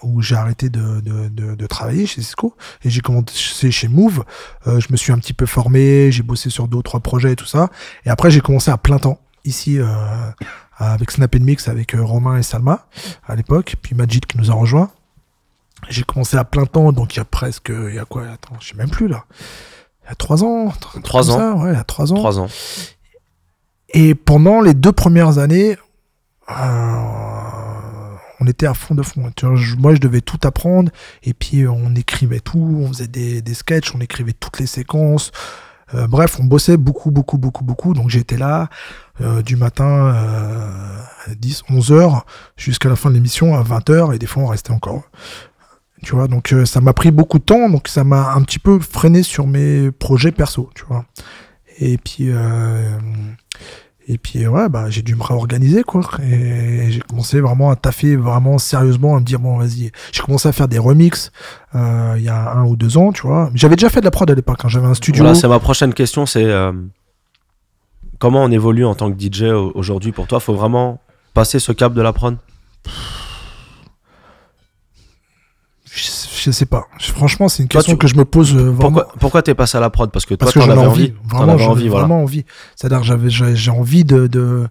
où 0.04 0.22
j'ai 0.22 0.36
arrêté 0.36 0.70
de, 0.70 1.02
de, 1.02 1.28
de, 1.28 1.56
de 1.56 1.68
travailler 1.68 2.06
chez 2.06 2.22
Cisco 2.22 2.56
et 2.84 2.90
j'ai 2.90 3.02
commencé 3.02 3.72
chez 3.72 3.90
Move 3.90 4.24
euh, 4.68 4.80
je 4.80 4.88
me 4.92 4.98
suis 4.98 5.12
un 5.12 5.18
petit 5.18 5.34
peu 5.34 5.46
formé 5.46 6.12
j'ai 6.12 6.24
bossé 6.24 6.50
sur 6.50 6.70
deux 6.70 6.78
ou 6.78 6.84
trois 6.84 7.02
projets 7.02 7.34
et 7.34 7.36
tout 7.36 7.46
ça 7.48 7.70
et 8.06 8.10
après 8.10 8.32
j'ai 8.32 8.40
commencé 8.40 8.72
à 8.72 8.78
plein 8.78 9.00
temps 9.00 9.20
ici 9.44 9.80
euh, 9.80 9.86
avec 10.78 11.12
Snap 11.12 11.36
Mix 11.36 11.68
avec 11.68 11.96
Romain 12.00 12.38
et 12.38 12.44
Salma 12.44 12.88
à 13.28 13.36
l'époque 13.36 13.76
puis 13.82 13.96
Majid 13.96 14.26
qui 14.26 14.38
nous 14.38 14.52
a 14.52 14.54
rejoint 14.54 14.92
J'ai 15.90 16.04
commencé 16.04 16.38
à 16.38 16.44
plein 16.44 16.66
temps, 16.66 16.92
donc 16.92 17.16
il 17.16 17.18
y 17.18 17.22
a 17.22 17.26
presque, 17.26 17.72
il 17.90 17.96
y 17.96 18.00
a 18.00 18.06
quoi 18.06 18.24
Attends, 18.28 18.56
je 18.60 18.70
sais 18.70 18.76
même 18.76 18.90
plus 18.90 19.08
là. 19.08 19.24
Il 20.04 20.10
y 20.10 20.12
a 20.12 20.16
trois 20.16 20.44
ans. 20.44 20.74
Trois 21.04 21.32
ans. 21.32 21.38
ça, 21.38 21.54
ouais, 21.56 21.72
il 21.72 21.76
y 21.76 21.80
a 21.80 21.84
trois 21.84 22.12
ans. 22.12 22.16
Trois 22.16 22.40
ans. 22.40 22.50
Et 23.94 24.14
pendant 24.14 24.62
les 24.62 24.74
deux 24.74 24.92
premières 24.92 25.38
années, 25.38 25.78
euh, 26.50 27.04
on 28.40 28.48
était 28.48 28.66
à 28.66 28.74
fond 28.74 28.96
de 28.96 29.04
fond. 29.04 29.32
Moi, 29.78 29.96
je 29.96 30.00
devais 30.00 30.22
tout 30.22 30.40
apprendre. 30.44 30.92
Et 31.24 31.34
puis, 31.34 31.62
euh, 31.62 31.72
on 31.72 31.96
écrivait 31.96 32.40
tout. 32.40 32.84
On 32.84 32.88
faisait 32.88 33.08
des, 33.08 33.42
des 33.42 33.54
sketchs. 33.54 33.94
On 33.94 34.00
écrivait 34.00 34.34
toutes 34.34 34.60
les 34.60 34.66
séquences. 34.66 35.32
Euh, 35.94 36.08
bref, 36.08 36.38
on 36.40 36.46
bossait 36.46 36.78
beaucoup, 36.78 37.12
beaucoup, 37.12 37.38
beaucoup, 37.38 37.64
beaucoup. 37.64 37.94
Donc, 37.94 38.10
j'étais 38.10 38.38
là 38.38 38.70
euh, 39.22 39.42
du 39.42 39.56
matin 39.56 40.14
à 41.28 41.36
10, 41.36 41.64
11 41.70 41.92
heures 41.92 42.26
jusqu'à 42.58 42.90
la 42.90 42.96
fin 42.96 43.10
de 43.10 43.16
l'émission 43.16 43.56
à 43.56 43.64
20 43.64 43.90
heures. 43.90 44.14
Et 44.14 44.20
des 44.20 44.28
fois, 44.28 44.44
on 44.44 44.48
restait 44.48 44.72
encore. 44.72 45.04
Tu 46.02 46.16
vois, 46.16 46.30
donc 46.30 46.56
ça 46.64 46.80
m'a 46.80 46.94
pris 46.94 47.12
beaucoup 47.12 47.40
de 47.40 47.44
temps. 47.44 47.70
Donc, 47.70 47.90
ça 47.90 48.06
m'a 48.06 48.32
un 48.34 48.42
petit 48.44 48.60
peu 48.60 48.80
freiné 48.80 49.22
sur 49.22 49.48
mes 49.48 49.92
projets 49.92 50.32
perso. 50.32 50.70
Tu 50.76 50.86
vois. 50.86 51.06
Et 51.80 51.98
puis, 51.98 52.30
et 54.12 54.18
puis 54.18 54.46
ouais, 54.48 54.68
bah, 54.70 54.90
j'ai 54.90 55.02
dû 55.04 55.16
me 55.16 55.24
réorganiser, 55.24 55.84
quoi. 55.84 56.02
Et 56.24 56.92
j'ai 56.92 57.00
commencé 57.00 57.40
vraiment 57.40 57.70
à 57.70 57.76
taffer 57.76 58.16
vraiment 58.16 58.58
sérieusement, 58.58 59.16
à 59.16 59.20
me 59.20 59.24
dire, 59.26 59.40
bon, 59.40 59.58
vas-y. 59.58 59.92
J'ai 60.12 60.22
commencé 60.24 60.50
à 60.50 60.52
faire 60.52 60.68
des 60.68 60.80
remixes 60.80 61.32
euh, 61.76 62.16
il 62.18 62.24
y 62.24 62.30
a 62.30 62.54
un 62.54 62.66
ou 62.66 62.76
deux 62.76 62.98
ans, 62.98 63.12
tu 63.14 63.22
vois. 63.28 63.52
J'avais 63.54 63.76
déjà 63.76 63.90
fait 63.90 64.00
de 64.02 64.06
la 64.06 64.12
prod 64.12 64.30
à 64.30 64.34
l'époque, 64.36 64.58
quand 64.60 64.68
j'avais 64.68 64.88
un 64.88 64.96
studio. 64.96 65.24
Voilà, 65.24 65.36
c'est 65.36 65.48
ma 65.48 65.60
prochaine 65.60 65.94
question, 65.94 66.26
c'est 66.26 66.44
euh, 66.44 66.72
comment 68.18 68.44
on 68.44 68.52
évolue 68.52 68.84
en 68.86 68.96
tant 68.96 69.12
que 69.12 69.18
DJ 69.20 69.44
au- 69.44 69.72
aujourd'hui 69.76 70.12
pour 70.12 70.28
toi? 70.28 70.40
Faut 70.40 70.56
vraiment 70.56 71.00
passer 71.34 71.60
ce 71.60 71.72
cap 71.72 71.94
de 71.94 72.02
la 72.02 72.12
prod? 72.12 72.36
Je, 75.94 76.52
sais 76.52 76.66
pas. 76.66 76.88
Franchement, 77.00 77.50
c'est 77.50 77.64
une 77.64 77.70
Toi, 77.70 77.80
question 77.82 77.94
tu- 77.94 78.00
que 78.00 78.08
je 78.08 78.16
me 78.16 78.26
pose 78.26 78.56
euh, 78.56 78.60
vraiment. 78.72 78.78
Pourquoi, 78.80 79.08
pourquoi 79.20 79.42
t'es 79.42 79.56
passé 79.56 79.78
à 79.78 79.82
la 79.82 79.90
prod? 79.90 80.12
Parce 80.12 80.26
que 80.26 80.34
toi, 80.36 80.46
Parce 80.46 80.54
que 80.54 80.60
j'en 80.62 80.68
ai 80.68 80.72
avais 80.72 80.82
envie. 80.88 81.14
Vraiment, 81.26 81.54
avais 81.54 81.64
j'en 81.64 81.74
voilà. 81.76 82.06
vraiment 82.06 82.24
envie. 82.24 82.46
C'est-à-dire, 82.76 83.04
j'avais, 83.04 83.30
j'ai 83.30 83.72
envie 83.72 84.04
de, 84.04 84.28
de, 84.28 84.68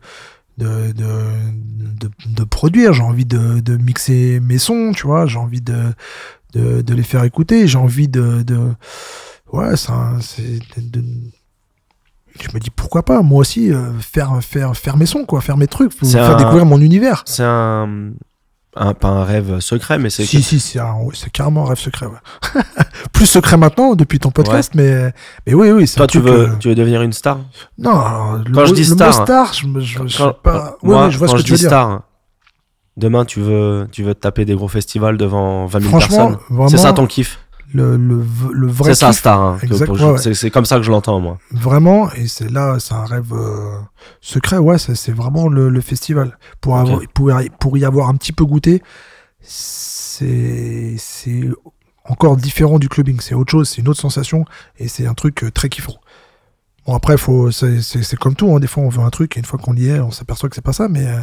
de, 0.59 0.93
de, 0.93 2.45
produire, 2.45 2.93
j'ai 2.93 3.03
envie 3.03 3.25
de, 3.25 3.61
de 3.61 3.77
mixer 3.77 4.41
mes 4.41 4.59
sons, 4.59 4.93
tu 4.95 5.07
vois, 5.07 5.27
j'ai 5.27 5.39
envie 5.39 5.61
de, 5.61 5.93
de, 6.55 6.95
les 6.95 7.03
faire 7.03 7.25
écouter, 7.25 7.67
j'ai 7.69 7.79
envie 7.79 8.09
de, 8.09 8.43
de, 8.43 8.59
ouais, 9.53 9.77
c'est, 9.77 9.91
un- 9.93 10.21
c'est, 10.21 10.59
je 12.41 12.49
me 12.55 12.61
dis 12.61 12.71
pourquoi 12.71 13.05
pas, 13.05 13.23
moi 13.23 13.41
aussi, 13.41 13.73
euh, 13.73 13.93
faire, 14.01 14.39
faire, 14.43 14.77
faire 14.77 14.97
mes 14.97 15.07
sons, 15.07 15.25
quoi, 15.25 15.41
faire 15.41 15.57
mes 15.57 15.67
trucs, 15.67 15.93
faire 15.93 16.31
un- 16.31 16.37
découvrir 16.37 16.67
mon 16.67 16.81
univers. 16.81 17.23
C'est 17.27 17.45
un, 17.45 18.11
un- 18.79 18.95
pas 18.95 19.09
un 19.09 19.25
rêve 19.25 19.61
secret, 19.61 19.99
mais 19.99 20.11
c'est 20.11 20.25
Si, 20.25 20.43
si, 20.43 20.61
c'est, 20.61 20.79
un- 20.79 20.95
ouais, 21.03 21.15
c'est 21.15 21.31
carrément 21.31 21.65
un 21.65 21.69
rêve 21.69 21.79
secret, 21.79 22.07
ouais. 22.07 22.61
Plus 23.13 23.27
secret 23.27 23.57
maintenant, 23.57 23.95
depuis 23.95 24.19
ton 24.19 24.31
podcast, 24.31 24.73
mais, 24.75 25.13
mais 25.47 25.55
oui, 25.55 25.71
oui, 25.71 25.87
c'est 25.87 25.97
toi, 25.97 26.07
tu 26.07 26.21
veux, 26.21 26.51
tu 26.61 26.69
veux 26.69 26.75
devenir 26.75 27.03
une 27.03 27.13
star? 27.13 27.39
Non, 27.79 28.35
le, 28.47 28.53
Quand 28.53 28.67
je 28.67 28.75
dis 28.75 28.81
le 28.85 28.95
star, 28.95 29.09
mot 29.19 29.25
star, 29.25 29.53
je, 29.53 30.09
sais 30.09 30.25
pas. 30.43 30.77
moi, 30.83 31.09
vois 31.09 31.27
quand 31.27 31.33
ce 31.33 31.33
que 31.33 31.39
je 31.39 31.45
tu 31.45 31.51
veux 31.53 31.57
dis 31.57 31.63
dire. 31.63 31.71
star, 31.71 32.03
demain, 32.97 33.25
tu 33.25 33.41
veux, 33.41 33.89
tu 33.93 34.03
veux 34.03 34.15
te 34.15 34.21
taper 34.21 34.45
des 34.45 34.55
gros 34.55 34.69
festivals 34.69 35.17
devant 35.17 35.67
20 35.67 35.81
000 35.81 35.91
Franchement, 35.91 36.17
personnes. 36.17 36.39
vraiment, 36.51 36.69
C'est 36.69 36.79
ça 36.79 36.93
ton 36.93 37.07
kiff? 37.07 37.39
Le, 37.75 37.97
le, 37.97 38.23
le 38.53 38.67
vrai 38.67 38.95
C'est 38.95 39.01
ça, 39.01 39.09
kiff, 39.11 39.19
star. 39.19 39.41
hein, 39.41 39.59
ouais, 39.63 40.35
c'est- 40.35 40.51
comme 40.51 40.65
ça 40.65 40.77
que 40.79 40.83
je 40.83 40.91
l'entends, 40.91 41.21
moi. 41.21 41.39
vraiment, 41.51 42.11
et 42.13 42.27
c'est 42.27 42.51
là, 42.51 42.79
c'est 42.81 42.95
un 42.95 43.05
rêve 43.05 43.33
euh, 43.33 43.79
secret, 44.21 44.57
ouais, 44.59 44.79
c'est 44.79 45.13
vraiment 45.13 45.49
le, 45.49 45.69
le 45.69 45.81
festival. 45.81 46.39
Pour, 46.61 46.79
avoir, 46.79 47.01
pour, 47.15 47.31
y- 47.41 47.51
pour 47.61 47.77
y 47.79 47.85
avoir 47.85 48.09
un 48.09 48.15
petit 48.15 48.33
peu 48.33 48.45
goûté, 48.47 48.83
c'est 49.41 50.97
encore 52.05 52.37
différent 52.37 52.79
du 52.79 52.89
clubbing, 52.89 53.21
c'est 53.21 53.35
autre 53.35 53.51
chose, 53.51 53.69
c'est 53.69 53.83
une 53.83 53.89
autre 53.89 54.01
sensation, 54.01 54.45
et 54.79 54.89
c'est 54.89 55.07
un 55.07 55.15
truc 55.15 55.45
euh, 55.45 55.51
très 55.51 55.69
kiffant. 55.69 55.97
Bon, 56.87 56.95
après, 56.95 57.17
c'est 57.51 58.17
comme 58.19 58.35
tout, 58.35 58.51
hein, 58.55 58.61
des 58.61 58.67
fois 58.67 58.83
on 58.83 58.89
veut 58.89 59.03
un 59.03 59.11
truc, 59.11 59.37
et 59.37 59.41
une 59.41 59.45
fois 59.47 59.59
qu'on 59.59 59.75
y 59.77 59.89
est, 59.89 60.01
on 60.01 60.11
s'aperçoit 60.11 60.49
que 60.49 60.55
c'est 60.55 60.63
pas 60.65 60.73
ça, 60.73 60.89
mais, 60.89 61.07
euh, 61.07 61.19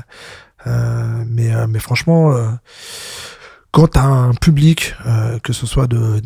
euh, 0.68 1.24
mais, 1.28 1.54
euh, 1.56 1.66
mais 1.68 1.80
franchement, 1.80 2.36
quand 3.76 3.88
t'as 3.88 4.06
un 4.06 4.34
public, 4.34 4.96
euh, 5.06 5.38
que 5.40 5.52
ce 5.52 5.66
soit 5.66 5.86
de, 5.86 6.22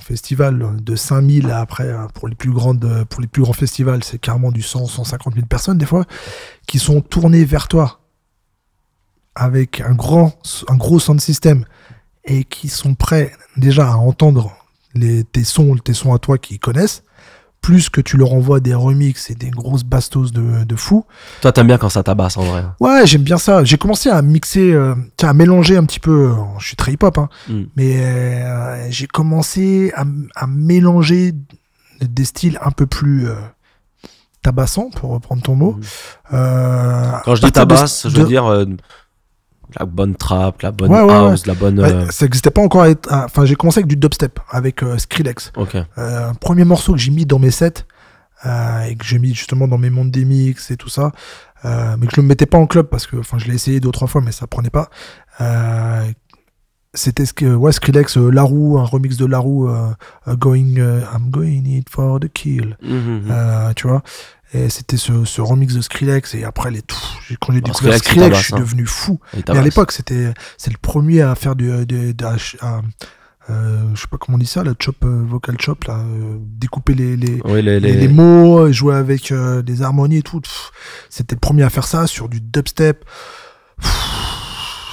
festival 0.00 0.76
de 0.78 0.94
5000 0.94 1.50
à 1.50 1.60
après, 1.60 1.88
euh, 1.88 2.06
pour 2.12 2.28
les 2.28 2.34
plus 2.34 2.50
grands 2.52 3.52
festivals, 3.54 4.04
c'est 4.04 4.18
carrément 4.18 4.52
du 4.52 4.60
100, 4.60 4.88
150 4.88 5.34
000 5.34 5.46
personnes 5.46 5.78
des 5.78 5.86
fois, 5.86 6.04
qui 6.66 6.78
sont 6.78 7.00
tournées 7.00 7.46
vers 7.46 7.66
toi 7.66 8.00
avec 9.34 9.80
un 9.80 9.94
grand, 9.94 10.34
un 10.68 10.76
gros 10.76 10.98
sound 10.98 11.18
system 11.18 11.64
et 12.26 12.44
qui 12.44 12.68
sont 12.68 12.94
prêts 12.94 13.32
déjà 13.56 13.90
à 13.90 13.96
entendre 13.96 14.54
tes 15.32 15.44
sons, 15.44 15.74
tes 15.82 15.94
sons 15.94 16.12
à 16.12 16.18
toi 16.18 16.36
qu'ils 16.36 16.60
connaissent, 16.60 17.04
plus 17.62 17.88
que 17.88 18.00
tu 18.00 18.16
leur 18.16 18.32
envoies 18.34 18.60
des 18.60 18.74
remixes 18.74 19.30
et 19.30 19.34
des 19.34 19.48
grosses 19.50 19.84
bastos 19.84 20.32
de, 20.32 20.64
de 20.64 20.76
fou. 20.76 21.06
Toi, 21.40 21.52
t'aimes 21.52 21.68
bien 21.68 21.78
quand 21.78 21.88
ça 21.88 22.02
tabasse, 22.02 22.36
en 22.36 22.42
vrai. 22.42 22.64
Ouais, 22.80 23.06
j'aime 23.06 23.22
bien 23.22 23.38
ça. 23.38 23.62
J'ai 23.64 23.78
commencé 23.78 24.10
à 24.10 24.20
mixer, 24.20 24.72
euh, 24.72 24.94
tiens, 25.16 25.28
à 25.30 25.32
mélanger 25.32 25.76
un 25.76 25.84
petit 25.84 26.00
peu. 26.00 26.32
Je 26.58 26.66
suis 26.66 26.76
très 26.76 26.92
hip-hop, 26.92 27.16
hein, 27.18 27.28
Mm. 27.48 27.62
mais 27.76 28.02
euh, 28.04 28.90
j'ai 28.90 29.06
commencé 29.06 29.92
à, 29.94 30.04
à 30.34 30.46
mélanger 30.48 31.32
des 32.00 32.24
styles 32.24 32.58
un 32.62 32.72
peu 32.72 32.86
plus 32.86 33.28
euh, 33.28 33.34
tabassants, 34.42 34.90
pour 34.90 35.10
reprendre 35.10 35.40
ton 35.42 35.54
mot. 35.54 35.72
Mhm. 35.74 35.82
Euh, 36.34 37.12
Quand 37.24 37.36
je 37.36 37.42
dis 37.42 37.46
de- 37.46 37.52
tabasse, 37.52 38.08
je 38.08 38.16
veux 38.20 38.26
dire 38.26 38.44
la 39.78 39.86
bonne 39.86 40.14
trap, 40.14 40.62
la 40.62 40.70
bonne 40.72 40.90
Ouais, 40.90 41.02
ouais, 41.02 41.12
house, 41.12 41.46
la 41.46 41.54
bonne. 41.54 41.78
Ouais, 41.80 41.92
euh, 41.92 42.10
ça 42.10 42.24
n'existait 42.24 42.50
pas 42.50 42.62
encore. 42.62 42.86
Enfin, 43.10 43.44
j'ai 43.44 43.54
commencé 43.54 43.78
avec 43.78 43.88
du 43.88 43.96
dubstep, 43.96 44.38
avec 44.50 44.82
euh, 44.82 44.98
Skrillex. 44.98 45.52
Euh, 45.98 46.30
un 46.30 46.34
premier 46.34 46.64
morceau 46.64 46.92
que 46.92 46.98
j'ai 46.98 47.10
mis 47.10 47.26
dans 47.26 47.38
mes 47.38 47.50
sets 47.50 47.84
et 48.44 48.96
que 48.96 49.04
j'ai 49.04 49.18
mis 49.18 49.34
justement 49.34 49.68
dans 49.68 49.78
mes 49.78 49.90
mondes 49.90 50.10
des 50.10 50.24
mix 50.24 50.70
et 50.72 50.76
tout 50.76 50.88
ça, 50.88 51.12
mais 51.64 52.06
que 52.06 52.14
je 52.16 52.20
le 52.20 52.26
mettais 52.26 52.46
pas 52.46 52.58
en 52.58 52.66
club 52.66 52.86
parce 52.88 53.06
que, 53.06 53.16
enfin, 53.16 53.38
je 53.38 53.46
l'ai 53.46 53.54
essayé 53.54 53.78
deux 53.80 53.88
ou 53.88 53.92
trois 53.92 54.08
fois, 54.08 54.20
mais 54.20 54.32
ça 54.32 54.46
prenait 54.48 54.70
pas. 54.70 54.88
C'était 56.94 57.24
ce 57.24 57.32
que 57.32 57.54
ouais, 57.54 57.72
Skrillex, 57.72 58.18
Larou, 58.18 58.78
un 58.78 58.84
remix 58.84 59.16
de 59.16 59.24
Larou, 59.24 59.70
Going, 60.26 60.74
I'm 60.76 61.30
going 61.30 61.64
it 61.66 61.88
for 61.88 62.20
the 62.20 62.28
kill, 62.30 62.76
Mhm. 62.82 63.22
euh, 63.30 63.72
tu 63.74 63.88
vois. 63.88 64.02
Et 64.54 64.68
c'était 64.68 64.98
ce, 64.98 65.24
ce 65.24 65.40
remix 65.40 65.74
de 65.74 65.80
Skrillex 65.80 66.34
et 66.34 66.44
après 66.44 66.70
les 66.70 66.82
tout. 66.82 66.96
Quand 67.40 67.52
j'ai 67.54 67.60
découvert 67.62 67.94
Skrillex, 67.96 68.36
je 68.38 68.42
suis 68.44 68.54
hein. 68.54 68.58
devenu 68.60 68.86
fou. 68.86 69.18
Mais 69.34 69.48
à 69.50 69.62
l'époque, 69.62 69.92
c'était 69.92 70.34
c'est 70.58 70.70
le 70.70 70.76
premier 70.80 71.22
à 71.22 71.34
faire 71.34 71.56
du, 71.56 71.86
du- 71.86 72.12
du- 72.12 72.24
à- 72.24 72.82
euh, 73.50 73.80
je 73.94 74.00
sais 74.00 74.06
pas 74.08 74.18
comment 74.18 74.36
on 74.36 74.38
dit 74.38 74.46
ça, 74.46 74.62
le 74.62 74.74
chop 74.78 74.96
euh, 75.04 75.24
vocal 75.26 75.56
chop 75.60 75.84
là, 75.84 75.96
euh, 75.98 76.36
découper 76.40 76.94
les 76.94 77.16
les, 77.16 77.40
Oui, 77.44 77.60
les, 77.62 77.80
les, 77.80 77.92
les- 77.92 78.00
les 78.02 78.08
mots, 78.08 78.70
jouer 78.70 78.94
avec 78.94 79.32
euh, 79.32 79.62
des 79.62 79.82
harmonies 79.82 80.18
et 80.18 80.22
tout. 80.22 80.40
C'était 81.10 81.34
le 81.34 81.40
premier 81.40 81.62
à 81.64 81.70
faire 81.70 81.86
ça 81.86 82.06
sur 82.06 82.28
du 82.28 82.40
dubstep. 82.40 83.04
Pff, 83.80 83.90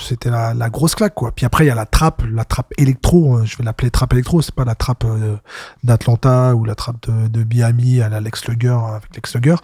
C'était 0.10 0.30
la, 0.32 0.54
la 0.54 0.70
grosse 0.70 0.96
claque 0.96 1.14
quoi. 1.14 1.32
Puis 1.32 1.46
après 1.46 1.66
il 1.66 1.68
y 1.68 1.72
a 1.72 1.76
la 1.76 1.86
trappe, 1.86 2.24
la 2.32 2.44
trappe 2.46 2.74
électro. 2.78 3.38
euh, 3.38 3.46
Je 3.46 3.58
vais 3.58 3.64
l'appeler 3.64 3.92
trappe 3.92 4.14
électro. 4.14 4.42
C'est 4.42 4.54
pas 4.56 4.66
la 4.66 4.76
trappe 4.76 5.06
euh, 5.06 5.36
d'Atlanta 5.84 6.56
ou 6.56 6.66
la 6.66 6.76
trappe 6.76 7.08
de, 7.08 7.28
de 7.28 7.44
Miami 7.44 8.02
à 8.02 8.10
la 8.10 8.20
Lex 8.20 8.48
Luger 8.48 8.76
avec 8.96 9.16
Lex 9.16 9.36
Luger, 9.36 9.56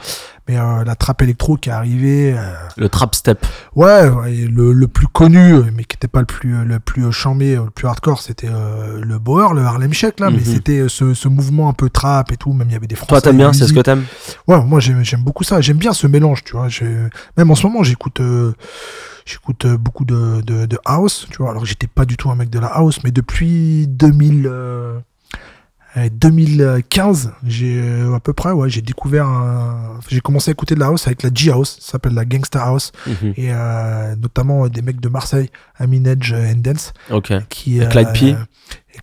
mais 0.47 0.57
euh, 0.57 0.83
la 0.83 0.95
trappe 0.95 1.21
électro 1.21 1.57
qui 1.57 1.69
est 1.69 1.73
arrivée. 1.73 2.35
euh, 2.37 2.53
le 2.77 2.89
trap 2.89 3.15
step. 3.15 3.45
Ouais, 3.75 4.09
le, 4.47 4.71
le 4.73 4.87
plus 4.87 5.07
connu, 5.07 5.55
mais 5.75 5.83
qui 5.83 5.95
n'était 5.95 6.07
pas 6.07 6.19
le 6.19 6.25
plus, 6.25 6.63
le 6.63 6.79
plus 6.79 7.11
chambé, 7.11 7.55
le 7.55 7.69
plus 7.69 7.87
hardcore, 7.87 8.21
c'était 8.21 8.49
le 8.49 9.17
Boer, 9.19 9.53
le 9.53 9.61
Harlem 9.61 9.93
Shake, 9.93 10.19
là. 10.19 10.29
Mais 10.29 10.37
Mhm. 10.37 10.43
c'était 10.45 10.85
ce, 10.89 11.13
ce 11.13 11.27
mouvement 11.27 11.69
un 11.69 11.73
peu 11.73 11.89
trap 11.89 12.31
et 12.31 12.37
tout. 12.37 12.53
Même 12.53 12.67
il 12.69 12.73
y 12.73 12.75
avait 12.75 12.87
des 12.87 12.95
Français. 12.95 13.09
Toi, 13.09 13.21
t'aimes 13.21 13.37
bien, 13.37 13.53
c'est 13.53 13.67
ce 13.67 13.73
que 13.73 13.79
t'aimes? 13.79 14.05
Ouais, 14.47 14.63
moi 14.63 14.79
j'aime 14.79 15.23
beaucoup 15.23 15.43
ça. 15.43 15.59
J'aime 15.61 15.77
bien 15.77 15.93
ce 15.93 16.07
mélange, 16.07 16.43
tu 16.43 16.53
vois. 16.53 16.67
J'ai- 16.69 17.07
Même 17.37 17.49
en 17.51 17.55
ce 17.55 17.65
moment, 17.65 17.83
j'écoute 17.83 18.19
j'écoute 19.25 19.65
euh, 19.65 19.77
beaucoup 19.77 20.05
de, 20.05 20.41
de, 20.41 20.65
de 20.65 20.77
house, 20.85 21.27
tu 21.31 21.37
vois. 21.37 21.51
Alors 21.51 21.65
j'étais 21.65 21.87
pas 21.87 22.05
du 22.05 22.15
tout 22.17 22.29
un 22.29 22.35
mec 22.35 22.49
de 22.49 22.59
la 22.59 22.67
house, 22.67 22.99
mais 23.03 23.11
depuis 23.11 23.87
2000, 23.87 24.47
euh, 24.47 24.99
2015, 26.11 27.31
j'ai 27.45 27.79
euh, 27.81 28.13
à 28.15 28.19
peu 28.19 28.33
près, 28.33 28.51
ouais, 28.51 28.69
j'ai 28.69 28.81
découvert, 28.81 29.27
j'ai 30.09 30.19
commencé 30.19 30.51
à 30.51 30.53
écouter 30.53 30.75
de 30.75 30.79
la 30.79 30.87
house 30.87 31.07
avec 31.07 31.23
la 31.23 31.29
G-House, 31.33 31.77
ça 31.79 31.93
s'appelle 31.93 32.13
la 32.13 32.25
Gangsta 32.25 32.61
House, 32.63 32.91
Mhm. 33.07 33.33
et 33.37 33.47
euh, 33.53 34.15
notamment 34.17 34.67
des 34.67 34.81
mecs 34.81 34.99
de 34.99 35.09
Marseille, 35.09 35.49
Amin 35.77 36.03
Edge 36.05 36.33
euh, 36.33 36.51
and 36.51 36.57
Dance, 36.57 36.93
Ok. 37.11 37.33
qui 37.49 37.79
Et 37.79 37.87
Clyde 37.87 38.11
P. 38.13 38.35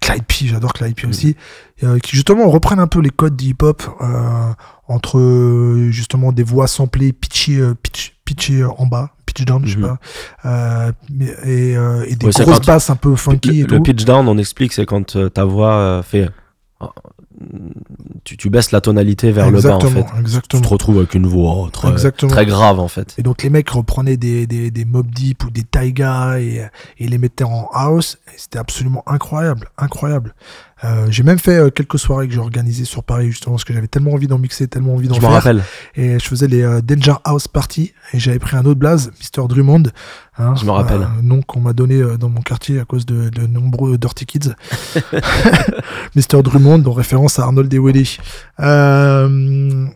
Clyde 0.01 0.25
P, 0.25 0.35
j'adore 0.47 0.73
Clyde 0.73 0.95
P 0.95 1.05
Mhm. 1.07 1.11
aussi, 1.11 1.37
euh, 1.83 1.99
qui 1.99 2.15
justement 2.17 2.49
reprennent 2.51 2.79
un 2.81 2.87
peu 2.87 3.01
les 3.01 3.11
codes 3.11 3.37
du 3.37 3.47
hip-hop 3.47 3.83
euh, 4.03 4.53
entre 4.89 5.87
justement 5.91 6.33
des 6.33 6.43
voix 6.43 6.67
samplées 6.67 7.13
pitchées, 7.13 7.63
pitch, 7.83 8.15
pitchées 8.25 8.65
en 8.65 8.87
bas, 8.87 9.11
pitch 9.33 9.45
down, 9.45 9.65
je 9.67 9.73
sais 9.73 9.79
Mhm. 9.79 9.83
pas, 9.87 9.99
euh, 10.45 10.93
et, 11.45 11.77
euh, 11.77 12.05
et 12.09 12.17
des 12.17 12.27
Ouais, 12.27 12.33
grosses 12.45 12.61
basses 12.67 12.91
un 12.91 12.97
peu 12.97 13.17
funky 13.17 13.49
Le, 13.49 13.55
et 13.55 13.63
le 13.63 13.77
tout. 13.79 13.83
pitch 13.83 14.05
down, 14.05 14.29
on 14.29 14.39
explique, 14.39 14.73
c'est 14.73 14.87
quand 14.87 15.17
euh, 15.17 15.29
ta 15.29 15.45
voix 15.45 16.03
fait 16.03 16.29
tu, 18.25 18.37
tu 18.37 18.51
baisses 18.51 18.73
la 18.73 18.81
tonalité 18.81 19.33
vers 19.33 19.51
le 19.51 19.61
bas 19.61 19.75
en 19.77 19.79
exactement, 19.79 20.07
fait. 20.07 20.15
Tu 20.15 20.21
exactement. 20.21 20.63
te 20.63 20.69
retrouves 20.69 20.99
avec 20.99 21.15
une 21.15 21.27
voix 21.27 21.69
très, 21.73 21.91
Exactement. 21.91 22.31
très 22.31 22.47
grave 22.47 22.79
en 22.81 22.89
fait. 22.89 23.15
Et 23.19 23.23
donc 23.23 23.43
les 23.43 23.51
mecs 23.51 23.71
reprenaient 23.71 24.17
des, 24.17 24.47
des, 24.47 24.71
des 24.71 24.85
Mob 24.85 25.09
Deep 25.11 25.45
ou 25.45 25.51
des 25.51 25.63
Taiga 25.65 26.39
et, 26.41 26.67
et 26.99 27.09
les 27.09 27.19
mettaient 27.19 27.45
en 27.45 27.69
house. 27.73 28.19
C'était 28.37 28.59
absolument 28.59 29.03
incroyable, 29.07 29.69
incroyable. 29.79 30.35
Euh, 30.85 31.07
j'ai 31.11 31.23
même 31.23 31.39
fait 31.39 31.57
euh, 31.59 31.71
quelques 31.71 31.99
soirées 31.99 32.27
que 32.27 32.35
j'ai 32.35 32.41
organisées 32.41 32.85
sur 32.85 33.05
Paris 33.05 33.27
justement 33.31 33.55
parce 33.55 33.65
que 33.65 33.73
j'avais 33.73 33.87
tellement 33.87 34.13
envie 34.13 34.27
d'en 34.27 34.39
mixer, 34.39 34.67
tellement 34.67 34.95
envie 34.95 35.07
d'en 35.07 35.15
Je 35.15 35.21
me 35.21 35.27
faire. 35.27 35.35
rappelle. 35.35 35.63
Et 35.95 36.19
je 36.19 36.25
faisais 36.27 36.49
les 36.49 36.63
euh, 36.63 36.81
Danger 36.81 37.15
House 37.25 37.47
Party 37.47 37.93
et 38.13 38.19
j'avais 38.19 38.39
pris 38.41 38.57
un 38.57 38.65
autre 38.65 38.81
blaze, 38.81 39.13
Mr 39.37 39.47
Drummond. 39.49 39.85
hein, 40.39 40.55
Je 40.57 40.65
me 40.65 40.71
rappelle. 40.73 41.03
Un 41.03 41.23
nom 41.23 41.41
qu'on 41.43 41.61
m'a 41.61 41.73
donné 41.73 42.03
dans 42.19 42.29
mon 42.29 42.41
quartier 42.41 42.81
à 42.81 42.85
cause 42.85 43.07
de, 43.07 43.29
de 43.29 43.47
nombreux 43.47 43.97
Dirty 43.97 44.27
Kids. 44.27 44.55
Mr 46.17 46.43
Drummond, 46.43 46.85
en 46.87 46.93
référence 46.93 47.39
à 47.39 47.45
Arnold. 47.45 47.73
Euh, 48.61 49.87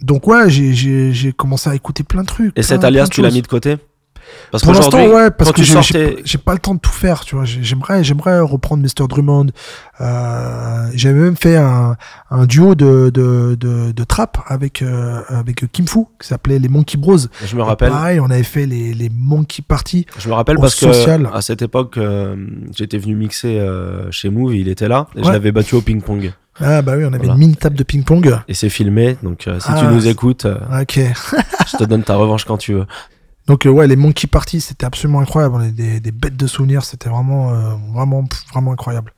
donc 0.00 0.26
ouais, 0.26 0.50
j'ai- 0.50 0.74
j'ai 0.74 1.12
j'ai 1.12 1.32
commencé 1.32 1.70
à 1.70 1.74
écouter 1.74 2.02
plein 2.02 2.22
de 2.22 2.26
trucs. 2.26 2.52
Et 2.58 2.62
cet 2.62 2.84
alias, 2.84 3.08
tu 3.08 3.22
l'as 3.22 3.30
mis 3.30 3.42
de 3.42 3.46
côté? 3.46 3.76
Parce 4.52 4.62
Pour 4.64 4.74
l'instant, 4.74 4.98
ouais, 5.08 5.30
parce 5.30 5.50
que 5.50 5.62
j'ai 5.64 5.72
sortais- 5.72 6.22
pas 6.44 6.52
le 6.52 6.58
temps 6.60 6.74
de 6.74 6.78
tout 6.78 6.92
faire, 6.92 7.24
tu 7.24 7.34
vois. 7.34 7.44
J'ai- 7.46 7.62
J'aimerais, 7.64 8.04
j'aimerais 8.04 8.38
reprendre 8.40 8.82
Mr. 8.82 9.08
Drummond. 9.08 9.46
Euh, 10.00 10.88
J'avais 10.94 11.18
même 11.20 11.36
fait 11.36 11.56
un, 11.56 11.96
un 12.30 12.44
duo 12.46 12.74
de, 12.74 13.10
de, 13.12 13.56
de, 13.58 13.92
de 13.92 14.04
trap 14.04 14.38
avec, 14.46 14.82
euh, 14.82 15.22
avec 15.28 15.70
Kim 15.72 15.86
Fu, 15.88 16.00
qui 16.20 16.28
s'appelait 16.28 16.58
les 16.58 16.68
Monkey 16.68 16.98
Bros. 16.98 17.16
je 17.44 17.56
me 17.56 17.62
rappelle. 17.62 17.90
Pareil, 17.90 18.20
on 18.20 18.26
avait 18.26 18.42
fait 18.42 18.66
les, 18.66 18.92
les 18.94 19.10
Monkey 19.14 19.62
Party. 19.66 20.06
Je 20.18 20.28
me 20.28 20.34
rappelle 20.34 20.56
parce 20.58 20.74
social. 20.74 21.28
que 21.30 21.34
à 21.36 21.40
cette 21.40 21.62
époque, 21.62 21.96
euh, 21.96 22.36
j'étais 22.76 22.98
venu 22.98 23.14
mixer 23.14 23.58
euh, 23.58 24.10
chez 24.10 24.28
Move, 24.28 24.54
il 24.54 24.68
était 24.68 24.88
là, 24.88 25.06
et 25.16 25.22
je 25.24 25.30
l'avais 25.30 25.52
battu 25.52 25.74
au 25.76 25.80
ping-pong. 25.80 26.32
Ah 26.60 26.82
bah 26.82 26.92
oui, 26.98 27.04
on 27.04 27.08
avait 27.08 27.16
Voilà. 27.18 27.32
une 27.32 27.38
mini 27.38 27.56
table 27.56 27.76
de 27.76 27.82
ping-pong. 27.82 28.36
Et 28.46 28.52
c'est 28.54 28.68
filmé, 28.68 29.16
donc 29.22 29.48
euh, 29.48 29.58
si 29.58 29.68
Ah, 29.70 29.80
tu 29.80 29.86
nous 29.86 30.02
c'est- 30.02 30.10
écoutes, 30.10 30.44
euh, 30.44 30.58
Ok. 30.82 30.98
je 31.72 31.76
te 31.78 31.84
donne 31.84 32.02
ta 32.02 32.16
revanche 32.16 32.44
quand 32.44 32.58
tu 32.58 32.74
veux. 32.74 32.84
Donc 33.46 33.66
euh, 33.66 33.70
ouais, 33.70 33.86
les 33.86 33.96
Monkey 33.96 34.26
Party, 34.28 34.60
c'était 34.60 34.86
absolument 34.86 35.20
incroyable. 35.20 35.56
On 35.56 35.68
des, 35.68 36.00
des 36.00 36.12
bêtes 36.12 36.36
de 36.36 36.46
souvenirs, 36.46 36.84
c'était 36.84 37.08
vraiment, 37.08 37.52
euh, 37.52 37.74
vraiment, 37.92 38.24
vraiment 38.52 38.72
incroyable. 38.72 39.12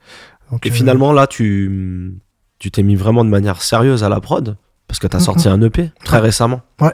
Donc, 0.50 0.64
Et 0.66 0.70
euh, 0.70 0.72
finalement, 0.72 1.12
là, 1.12 1.26
tu 1.26 2.14
tu 2.58 2.70
t'es 2.70 2.82
mis 2.82 2.96
vraiment 2.96 3.24
de 3.24 3.30
manière 3.30 3.60
sérieuse 3.60 4.04
à 4.04 4.08
la 4.08 4.20
prod, 4.20 4.56
parce 4.88 4.98
que 4.98 5.06
tu 5.06 5.16
as 5.16 5.20
sorti 5.20 5.48
un 5.48 5.60
EP 5.60 5.90
très 6.04 6.18
récemment. 6.20 6.62
EP, 6.80 6.92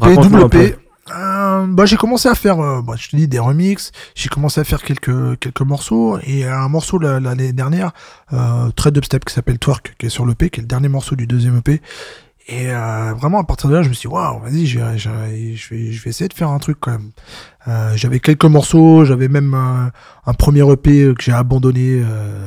Raconte-nous 0.00 0.40
double. 0.40 0.56
EP. 0.56 0.76
Bah, 1.10 1.86
j'ai 1.86 1.96
commencé 1.96 2.28
à 2.28 2.34
faire, 2.34 2.58
bah, 2.82 2.94
je 2.96 3.08
te 3.08 3.16
dis, 3.16 3.26
des 3.28 3.38
remixes. 3.38 3.92
J'ai 4.14 4.28
commencé 4.28 4.60
à 4.60 4.64
faire 4.64 4.82
quelques, 4.82 5.38
quelques 5.40 5.60
morceaux. 5.62 6.18
Et 6.26 6.44
un 6.46 6.68
morceau 6.68 6.98
la- 6.98 7.18
l'année 7.20 7.52
dernière, 7.52 7.92
très 8.76 8.90
dubstep, 8.92 9.24
qui 9.24 9.34
s'appelle 9.34 9.58
Twerk, 9.58 9.94
qui 9.98 10.06
est 10.06 10.10
sur 10.10 10.24
l'EP, 10.26 10.50
qui 10.50 10.60
est 10.60 10.62
le 10.62 10.68
dernier 10.68 10.88
morceau 10.88 11.16
du 11.16 11.26
deuxième 11.26 11.56
EP. 11.58 11.80
Et 12.50 12.70
euh, 12.70 13.12
vraiment, 13.14 13.40
à 13.40 13.44
partir 13.44 13.68
de 13.68 13.74
là, 13.74 13.82
je 13.82 13.90
me 13.90 13.94
suis 13.94 14.08
dit, 14.08 14.14
waouh, 14.14 14.40
vas-y, 14.40 14.64
je 14.66 14.78
vais, 14.78 14.96
je, 14.98 15.10
vais, 15.10 15.92
je 15.92 16.08
essayer 16.08 16.28
de 16.28 16.32
faire 16.34 16.48
un 16.48 16.58
truc 16.58 16.78
quand 16.80 16.92
même. 16.92 17.10
Euh, 17.68 17.92
j'avais 17.94 18.20
quelques 18.20 18.46
morceaux, 18.46 19.04
j'avais 19.04 19.28
même 19.28 19.52
un, 19.52 19.90
un 20.24 20.32
premier 20.32 20.60
EP 20.72 21.12
que 21.14 21.22
j'ai 21.22 21.32
abandonné. 21.32 22.00
Euh, 22.02 22.46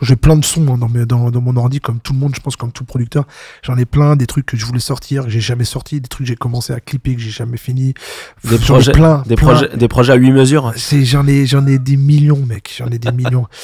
j'ai 0.00 0.16
plein 0.16 0.36
de 0.36 0.44
sons 0.44 0.66
hein, 0.72 0.78
dans, 0.78 0.88
mes, 0.88 1.04
dans, 1.04 1.30
dans 1.30 1.40
mon 1.42 1.54
ordi, 1.56 1.80
comme 1.80 2.00
tout 2.00 2.14
le 2.14 2.18
monde, 2.18 2.32
je 2.34 2.40
pense, 2.40 2.56
comme 2.56 2.72
tout 2.72 2.84
producteur. 2.84 3.24
J'en 3.62 3.76
ai 3.76 3.84
plein, 3.84 4.16
des 4.16 4.26
trucs 4.26 4.46
que 4.46 4.56
je 4.56 4.64
voulais 4.64 4.80
sortir, 4.80 5.24
que 5.24 5.28
j'ai 5.30 5.40
jamais 5.40 5.64
sorti, 5.64 6.00
des 6.00 6.08
trucs 6.08 6.24
que 6.26 6.28
j'ai 6.28 6.36
commencé 6.36 6.72
à 6.72 6.80
clipper, 6.80 7.14
que 7.14 7.20
j'ai 7.20 7.28
jamais 7.30 7.58
fini. 7.58 7.92
Des 8.44 8.56
projets- 8.58 8.92
plein, 8.92 9.22
Des, 9.26 9.36
plein. 9.36 9.48
projets, 9.48 9.76
des 9.76 9.88
projets 9.88 10.12
à 10.14 10.16
8 10.16 10.32
mesures. 10.32 10.72
C'est, 10.76 11.04
j'en 11.04 11.26
ai, 11.26 11.44
j'en 11.44 11.66
ai 11.66 11.78
des 11.78 11.98
millions, 11.98 12.44
mec. 12.46 12.74
J'en 12.78 12.86
ai 12.88 12.98
des 12.98 13.12
millions. 13.12 13.46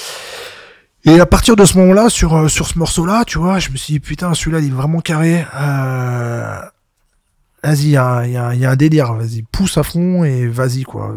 Et 1.04 1.18
à 1.18 1.26
partir 1.26 1.56
de 1.56 1.64
ce 1.64 1.76
moment-là, 1.78 2.08
sur, 2.08 2.34
euh, 2.36 2.48
sur 2.48 2.66
ce 2.68 2.78
morceau-là, 2.78 3.24
tu 3.26 3.38
vois, 3.38 3.58
je 3.58 3.70
me 3.70 3.76
suis 3.76 3.94
dit, 3.94 4.00
putain, 4.00 4.34
celui-là, 4.34 4.60
il 4.60 4.68
est 4.68 4.70
vraiment 4.70 5.00
carré. 5.00 5.44
Euh... 5.54 6.60
Vas-y, 7.64 7.82
il 7.82 7.88
y, 7.88 7.92
y 7.92 7.96
a 7.96 8.70
un- 8.70 8.76
délire. 8.76 9.12
Vas-y, 9.14 9.42
pousse 9.42 9.78
à 9.78 9.82
fond 9.82 10.24
et 10.24 10.46
vas-y, 10.48 10.82
quoi. 10.82 11.14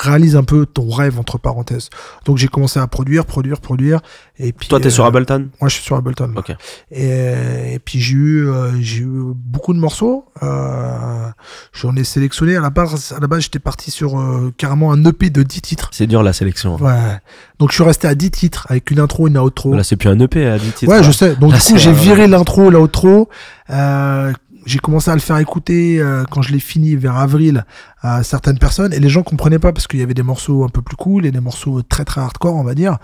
Réalise 0.00 0.36
un 0.36 0.44
peu 0.44 0.66
ton 0.66 0.88
rêve, 0.90 1.18
entre 1.18 1.38
parenthèses. 1.38 1.90
Donc, 2.24 2.38
j'ai 2.38 2.48
commencé 2.48 2.78
à 2.78 2.86
produire, 2.86 3.24
produire, 3.26 3.60
produire. 3.60 4.00
Et 4.38 4.52
puis, 4.52 4.68
Toi, 4.68 4.80
t'es 4.80 4.86
euh, 4.86 4.90
sur 4.90 5.04
Ableton? 5.04 5.48
Moi, 5.60 5.68
je 5.68 5.74
suis 5.74 5.84
sur 5.84 5.96
Ableton. 5.96 6.32
Ok. 6.36 6.52
Et, 6.90 7.74
et 7.74 7.78
puis 7.78 8.00
j'ai 8.00 8.14
eu, 8.14 8.48
euh, 8.48 8.72
j'ai 8.80 9.00
eu 9.02 9.32
beaucoup 9.34 9.74
de 9.74 9.78
morceaux. 9.78 10.26
Euh, 10.42 11.28
J'en 11.72 11.94
ai 11.96 12.04
sélectionné. 12.04 12.56
À 12.56 12.60
la 12.60 12.70
base, 12.70 13.12
à 13.16 13.20
la 13.20 13.26
base 13.26 13.42
j'étais 13.42 13.58
parti 13.58 13.90
sur 13.90 14.18
euh, 14.18 14.52
carrément 14.56 14.92
un 14.92 15.04
EP 15.04 15.30
de 15.30 15.42
10 15.42 15.62
titres. 15.62 15.88
C'est 15.92 16.06
dur 16.06 16.22
la 16.22 16.32
sélection. 16.32 16.76
Ouais. 16.76 17.18
Donc 17.58 17.70
je 17.70 17.74
suis 17.74 17.84
resté 17.84 18.08
à 18.08 18.14
10 18.14 18.30
titres 18.30 18.66
avec 18.70 18.90
une 18.90 19.00
intro, 19.00 19.28
une 19.28 19.38
outro. 19.38 19.74
Là, 19.74 19.84
c'est 19.84 19.96
plus 19.96 20.08
un 20.08 20.18
EP 20.18 20.46
à 20.46 20.58
10 20.58 20.72
titres. 20.72 20.90
ouais, 20.90 20.98
là. 20.98 21.02
je 21.02 21.12
sais. 21.12 21.36
Donc 21.36 21.52
Là, 21.52 21.58
du 21.58 21.64
coup, 21.64 21.78
j'ai 21.78 21.90
euh, 21.90 21.92
viré 21.92 22.26
l'intro, 22.26 22.70
l'outro. 22.70 23.28
Euh, 23.70 24.32
j'ai 24.66 24.78
commencé 24.78 25.10
à 25.10 25.14
le 25.14 25.20
faire 25.20 25.38
écouter 25.38 26.00
euh, 26.00 26.24
quand 26.30 26.42
je 26.42 26.52
l'ai 26.52 26.60
fini 26.60 26.94
vers 26.96 27.16
avril 27.16 27.64
à 28.02 28.22
certaines 28.22 28.58
personnes 28.58 28.92
et 28.92 28.98
les 29.00 29.08
gens 29.08 29.22
comprenaient 29.22 29.58
pas 29.58 29.72
parce 29.72 29.86
qu'il 29.86 30.00
y 30.00 30.02
avait 30.02 30.14
des 30.14 30.22
morceaux 30.22 30.64
un 30.64 30.68
peu 30.68 30.82
plus 30.82 30.96
cool 30.96 31.26
et 31.26 31.30
des 31.30 31.40
morceaux 31.40 31.82
très 31.82 32.04
très 32.04 32.20
hardcore 32.20 32.54
on 32.56 32.64
va 32.64 32.74
dire 32.74 32.96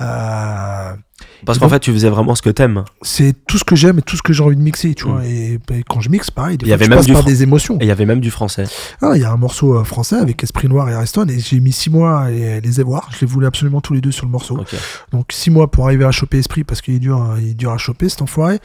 euh, 0.00 0.92
Parce 1.46 1.58
qu'en 1.58 1.68
fait, 1.70 1.80
tu 1.80 1.90
faisais 1.92 2.10
vraiment 2.10 2.34
ce 2.34 2.42
que 2.42 2.50
t'aimes. 2.50 2.84
c'est 3.02 3.34
tout 3.46 3.56
ce 3.58 3.64
que 3.64 3.74
j'aime 3.74 3.98
et 3.98 4.02
tout 4.02 4.16
ce 4.16 4.22
que 4.22 4.32
j'ai 4.34 4.42
envie 4.42 4.56
de 4.56 4.60
mixer, 4.60 4.94
tu 4.94 5.06
Mm. 5.06 5.10
vois. 5.10 5.24
Et, 5.24 5.58
quand 5.88 6.00
je 6.00 6.10
mixe, 6.10 6.30
pareil, 6.30 6.58
Il 6.60 6.68
y 6.68 6.72
avait 6.74 6.86
même 6.88 7.00
du 7.00 7.12
par 7.14 7.24
des 7.24 7.42
émotions. 7.42 7.78
Il 7.80 7.86
y 7.86 7.90
avait 7.90 8.04
même 8.04 8.20
du 8.20 8.30
français. 8.30 8.64
Ah, 9.00 9.12
il 9.14 9.22
y 9.22 9.24
a 9.24 9.32
un 9.32 9.36
morceau 9.38 9.78
euh, 9.78 9.84
français 9.84 10.16
avec 10.16 10.42
Esprit 10.42 10.68
Noir 10.68 10.88
et 10.90 10.94
Ariston 10.94 11.26
et 11.28 11.38
j'ai 11.38 11.60
mis 11.60 11.72
six 11.72 11.88
mois 11.88 12.20
à 12.24 12.30
les, 12.30 12.60
les 12.60 12.80
avoir. 12.80 13.08
Je 13.12 13.20
les 13.22 13.26
voulais 13.26 13.46
absolument 13.46 13.80
tous 13.80 13.94
les 13.94 14.02
deux 14.02 14.12
sur 14.12 14.26
le 14.26 14.30
morceau. 14.32 14.58
Donc 15.12 15.26
six 15.32 15.50
mois 15.50 15.70
pour 15.70 15.86
arriver 15.86 16.04
à 16.04 16.10
choper 16.10 16.38
Esprit 16.38 16.64
parce 16.64 16.82
qu'il 16.82 16.94
est 16.94 16.98
dur, 16.98 17.16
hein, 17.16 17.36
il 17.40 17.50
est 17.50 17.54
dur 17.54 17.70
à 17.72 17.78
choper 17.78 18.08
cet 18.10 18.20
enfoiré. 18.20 18.58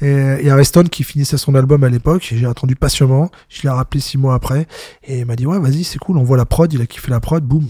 Et, 0.00 0.08
et 0.40 0.50
Ariston 0.50 0.84
qui 0.84 1.04
finissait 1.04 1.36
son 1.38 1.54
album 1.54 1.84
à 1.84 1.90
l'époque, 1.90 2.26
j'ai 2.34 2.46
attendu 2.46 2.74
patiemment. 2.76 3.30
Je 3.50 3.62
l'ai 3.62 3.68
rappelé 3.68 4.00
six 4.00 4.16
mois 4.16 4.34
après 4.34 4.66
et 5.06 5.26
m'a 5.28 5.36
dit 5.36 5.46
ouais 5.46 5.58
vas-y 5.58 5.84
c'est 5.84 5.98
cool, 5.98 6.18
on 6.18 6.24
voit 6.24 6.36
la 6.36 6.46
prod, 6.46 6.72
il 6.72 6.80
a 6.82 6.86
kiffé 6.86 7.10
la 7.10 7.20
prod, 7.20 7.44
boum. 7.44 7.66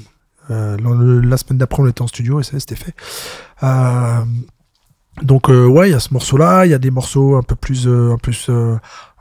Euh, 0.50 0.78
la 1.22 1.36
semaine 1.36 1.58
d'après 1.58 1.82
on 1.82 1.86
était 1.88 2.00
en 2.00 2.06
studio 2.06 2.40
et 2.40 2.42
ça 2.42 2.58
c'était 2.58 2.74
fait. 2.76 2.94
Euh, 3.62 4.20
donc 5.22 5.50
euh, 5.50 5.66
ouais 5.66 5.88
il 5.90 5.92
y 5.92 5.94
a 5.94 6.00
ce 6.00 6.12
morceau 6.14 6.36
là, 6.36 6.64
il 6.64 6.70
y 6.70 6.74
a 6.74 6.78
des 6.78 6.90
morceaux 6.90 7.36
un 7.36 7.42
peu 7.42 7.54
plus, 7.56 7.86
un 7.88 8.16
plus 8.16 8.48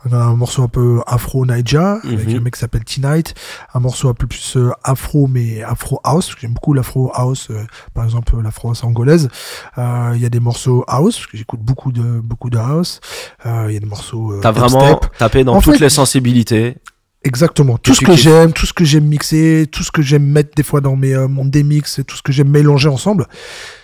un 0.09 0.35
morceau 0.35 0.63
un 0.63 0.67
peu 0.69 1.01
afro 1.05 1.45
Naija 1.45 1.99
avec 2.03 2.29
Mhm. 2.29 2.37
un 2.37 2.39
mec 2.39 2.53
qui 2.53 2.59
s'appelle 2.61 2.85
T-Night, 2.85 3.33
un 3.73 3.79
morceau 3.81 4.07
un 4.07 4.13
peu 4.13 4.25
plus 4.25 4.57
afro 4.85 5.27
mais 5.27 5.63
afro 5.63 5.99
house, 6.05 6.33
j'aime 6.39 6.53
beaucoup 6.53 6.71
l'afro 6.73 7.11
house, 7.13 7.47
euh, 7.49 7.65
par 7.93 8.05
exemple 8.05 8.39
l'afro 8.41 8.69
house 8.69 8.83
angolaise. 8.85 9.27
Euh, 9.77 10.11
Il 10.15 10.21
y 10.21 10.25
a 10.25 10.29
des 10.29 10.39
morceaux 10.39 10.85
house, 10.87 11.17
parce 11.17 11.27
que 11.27 11.35
j'écoute 11.35 11.59
beaucoup 11.59 11.91
de 11.91 12.21
beaucoup 12.21 12.49
de 12.49 12.57
house. 12.57 13.01
Euh, 13.45 13.65
Il 13.67 13.73
y 13.73 13.77
a 13.77 13.79
des 13.81 13.85
morceaux 13.85 14.39
T'as 14.41 14.51
vraiment 14.51 14.97
tapé 15.17 15.43
dans 15.43 15.55
En 15.55 15.61
toutes 15.61 15.73
fait- 15.73 15.79
les 15.79 15.89
sensibilités. 15.89 16.77
Exactement. 17.27 17.77
Tout 17.77 17.93
ce 17.93 18.05
que 18.05 18.15
j'aime, 18.15 18.53
tout 18.53 18.65
ce 18.65 18.71
que 18.73 18.85
j'aime 18.85 19.05
mixer, 19.05 19.67
tout 19.69 19.83
ce 19.83 19.91
que 19.91 20.01
j'aime 20.01 20.23
mettre 20.25 20.55
des 20.55 20.63
fois 20.63 20.79
dans 20.79 20.95
mes 20.95 21.13
euh, 21.13 21.27
mon 21.27 21.43
démix, 21.43 21.99
tout 22.07 22.15
ce 22.15 22.21
que 22.21 22.31
j'aime 22.31 22.49
mélanger 22.49 22.87
ensemble. 22.87 23.27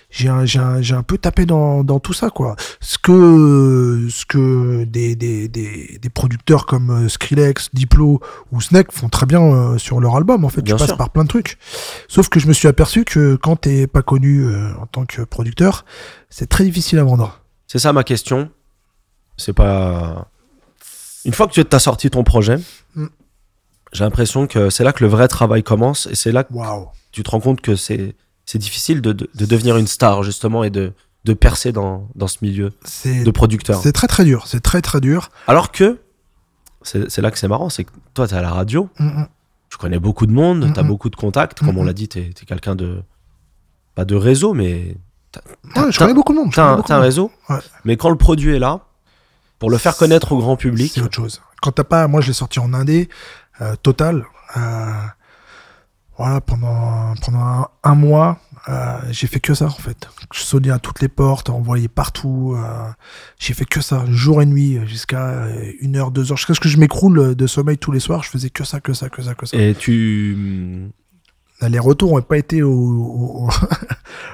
J'ai 0.10 0.30
un, 0.30 0.46
j'ai 0.46 0.60
un, 0.60 0.80
j'ai 0.80 0.94
un 0.94 1.02
peu 1.02 1.18
tapé 1.18 1.46
dans, 1.46 1.84
dans 1.84 2.00
tout 2.00 2.14
ça, 2.14 2.30
quoi. 2.30 2.56
Ce 2.80 2.98
que, 3.00 4.08
ce 4.12 4.26
que 4.28 4.84
des, 4.84 5.16
des, 5.16 5.48
des, 5.48 5.98
des 6.00 6.10
producteurs 6.10 6.68
comme 6.68 6.92
euh, 6.92 7.10
Skrillex, 7.10 7.70
Diplo 7.74 8.22
ou 8.52 8.62
Snake 8.62 8.92
font 8.92 9.10
très 9.10 9.26
bien 9.26 9.42
euh, 9.42 9.78
sur 9.80 10.00
leur 10.00 10.16
album, 10.16 10.46
en 10.46 10.50
fait. 10.50 10.62
Bien 10.62 10.76
tu 10.76 10.86
passes 10.86 10.96
par 10.96 11.10
plein 11.10 11.24
de 11.24 11.30
trucs. 11.30 11.58
Sauf 12.08 12.30
que 12.30 12.40
je 12.40 12.48
me 12.48 12.54
suis 12.54 12.68
aperçu 12.68 13.06
que 13.06 13.36
quand 13.36 13.56
t'es 13.56 13.88
pas 13.88 14.04
connu 14.04 14.46
euh, 14.46 14.72
en 14.80 14.86
tant 14.86 15.06
que 15.06 15.24
producteur, 15.24 15.84
c'est 16.30 16.48
très 16.48 16.64
difficile 16.64 17.00
à 17.00 17.04
vendre. 17.04 17.42
C'est 17.68 17.80
ça 17.80 17.92
ma 17.92 18.04
question. 18.04 18.50
C'est 19.36 19.54
pas. 19.54 20.30
Une 21.26 21.34
fois 21.34 21.48
que 21.48 21.60
tu 21.60 21.76
as 21.76 21.80
sorti 21.80 22.10
ton 22.10 22.24
projet, 22.24 22.58
Mm. 22.96 23.08
J'ai 23.94 24.04
l'impression 24.04 24.48
que 24.48 24.70
c'est 24.70 24.84
là 24.84 24.92
que 24.94 25.04
le 25.04 25.10
vrai 25.10 25.28
travail 25.28 25.64
commence 25.64 26.08
et 26.08 26.16
c'est 26.16 26.32
là 26.32 26.44
que 26.44 26.54
tu 27.12 27.24
te 27.24 27.30
rends 27.32 27.40
compte 27.40 27.62
que 27.62 27.76
c'est 27.76 28.16
c'est 28.46 28.58
difficile 28.60 29.02
de, 29.02 29.14
de, 29.14 29.30
de 29.34 29.46
devenir 29.46 29.78
une 29.78 29.88
star 29.88 30.22
justement 30.24 30.64
et 30.66 30.70
de, 30.70 30.92
de 31.24 31.34
percer 31.34 31.72
dans, 31.72 32.10
dans 32.16 32.28
ce 32.28 32.40
milieu 32.42 32.72
de 33.06 33.32
producteur. 33.32 33.82
c'est 33.82 33.94
très 33.94 34.08
très 34.08 34.26
dur. 34.26 34.46
C'est 34.48 34.60
très 34.62 34.82
très 34.82 35.00
dur. 35.00 35.30
Alors 35.48 35.72
que 35.72 36.00
c'est 36.82 37.20
là 37.22 37.32
que 37.32 37.38
c'est 37.40 37.48
marrant, 37.48 37.70
c'est 37.70 37.86
que 37.86 37.92
toi 38.14 38.28
t'es 38.28 38.36
à 38.36 38.42
la 38.42 38.52
radio, 38.52 38.90
Mm, 39.00 39.06
mm. 39.22 39.28
tu 39.70 39.78
connais 39.78 40.00
beaucoup 40.00 40.26
de 40.26 40.34
monde, 40.34 40.72
t'as 40.76 40.82
Mhm. 40.82 40.88
beaucoup 40.90 41.10
de 41.10 41.16
contacts, 41.16 41.60
comme 41.60 41.78
on 41.78 41.84
l'a 41.86 41.94
dit, 41.94 42.10
t'es 42.10 42.32
es, 42.42 42.46
quelqu'un 42.46 42.76
de 42.76 43.02
pas 43.96 44.04
de 44.06 44.16
réseau, 44.16 44.54
mais 44.54 44.98
Ouais, 45.78 45.92
je 45.92 45.98
connais 45.98 46.14
beaucoup 46.14 46.34
de 46.34 46.40
monde. 46.40 46.52
t'as 46.54 46.76
connais 46.82 46.92
un, 46.92 47.00
réseau. 47.00 47.32
Ouais. 47.50 47.58
Mais 47.86 47.96
quand 47.98 48.10
le 48.10 48.18
produit 48.18 48.54
est 48.56 48.60
là, 48.60 48.82
pour 49.60 49.70
le 49.72 49.78
faire 49.78 49.96
connaître 49.96 50.34
au 50.34 50.38
grand 50.40 50.58
public, 50.58 50.92
C'est 50.94 51.02
autre 51.02 51.16
chose. 51.16 51.42
Quand 51.62 51.72
t'as 51.72 51.86
pas, 51.86 52.08
moi 52.10 52.20
je 52.20 52.28
l'ai 52.28 52.34
sorti 52.34 52.60
en 52.60 52.74
indé, 52.74 53.08
euh, 53.64 53.76
total. 53.82 54.26
euh, 54.58 54.92
voilà, 56.18 56.42
pendant, 56.42 57.16
pendant 57.26 57.40
un, 57.40 57.68
un 57.84 57.96
mois, 57.96 58.38
euh, 58.70 58.98
j'ai 59.10 59.26
fait 59.26 59.40
que 59.40 59.56
ça 59.56 59.66
en 59.66 59.70
fait. 59.72 60.08
Je 60.32 60.42
sonnais 60.42 60.70
à 60.70 60.78
toutes 60.78 61.02
les 61.02 61.08
portes, 61.08 61.50
envoyé 61.50 61.88
partout. 61.88 62.54
euh, 62.56 62.88
j'ai 63.40 63.56
fait 63.56 63.66
que 63.66 63.82
ça, 63.82 64.04
jour 64.08 64.40
et 64.42 64.46
nuit, 64.46 64.80
jusqu'à 64.86 65.48
une 65.82 65.96
heure, 65.96 66.12
deux 66.12 66.32
heures. 66.32 66.38
Jusqu'à 66.38 66.54
ce 66.54 66.60
que 66.60 66.70
je 66.70 66.78
m'écroule 66.78 67.34
de 67.36 67.48
sommeil 67.48 67.80
tous 67.80 67.92
les 67.92 68.00
soirs, 68.00 68.22
je 68.22 68.30
faisais 68.30 68.52
que 68.52 68.64
ça, 68.64 68.80
que 68.80 68.94
ça, 68.94 69.10
que 69.10 69.24
ça, 69.24 69.34
que 69.34 69.48
ça. 69.48 69.58
et 69.58 69.74
tu 69.74 70.88
Les 71.68 71.80
retours 71.80 72.14
n'ont 72.16 72.22
pas 72.22 72.38
été 72.38 72.62
au, 72.62 72.72
au- 72.72 73.50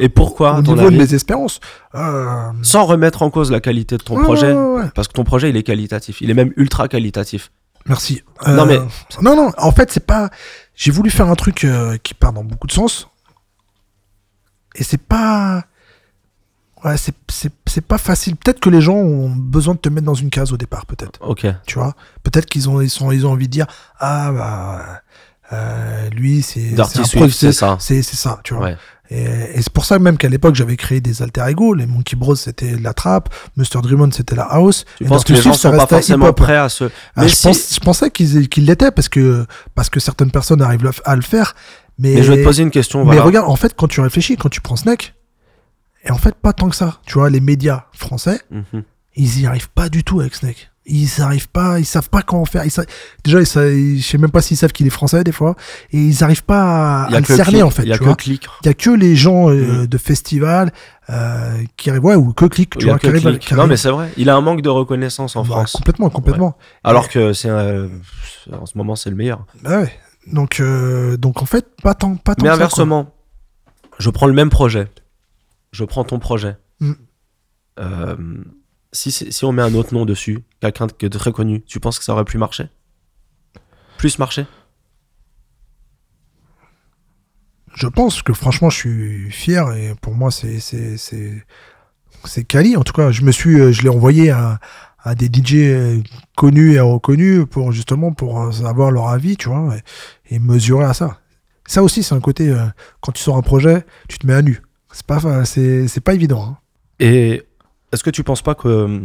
Et 0.01 0.10
pourquoi, 0.10 0.57
au 0.60 0.61
niveau 0.61 0.89
de 0.91 0.97
mes 0.97 1.14
espérances. 1.14 1.61
Euh, 1.95 2.51
Sans 2.61 2.85
remettre 2.85 3.22
en 3.22 3.30
cause 3.30 3.51
la 3.51 3.61
qualité 3.61 3.97
de 3.97 4.03
ton 4.03 4.18
ouais, 4.18 4.23
projet, 4.23 4.51
ouais, 4.51 4.61
ouais, 4.61 4.80
ouais. 4.81 4.89
parce 4.95 5.07
que 5.07 5.14
ton 5.14 5.23
projet, 5.23 5.49
il 5.49 5.56
est 5.56 5.64
qualitatif. 5.64 6.19
Il 6.22 6.30
est 6.30 6.34
même 6.34 6.51
ultra 6.57 6.89
qualitatif. 6.89 7.51
Merci. 7.90 8.24
Non, 8.48 8.64
Euh, 8.64 8.66
mais- 8.66 8.80
non, 9.22 9.36
non. 9.36 9.52
En 9.57 9.72
fait, 9.74 9.91
c'est 9.91 10.06
pas. 10.06 10.30
J'ai 10.76 10.91
voulu 10.91 11.10
faire 11.10 11.28
un 11.28 11.36
truc 11.36 11.66
euh, 11.66 11.98
qui 11.98 12.14
part 12.14 12.32
dans 12.32 12.44
beaucoup 12.44 12.68
de 12.68 12.72
sens, 12.72 13.10
et 14.76 14.84
c'est 14.84 15.02
pas. 15.02 15.64
Ouais, 16.86 16.95
c'est 16.95 17.14
c'est 17.30 17.52
c'est 17.66 17.82
pas 17.86 17.98
facile. 17.98 18.38
Peut-être 18.38 18.61
que 18.61 18.70
les 18.70 18.80
gens 18.80 18.94
ont 18.95 19.30
besoin 19.30 19.74
de 19.74 19.80
te 19.80 19.90
mettre 19.90 20.06
dans 20.06 20.14
une 20.14 20.30
case 20.30 20.53
au 20.53 20.57
départ, 20.57 20.86
peut-être. 20.86 21.20
Ok. 21.22 21.45
Tu 21.66 21.78
vois? 21.78 21.94
Peut-être 22.24 22.45
qu'ils 22.45 22.70
ont 22.70 22.80
ils 22.80 22.90
sont 22.90 23.11
ils 23.11 23.28
ont 23.28 23.32
envie 23.32 23.48
de 23.48 23.52
dire 23.52 23.68
ah 23.99 24.32
bah 24.32 25.02
euh, 25.52 26.10
lui 26.11 26.41
c'est 26.41 26.76
c'est 27.34 27.52
ça. 27.52 27.76
C'est 27.82 28.02
c'est 28.02 28.16
ça. 28.16 28.40
Tu 28.45 28.53
vois? 28.53 28.64
Ouais. 28.64 28.78
Et, 29.11 29.23
et 29.23 29.61
c'est 29.61 29.72
pour 29.73 29.86
ça 29.86 29.98
même 29.98 30.18
qu'à 30.18 30.30
l'époque 30.30 30.53
j'avais 30.56 30.77
créé 30.77 31.02
des 31.02 31.22
alter 31.23 31.41
ego. 31.49 31.73
Les 31.73 31.86
Monkey 31.88 32.15
Bros 32.15 32.36
c'était 32.36 32.77
la 32.77 32.94
trap, 32.94 33.34
Mr 33.57 33.81
Drummond 33.81 34.11
c'était 34.11 34.36
la 34.36 34.44
house. 34.44 34.86
Tu 34.98 35.06
et 35.06 35.07
penses 35.07 35.23
que 35.23 35.34
les 35.34 35.41
gens 35.41 35.53
sont 35.53 35.72
pas 35.72 35.88
forcément 35.88 36.31
prêts 36.34 36.57
à 36.57 36.69
se. 36.69 36.86
Ah, 37.15 37.26
je, 37.27 37.34
si- 37.34 37.44
pense, 37.48 37.73
je 37.76 37.80
pensais 37.80 38.11
qu'ils 38.11 38.48
qu'ils 38.49 38.65
l'étaient 38.65 38.91
parce 38.91 39.10
que, 39.10 39.45
parce 39.73 39.90
que 39.90 39.99
certaines 39.99 40.31
personnes 40.31 40.61
arrivent 40.61 40.91
à 41.06 41.15
le 41.15 41.22
faire. 41.23 41.56
Mais, 41.98 42.14
Mais 42.15 42.23
je 42.23 42.31
vais 42.31 42.38
te 42.40 42.44
poser 42.44 42.64
une 42.64 42.72
question. 42.72 43.03
mais 43.03 43.19
regarde, 43.19 43.49
en 43.49 43.56
fait, 43.57 43.73
quand 43.76 43.88
tu 43.88 43.99
réfléchis, 43.99 44.38
quand 44.38 44.48
tu 44.49 44.61
prends 44.61 44.77
Snake, 44.77 45.15
et 46.06 46.11
en 46.11 46.18
fait, 46.18 46.34
pas 46.36 46.53
tant 46.53 46.69
que 46.69 46.76
ça. 46.77 46.99
Tu 47.06 47.15
vois, 47.15 47.30
les 47.30 47.41
médias 47.41 47.86
français, 47.91 48.40
Mhm. 48.52 48.84
ils 49.18 49.41
y 49.41 49.45
arrivent 49.48 49.69
pas 49.69 49.90
du 49.90 50.03
tout 50.06 50.22
avec 50.22 50.34
Snake. 50.36 50.72
Ils 50.90 51.22
arrivent 51.22 51.49
pas, 51.49 51.80
ils 51.80 51.86
savent 51.86 52.10
pas 52.10 52.22
comment 52.24 52.45
faire. 52.45 52.66
Ils 52.66 52.72
Déjà, 53.24 53.40
ils 53.40 53.45
sa- 53.45 53.70
ils- 53.70 54.02
je 54.02 54.06
sais 54.07 54.18
même 54.18 54.32
pas 54.32 54.41
s'ils 54.41 54.57
savent 54.57 54.72
qu'il 54.72 54.88
est 54.88 54.90
français 54.91 55.24
des 55.24 55.32
fois. 55.32 55.56
Et 55.91 55.98
ils 55.99 56.24
arrivent 56.24 56.44
pas 56.44 57.03
à, 57.03 57.20
le 57.20 57.26
cerner 57.26 57.61
en 57.61 57.70
fait. 57.70 57.84
Il 57.84 57.90
y 57.90 57.94
a 57.94 57.95
tu 57.95 57.99
que 57.99 58.06
vois. 58.06 58.16
clic. 58.16 58.48
Il 58.64 58.68
y 58.68 58.70
a 58.70 58.74
que 58.74 58.90
les 58.90 59.16
gens 59.16 59.49
euh, 59.49 59.82
Mhm. 59.82 59.88
de 59.88 59.98
festival 59.98 60.72
euh, 61.10 61.64
qui 61.78 61.90
arrivent, 61.90 62.03
ouais, 62.06 62.16
ou 62.16 62.34
que 62.34 62.45
clic, 62.45 62.78
tu 62.78 62.86
vois, 62.86 62.99
que 62.99 63.07
clic. 63.07 63.52
Non, 63.53 63.68
mais 63.68 63.78
c'est 63.78 63.90
vrai. 63.90 64.11
Il 64.18 64.30
a 64.30 64.36
un 64.36 64.41
manque 64.41 64.61
de 64.61 64.70
reconnaissance 64.70 65.36
en 65.36 65.41
Bah, 65.44 65.48
France. 65.49 65.72
Complètement, 65.74 66.10
complètement. 66.10 66.57
Alors 66.84 67.07
que 67.10 67.34
c'est 67.34 67.49
euh, 67.49 67.88
en 68.52 68.66
ce 68.66 68.78
moment 68.78 68.95
c'est 68.95 69.10
le 69.10 69.16
meilleur. 69.16 69.45
Bah 69.64 69.82
ouais. 69.82 69.94
Donc, 70.28 70.60
euh, 70.60 71.18
donc 71.18 71.41
en 71.41 71.45
fait, 71.45 71.66
pas 71.82 71.94
tant, 71.95 72.16
pas 72.16 72.36
tant 72.36 72.44
Mais 72.44 72.49
ça, 72.49 72.56
inversement, 72.56 73.14
je 73.98 74.10
prends 74.10 74.28
le 74.28 74.34
même 74.34 74.49
projet. 74.49 74.88
Je 75.72 75.84
prends 75.86 76.03
ton 76.03 76.20
projet. 76.20 76.57
Mm. 76.80 76.94
Si, 78.91 79.11
si 79.11 79.45
on 79.45 79.52
met 79.52 79.61
un 79.61 79.74
autre 79.76 79.94
nom 79.94 80.06
dessus, 80.06 80.40
quelqu'un 80.61 80.88
de 80.88 81.07
très 81.10 81.32
connu, 81.32 81.61
tu 81.64 81.80
penses 81.80 81.99
que 81.99 82.06
ça 82.06 82.14
aurait 82.14 82.26
pu 82.26 82.38
marcher 82.38 82.70
Plus 83.98 84.18
marcher 84.18 84.45
Je 87.76 87.88
pense 87.88 88.22
que 88.24 88.34
franchement, 88.34 88.70
je 88.70 88.78
suis 88.78 89.32
fier 89.32 89.72
et 89.74 89.94
pour 90.02 90.14
moi, 90.16 90.32
c'est 90.32 90.60
c'est 90.60 92.44
quali. 92.44 92.76
En 92.76 92.84
tout 92.84 92.94
cas, 92.94 93.11
je 93.11 93.22
me 93.22 93.32
suis, 93.32 93.60
euh, 93.60 93.72
je 93.72 93.84
l'ai 93.84 93.90
envoyé 93.90 94.32
à, 94.32 94.60
à 95.03 95.16
des 95.16 95.28
DJ 95.28 95.53
euh, 95.56 96.02
connus 96.36 96.74
et 96.74 96.80
reconnus 96.80 97.45
pour 97.49 97.72
justement 97.72 98.11
pour 98.11 98.41
euh, 98.41 98.52
savoir 98.52 98.91
leur 98.91 99.07
avis, 99.10 99.38
tu 99.38 99.49
vois, 99.49 99.76
et, 100.30 100.36
et 100.36 100.40
mesurer 100.40 100.86
à 100.86 100.94
ça. 100.94 101.20
Ça 101.68 101.84
aussi, 101.84 102.02
c'est 102.03 102.16
un 102.16 102.20
côté 102.20 102.49
euh, 102.49 102.66
quand 103.02 103.11
tu 103.11 103.22
sors 103.22 103.38
un 103.38 103.41
projet, 103.41 103.86
tu 104.07 104.18
te 104.18 104.26
mets 104.28 104.34
à 104.34 104.41
nu. 104.41 104.61
C'est 104.91 105.06
pas, 105.06 105.45
c'est 105.45 106.02
pas 106.03 106.16
évident. 106.16 106.44
hein. 106.44 106.57
Et 106.99 107.44
est-ce 107.91 108.03
que 108.03 108.10
tu 108.10 108.24
penses 108.24 108.41
pas 108.41 108.56
que 108.56 108.68
euh, 108.68 108.99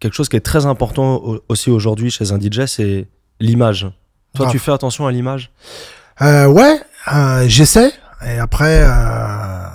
quelque 0.00 0.14
chose 0.14 0.28
qui 0.28 0.36
est 0.36 0.40
très 0.40 0.66
important 0.66 1.16
au- 1.16 1.40
aussi 1.48 1.70
aujourd'hui 1.70 2.10
chez 2.10 2.32
un 2.32 2.38
DJ, 2.40 2.66
c'est 2.66 3.06
l'image? 3.40 3.82
Toi, 4.34 4.44
Grave. 4.46 4.52
tu 4.52 4.58
fais 4.58 4.72
attention 4.72 5.06
à 5.06 5.12
l'image? 5.12 5.50
Euh, 6.22 6.46
ouais, 6.46 6.80
euh, 7.14 7.44
j'essaie. 7.48 7.92
Et 8.26 8.38
après, 8.38 8.82
euh, 8.82 9.66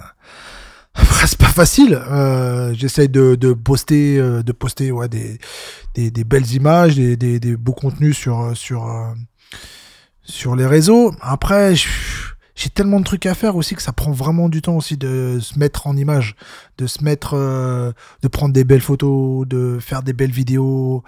après 0.93 1.27
c'est 1.27 1.37
pas 1.39 1.45
facile. 1.47 1.99
J'essaie 2.73 3.07
de, 3.07 3.35
de 3.35 3.53
poster, 3.53 4.17
de 4.43 4.51
poster 4.51 4.91
ouais, 4.91 5.07
des, 5.09 5.39
des, 5.95 6.11
des 6.11 6.23
belles 6.23 6.51
images, 6.53 6.95
des, 6.95 7.15
des, 7.17 7.39
des 7.39 7.55
beaux 7.55 7.73
contenus 7.73 8.17
sur, 8.17 8.51
sur, 8.55 8.89
sur 10.23 10.55
les 10.55 10.65
réseaux. 10.65 11.13
Après, 11.21 11.75
je- 11.75 11.87
j'ai 12.55 12.69
tellement 12.69 12.99
de 12.99 13.05
trucs 13.05 13.25
à 13.25 13.33
faire 13.33 13.55
aussi 13.55 13.73
que 13.75 13.81
ça 13.81 13.91
prend 13.93 14.11
vraiment 14.11 14.47
du 14.47 14.61
temps 14.61 14.75
aussi 14.75 14.95
de 14.95 15.39
se 15.41 15.57
mettre 15.57 15.87
en 15.87 15.97
image, 15.97 16.35
de 16.77 16.85
se 16.87 17.03
mettre, 17.03 17.33
euh, 17.35 17.91
de 18.21 18.27
prendre 18.27 18.53
des 18.53 18.63
belles 18.63 18.81
photos, 18.81 19.47
de 19.47 19.79
faire 19.81 20.03
des 20.03 20.13
belles 20.13 20.31
vidéos. 20.31 21.03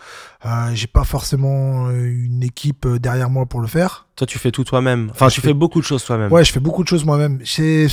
Euh, 0.45 0.71
j'ai 0.73 0.87
pas 0.87 1.03
forcément 1.03 1.87
euh, 1.89 2.03
une 2.25 2.41
équipe 2.43 2.85
euh, 2.87 2.97
derrière 2.99 3.29
moi 3.29 3.45
pour 3.45 3.61
le 3.61 3.67
faire. 3.67 4.07
Toi, 4.15 4.25
tu 4.25 4.39
fais 4.39 4.51
tout 4.51 4.63
toi-même. 4.63 5.09
Enfin, 5.11 5.29
Je 5.29 5.35
tu 5.35 5.41
fais- 5.41 5.49
fais 5.49 5.53
beaucoup 5.53 5.79
de 5.79 5.85
choses 5.85 6.03
toi-même. 6.03 6.31
Ouais, 6.31 6.43
je 6.43 6.51
fais 6.51 6.59
beaucoup 6.59 6.83
de 6.83 6.87
choses 6.87 7.05
moi-même. 7.05 7.39
C'est 7.45 7.87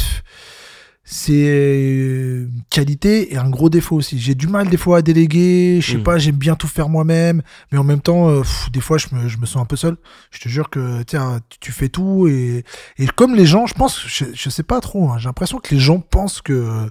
c'est 1.05 2.45
une 2.45 2.63
qualité 2.71 3.33
et 3.35 3.37
un 3.37 3.51
gros 3.51 3.69
défaut 3.69 3.97
aussi. 3.97 4.19
J'ai 4.21 4.35
du 4.37 4.47
mal 4.47 4.69
des 4.69 4.77
fois 4.77 4.99
à 4.99 5.03
déléguer. 5.03 5.81
Je 5.81 5.93
sais 5.93 5.99
Mm. 5.99 6.03
pas, 6.05 6.19
j'aime 6.19 6.37
bien 6.37 6.55
tout 6.55 6.69
faire 6.69 6.89
moi-même, 6.89 7.43
mais 7.73 7.79
en 7.79 7.85
même 7.85 8.01
temps, 8.01 8.29
euh, 8.29 8.43
pff, 8.43 8.71
des 8.71 8.81
fois, 8.81 8.99
je 8.99 9.09
me, 9.13 9.29
je 9.29 9.37
me 9.39 9.47
sens 9.47 9.61
un 9.63 9.67
peu 9.67 9.77
seul. 9.77 9.97
Je 10.31 10.39
te 10.39 10.49
jure 10.49 10.71
que 10.71 11.03
tiens, 11.03 11.41
tu- 11.49 11.59
tu 11.59 11.73
fais 11.73 11.89
tout 11.89 12.29
et 12.29 12.65
et 12.99 13.07
comme 13.09 13.35
les 13.35 13.47
gens, 13.47 13.67
je 13.67 13.75
pense, 13.75 14.01
je, 14.07 14.27
je 14.33 14.49
sais 14.51 14.63
pas 14.63 14.81
trop. 14.81 15.11
hein, 15.11 15.19
j'ai 15.19 15.27
l'impression 15.29 15.59
que 15.59 15.75
les 15.75 15.81
gens 15.81 15.99
pensent 15.99 16.41
que 16.41 16.89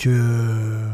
que 0.00 0.88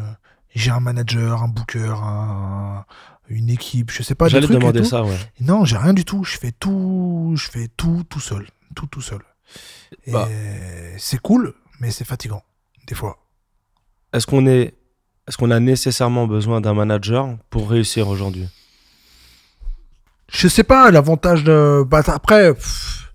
j'ai 0.54 0.70
un 0.70 0.80
manager, 0.80 1.42
un 1.42 1.48
booker, 1.48 1.94
un- 2.02 2.84
une 3.28 3.50
équipe, 3.50 3.90
je 3.90 4.02
sais 4.02 4.14
pas. 4.14 4.28
J'allais 4.28 4.46
demander 4.48 4.84
ça, 4.84 5.04
ouais. 5.04 5.16
Non, 5.40 5.64
j'ai 5.64 5.76
rien 5.76 5.92
du 5.94 6.04
tout. 6.04 6.24
Je 6.24 6.36
fais 6.38 6.52
tout, 6.52 7.34
je 7.36 7.48
fais 7.48 7.68
tout 7.76 8.02
tout 8.08 8.20
seul, 8.20 8.46
tout 8.74 8.86
tout 8.86 9.02
seul. 9.02 9.20
Et 10.06 10.12
Bah. 10.12 10.28
c'est 10.98 11.20
cool, 11.20 11.54
mais 11.80 11.90
c'est 11.90 12.04
fatigant 12.04 12.42
des 12.86 12.94
fois. 12.94 13.18
Est-ce 14.12 14.26
qu'on 14.26 14.46
est, 14.46 14.74
est-ce 15.26 15.36
qu'on 15.36 15.50
a 15.50 15.60
nécessairement 15.60 16.26
besoin 16.26 16.60
d'un 16.60 16.74
manager 16.74 17.36
pour 17.50 17.68
réussir 17.70 18.08
aujourd'hui? 18.08 18.48
Je 20.30 20.48
sais 20.48 20.64
pas 20.64 20.90
l'avantage 20.90 21.44
de. 21.44 21.84
Bah, 21.86 22.02
après, 22.06 22.54
pff, 22.54 23.12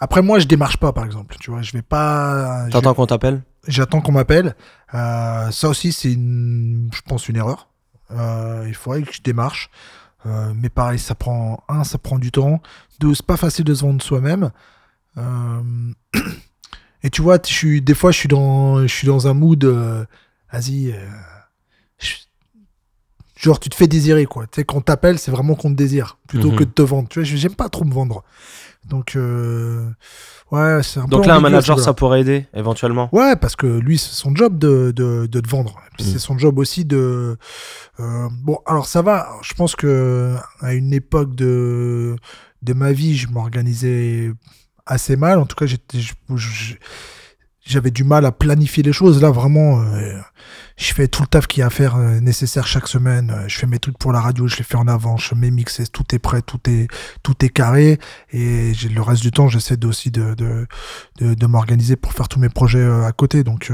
après 0.00 0.22
moi 0.22 0.38
je 0.38 0.46
démarche 0.46 0.76
pas 0.76 0.92
par 0.92 1.04
exemple. 1.04 1.36
Tu 1.40 1.50
vois, 1.50 1.62
je 1.62 1.72
vais 1.72 1.82
pas. 1.82 2.66
T'attends 2.70 2.94
qu'on 2.94 3.06
t'appelle? 3.06 3.42
J'attends 3.68 4.00
qu'on 4.00 4.12
m'appelle. 4.12 4.56
Euh, 4.94 5.50
ça 5.50 5.68
aussi, 5.68 5.92
c'est 5.92 6.12
une, 6.12 6.90
je 6.92 7.00
pense, 7.02 7.28
une 7.28 7.36
erreur. 7.36 7.68
Euh, 8.10 8.64
il 8.66 8.74
faudrait 8.74 9.02
que 9.02 9.12
je 9.12 9.22
démarche. 9.22 9.70
Euh, 10.26 10.52
mais 10.54 10.68
pareil, 10.68 10.98
ça 10.98 11.14
prend 11.14 11.62
un, 11.68 11.84
ça 11.84 11.98
prend 11.98 12.18
du 12.18 12.30
temps. 12.32 12.60
Deux, 13.00 13.14
c'est 13.14 13.26
pas 13.26 13.36
facile 13.36 13.64
de 13.64 13.74
se 13.74 13.82
vendre 13.82 14.02
soi-même. 14.02 14.50
Et 17.04 17.10
tu 17.10 17.22
vois, 17.22 17.38
je 17.44 17.52
suis, 17.52 17.82
des 17.82 17.94
fois, 17.94 18.10
je 18.12 18.18
suis 18.18 18.28
dans, 18.28 18.80
je 18.82 18.92
suis 18.92 19.06
dans 19.06 19.26
un 19.28 19.34
mood. 19.34 19.64
euh, 19.64 20.04
Vas-y. 20.52 20.92
euh, 20.92 20.96
genre, 23.40 23.58
tu 23.58 23.68
te 23.68 23.74
fais 23.74 23.88
désirer, 23.88 24.26
quoi. 24.26 24.44
Tu 24.46 24.56
sais, 24.56 24.64
quand 24.64 24.76
on 24.78 24.80
t'appelle, 24.82 25.18
c'est 25.18 25.30
vraiment 25.30 25.54
qu'on 25.54 25.70
te 25.70 25.76
désire, 25.76 26.18
plutôt 26.28 26.50
Mhm. 26.52 26.56
que 26.58 26.64
de 26.64 26.70
te 26.70 26.82
vendre. 26.82 27.08
Tu 27.08 27.18
vois, 27.20 27.24
j'aime 27.24 27.54
pas 27.54 27.68
trop 27.68 27.84
me 27.84 27.92
vendre. 27.92 28.22
Donc, 28.84 29.14
euh, 29.16 29.88
ouais, 30.50 30.82
c'est 30.82 31.00
un 31.00 31.04
peu. 31.04 31.10
Donc 31.10 31.26
là, 31.26 31.36
un 31.36 31.40
manager, 31.40 31.78
ça 31.78 31.92
pourrait 31.94 32.20
aider 32.20 32.46
éventuellement? 32.54 33.08
Ouais, 33.12 33.36
parce 33.36 33.56
que 33.56 33.66
lui, 33.66 33.96
c'est 33.98 34.12
son 34.14 34.34
job 34.34 34.58
de, 34.58 34.92
de, 34.94 35.26
de 35.26 35.40
te 35.40 35.48
vendre. 35.48 35.76
Mm. 35.98 36.02
C'est 36.02 36.18
son 36.18 36.36
job 36.38 36.58
aussi 36.58 36.84
de. 36.84 37.36
euh, 38.00 38.28
bon, 38.42 38.58
alors 38.66 38.86
ça 38.86 39.02
va. 39.02 39.28
Je 39.42 39.54
pense 39.54 39.74
que 39.76 40.34
à 40.60 40.74
une 40.74 40.92
époque 40.92 41.34
de, 41.34 42.16
de 42.62 42.72
ma 42.74 42.92
vie, 42.92 43.16
je 43.16 43.28
m'organisais 43.28 44.32
assez 44.86 45.16
mal. 45.16 45.38
En 45.38 45.46
tout 45.46 45.56
cas, 45.56 45.66
j'avais 47.64 47.90
du 47.90 48.04
mal 48.04 48.26
à 48.26 48.32
planifier 48.32 48.82
les 48.82 48.92
choses. 48.92 49.22
Là, 49.22 49.30
vraiment, 49.30 49.80
euh, 49.80 50.18
je 50.76 50.92
fais 50.92 51.06
tout 51.06 51.22
le 51.22 51.28
taf 51.28 51.46
qu'il 51.46 51.60
y 51.60 51.62
a 51.62 51.66
à 51.66 51.70
faire 51.70 51.96
euh, 51.96 52.20
nécessaire 52.20 52.66
chaque 52.66 52.88
semaine. 52.88 53.30
Euh, 53.30 53.44
Je 53.46 53.56
fais 53.58 53.66
mes 53.66 53.78
trucs 53.78 53.98
pour 53.98 54.12
la 54.12 54.20
radio, 54.20 54.48
je 54.48 54.56
les 54.56 54.64
fais 54.64 54.76
en 54.76 54.88
avant, 54.88 55.16
je 55.16 55.34
mets 55.34 55.50
mixes, 55.50 55.80
tout 55.92 56.14
est 56.14 56.18
prêt, 56.18 56.42
tout 56.42 56.58
est, 56.68 56.88
tout 57.22 57.44
est 57.44 57.48
carré. 57.48 57.98
Et 58.32 58.72
le 58.92 59.00
reste 59.00 59.22
du 59.22 59.30
temps, 59.30 59.48
j'essaie 59.48 59.82
aussi 59.84 60.10
de, 60.10 60.34
de, 60.34 60.66
de, 61.20 61.46
m'organiser 61.46 61.96
pour 61.96 62.12
faire 62.12 62.28
tous 62.28 62.40
mes 62.40 62.48
projets 62.48 62.80
euh, 62.80 63.06
à 63.06 63.12
côté. 63.12 63.44
Donc, 63.44 63.70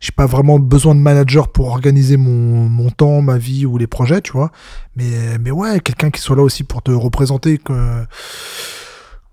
j'ai 0.00 0.12
pas 0.12 0.26
vraiment 0.26 0.58
besoin 0.58 0.94
de 0.94 1.00
manager 1.00 1.50
pour 1.50 1.68
organiser 1.68 2.16
mon, 2.16 2.68
mon 2.68 2.90
temps, 2.90 3.22
ma 3.22 3.38
vie 3.38 3.64
ou 3.66 3.78
les 3.78 3.86
projets, 3.86 4.20
tu 4.20 4.32
vois. 4.32 4.50
Mais, 4.96 5.38
mais 5.38 5.50
ouais, 5.50 5.80
quelqu'un 5.80 6.10
qui 6.10 6.20
soit 6.20 6.36
là 6.36 6.42
aussi 6.42 6.64
pour 6.64 6.82
te 6.82 6.90
représenter 6.90 7.58
que 7.58 8.04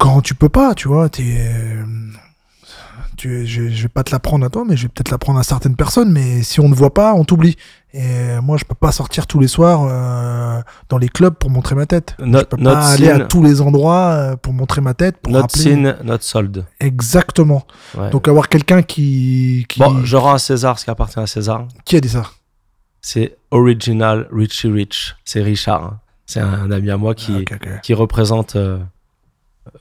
quand 0.01 0.21
tu 0.21 0.35
peux 0.35 0.49
pas, 0.49 0.73
tu 0.75 0.87
vois. 0.87 1.09
T'es, 1.09 1.23
euh, 1.37 1.83
tu, 3.17 3.45
je, 3.45 3.69
je 3.69 3.81
vais 3.83 3.87
pas 3.89 4.03
te 4.03 4.11
l'apprendre 4.11 4.45
à 4.45 4.49
toi, 4.49 4.63
mais 4.67 4.75
je 4.75 4.83
vais 4.83 4.87
peut-être 4.89 5.11
l'apprendre 5.11 5.39
à 5.39 5.43
certaines 5.43 5.75
personnes. 5.75 6.11
Mais 6.11 6.41
si 6.43 6.59
on 6.59 6.67
ne 6.69 6.73
voit 6.75 6.93
pas, 6.93 7.13
on 7.13 7.23
t'oublie. 7.23 7.55
Et 7.93 8.39
moi, 8.41 8.57
je 8.57 8.63
peux 8.63 8.73
pas 8.75 8.91
sortir 8.91 9.27
tous 9.27 9.39
les 9.39 9.47
soirs 9.47 9.81
euh, 9.89 10.61
dans 10.89 10.97
les 10.97 11.09
clubs 11.09 11.33
pour 11.35 11.49
montrer 11.49 11.75
ma 11.75 11.85
tête. 11.85 12.15
Not- 12.19 12.39
je 12.39 12.43
peux 12.45 12.57
not 12.57 12.71
pas 12.71 12.87
aller 12.91 13.09
à 13.09 13.19
tous 13.19 13.43
les 13.43 13.61
endroits 13.61 14.11
euh, 14.11 14.35
pour 14.37 14.53
montrer 14.53 14.81
ma 14.81 14.93
tête. 14.93 15.17
Pour 15.17 15.33
Not 15.33 15.41
rappeler. 15.41 15.61
seen, 15.61 15.95
not 16.03 16.17
sold. 16.21 16.65
Exactement. 16.79 17.63
Ouais. 17.97 18.09
Donc 18.09 18.27
avoir 18.27 18.47
quelqu'un 18.49 18.81
qui, 18.81 19.65
qui, 19.69 19.79
bon, 19.79 20.03
je 20.05 20.15
rends 20.17 20.33
à 20.33 20.39
César 20.39 20.79
ce 20.79 20.85
qui 20.85 20.89
appartient 20.91 21.19
à 21.19 21.27
César. 21.27 21.67
qui 21.85 21.97
a 21.97 22.01
dit 22.01 22.09
ça? 22.09 22.23
C'est 23.01 23.35
Original 23.51 24.27
Richie 24.31 24.69
Rich. 24.71 25.15
C'est 25.25 25.41
Richard. 25.41 25.83
hein. 25.83 25.99
C'est 26.27 26.39
un 26.39 26.71
ami 26.71 26.89
à 26.91 26.97
moi 26.97 27.13
qui, 27.13 27.43
Ah, 27.51 27.77
qui 27.79 27.93
représente 27.93 28.55
euh, 28.55 28.77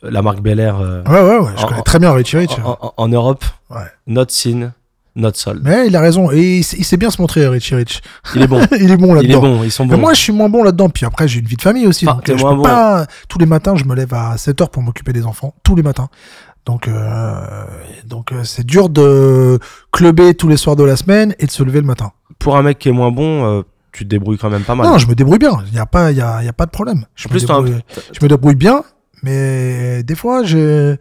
la 0.02 0.22
marque 0.22 0.40
Bel 0.40 0.60
Air 0.60 0.78
euh, 0.80 1.02
Ouais, 1.04 1.20
ouais, 1.20 1.38
ouais. 1.46 1.52
Je 1.56 1.64
En- 1.64 1.68
connais 1.68 1.82
très 1.82 1.98
bien 1.98 2.12
Richie 2.12 2.36
Rich. 2.36 2.52
en, 2.64 2.78
en- 2.80 2.94
en 2.96 3.08
Europe. 3.08 3.44
Ouais. 3.70 3.78
Not 4.06 4.26
seen, 4.28 4.72
not 5.16 5.32
sold. 5.34 5.62
Mais 5.64 5.86
il 5.86 5.96
a 5.96 6.00
raison. 6.00 6.30
Et 6.30 6.58
il, 6.58 6.64
sait- 6.64 6.76
il 6.78 6.84
sait 6.84 6.96
bien 6.96 7.10
se 7.10 7.20
montrer, 7.20 7.46
Richie 7.48 7.74
Rich. 7.74 8.02
Il 8.34 8.42
est 8.42 8.46
bon. 8.46 8.60
il 8.80 8.90
est 8.90 8.96
bon 8.96 9.16
Il 9.16 9.24
est 9.24 9.28
là-dedans. 9.28 9.40
bon. 9.40 9.64
Ils 9.64 9.70
sont 9.72 9.86
Mais 9.86 9.94
bons. 9.96 10.00
moi, 10.02 10.14
je 10.14 10.20
suis 10.20 10.32
moins 10.32 10.48
bon 10.48 10.62
là-dedans. 10.62 10.88
Puis 10.90 11.06
après, 11.06 11.28
j'ai 11.28 11.40
une 11.40 11.46
vie 11.46 11.56
de 11.56 11.62
famille 11.62 11.86
aussi. 11.86 12.06
Enfin, 12.06 12.16
donc, 12.16 12.24
t'es 12.24 12.32
euh, 12.32 12.36
je 12.36 12.42
moins 12.42 12.52
peux 12.52 12.56
bon. 12.58 12.62
pas. 12.64 13.06
Tous 13.28 13.38
les 13.38 13.46
matins, 13.46 13.74
je 13.76 13.84
me 13.84 13.94
lève 13.94 14.12
à 14.14 14.36
7 14.36 14.60
heures 14.60 14.70
pour 14.70 14.82
m'occuper 14.82 15.12
des 15.12 15.24
enfants. 15.26 15.54
Tous 15.62 15.74
les 15.76 15.82
matins. 15.82 16.08
Donc, 16.66 16.86
euh, 16.88 17.64
donc 18.06 18.32
euh, 18.32 18.44
c'est 18.44 18.66
dur 18.66 18.90
de 18.90 19.58
clubber 19.92 20.34
tous 20.34 20.46
les 20.46 20.58
soirs 20.58 20.76
de 20.76 20.84
la 20.84 20.94
semaine 20.96 21.34
et 21.38 21.46
de 21.46 21.50
se 21.50 21.62
lever 21.62 21.80
le 21.80 21.86
matin. 21.86 22.12
Pour 22.38 22.56
un 22.58 22.62
mec 22.62 22.78
qui 22.78 22.90
est 22.90 22.92
moins 22.92 23.10
bon, 23.10 23.44
euh, 23.46 23.62
tu 23.92 24.04
te 24.04 24.08
débrouilles 24.10 24.36
quand 24.36 24.50
même 24.50 24.62
pas 24.62 24.74
mal. 24.74 24.86
Non, 24.86 24.98
je 24.98 25.06
me 25.08 25.14
débrouille 25.14 25.38
bien. 25.38 25.52
Il 25.68 25.72
n'y 25.72 25.78
a, 25.78 25.86
pas- 25.86 26.12
y 26.12 26.20
a, 26.20 26.42
y 26.44 26.48
a 26.48 26.52
pas 26.52 26.66
de 26.66 26.70
problème. 26.70 27.06
Je, 27.14 27.28
me 27.28 27.38
débrouille, 27.38 27.76
je 28.12 28.18
me 28.22 28.28
débrouille 28.28 28.54
bien. 28.56 28.84
Mais 29.22 30.02
des 30.02 30.14
fois, 30.14 30.42
je, 30.44 30.96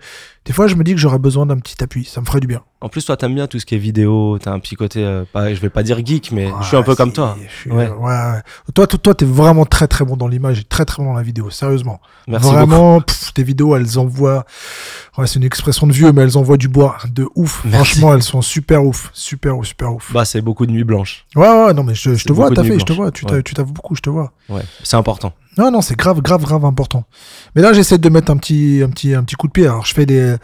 des 0.45 0.53
fois, 0.53 0.67
je 0.67 0.75
me 0.75 0.83
dis 0.83 0.93
que 0.93 0.99
j'aurais 0.99 1.19
besoin 1.19 1.45
d'un 1.45 1.57
petit 1.57 1.81
appui. 1.83 2.05
Ça 2.05 2.21
me 2.21 2.25
ferait 2.25 2.39
du 2.39 2.47
bien. 2.47 2.61
En 2.81 2.89
plus, 2.89 3.05
toi, 3.05 3.15
t'aimes 3.17 3.35
bien 3.35 3.47
tout 3.47 3.59
ce 3.59 3.65
qui 3.65 3.75
est 3.75 3.79
vidéo. 3.79 4.37
T'as 4.39 4.51
un 4.51 4.59
petit 4.59 4.75
côté, 4.75 5.03
euh, 5.03 5.23
pas, 5.31 5.53
je 5.53 5.59
vais 5.59 5.69
pas 5.69 5.83
dire 5.83 6.03
geek, 6.05 6.31
mais 6.31 6.49
je 6.61 6.67
suis 6.67 6.77
un 6.77 6.83
peu 6.83 6.95
comme 6.95 7.11
toi. 7.13 7.37
je 7.41 7.53
suis- 7.61 7.71
Ouais. 7.71 7.87
ouais, 7.89 7.95
ouais. 7.97 8.41
Toi, 8.73 8.87
toi, 8.87 8.99
toi, 8.99 9.15
t'es 9.15 9.25
vraiment 9.25 9.65
très 9.65 9.87
très 9.87 10.05
bon 10.05 10.15
dans 10.17 10.27
l'image 10.27 10.59
et 10.59 10.63
très 10.63 10.85
très 10.85 11.03
bon 11.03 11.09
dans 11.11 11.17
la 11.17 11.23
vidéo. 11.23 11.49
Sérieusement. 11.49 11.99
Merci 12.27 12.45
beaucoup. 12.47 12.55
vraiment, 12.57 13.01
pff, 13.01 13.33
tes 13.33 13.43
vidéos, 13.43 13.75
elles 13.75 13.99
envoient. 13.99 14.45
Ouais, 15.17 15.27
c'est 15.27 15.35
une 15.39 15.43
expression 15.45 15.87
de 15.87 15.93
vieux, 15.93 16.11
mais 16.13 16.21
elles 16.23 16.37
envoient 16.37 16.57
du 16.57 16.67
bois 16.69 16.97
de 17.11 17.27
ouf. 17.35 17.61
Merci. 17.65 17.75
Franchement, 17.99 18.13
elles 18.13 18.23
sont 18.23 18.41
super 18.41 18.83
ouf, 18.85 19.09
super 19.13 19.57
ouf, 19.57 19.67
super 19.67 19.93
ouf. 19.93 20.11
Bah, 20.13 20.25
c'est 20.25 20.41
beaucoup 20.41 20.65
de 20.65 20.71
nuits 20.71 20.83
blanches. 20.85 21.25
Ouais, 21.35 21.47
ouais, 21.47 21.73
non, 21.73 21.83
mais 21.83 21.95
je, 21.95 22.11
te 22.23 22.33
vois, 22.33 22.49
t'as 22.51 22.63
fait, 22.63 22.79
je 22.79 22.85
te 22.85 22.93
vois. 22.93 23.11
Tu 23.11 23.25
Ouais. 23.25 23.31
t'as- 23.31 23.41
tu 23.43 23.53
t'aves 23.53 23.71
beaucoup, 23.71 23.95
je 23.95 24.01
te 24.01 24.09
vois. 24.09 24.31
Ouais, 24.49 24.61
c'est 24.83 24.97
important. 24.97 25.33
Non, 25.59 25.71
non, 25.71 25.81
c'est 25.81 25.95
grave, 25.97 26.21
grave, 26.21 26.43
grave 26.43 26.63
important. 26.65 27.03
Mais 27.55 27.61
là, 27.61 27.73
j'essaie 27.73 27.97
de 27.97 28.09
mettre 28.09 28.31
un 28.31 28.37
petit, 28.37 28.81
un 28.83 28.89
petit, 28.89 29.13
un 29.13 29.23
petit 29.23 29.35
coup 29.35 29.47
de 29.47 29.51
pied. 29.51 29.65
Alors, 29.65 29.85
je 29.85 29.93
fais 29.93 30.05
des, 30.05 30.35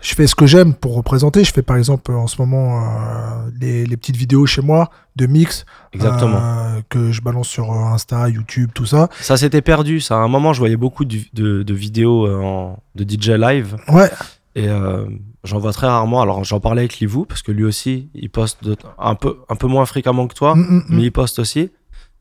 je 0.00 0.14
fais 0.14 0.26
ce 0.26 0.34
que 0.34 0.46
j'aime 0.46 0.72
pour 0.74 0.94
représenter. 0.94 1.42
Je 1.44 1.52
fais 1.52 1.62
par 1.62 1.76
exemple 1.76 2.12
en 2.12 2.26
ce 2.26 2.40
moment 2.40 2.80
euh, 2.82 3.50
les, 3.60 3.84
les 3.86 3.96
petites 3.96 4.16
vidéos 4.16 4.46
chez 4.46 4.62
moi 4.62 4.90
de 5.16 5.26
mix 5.26 5.64
Exactement. 5.92 6.36
euh, 6.40 6.80
que 6.88 7.12
je 7.12 7.20
balance 7.22 7.48
sur 7.48 7.72
euh, 7.72 7.92
Insta, 7.94 8.28
YouTube, 8.28 8.70
tout 8.74 8.86
ça. 8.86 9.08
Ça 9.20 9.36
s'était 9.36 9.62
perdu. 9.62 10.00
Ça, 10.00 10.14
à 10.16 10.18
un 10.18 10.28
moment, 10.28 10.52
je 10.52 10.58
voyais 10.60 10.76
beaucoup 10.76 11.04
de, 11.04 11.18
de, 11.34 11.62
de 11.62 11.74
vidéos 11.74 12.26
en- 12.28 12.78
de 12.94 13.04
DJ 13.04 13.30
live. 13.30 13.76
Ouais, 13.88 14.10
Et 14.54 14.68
euh, 14.68 15.06
j'en 15.44 15.58
vois 15.58 15.72
très 15.72 15.86
rarement. 15.88 16.20
Alors, 16.22 16.44
j'en 16.44 16.60
parlais 16.60 16.82
avec 16.82 16.98
Livou, 17.00 17.24
parce 17.24 17.42
que 17.42 17.50
lui 17.52 17.64
aussi, 17.64 18.10
il 18.14 18.30
poste 18.30 18.62
de- 18.64 18.76
un, 18.98 19.14
peu, 19.14 19.38
un 19.48 19.56
peu 19.56 19.66
moins 19.66 19.86
fréquemment 19.86 20.26
que 20.28 20.34
toi, 20.34 20.54
Mm, 20.54 20.60
mm, 20.60 20.76
mm. 20.76 20.84
mais 20.90 21.02
il 21.04 21.10
poste 21.12 21.38
aussi. 21.38 21.70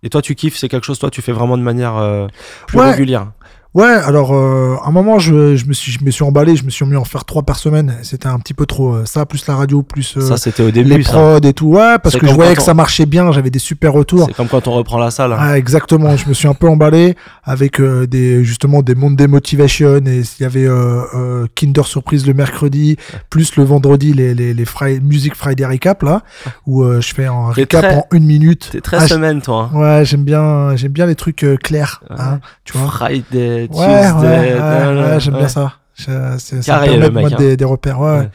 Et 0.04 0.10
toi, 0.10 0.22
tu 0.22 0.34
kiffes, 0.36 0.58
c'est 0.58 0.68
quelque 0.70 0.86
chose, 0.86 0.98
toi, 1.00 1.10
tu 1.12 1.22
fais 1.22 1.32
vraiment 1.32 1.58
de 1.58 1.64
manière 1.64 1.96
euh, 1.98 2.28
plus 2.68 2.80
Ouais. 2.80 2.92
régulière. 2.92 3.28
Ouais, 3.74 3.86
alors 3.86 4.34
euh, 4.36 4.76
à 4.84 4.90
un 4.90 4.92
moment 4.92 5.18
je, 5.18 5.56
je 5.56 5.66
me 5.66 5.72
suis 5.72 5.94
je 5.94 6.04
me 6.04 6.12
suis 6.12 6.26
emballé, 6.26 6.58
je 6.58 6.66
me 6.66 6.70
suis 6.70 6.84
mis 6.86 6.96
à 6.96 7.00
en 7.00 7.06
faire 7.06 7.24
trois 7.24 7.44
par 7.44 7.58
semaine. 7.58 7.96
C'était 8.04 8.28
un 8.28 8.38
petit 8.38 8.54
peu 8.54 8.66
trop 8.66 8.96
euh, 8.96 9.06
ça, 9.06 9.26
plus 9.26 9.48
la 9.48 9.56
radio, 9.56 9.82
plus 9.82 10.18
euh, 10.18 10.22
ça, 10.28 10.36
c'était 10.36 10.62
au 10.62 10.66
les 10.66 10.72
début. 10.84 11.04
ça. 11.04 11.12
prods 11.14 11.40
et 11.48 11.54
tout. 11.54 11.68
Ouais, 11.68 11.96
parce 12.04 12.18
que 12.18 12.28
je 12.28 12.34
voyais 12.34 12.54
que 12.54 12.60
on- 12.60 12.66
ça 12.66 12.74
marchait 12.74 13.06
bien, 13.06 13.32
j'avais 13.32 13.50
des 13.50 13.60
super 13.60 13.94
retours. 13.94 14.26
C'est 14.28 14.34
comme 14.36 14.50
quand 14.50 14.68
on 14.68 14.74
reprend 14.74 14.98
la 14.98 15.10
salle. 15.10 15.32
hein. 15.32 15.38
Ah, 15.40 15.58
exactement, 15.58 16.18
je 16.18 16.28
me 16.28 16.34
suis 16.34 16.50
un 16.50 16.54
peu 16.54 16.68
emballé 16.68 17.16
avec 17.46 17.80
euh, 17.80 18.06
des 18.08 18.44
justement 18.44 18.82
des 18.82 18.94
Monday 18.94 19.28
Motivation 19.28 20.00
et 20.06 20.22
il 20.40 20.42
y 20.44 20.46
avait 20.46 20.68
euh, 20.68 21.04
euh, 21.16 21.48
Kinder 21.56 21.86
Surprise 21.86 22.28
le 22.28 22.34
mercredi, 22.34 22.98
plus 23.30 23.56
le 23.56 23.64
vendredi 23.64 24.12
les 24.14 24.34
les, 24.36 24.54
les 24.54 24.66
Music 25.02 25.34
Friday 25.34 25.66
Recap 25.66 26.04
là 26.04 26.24
où 26.68 26.84
euh, 26.84 27.00
je 27.00 27.14
fais 27.14 27.26
un 27.26 27.48
recap 27.52 27.82
très- 27.86 27.96
en 27.96 28.06
une 28.12 28.26
minute. 28.26 28.68
T'es 28.74 28.82
très 28.82 28.98
Ah, 28.98 29.08
semaine, 29.08 29.42
toi. 29.42 29.70
hein. 29.74 29.78
Ouais, 29.80 30.04
j'aime 30.04 30.26
bien 30.26 30.76
j'aime 30.76 30.92
bien 30.92 31.06
les 31.06 31.16
trucs 31.16 31.46
clairs, 31.64 32.04
Ouais. 32.10 32.18
hein, 32.20 32.40
tu 32.66 32.78
vois. 32.78 32.88
Friday. 32.92 33.61
Ouais, 33.70 34.12
ouais, 34.12 35.20
j'aime 35.20 35.36
bien 35.36 35.48
ça. 35.48 35.74
Ça 35.96 36.80
permet 36.80 37.10
de 37.10 37.10
mettre 37.10 37.34
hein. 37.34 37.38
des, 37.38 37.58
des 37.58 37.66
repères. 37.66 38.00
Ouais. 38.00 38.30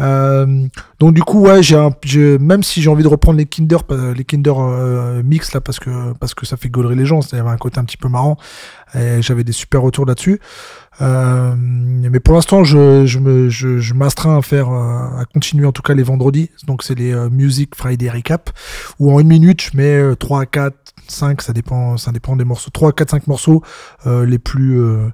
Euh, 0.00 0.66
donc 0.98 1.14
du 1.14 1.22
coup, 1.22 1.42
ouais, 1.42 1.62
j'ai 1.62 2.38
même 2.38 2.62
si 2.62 2.82
j'ai 2.82 2.90
envie 2.90 3.02
de 3.02 3.08
reprendre 3.08 3.38
les 3.38 3.46
Kinder, 3.46 3.78
les 4.16 4.24
Kinder 4.24 4.54
euh, 4.58 5.22
mix 5.22 5.52
là, 5.52 5.60
parce 5.60 5.78
que 5.78 6.12
parce 6.14 6.34
que 6.34 6.46
ça 6.46 6.56
fait 6.56 6.68
gaulerie 6.68 6.96
les 6.96 7.06
gens, 7.06 7.20
il 7.32 7.36
y 7.36 7.40
avait 7.40 7.50
un 7.50 7.56
côté 7.56 7.78
un 7.78 7.84
petit 7.84 7.96
peu 7.96 8.08
marrant. 8.08 8.36
Et 8.94 9.22
j'avais 9.22 9.42
des 9.42 9.52
super 9.52 9.82
retours 9.82 10.06
là-dessus. 10.06 10.40
Euh, 11.00 11.54
mais 11.56 12.20
pour 12.20 12.34
l'instant, 12.34 12.64
je, 12.64 13.06
je 13.06 13.18
me 13.18 13.48
je, 13.48 13.78
je 13.78 13.94
m'astreins 13.94 14.38
à 14.38 14.42
faire 14.42 14.70
euh, 14.70 15.20
à 15.20 15.24
continuer 15.32 15.66
en 15.66 15.72
tout 15.72 15.82
cas 15.82 15.94
les 15.94 16.02
vendredis. 16.02 16.50
Donc 16.66 16.82
c'est 16.82 16.94
les 16.94 17.12
euh, 17.12 17.28
Music 17.30 17.74
Friday 17.74 18.08
Recap 18.10 18.50
où 18.98 19.12
en 19.12 19.20
une 19.20 19.28
minute, 19.28 19.62
je 19.62 19.76
mets 19.76 19.96
euh, 19.96 20.14
3 20.14 20.46
4 20.46 20.76
5, 21.08 21.42
ça 21.42 21.52
dépend 21.52 21.96
ça 21.96 22.12
dépend 22.12 22.36
des 22.36 22.44
morceaux. 22.44 22.70
3 22.70 22.92
4 22.92 23.10
5 23.10 23.26
morceaux 23.26 23.62
euh, 24.06 24.24
les 24.24 24.38
plus 24.38 24.80
euh, 24.80 25.08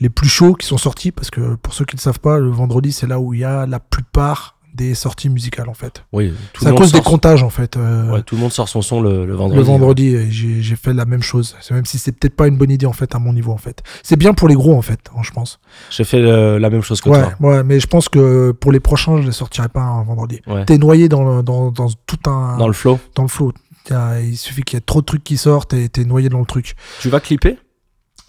les 0.00 0.08
plus 0.08 0.28
chauds 0.28 0.54
qui 0.54 0.66
sont 0.66 0.78
sortis 0.78 1.12
parce 1.12 1.30
que 1.30 1.54
pour 1.56 1.74
ceux 1.74 1.84
qui 1.84 1.96
ne 1.96 2.00
savent 2.00 2.20
pas, 2.20 2.38
le 2.38 2.50
vendredi 2.50 2.92
c'est 2.92 3.06
là 3.06 3.20
où 3.20 3.34
il 3.34 3.40
y 3.40 3.44
a 3.44 3.66
la 3.66 3.80
plupart 3.80 4.55
des 4.76 4.94
sorties 4.94 5.28
musicales 5.28 5.68
en 5.68 5.74
fait. 5.74 6.04
Oui, 6.12 6.32
C'est 6.60 6.68
à 6.68 6.72
cause 6.72 6.92
des 6.92 7.00
comptages 7.00 7.42
en 7.42 7.50
fait. 7.50 7.76
euh, 7.76 8.12
Ouais, 8.12 8.22
tout 8.22 8.34
le 8.36 8.40
monde 8.42 8.52
sort 8.52 8.68
son 8.68 8.82
son 8.82 9.00
le, 9.00 9.26
le 9.26 9.34
vendredi. 9.34 9.56
le 9.58 9.62
vendredi, 9.64 10.06
et 10.14 10.30
j'ai 10.30 10.76
fait 10.76 10.92
la 10.92 11.04
même 11.06 11.22
chose. 11.22 11.56
Même 11.70 11.84
si 11.86 11.98
c'est 11.98 12.12
peut-être 12.12 12.36
pas 12.36 12.46
une 12.46 12.56
bonne 12.56 12.70
idée 12.70 12.86
en 12.86 12.92
fait 12.92 13.14
à 13.14 13.18
mon 13.18 13.32
niveau 13.32 13.52
en 13.52 13.56
fait. 13.56 13.82
C'est 14.02 14.16
bien 14.16 14.34
pour 14.34 14.48
les 14.48 14.54
gros 14.54 14.76
en 14.76 14.82
fait, 14.82 15.00
hein, 15.16 15.20
je 15.22 15.30
pense. 15.32 15.58
J'ai 15.90 16.04
fait 16.04 16.20
le- 16.20 16.58
la 16.58 16.70
même 16.70 16.82
chose 16.82 17.00
que 17.00 17.08
Ouais, 17.08 17.22
toi. 17.22 17.34
ouais, 17.48 17.64
mais 17.64 17.80
je 17.80 17.86
pense 17.86 18.08
que 18.08 18.52
pour 18.52 18.70
les 18.70 18.80
prochains, 18.80 19.20
je 19.22 19.26
les 19.26 19.32
sortirai 19.32 19.68
pas 19.68 19.80
un 19.82 20.02
vendredi. 20.04 20.40
T'es 20.66 20.78
noyé 20.78 21.08
dans, 21.08 21.24
le- 21.36 21.42
dans, 21.42 21.70
dans 21.70 21.88
tout 22.06 22.30
un 22.30 22.56
Dans 22.58 22.68
le 22.68 22.74
flow. 22.74 22.98
dans 23.14 23.22
le 23.22 23.28
flow. 23.28 23.52
Il 23.90 24.36
suffit 24.36 24.62
qu'il 24.62 24.76
y 24.76 24.78
ait 24.78 24.84
trop 24.84 25.00
de 25.00 25.06
trucs 25.06 25.22
qui 25.24 25.36
sortent 25.36 25.72
et 25.72 25.88
t'es 25.88 26.04
noyé 26.04 26.28
dans 26.28 26.40
le 26.40 26.44
truc. 26.46 26.74
Tu 27.00 27.08
vas 27.08 27.20
clipper? 27.20 27.56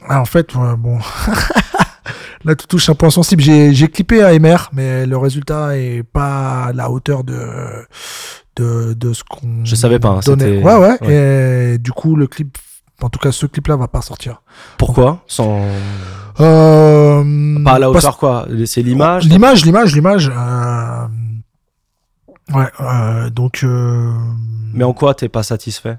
Ah, 0.07 0.21
en 0.21 0.25
fait, 0.25 0.53
bon. 0.77 0.99
Là, 2.43 2.55
tu 2.55 2.67
touches 2.67 2.89
un 2.89 2.95
point 2.95 3.09
sensible. 3.09 3.41
J'ai, 3.41 3.73
j'ai 3.73 3.87
clippé 3.87 4.23
AMR, 4.23 4.69
mais 4.73 5.05
le 5.05 5.17
résultat 5.17 5.77
est 5.77 6.03
pas 6.03 6.65
à 6.65 6.73
la 6.73 6.89
hauteur 6.89 7.23
de, 7.23 7.37
de, 8.55 8.93
de 8.93 9.13
ce 9.13 9.23
qu'on. 9.23 9.63
Je 9.65 9.75
savais 9.75 9.99
pas, 9.99 10.09
hein, 10.09 10.19
donnait. 10.25 10.45
c'était- 10.45 10.63
Ouais, 10.63 10.97
ouais, 11.07 11.73
Et 11.73 11.77
du 11.77 11.91
coup, 11.91 12.15
le 12.15 12.27
clip, 12.27 12.57
en 13.01 13.09
tout 13.09 13.19
cas, 13.19 13.31
ce 13.31 13.45
clip-là 13.45 13.75
va 13.75 13.87
pas 13.87 14.01
sortir. 14.01 14.41
Pourquoi? 14.77 15.23
Sans... 15.27 15.61
Euh, 16.39 17.63
Pas 17.63 17.73
à 17.73 17.79
la 17.79 17.87
parce- 17.91 18.03
hauteur 18.05 18.17
quoi 18.17 18.47
C'est 18.65 18.81
l'image? 18.81 19.25
L'image, 19.27 19.65
l'image, 19.65 19.93
l'image. 19.95 20.31
euh, 20.35 21.07
Ouais, 22.53 22.67
euh, 22.79 23.29
donc. 23.29 23.61
euh, 23.63 24.11
Mais 24.73 24.83
en 24.83 24.93
quoi 24.93 25.13
t'es 25.13 25.29
pas 25.29 25.43
satisfait? 25.43 25.97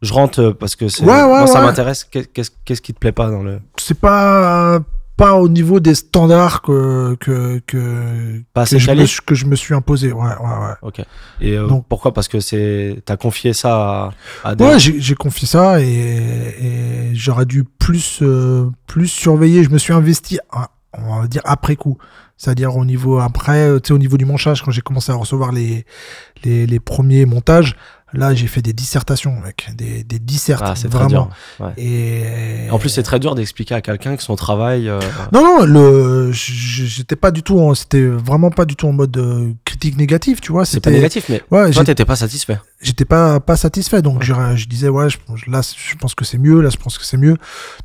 Je 0.00 0.14
rentre 0.14 0.52
parce 0.58 0.76
que 0.76 0.88
c'est... 0.88 1.04
Ouais, 1.04 1.10
ouais, 1.22 1.26
moi 1.26 1.46
ça 1.46 1.60
m'intéresse. 1.60 2.04
Qu'est- 2.04 2.32
Qu'est-ce 2.32 2.50
qu'est-ce 2.64 2.80
qui 2.80 2.94
te 2.94 2.98
plaît 2.98 3.12
pas 3.12 3.28
dans 3.30 3.42
le... 3.42 3.60
c'est 3.76 3.98
pas 4.00 4.78
pas 5.20 5.34
au 5.34 5.48
niveau 5.48 5.80
des 5.80 5.94
standards 5.94 6.62
que 6.62 7.14
que 7.20 7.60
que, 7.66 8.42
Pas 8.54 8.64
que, 8.66 8.78
je, 8.78 8.90
me, 8.90 9.04
suis- 9.06 9.20
que 9.24 9.34
je 9.34 9.44
me 9.46 9.54
suis 9.54 9.74
imposé. 9.74 10.12
Ouais, 10.12 10.24
ouais, 10.24 10.58
ouais. 10.64 10.74
Ok. 10.82 11.00
Et 11.40 11.56
euh, 11.58 11.66
Donc- 11.68 11.86
pourquoi? 11.88 12.12
Parce 12.14 12.26
que 12.28 12.40
c'est... 12.40 13.02
T'as 13.04 13.16
confié 13.16 13.52
ça 13.52 14.10
à, 14.42 14.48
à 14.50 14.54
des... 14.54 14.64
Ouais, 14.64 14.78
j'ai 14.78 15.14
confié 15.14 15.46
ça 15.46 15.80
et, 15.80 15.84
et 15.86 17.14
j'aurais 17.14 17.46
dû 17.46 17.64
plus 17.64 18.20
euh, 18.22 18.70
plus 18.86 19.08
surveiller. 19.08 19.62
Je 19.62 19.70
me 19.70 19.78
suis 19.78 19.92
investi, 19.92 20.38
à- 20.50 20.70
on 20.96 21.20
va 21.20 21.26
dire 21.28 21.42
après 21.44 21.76
coup, 21.76 21.98
c'est-à-dire 22.36 22.74
au 22.76 22.84
niveau 22.84 23.18
après, 23.20 23.80
tu 23.80 23.88
sais, 23.88 23.92
au 23.94 23.98
niveau 23.98 24.16
du 24.16 24.24
montage 24.24 24.62
quand 24.62 24.70
j'ai 24.72 24.80
commencé 24.80 25.12
à 25.12 25.14
recevoir 25.14 25.52
les 25.52 25.84
les, 26.44 26.66
les 26.66 26.80
premiers 26.80 27.26
montages. 27.26 27.76
Là, 28.12 28.34
j'ai 28.34 28.46
fait 28.48 28.60
des 28.62 28.72
dissertations, 28.72 29.34
mec, 29.44 29.68
des 29.76 30.02
des 30.04 30.18
dissertes, 30.18 30.62
Ah, 30.66 30.74
vraiment. 30.88 31.08
dur. 31.08 31.28
Ouais. 31.60 31.72
Et 31.76 32.70
En 32.70 32.78
plus, 32.78 32.88
c'est 32.88 33.02
très 33.04 33.18
dur 33.20 33.34
d'expliquer 33.34 33.74
à 33.76 33.80
quelqu'un 33.80 34.16
que 34.16 34.22
son 34.22 34.34
travail... 34.36 34.88
euh, 34.88 34.98
Non, 35.32 35.42
non, 35.44 35.64
le, 35.64 36.30
j'étais 36.32 37.16
pas 37.16 37.30
du 37.30 37.42
tout, 37.42 37.60
en- 37.60 37.74
c'était 37.74 38.02
vraiment 38.04 38.50
pas 38.50 38.64
du 38.64 38.74
tout 38.76 38.88
en 38.88 38.92
mode 38.92 39.16
euh, 39.16 39.52
critique 39.64 39.96
négative, 39.96 40.40
tu 40.40 40.50
vois. 40.52 40.64
C'est 40.64 40.80
pas 40.80 40.90
C'était, 40.90 40.96
négatif, 40.96 41.26
mais 41.28 41.42
ouais, 41.50 41.70
toi, 41.70 41.84
t'étais 41.84 42.04
pas 42.04 42.16
satisfait. 42.16 42.58
j'étais 42.80 43.04
pas 43.04 43.38
pas 43.40 43.56
satisfait, 43.56 44.02
donc 44.02 44.22
je, 44.24 44.34
je 44.56 44.66
disais 44.66 44.88
ouais, 44.88 45.08
je, 45.08 45.18
là, 45.50 45.60
je 45.62 45.94
pense 45.96 46.14
que 46.14 46.24
c'est 46.24 46.38
mieux, 46.38 46.60
là, 46.60 46.70
je 46.70 46.76
pense 46.76 46.98
que 46.98 47.04
c'est 47.04 47.16
mieux. 47.16 47.36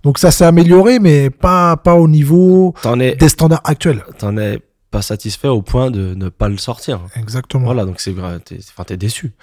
Donc 0.03 0.18
ça 0.18 0.31
s'est 0.31 0.45
amélioré, 0.45 0.99
mais 0.99 1.30
pas 1.30 1.77
pas 1.77 1.95
au 1.95 2.07
niveau 2.07 2.73
des 3.19 3.30
standards 3.30 3.61
actuels. 3.64 4.03
t'en 4.18 4.38
es 4.38 4.60
pas 4.95 5.01
satisfait 5.01 5.47
au 5.49 5.61
point 5.61 5.91
de 5.91 6.13
ne 6.15 6.30
pas 6.30 6.47
le 6.47 6.57
sortir. 6.57 7.01
Exactement. 7.17 7.65
Voilà, 7.65 7.84
donc 7.85 7.99
c'est 7.99 8.11
vrai, 8.13 8.39
t'es, 8.39 8.59
enfin, 8.69 8.84
t'es 8.85 8.95
déçu. 8.95 9.34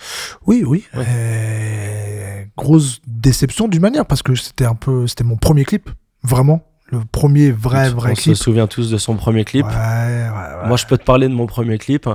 Oui, 0.47 0.65
oui. 0.67 0.85
Ouais. 0.95 1.05
Euh, 1.09 2.45
grosse 2.57 3.01
déception 3.07 3.69
d'une 3.69 3.83
manière 3.83 4.07
parce 4.07 4.23
que 4.23 4.35
c'était 4.35 4.65
un 4.65 4.75
peu, 4.75 5.07
c'était 5.07 5.25
mon 5.25 5.37
premier 5.37 5.65
clip, 5.65 5.91
vraiment, 6.23 6.63
le 6.91 7.01
premier 7.11 7.51
vrai 7.51 7.91
on 7.91 7.97
vrai 7.97 8.15
se 8.15 8.23
clip. 8.23 8.37
souvient 8.37 8.67
tous 8.67 8.91
de 8.91 8.97
son 8.97 9.17
premier 9.17 9.45
clip. 9.45 9.67
Ouais, 9.67 9.73
ouais. 9.73 10.67
Moi, 10.69 10.77
je 10.79 10.87
peux 10.87 10.97
te 10.97 11.05
parler 11.05 11.29
de 11.29 11.35
mon 11.35 11.47
premier 11.47 11.77
clip. 11.79 12.09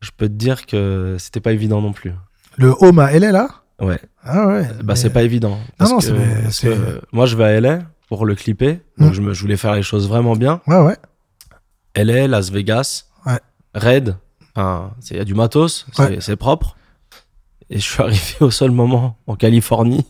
Je 0.00 0.10
peux 0.16 0.28
te 0.28 0.32
dire 0.34 0.64
que 0.66 1.16
c'était 1.18 1.40
pas 1.40 1.52
évident 1.52 1.80
non 1.82 1.92
plus. 1.92 2.12
Le 2.56 2.74
home 2.80 2.98
à 2.98 3.12
LA 3.12 3.32
là? 3.32 3.48
Ouais. 3.80 4.00
Ah 4.24 4.46
ouais. 4.46 4.62
Bah, 4.62 4.82
mais- 4.88 4.96
c'est 4.96 5.10
pas 5.10 5.22
évident. 5.22 5.58
Parce 5.78 5.90
non, 5.90 5.98
que- 5.98 6.04
c'est- 6.04 6.42
parce 6.42 6.56
c'est- 6.58 6.66
que, 6.68 6.72
euh, 6.72 7.00
moi, 7.12 7.26
je 7.26 7.36
vais 7.36 7.44
à 7.44 7.52
LA 7.60 7.80
pour 8.08 8.24
le 8.26 8.34
clipper. 8.34 8.80
Donc, 8.98 9.10
Mm. 9.10 9.14
je, 9.14 9.20
me, 9.20 9.34
je 9.34 9.40
voulais 9.42 9.56
faire 9.56 9.74
les 9.74 9.82
choses 9.82 10.08
vraiment 10.08 10.36
bien. 10.36 10.60
Ouais, 10.66 10.78
ouais. 10.80 10.96
LA, 11.96 12.26
Las 12.28 12.50
Vegas, 12.50 13.04
Ouais. 13.26 13.38
Red. 13.74 14.16
Enfin, 14.54 14.90
il 15.10 15.16
y 15.16 15.20
a 15.20 15.24
du 15.24 15.34
matos, 15.34 15.86
c'est 15.92 16.28
Ouais. 16.28 16.36
propre. 16.36 16.76
Et 17.70 17.78
je 17.78 17.82
suis 17.90 18.02
arrivé 18.02 18.20
au 18.40 18.50
seul 18.50 18.70
moment 18.70 19.16
en 19.26 19.34
Californie 19.34 20.04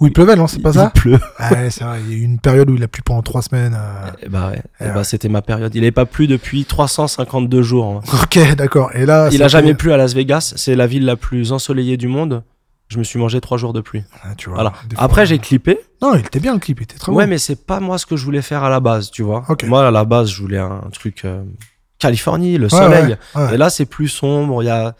Où 0.00 0.06
il 0.06 0.12
pleuvait, 0.12 0.34
non, 0.36 0.46
c'est 0.46 0.58
pas 0.60 0.70
il 0.70 0.74
ça 0.74 0.90
pleut. 0.90 1.18
Ouais, 1.38 1.70
c'est 1.70 1.84
vrai. 1.84 2.00
Il 2.06 2.10
y 2.10 2.14
a 2.14 2.16
eu 2.18 2.22
une 2.22 2.38
période 2.40 2.68
où 2.70 2.74
il 2.74 2.82
a 2.82 2.88
plu 2.88 3.02
pendant 3.02 3.22
trois 3.22 3.40
semaines. 3.42 3.76
euh. 3.78 4.10
Eh 4.22 4.28
bah 4.28 4.50
ouais, 4.50 4.62
Eh 4.80 4.84
Ouais. 4.86 4.92
bah, 4.94 5.04
c'était 5.04 5.28
ma 5.28 5.42
période. 5.42 5.74
Il 5.74 5.82
n'est 5.82 5.92
pas 5.92 6.06
plu 6.06 6.26
depuis 6.26 6.64
352 6.64 7.62
jours. 7.62 8.02
hein. 8.04 8.18
Ok, 8.22 8.38
d'accord. 8.56 8.90
Et 8.94 9.06
là, 9.06 9.28
Il 9.30 9.42
a 9.42 9.48
jamais 9.48 9.74
plu 9.74 9.92
à 9.92 9.96
Las 9.96 10.14
Vegas. 10.14 10.54
C'est 10.56 10.74
la 10.74 10.86
ville 10.86 11.04
la 11.04 11.16
plus 11.16 11.52
ensoleillée 11.52 11.96
du 11.96 12.08
monde. 12.08 12.42
Je 12.90 12.98
me 12.98 13.04
suis 13.04 13.18
mangé 13.20 13.40
trois 13.40 13.56
jours 13.56 13.72
de 13.72 13.80
pluie. 13.80 14.02
Ouais, 14.24 14.34
tu 14.36 14.48
vois, 14.50 14.56
Voilà. 14.56 14.72
Après, 14.96 15.24
j'ai 15.24 15.38
clippé. 15.38 15.78
Non, 16.02 16.14
il 16.16 16.20
était 16.20 16.40
bien 16.40 16.52
le 16.54 16.58
clip, 16.58 16.80
il 16.80 16.82
était 16.82 16.98
très 16.98 17.12
Ouais, 17.12 17.24
bon. 17.24 17.30
mais 17.30 17.38
c'est 17.38 17.64
pas 17.64 17.78
moi 17.80 17.96
ce 17.98 18.04
que 18.04 18.16
je 18.16 18.24
voulais 18.24 18.42
faire 18.42 18.64
à 18.64 18.68
la 18.68 18.80
base, 18.80 19.10
tu 19.12 19.22
vois. 19.22 19.44
Moi, 19.64 19.86
à 19.86 19.90
la 19.92 20.04
base, 20.04 20.28
je 20.30 20.42
voulais 20.42 20.58
un 20.58 20.82
truc 20.92 21.24
euh, 21.24 21.44
Californie, 22.00 22.58
le 22.58 22.64
Ouais, 22.64 22.68
soleil. 22.70 23.16
ouais, 23.36 23.42
ouais. 23.42 23.54
Et 23.54 23.56
là, 23.56 23.70
c'est 23.70 23.86
plus 23.86 24.08
sombre. 24.08 24.62
Il 24.62 24.66
y 24.66 24.70
a 24.70 24.94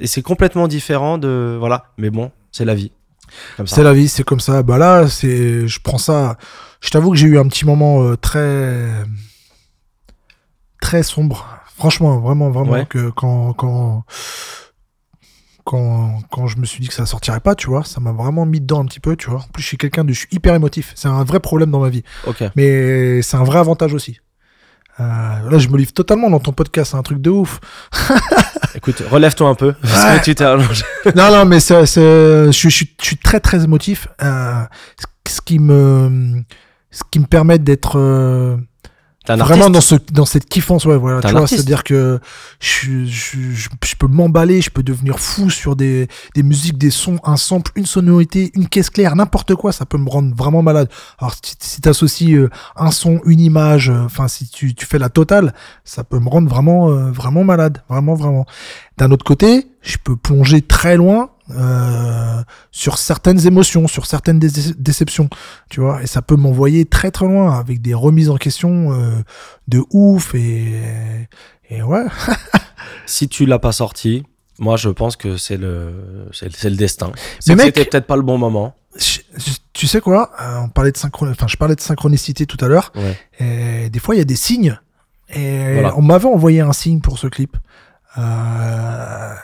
et 0.00 0.06
c'est 0.06 0.22
complètement 0.22 0.68
différent 0.68 1.18
de 1.18 1.56
voilà. 1.58 1.84
Mais 1.98 2.08
bon, 2.10 2.30
c'est 2.50 2.64
la 2.64 2.74
vie. 2.74 2.92
C'est 3.66 3.82
la 3.82 3.92
vie, 3.92 4.08
c'est 4.08 4.22
comme 4.24 4.40
ça. 4.40 4.62
Bah 4.62 4.78
là, 4.78 5.06
c'est, 5.06 5.66
je 5.68 5.80
prends 5.80 5.98
ça. 5.98 6.38
Je 6.80 6.88
t'avoue 6.88 7.10
que 7.10 7.16
j'ai 7.18 7.26
eu 7.26 7.38
un 7.38 7.46
petit 7.46 7.66
moment 7.66 8.02
euh, 8.04 8.16
très, 8.16 8.86
très 10.80 11.02
sombre. 11.02 11.46
Franchement, 11.76 12.18
vraiment, 12.18 12.50
vraiment 12.50 12.72
Ouais. 12.72 12.86
que 12.86 13.10
quand, 13.10 13.52
quand, 13.52 14.04
quand, 15.70 16.20
quand 16.30 16.46
je 16.46 16.56
me 16.56 16.64
suis 16.64 16.80
dit 16.80 16.88
que 16.88 16.94
ça 16.94 17.04
sortirait 17.04 17.40
pas, 17.40 17.54
tu 17.54 17.66
vois, 17.66 17.84
ça 17.84 18.00
m'a 18.00 18.10
vraiment 18.12 18.46
mis 18.46 18.58
dedans 18.58 18.80
un 18.80 18.86
petit 18.86 19.00
peu, 19.00 19.16
tu 19.16 19.28
vois. 19.28 19.40
En 19.40 19.48
plus, 19.52 19.60
je 19.62 19.66
suis 19.68 19.76
quelqu'un 19.76 20.02
de, 20.02 20.14
je 20.14 20.20
suis 20.20 20.28
hyper 20.32 20.54
émotif. 20.54 20.92
C'est 20.94 21.08
un 21.08 21.22
vrai 21.24 21.40
problème 21.40 21.70
dans 21.70 21.80
ma 21.80 21.90
vie, 21.90 22.04
Ok. 22.26 22.42
mais 22.56 23.20
c'est 23.20 23.36
un 23.36 23.44
vrai 23.44 23.58
avantage 23.58 23.92
aussi. 23.92 24.18
Euh, 24.98 25.04
là, 25.04 25.58
je 25.58 25.68
me 25.68 25.76
livre 25.76 25.92
totalement 25.92 26.30
dans 26.30 26.40
ton 26.40 26.52
podcast, 26.52 26.92
c'est 26.92 26.96
un 26.96 27.02
truc 27.02 27.20
de 27.20 27.28
ouf. 27.28 27.60
Écoute, 28.74 29.02
relève-toi 29.10 29.46
un 29.48 29.54
peu 29.54 29.74
parce 29.74 30.04
Ouais. 30.04 30.18
que 30.20 30.24
tu 30.24 30.34
t'es 30.34 30.44
allongé. 30.44 30.84
non, 31.14 31.30
non, 31.30 31.44
mais 31.44 31.60
c'est, 31.60 31.84
c'est- 31.86 32.46
je, 32.46 32.50
suis- 32.52 32.70
je, 32.70 32.84
je 33.00 33.04
suis 33.06 33.16
très, 33.18 33.38
très 33.38 33.62
émotif. 33.64 34.08
Euh, 34.22 34.62
ce- 35.28 35.40
qui 35.44 35.58
me, 35.58 36.42
ce 36.90 37.02
qui 37.10 37.18
me 37.20 37.26
permet 37.26 37.58
d'être 37.58 37.98
euh, 37.98 38.56
vraiment 39.36 39.70
dans 39.70 39.80
ce, 39.80 39.94
dans 40.12 40.24
cette 40.24 40.46
kiffance, 40.46 40.84
ouais, 40.84 40.96
voilà. 40.96 41.20
Tu 41.20 41.28
vois, 41.30 41.42
artiste. 41.42 41.62
c'est-à-dire 41.62 41.84
que 41.84 42.20
je, 42.60 43.04
je, 43.04 43.36
je, 43.52 43.68
je 43.84 43.96
peux 43.96 44.06
m'emballer, 44.06 44.60
je 44.60 44.70
peux 44.70 44.82
devenir 44.82 45.18
fou 45.18 45.50
sur 45.50 45.76
des, 45.76 46.08
des 46.34 46.42
musiques, 46.42 46.78
des 46.78 46.90
sons, 46.90 47.18
un 47.24 47.36
sample, 47.36 47.72
une 47.76 47.86
sonorité, 47.86 48.50
une 48.54 48.68
caisse 48.68 48.90
claire, 48.90 49.16
n'importe 49.16 49.54
quoi, 49.54 49.72
ça 49.72 49.86
peut 49.86 49.98
me 49.98 50.08
rendre 50.08 50.34
vraiment 50.34 50.62
malade. 50.62 50.88
Alors, 51.18 51.34
si, 51.42 51.54
si 51.58 51.80
t'associes 51.80 52.34
euh, 52.34 52.50
un 52.76 52.90
son, 52.90 53.20
une 53.24 53.40
image, 53.40 53.90
euh, 53.90 54.04
enfin, 54.04 54.28
si 54.28 54.48
tu, 54.48 54.74
tu 54.74 54.86
fais 54.86 54.98
la 54.98 55.08
totale, 55.08 55.54
ça 55.84 56.04
peut 56.04 56.18
me 56.18 56.28
rendre 56.28 56.48
vraiment, 56.48 56.90
euh, 56.90 57.10
vraiment 57.10 57.44
malade, 57.44 57.82
vraiment, 57.88 58.14
vraiment. 58.14 58.46
D'un 58.96 59.10
autre 59.10 59.24
côté, 59.24 59.66
je 59.82 59.96
peux 60.02 60.16
plonger 60.16 60.62
très 60.62 60.96
loin 60.96 61.30
euh, 61.50 62.42
sur 62.70 62.98
certaines 62.98 63.46
émotions, 63.46 63.88
sur 63.88 64.06
certaines 64.06 64.38
dé- 64.38 64.48
déceptions, 64.78 65.28
tu 65.70 65.80
vois, 65.80 66.02
et 66.02 66.06
ça 66.06 66.20
peut 66.22 66.36
m'envoyer 66.36 66.84
très 66.84 67.10
très 67.10 67.26
loin 67.26 67.58
avec 67.58 67.80
des 67.80 67.94
remises 67.94 68.30
en 68.30 68.36
question 68.36 68.92
euh, 68.92 69.10
de 69.68 69.82
ouf 69.90 70.34
et 70.34 70.80
et 71.70 71.82
ouais. 71.82 72.04
Si 73.06 73.28
tu 73.28 73.46
l'as 73.46 73.58
pas 73.58 73.72
sorti, 73.72 74.24
moi 74.58 74.76
je 74.76 74.88
pense 74.90 75.16
que 75.16 75.36
c'est 75.36 75.56
le 75.56 76.28
c'est 76.32 76.64
le 76.70 76.76
destin. 76.76 77.12
Mais 77.46 77.54
mec- 77.56 77.66
c'était 77.66 77.84
peut-être 77.84 78.06
pas 78.06 78.16
le 78.16 78.22
bon 78.22 78.38
moment. 78.38 78.74
Je- 78.96 79.20
Tu 79.72 79.86
sais 79.86 80.00
quoi 80.00 80.32
euh, 80.40 80.58
On 80.64 80.68
parlait 80.68 80.90
de 80.92 80.96
synchron, 80.96 81.30
enfin 81.30 81.46
je 81.46 81.56
parlais 81.56 81.76
de 81.76 81.80
synchronicité 81.80 82.46
tout 82.46 82.62
à 82.64 82.68
l'heure. 82.68 82.92
Ouais. 82.96 83.16
Et 83.38 83.90
des 83.90 83.98
fois 84.00 84.14
il 84.14 84.18
y 84.18 84.22
a 84.22 84.24
des 84.24 84.36
signes. 84.36 84.78
Et 85.34 85.74
Voilà. 85.74 85.96
on 85.96 86.02
m'avait 86.02 86.26
envoyé 86.26 86.60
un 86.60 86.72
signe 86.72 87.00
pour 87.00 87.18
ce 87.18 87.26
clip. 87.28 87.56
Euh, 88.16 89.34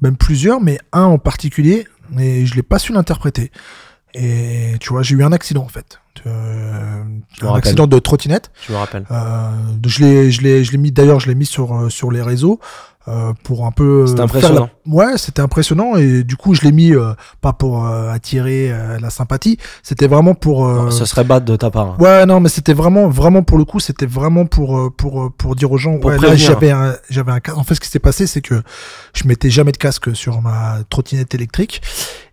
même 0.00 0.16
plusieurs, 0.16 0.60
mais 0.60 0.78
un 0.92 1.04
en 1.04 1.18
particulier, 1.18 1.86
et 2.18 2.46
je 2.46 2.54
l'ai 2.54 2.62
pas 2.62 2.78
su 2.78 2.92
l'interpréter. 2.92 3.50
Et 4.14 4.76
tu 4.80 4.90
vois, 4.90 5.02
j'ai 5.02 5.16
eu 5.16 5.24
un 5.24 5.32
accident 5.32 5.62
en 5.62 5.68
fait. 5.68 5.98
Euh, 6.26 7.02
un 7.42 7.46
rappelle. 7.46 7.58
accident 7.58 7.86
de 7.86 7.98
trottinette. 7.98 8.52
Je 8.66 8.72
me 8.72 8.78
rappelle. 8.78 9.04
Euh, 9.10 9.50
je 9.84 10.04
l'ai, 10.04 10.30
je 10.30 10.42
l'ai, 10.42 10.62
je 10.62 10.72
l'ai 10.72 10.78
mis. 10.78 10.92
D'ailleurs, 10.92 11.18
je 11.18 11.26
l'ai 11.26 11.34
mis 11.34 11.46
sur 11.46 11.76
euh, 11.76 11.88
sur 11.90 12.12
les 12.12 12.22
réseaux 12.22 12.60
euh, 13.08 13.32
pour 13.42 13.66
un 13.66 13.70
peu. 13.72 14.06
C'était 14.06 14.20
euh, 14.20 14.24
impressionnant. 14.24 14.54
faire 14.66 14.74
la- 14.86 14.92
Ouais, 14.92 15.16
c'était 15.18 15.40
impressionnant 15.42 15.96
et 15.96 16.24
du 16.24 16.36
coup, 16.36 16.54
je 16.54 16.62
l'ai 16.62 16.72
mis 16.72 16.92
euh, 16.94 17.12
pas 17.40 17.52
pour 17.52 17.86
euh, 17.86 18.10
attirer 18.10 18.70
euh, 18.72 18.98
la 19.00 19.10
sympathie. 19.10 19.58
C'était 19.82 20.06
vraiment 20.06 20.34
pour. 20.34 20.66
euh, 20.66 20.90
Ce 20.90 21.04
serait 21.04 21.24
bad 21.24 21.44
de 21.44 21.56
ta 21.56 21.70
part. 21.70 21.86
hein. 21.92 21.96
Ouais, 21.98 22.26
non, 22.26 22.40
mais 22.40 22.48
c'était 22.48 22.72
vraiment, 22.74 23.08
vraiment 23.08 23.42
pour 23.42 23.58
le 23.58 23.64
coup, 23.64 23.80
c'était 23.80 24.06
vraiment 24.06 24.46
pour 24.46 24.94
pour 24.96 25.32
pour 25.36 25.54
dire 25.56 25.70
aux 25.72 25.78
gens. 25.78 25.98
Pour 25.98 26.10
ouais, 26.10 26.18
là, 26.18 26.34
j'avais 26.36 26.70
un, 26.70 26.94
j'avais 27.10 27.32
un 27.32 27.40
casque. 27.40 27.58
En 27.58 27.64
fait, 27.64 27.74
ce 27.74 27.80
qui 27.80 27.88
s'est 27.88 27.98
passé, 27.98 28.26
c'est 28.26 28.40
que 28.42 28.62
je 29.14 29.26
mettais 29.26 29.50
jamais 29.50 29.72
de 29.72 29.76
casque 29.78 30.14
sur 30.16 30.40
ma 30.42 30.78
trottinette 30.90 31.34
électrique. 31.34 31.80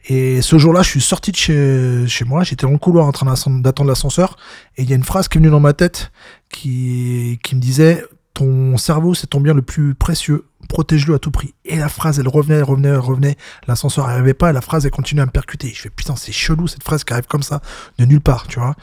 Et 0.07 0.41
ce 0.41 0.57
jour-là, 0.57 0.81
je 0.81 0.89
suis 0.89 0.99
sorti 1.01 1.31
de 1.31 1.37
chez, 1.37 2.07
chez 2.07 2.25
moi, 2.25 2.43
j'étais 2.43 2.65
dans 2.65 2.71
le 2.71 2.79
couloir 2.79 3.05
en 3.05 3.11
train 3.11 3.31
d'attendre 3.61 3.87
l'ascenseur, 3.87 4.35
et 4.75 4.81
il 4.81 4.89
y 4.89 4.93
a 4.93 4.95
une 4.95 5.03
phrase 5.03 5.27
qui 5.27 5.37
est 5.37 5.39
venue 5.41 5.51
dans 5.51 5.59
ma 5.59 5.73
tête 5.73 6.11
qui, 6.51 7.39
qui 7.43 7.55
me 7.55 7.61
disait 7.61 8.03
Ton 8.33 8.77
cerveau, 8.77 9.13
c'est 9.13 9.27
ton 9.27 9.39
bien 9.41 9.53
le 9.53 9.61
plus 9.61 9.93
précieux, 9.93 10.45
protège-le 10.71 11.15
à 11.15 11.19
tout 11.19 11.31
prix. 11.31 11.53
Et 11.65 11.75
la 11.75 11.89
phrase, 11.89 12.17
elle 12.17 12.29
revenait, 12.29 12.55
elle 12.55 12.63
revenait, 12.63 12.87
elle 12.87 12.97
revenait, 12.97 13.35
l'ascenseur 13.67 14.07
n'arrivait 14.07 14.33
pas, 14.33 14.53
la 14.53 14.61
phrase, 14.61 14.85
elle 14.85 14.91
continuait 14.91 15.23
à 15.23 15.25
me 15.25 15.31
percuter. 15.31 15.69
Je 15.75 15.81
fais 15.81 15.89
Putain, 15.89 16.15
c'est 16.15 16.31
chelou 16.31 16.69
cette 16.69 16.83
phrase 16.83 17.03
qui 17.03 17.11
arrive 17.11 17.27
comme 17.27 17.43
ça, 17.43 17.61
de 17.99 18.05
nulle 18.05 18.21
part, 18.21 18.47
tu 18.47 18.57
vois. 18.57 18.75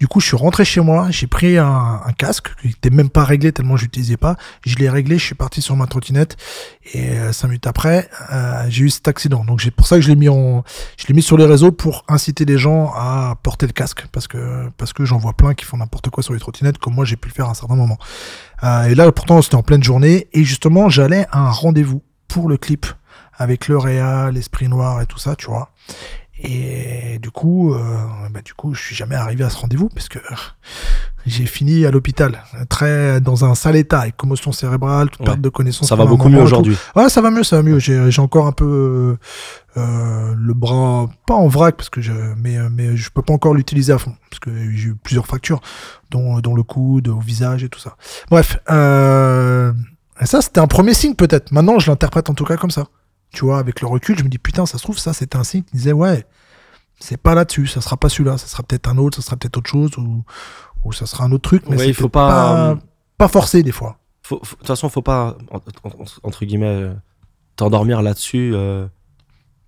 Du 0.00 0.08
coup, 0.08 0.20
je 0.20 0.26
suis 0.26 0.36
rentré 0.36 0.64
chez 0.64 0.80
moi, 0.80 1.10
j'ai 1.10 1.26
pris 1.26 1.58
un, 1.58 2.00
casque 2.16 2.48
qui 2.60 2.68
n'était 2.68 2.90
même 2.90 3.10
pas 3.10 3.24
réglé 3.24 3.52
tellement 3.52 3.76
je 3.76 3.84
l'utilisais 3.84 4.16
pas. 4.16 4.36
Je 4.64 4.76
l'ai 4.76 4.88
réglé, 4.88 5.18
je 5.18 5.24
suis 5.24 5.34
parti 5.34 5.62
sur 5.62 5.76
ma 5.76 5.86
trottinette 5.86 6.36
et 6.94 7.10
euh, 7.10 7.32
cinq 7.32 7.48
minutes 7.48 7.66
après, 7.66 8.08
euh, 8.32 8.64
j'ai 8.68 8.84
eu 8.84 8.90
cet 8.90 9.08
accident. 9.08 9.44
Donc 9.44 9.60
c'est 9.60 9.70
pour 9.70 9.86
ça 9.86 9.96
que 9.96 10.02
je 10.02 10.08
l'ai 10.08 10.16
mis 10.16 10.26
je 10.26 11.06
l'ai 11.06 11.14
mis 11.14 11.22
sur 11.22 11.36
les 11.36 11.44
réseaux 11.44 11.70
pour 11.72 12.04
inciter 12.08 12.44
les 12.44 12.58
gens 12.58 12.92
à 12.94 13.36
porter 13.42 13.66
le 13.66 13.72
casque 13.72 14.06
parce 14.12 14.26
que 14.26 14.70
parce 14.78 14.92
que 14.92 15.04
j'en 15.04 15.18
vois 15.18 15.34
plein 15.34 15.54
qui 15.54 15.64
font 15.64 15.76
n'importe 15.76 16.08
quoi 16.10 16.22
sur 16.22 16.32
les 16.32 16.40
trottinettes 16.40 16.78
comme 16.78 16.94
moi 16.94 17.04
j'ai 17.04 17.16
pu 17.16 17.28
le 17.28 17.34
faire 17.34 17.46
à 17.46 17.50
un 17.50 17.54
certain 17.54 17.76
moment. 17.76 17.98
Euh, 18.62 18.84
et 18.84 18.94
là 18.94 19.10
pourtant 19.12 19.42
c'était 19.42 19.56
en 19.56 19.62
pleine 19.62 19.82
journée 19.82 20.28
et 20.32 20.44
justement 20.44 20.88
j'allais 20.88 21.26
à 21.30 21.40
un 21.40 21.50
rendez-vous 21.50 22.02
pour 22.28 22.48
le 22.48 22.56
clip 22.56 22.86
avec 23.36 23.68
le 23.68 23.78
Réa, 23.78 24.30
l'Esprit 24.30 24.68
Noir 24.68 25.00
et 25.00 25.06
tout 25.06 25.18
ça, 25.18 25.34
tu 25.36 25.46
vois. 25.46 25.70
Et 26.42 27.18
du 27.20 27.30
coup, 27.30 27.74
euh, 27.74 27.78
bah, 28.30 28.40
du 28.42 28.54
coup, 28.54 28.72
je 28.74 28.80
suis 28.82 28.94
jamais 28.96 29.14
arrivé 29.14 29.44
à 29.44 29.50
ce 29.50 29.58
rendez-vous 29.58 29.90
parce 29.90 30.08
que 30.08 30.18
euh, 30.18 30.34
j'ai 31.26 31.44
fini 31.44 31.84
à 31.84 31.90
l'hôpital, 31.90 32.42
très 32.70 33.20
dans 33.20 33.44
un 33.44 33.54
sale 33.54 33.76
état, 33.76 34.00
avec 34.00 34.16
commotion 34.16 34.50
cérébrale, 34.52 35.10
toute 35.10 35.20
Ouais. 35.20 35.26
perte 35.26 35.40
de 35.42 35.48
connaissance. 35.50 35.88
Ça 35.88 35.96
va 35.96 36.06
beaucoup 36.06 36.30
mieux 36.30 36.40
aujourd'hui. 36.40 36.76
Ouais, 36.96 37.10
ça 37.10 37.20
va 37.20 37.30
mieux, 37.30 37.42
ça 37.44 37.56
va 37.56 37.62
mieux. 37.62 37.78
J'ai 37.78 38.20
encore 38.22 38.46
un 38.46 38.52
peu 38.52 39.18
euh, 39.76 39.80
euh, 39.80 40.34
le 40.34 40.54
bras, 40.54 41.10
pas 41.26 41.34
en 41.34 41.46
vrac, 41.48 41.76
parce 41.76 41.90
que 41.90 42.00
je, 42.00 42.12
mais, 42.38 42.56
mais 42.70 42.96
je 42.96 43.10
peux 43.10 43.20
pas 43.22 43.34
encore 43.34 43.52
l'utiliser 43.52 43.92
à 43.92 43.98
fond, 43.98 44.14
parce 44.30 44.40
que 44.40 44.50
j'ai 44.72 44.88
eu 44.88 44.94
plusieurs 44.94 45.26
fractures, 45.26 45.60
dont, 46.10 46.38
dont 46.40 46.54
le 46.54 46.62
coude, 46.62 47.08
au 47.08 47.18
visage 47.20 47.64
et 47.64 47.68
tout 47.68 47.80
ça. 47.80 47.96
Bref, 48.30 48.58
euh, 48.70 49.74
et 50.20 50.26
ça 50.26 50.40
c'était 50.42 50.60
un 50.60 50.66
premier 50.66 50.94
signe 50.94 51.14
peut-être. 51.14 51.50
Maintenant, 51.52 51.78
je 51.78 51.90
l'interprète 51.90 52.28
en 52.30 52.34
tout 52.34 52.44
cas 52.44 52.56
comme 52.56 52.70
ça. 52.70 52.86
Tu 53.32 53.44
vois, 53.44 53.58
avec 53.58 53.80
le 53.80 53.86
recul, 53.86 54.18
je 54.18 54.24
me 54.24 54.28
dis 54.28 54.38
putain, 54.38 54.66
ça 54.66 54.76
se 54.78 54.82
trouve, 54.82 54.98
ça 54.98 55.12
c'était 55.12 55.36
un 55.36 55.44
signe 55.44 55.62
qui 55.62 55.72
disait 55.76 55.92
ouais, 55.92 56.26
c'est 56.98 57.16
pas 57.16 57.34
là-dessus, 57.34 57.66
ça 57.66 57.80
sera 57.80 57.96
pas 57.96 58.08
celui-là, 58.08 58.36
ça 58.38 58.46
sera 58.46 58.62
peut-être 58.62 58.88
un 58.88 58.98
autre, 58.98 59.16
ça 59.16 59.22
sera 59.26 59.36
peut-être 59.36 59.56
autre 59.56 59.70
chose, 59.70 59.96
ou, 59.98 60.22
ou 60.84 60.92
ça 60.92 61.06
sera 61.06 61.24
un 61.24 61.32
autre 61.32 61.48
truc, 61.48 61.62
mais 61.68 61.76
Ouais, 61.76 61.88
il 61.88 61.94
faut 61.94 62.08
pas, 62.08 62.70
euh, 62.70 62.76
pas 63.18 63.28
forcer 63.28 63.62
des 63.62 63.72
fois. 63.72 63.98
De 64.30 64.36
toute 64.36 64.66
façon, 64.66 64.88
faut 64.88 65.00
pas, 65.02 65.36
en- 65.50 65.56
en- 65.88 66.04
entre 66.22 66.44
guillemets, 66.44 66.66
euh, 66.66 66.94
t'endormir 67.56 68.02
là-dessus, 68.02 68.52
euh, 68.54 68.86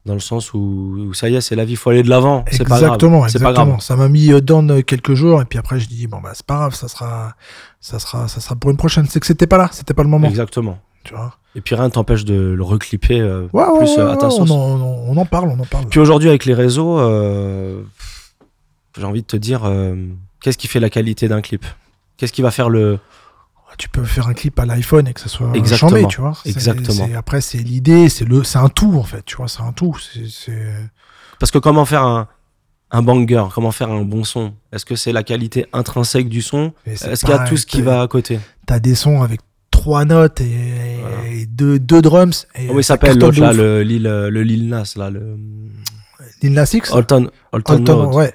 dans 0.04 0.14
le 0.14 0.20
sens 0.20 0.52
où, 0.54 0.58
où 0.58 1.14
ça 1.14 1.28
y 1.28 1.36
est, 1.36 1.40
c'est 1.40 1.54
la 1.54 1.64
vie, 1.64 1.76
faut 1.76 1.90
aller 1.90 2.02
de 2.02 2.08
l'avant. 2.10 2.44
C'est 2.50 2.58
pas 2.64 2.64
grave. 2.70 2.82
Exactement, 2.82 3.24
exactement. 3.26 3.78
Ça 3.80 3.94
m'a 3.96 4.08
mis 4.08 4.32
euh, 4.32 4.40
down 4.40 4.70
euh, 4.70 4.82
quelques 4.82 5.14
jours 5.14 5.40
et 5.40 5.44
puis 5.44 5.58
après 5.58 5.78
je 5.78 5.86
dis 5.88 6.06
bon 6.08 6.20
bah 6.20 6.30
c'est 6.34 6.44
pas 6.46 6.56
grave, 6.56 6.74
ça 6.74 6.88
sera, 6.88 7.34
ça 7.80 7.98
sera, 7.98 8.26
ça 8.28 8.40
sera 8.40 8.56
pour 8.56 8.70
une 8.70 8.76
prochaine. 8.76 9.06
C'est 9.08 9.20
que 9.20 9.26
c'était 9.26 9.46
pas 9.46 9.58
là, 9.58 9.68
c'était 9.72 9.94
pas 9.94 10.02
le 10.02 10.08
moment, 10.08 10.26
Exactement. 10.28 10.78
tu 11.04 11.14
vois. 11.14 11.36
Et 11.54 11.60
puis 11.60 11.74
rien 11.74 11.84
ne 11.84 11.90
t'empêche 11.90 12.24
de 12.24 12.34
le 12.34 12.62
reclipper 12.64 13.20
euh, 13.20 13.46
Ouais, 13.52 13.64
plus 13.78 13.96
ouais, 13.96 14.00
à 14.00 14.16
ta 14.16 14.30
sauce. 14.30 14.50
on, 14.50 14.54
en, 14.54 14.80
on 14.80 14.82
en- 14.82 15.04
on 15.08 15.16
en 15.18 15.26
parle, 15.26 15.50
on 15.50 15.60
en 15.60 15.66
parle. 15.66 15.86
Puis 15.86 16.00
aujourd'hui, 16.00 16.28
avec 16.30 16.46
les 16.46 16.54
réseaux, 16.54 16.98
euh, 16.98 17.82
j'ai 18.96 19.04
envie 19.04 19.22
de 19.22 19.26
te 19.26 19.36
dire, 19.36 19.62
euh, 19.64 19.94
qu'est-ce 20.40 20.58
qui 20.58 20.66
fait 20.68 20.80
la 20.80 20.90
qualité 20.90 21.28
d'un 21.28 21.40
clip? 21.42 21.64
Qu'est-ce 22.16 22.32
qui 22.32 22.42
va 22.42 22.50
faire 22.50 22.68
le. 22.70 22.98
Tu 23.78 23.88
peux 23.88 24.04
faire 24.04 24.28
un 24.28 24.34
clip 24.34 24.58
à 24.58 24.66
l'iPhone 24.66 25.06
et 25.08 25.12
que 25.12 25.20
ça 25.20 25.28
soit 25.28 25.50
Exactement, 25.54 25.90
chambé, 25.90 26.06
tu 26.08 26.20
vois. 26.20 26.32
Exactement. 26.44 27.08
Après 27.16 27.40
c'est 27.40 27.58
l'idée, 27.58 28.08
c'est 28.08 28.24
le, 28.24 28.44
c'est 28.44 28.58
un 28.58 28.68
tout 28.68 28.94
en 28.98 29.02
fait, 29.02 29.24
tu 29.24 29.36
vois, 29.36 29.48
c'est 29.48 29.62
un 29.62 29.72
tout. 29.72 29.96
C'est, 29.98 30.52
Parce 31.38 31.50
que 31.50 31.58
comment 31.58 31.84
faire 31.84 32.02
un, 32.02 32.28
un 32.90 33.02
banger 33.02 33.44
Comment 33.54 33.72
faire 33.72 33.90
un 33.90 34.02
bon 34.02 34.24
son? 34.24 34.54
Est-ce 34.72 34.84
que 34.84 34.94
c'est 34.96 35.12
la 35.12 35.22
qualité 35.22 35.66
intrinsèque 35.72 36.28
du 36.28 36.42
son? 36.42 36.72
Est-ce 36.86 37.20
qu'il 37.24 37.30
y 37.34 37.38
a 37.38 37.40
tout 37.48 37.56
ce 37.56 37.66
qui 37.66 37.78
t'as- 37.78 37.82
va 37.84 38.02
à 38.02 38.08
côté? 38.08 38.38
T'as 38.66 38.78
des 38.78 38.94
sons 38.94 39.22
avec 39.22 39.40
trois 39.70 40.04
notes 40.04 40.40
et, 40.40 40.98
Voilà. 41.00 41.16
et 41.32 41.46
deux, 41.46 41.78
deux 41.78 42.02
drums. 42.02 42.46
Et 42.56 42.66
il 42.66 42.74
ça 42.84 42.94
s'appelle 42.94 43.18
l'autre 43.18 43.40
là, 43.40 43.52
le 43.52 43.82
Lil, 43.82 44.02
le 44.04 44.42
Lil 44.42 44.68
Nas 44.68 44.92
là, 44.96 45.10
le 45.10 45.36
Lil 46.42 46.52
Nas 46.52 46.70
X? 46.72 46.92
Alton, 46.92 47.30
Alton, 47.52 48.12
ouais. 48.12 48.34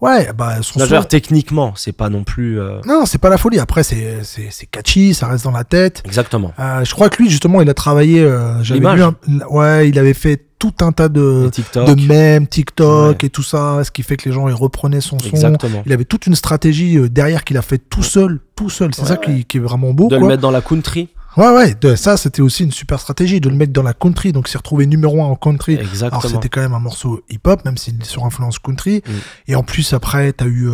Ouais, 0.00 0.32
bah 0.32 0.56
son 0.62 0.78
Non, 0.78 0.86
son- 0.86 1.02
techniquement, 1.02 1.72
c'est 1.74 1.92
pas 1.92 2.08
non 2.08 2.22
plus 2.22 2.60
euh, 2.60 2.78
Non, 2.86 3.04
c'est 3.04 3.18
pas 3.18 3.28
la 3.30 3.36
folie. 3.38 3.58
Après, 3.58 3.82
c'est 3.82 4.18
c'est 4.22 4.46
c'est 4.50 4.66
catchy, 4.66 5.12
ça 5.12 5.26
reste 5.26 5.44
dans 5.44 5.50
la 5.50 5.64
tête. 5.64 6.02
exactement. 6.04 6.52
Euh, 6.60 6.84
je 6.84 6.92
crois 6.94 7.08
que 7.08 7.20
lui, 7.22 7.28
justement, 7.28 7.60
il 7.62 7.68
a 7.68 7.74
travaillé. 7.74 8.20
Euh, 8.22 8.62
j'avais 8.62 8.80
lu 8.80 9.02
un- 9.02 9.16
Ouais, 9.50 9.88
il 9.88 9.98
avait 9.98 10.14
fait 10.14 10.44
tout 10.60 10.74
un 10.80 10.90
tas 10.92 11.08
de, 11.08 11.50
de 11.74 12.06
mèmes, 12.06 12.46
TikTok 12.48 13.20
Ouais. 13.22 13.26
et 13.26 13.30
tout 13.30 13.42
ça, 13.44 13.82
ce 13.84 13.90
qui 13.92 14.02
fait 14.02 14.16
que 14.16 14.28
les 14.28 14.34
gens 14.34 14.48
ils 14.48 14.54
reprenaient 14.54 15.00
son 15.00 15.18
son. 15.18 15.28
Exactement. 15.28 15.82
Il 15.86 15.92
avait 15.92 16.04
toute 16.04 16.26
une 16.26 16.34
stratégie 16.34 16.96
euh, 16.98 17.08
derrière 17.08 17.44
qu'il 17.44 17.56
a 17.56 17.62
fait 17.62 17.78
tout 17.78 18.02
seul, 18.02 18.40
tout 18.56 18.68
seul. 18.70 18.92
C'est 18.94 19.02
Ouais, 19.02 19.08
ça 19.08 19.16
qui, 19.16 19.44
qui 19.44 19.58
est 19.58 19.60
vraiment 19.60 19.92
beau. 19.92 20.08
De 20.08 20.16
le 20.16 20.26
mettre 20.26 20.42
dans 20.42 20.50
la 20.50 20.60
country. 20.60 21.08
Ouais, 21.38 21.50
ouais, 21.50 21.74
de- 21.80 21.94
ça 21.94 22.16
c'était 22.16 22.42
aussi 22.42 22.64
une 22.64 22.72
super 22.72 22.98
stratégie 22.98 23.40
de 23.40 23.48
le 23.48 23.54
mettre 23.54 23.72
dans 23.72 23.84
la 23.84 23.92
country. 23.94 24.32
Donc, 24.32 24.48
s'est 24.48 24.58
retrouvé 24.58 24.86
numéro 24.86 25.22
un 25.22 25.26
en 25.26 25.36
country. 25.36 25.76
Alors, 25.76 25.88
Exactement. 25.88 26.20
c'était 26.28 26.48
quand 26.48 26.60
même 26.60 26.74
un 26.74 26.80
morceau 26.80 27.22
hip-hop, 27.30 27.64
même 27.64 27.76
s'il 27.76 27.94
est 28.00 28.04
sur 28.04 28.24
influence 28.24 28.58
country. 28.58 29.02
Mm. 29.06 29.10
Et 29.46 29.54
en 29.54 29.62
plus, 29.62 29.92
après, 29.92 30.32
t'as 30.32 30.46
eu 30.46 30.68
euh, 30.68 30.72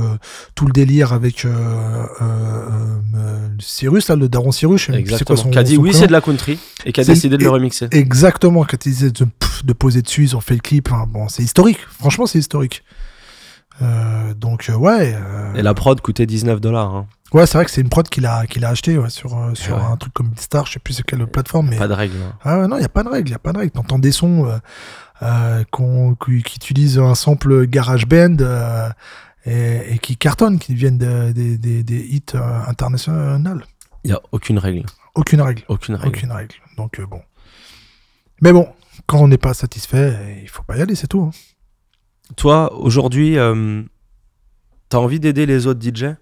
tout 0.54 0.64
le 0.64 0.72
délire 0.72 1.12
avec 1.12 1.44
euh, 1.44 1.50
euh, 2.22 2.98
euh, 3.14 3.48
Cyrus, 3.60 4.08
là, 4.08 4.16
le 4.16 4.28
daron 4.30 4.52
Cyrus. 4.52 4.90
c'est 4.90 5.24
quoi 5.24 5.36
son- 5.36 5.50
Qui 5.50 5.58
a 5.58 5.62
dit 5.62 5.76
oui, 5.76 5.92
c'est 5.92 6.06
de 6.06 6.12
la 6.12 6.22
country. 6.22 6.58
Et 6.86 6.92
qui 6.92 7.00
a 7.00 7.04
décidé 7.04 7.36
de 7.36 7.44
le 7.44 7.50
remixer. 7.50 7.88
Exactement, 7.90 8.64
quand 8.64 8.86
ils 8.86 8.90
disaient 8.92 9.10
de, 9.10 9.72
poser 9.74 10.00
dessus, 10.00 10.22
ils 10.24 10.34
ont 10.36 10.40
fait 10.40 10.54
le 10.54 10.60
clip. 10.60 10.88
Enfin, 10.90 11.06
bon, 11.06 11.28
c'est 11.28 11.42
historique. 11.42 11.78
Franchement, 12.00 12.24
c'est 12.26 12.38
historique. 12.38 12.82
Euh, 13.82 14.34
donc, 14.34 14.68
euh, 14.70 14.74
ouais. 14.74 15.14
euh, 15.16 15.54
Et 15.54 15.62
la 15.62 15.74
prod 15.74 16.00
coûtait 16.00 16.26
19 16.26 16.60
dollars. 16.60 16.94
Hein. 16.94 17.06
Ouais, 17.32 17.46
c'est 17.46 17.58
vrai 17.58 17.64
que 17.64 17.70
c'est 17.72 17.80
une 17.80 17.88
prod 17.88 18.08
qu'il 18.08 18.24
a, 18.26 18.46
qu'il 18.46 18.64
a 18.64 18.68
acheté 18.68 18.96
ouais, 18.96 19.10
sur, 19.10 19.36
euh, 19.36 19.54
sur 19.54 19.76
Ouais. 19.76 19.82
un 19.82 19.96
truc 19.96 20.12
comme 20.14 20.30
Star, 20.36 20.66
je 20.66 20.72
sais 20.74 20.78
plus 20.78 20.94
c'est 20.94 21.02
quelle 21.02 21.26
plateforme. 21.26 21.70
Mais... 21.70 21.76
Pas 21.76 21.88
de 21.88 21.92
règle. 21.92 22.14
hein. 22.22 22.38
Ah 22.44 22.68
non, 22.68 22.76
il 22.76 22.80
n'y 22.80 22.84
a 22.84 22.88
pas 22.88 23.02
de 23.02 23.08
règle, 23.08 23.28
il 23.28 23.32
n'y 23.32 23.36
a 23.36 23.40
pas 23.40 23.52
de 23.52 23.58
règle. 23.58 23.72
T'entends 23.72 23.98
des 23.98 24.12
sons 24.12 24.48
qu'on- 25.72 26.14
qui, 26.14 26.32
utilisent 26.38 26.98
un 26.98 27.14
sample 27.16 27.66
GarageBand 27.66 28.36
et, 29.46 29.94
et 29.94 29.98
qui 29.98 30.16
cartonnent, 30.16 30.58
qui 30.58 30.74
viennent 30.74 30.98
de- 30.98 31.32
des- 31.32 31.58
des- 31.58 31.82
des 31.82 32.00
hits 32.00 32.22
internationaux. 32.68 33.38
Il 34.04 34.10
y 34.10 34.14
a 34.14 34.20
aucune 34.32 34.58
règle. 34.58 34.84
Aucune 35.16 35.40
règle. 35.40 35.62
Aucune 35.68 35.94
règle. 35.96 36.08
Aucune 36.08 36.32
règle. 36.32 36.54
Donc 36.76 37.00
bon. 37.00 37.20
Mais 38.40 38.52
bon, 38.52 38.68
quand 39.06 39.18
on 39.18 39.28
n'est 39.28 39.38
pas 39.38 39.54
satisfait, 39.54 40.38
il 40.42 40.48
faut 40.48 40.62
pas 40.62 40.76
y 40.76 40.82
aller, 40.82 40.94
c'est 40.94 41.06
tout. 41.08 41.22
hein. 41.22 41.30
Toi, 42.36 42.72
aujourd'hui, 42.74 43.38
euh, 43.38 43.82
t'as 44.88 44.98
envie 44.98 45.20
d'aider 45.20 45.46
les 45.46 45.66
autres 45.66 45.80
DJ 45.82 46.16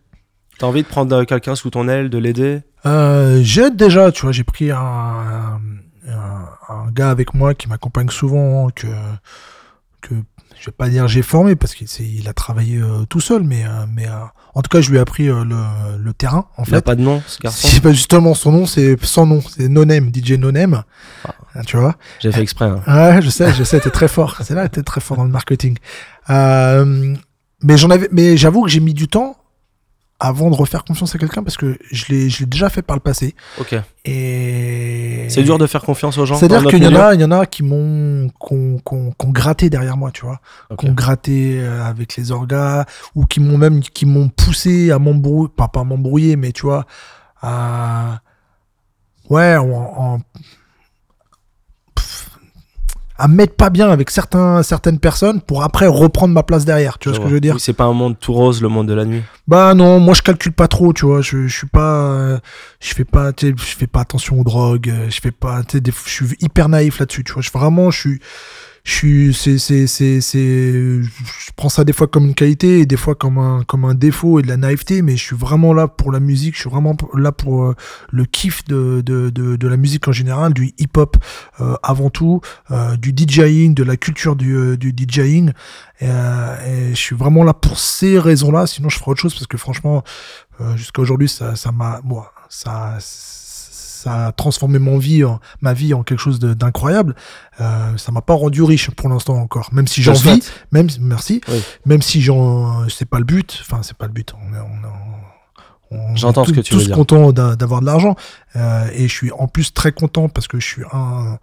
T'as 0.59 0.67
envie 0.67 0.83
de 0.83 0.89
prendre 0.89 1.15
euh, 1.17 1.25
quelqu'un 1.25 1.55
sous 1.55 1.71
ton 1.71 1.89
aile, 1.89 2.11
de 2.11 2.19
l'aider? 2.19 2.61
Euh, 2.85 3.41
j'aide 3.43 3.77
déjà, 3.77 4.13
tu 4.13 4.23
vois, 4.23 4.33
j'ai 4.33 4.45
pris 4.45 4.71
un, 4.71 4.79
un, 6.09 6.49
un 6.69 6.91
gars 6.91 7.11
avec 7.11 7.35
moi 7.35 7.55
qui 7.55 7.69
m'accompagne 7.69 8.11
souvent, 8.11 8.69
que, 8.71 8.87
que 10.01 10.15
je 10.63 10.67
vais 10.67 10.73
pas 10.73 10.89
dire 10.89 11.09
j'ai 11.09 11.23
formé 11.23 11.57
parce 11.57 11.75
qu'il 11.75 12.29
a 12.29 12.33
travaillé 12.33 12.77
euh, 12.79 13.05
tout 13.09 13.19
seul, 13.21 13.43
mais, 13.43 13.65
euh, 13.65 13.85
mais 13.93 14.07
euh, 14.07 14.13
en 14.55 14.63
tout 14.63 14.69
cas, 14.69 14.81
je 14.81 14.91
lui 14.91 14.99
ai 14.99 15.01
appris 15.01 15.29
euh, 15.29 15.43
le, 15.45 15.57
le 15.99 16.15
terrain, 16.15 16.47
en 16.57 16.63
Il 16.63 16.73
a 16.75 16.77
fait. 16.77 16.83
pas 16.85 16.95
de 16.95 17.01
nom, 17.03 17.21
ce 17.27 17.41
garçon? 17.41 17.67
C'est 17.69 17.81
pas 17.83 17.91
justement 17.91 18.33
son 18.35 18.53
nom, 18.53 18.67
c'est 18.67 18.97
sans 19.05 19.27
nom, 19.27 19.41
c'est 19.41 19.67
No 19.69 19.85
Name, 19.85 20.13
DJ 20.15 20.33
No 20.33 20.53
Name. 20.53 20.85
Ah. 21.25 21.35
Tu 21.67 21.77
vois? 21.77 21.97
J'ai 22.21 22.31
fait 22.31 22.43
exprès. 22.43 22.67
hein. 22.67 22.81
Ouais, 22.87 23.21
je 23.23 23.29
sais, 23.29 23.53
je 23.53 23.65
sais, 23.65 23.81
t'es 23.81 23.91
très 23.91 24.07
fort. 24.09 24.37
C'est 24.45 24.55
là, 24.55 24.69
t'es 24.69 24.83
très 24.85 25.01
fort 25.01 25.17
dans 25.17 25.25
le 25.25 25.31
marketing. 25.31 25.77
Euh, 26.31 27.15
mais 27.63 27.77
j'en 27.77 27.91
avais, 27.91 28.09
mais 28.13 28.37
j'avoue 28.37 28.63
que 28.63 28.71
j'ai 28.71 28.81
mis 28.81 28.95
du 28.95 29.09
temps 29.09 29.37
avant 30.25 30.51
de 30.51 30.55
refaire 30.55 30.85
confiance 30.85 31.13
à 31.17 31.19
quelqu'un 31.19 31.43
parce 31.43 31.57
que 31.57 31.77
je 31.91 32.05
l'ai, 32.09 32.31
je 32.31 32.41
l'ai 32.41 32.47
déjà 32.47 32.71
fait 32.71 32.81
par 32.83 32.95
le 32.95 33.01
passé. 33.01 33.35
Ok. 33.61 33.75
Et 34.05 35.27
C'est 35.29 35.43
dur 35.43 35.59
de 35.59 35.67
faire 35.67 35.83
confiance 35.83 36.17
aux 36.17 36.27
gens. 36.27 36.37
C'est-à-dire 36.37 36.71
qu'il 36.71 36.83
y 36.83 36.87
en 36.87 36.95
a, 36.95 37.15
il 37.15 37.21
y 37.21 37.25
en 37.25 37.33
a 37.33 37.45
qui 37.45 37.65
m'ont, 37.65 38.29
qu'on, 38.39 38.79
qu'on, 38.79 39.11
qu'on 39.11 39.31
gratté 39.31 39.69
derrière 39.69 39.97
moi, 39.97 40.13
tu 40.13 40.25
vois, 40.25 40.41
Ok. 40.71 40.79
qu'on 40.79 40.93
gratté 40.93 41.59
euh, 41.61 41.85
avec 41.85 42.15
les 42.15 42.31
orgas 42.31 42.85
ou 43.17 43.27
qui 43.27 43.41
m'ont 43.41 43.59
même, 43.59 43.81
qui 43.81 44.07
m'ont 44.07 44.29
poussé 44.29 44.93
à 44.93 45.01
m'embrouiller, 45.01 45.51
pas 45.57 45.67
pas 45.67 45.81
à 45.81 45.85
m'embrouiller, 45.85 46.37
mais 46.37 46.53
tu 46.53 46.63
vois, 46.67 46.87
à, 47.41 48.21
ouais, 49.29 49.57
en, 49.57 50.21
à 53.23 53.29
me 53.29 53.37
mettre 53.37 53.55
pas 53.55 53.71
bien 53.71 53.89
avec 53.89 54.11
certains, 54.11 54.65
certaines 54.65 54.99
personnes 54.99 55.41
pour 55.41 55.63
après 55.63 55.87
reprendre 55.87 56.35
ma 56.35 56.43
place 56.43 56.65
derrière. 56.65 56.99
Tu 56.99 57.09
vois 57.09 57.17
ce 57.17 57.23
que 57.23 57.29
je 57.29 57.35
veux 57.35 57.41
dire? 57.41 57.55
Oui, 57.55 57.61
c'est 57.61 57.73
pas 57.73 57.85
un 57.85 57.93
monde 57.93 58.17
tout 58.19 58.33
rose, 58.33 58.61
le 58.61 58.69
monde 58.69 58.89
de 58.89 58.95
la 58.95 59.05
nuit. 59.05 59.23
Bah 59.47 59.75
non, 59.75 60.01
moi 60.01 60.13
je 60.15 60.23
calcule 60.23 60.53
pas 60.53 60.67
trop, 60.67 60.93
tu 60.93 61.07
vois. 61.07 61.21
Je, 61.21 61.47
je 61.47 61.57
suis 61.57 61.69
pas, 61.69 61.95
euh, 62.03 62.39
je 62.81 62.93
fais 62.95 63.05
pas, 63.05 63.33
tu 63.33 63.51
sais, 63.51 63.55
je 63.57 63.77
fais 63.77 63.87
pas 63.87 64.01
attention 64.01 64.41
aux 64.41 64.45
drogues. 64.45 64.91
euh, 64.91 65.09
Je 65.09 65.21
fais 65.21 65.31
pas, 65.31 65.63
des 65.63 65.93
je 66.05 66.11
suis 66.11 66.27
hyper 66.41 66.69
naïf 66.69 66.99
là-dessus, 66.99 67.23
tu 67.23 67.33
vois. 67.33 67.43
Je 67.43 67.51
vraiment, 67.53 67.93
je 67.93 68.01
suis, 68.01 68.21
je 68.85 68.93
suis, 68.93 69.35
c'est, 69.35 69.59
c'est, 69.59 69.87
c'est, 69.87 70.21
c'est, 70.21 70.73
je 71.03 71.51
prends 71.55 71.69
ça 71.69 71.85
des 71.85 71.93
fois 71.93 72.09
comme 72.09 72.27
une 72.27 72.35
qualité 72.35 72.81
et 72.81 72.87
des 72.87 72.97
fois 72.97 73.15
comme 73.15 73.39
un, 73.39 73.63
comme 73.63 73.85
un 73.85 73.95
défaut 73.95 74.41
et 74.41 74.43
de 74.43 74.49
la 74.49 74.57
naïveté. 74.57 75.03
Mais 75.03 75.17
je 75.17 75.23
suis 75.23 75.37
vraiment 75.37 75.73
là 75.73 75.87
pour 75.87 76.11
la 76.11 76.19
musique. 76.19 76.57
Je 76.57 76.63
suis 76.63 76.71
vraiment 76.71 76.97
là 77.15 77.31
pour 77.31 77.65
euh, 77.65 77.77
le 78.11 78.25
kiff 78.25 78.65
de, 78.65 79.01
de, 79.07 79.31
de, 79.31 79.55
de 79.55 79.69
la 79.69 79.77
musique 79.77 80.09
en 80.09 80.13
général, 80.13 80.53
du 80.53 80.75
hip-hop 80.79 81.17
euh, 81.61 81.77
avant 81.85 82.11
tout, 82.11 82.41
euh, 82.73 82.97
du 82.97 83.13
DJing, 83.17 83.75
de 83.75 83.85
la 83.85 83.97
culture 83.97 84.35
du, 84.35 84.57
euh, 84.57 84.77
du 84.77 84.93
DJing. 84.97 85.53
Euh, 86.03 86.57
et 86.67 86.91
je 86.91 87.01
suis 87.01 87.15
vraiment 87.15 87.45
là 87.45 87.55
pour 87.55 87.79
ces 87.79 88.19
raisons-là. 88.19 88.67
Sinon, 88.67 88.89
je 88.89 88.99
ferai 88.99 89.13
autre 89.13 89.21
chose 89.21 89.35
parce 89.35 89.47
que 89.47 89.59
franchement, 89.59 90.03
euh, 90.61 90.77
jusqu'à 90.77 91.03
aujourd'hui, 91.03 91.29
ça, 91.29 91.55
ça 91.55 91.71
m'a, 91.71 92.01
moi, 92.03 92.33
ça, 92.49 92.99
ça 94.03 94.27
a 94.27 94.33
transformé 94.33 94.79
mon 94.79 94.99
vie, 94.99 95.23
en, 95.25 95.39
ma 95.61 95.73
vie 95.75 95.95
en 95.95 96.03
quelque 96.03 96.19
chose 96.21 96.39
d'incroyable. 96.41 97.15
Euh, 97.61 97.97
ça 97.97 98.11
m'a 98.13 98.23
pas 98.23 98.35
rendu 98.35 98.63
riche 98.63 98.91
pour 98.91 99.09
l'instant 99.09 99.35
encore, 99.37 99.69
même 99.73 99.87
si 99.87 100.03
j'en 100.03 100.13
vis, 100.15 100.51
même 100.73 100.89
merci, 101.01 101.41
Oui. 101.49 101.63
même 101.87 102.03
si 102.03 102.21
j'en, 102.23 102.89
c'est 102.89 103.09
pas 103.09 103.19
le 103.19 103.25
but. 103.25 103.59
Enfin, 103.63 103.81
c'est 103.83 103.97
pas 103.97 104.07
le 104.07 104.13
but. 104.13 104.33
On 104.35 104.55
est, 104.55 104.59
on 104.61 106.17
J'entends 106.17 106.45
ce 106.45 106.51
tous- 106.51 106.57
que 106.57 106.61
tu 106.63 106.75
veux 106.75 106.81
tous 106.81 106.87
dire. 106.87 106.97
contents 106.97 107.33
d'a- 107.33 107.55
d'avoir 107.55 107.81
de 107.83 107.87
l'argent 107.87 108.17
Euh, 108.57 108.87
et 108.95 109.09
je 109.09 109.13
suis 109.15 109.31
en 109.33 109.47
plus 109.47 109.73
très 109.73 109.93
content 109.93 110.29
parce 110.29 110.47
que 110.49 110.59
je 110.61 110.67
suis 110.67 110.83
un 110.93 111.39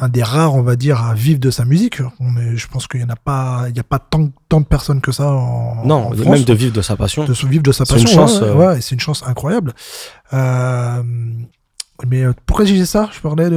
un 0.00 0.08
des 0.08 0.22
rares, 0.22 0.54
on 0.54 0.62
va 0.62 0.76
dire, 0.76 1.02
à 1.04 1.12
vivre 1.14 1.40
de 1.40 1.50
sa 1.50 1.64
musique. 1.64 2.00
On 2.20 2.36
est, 2.36 2.56
je 2.56 2.68
pense 2.68 2.86
qu'il 2.86 3.00
y 3.00 3.04
en 3.04 3.08
a 3.08 3.16
pas, 3.16 3.64
il 3.68 3.76
y 3.76 3.80
a 3.80 3.84
pas 3.84 3.98
tant, 3.98 4.28
tant 4.48 4.60
de 4.60 4.66
personnes 4.66 5.00
que 5.00 5.10
ça 5.10 5.26
en, 5.32 5.84
Non, 5.84 6.06
en 6.06 6.10
même 6.10 6.20
France 6.22 6.44
de 6.44 6.54
vivre 6.54 6.72
de 6.72 6.82
sa 6.82 6.94
passion. 6.96 7.24
de 7.24 7.32
vivre 7.32 7.64
de 7.64 7.72
sa 7.72 7.84
C'est 7.84 7.96
une 7.96 8.02
passion. 8.04 8.20
chance, 8.28 8.40
ouais, 8.40 8.46
euh. 8.46 8.54
ouais, 8.54 8.80
c'est 8.80 8.94
une 8.94 9.00
chance 9.00 9.24
incroyable. 9.26 9.72
Euh, 10.32 11.02
mais 12.06 12.22
euh, 12.24 12.32
pourquoi 12.46 12.64
j'ai 12.64 12.84
ça? 12.86 13.10
Je 13.12 13.20
parlais 13.20 13.50
de, 13.50 13.56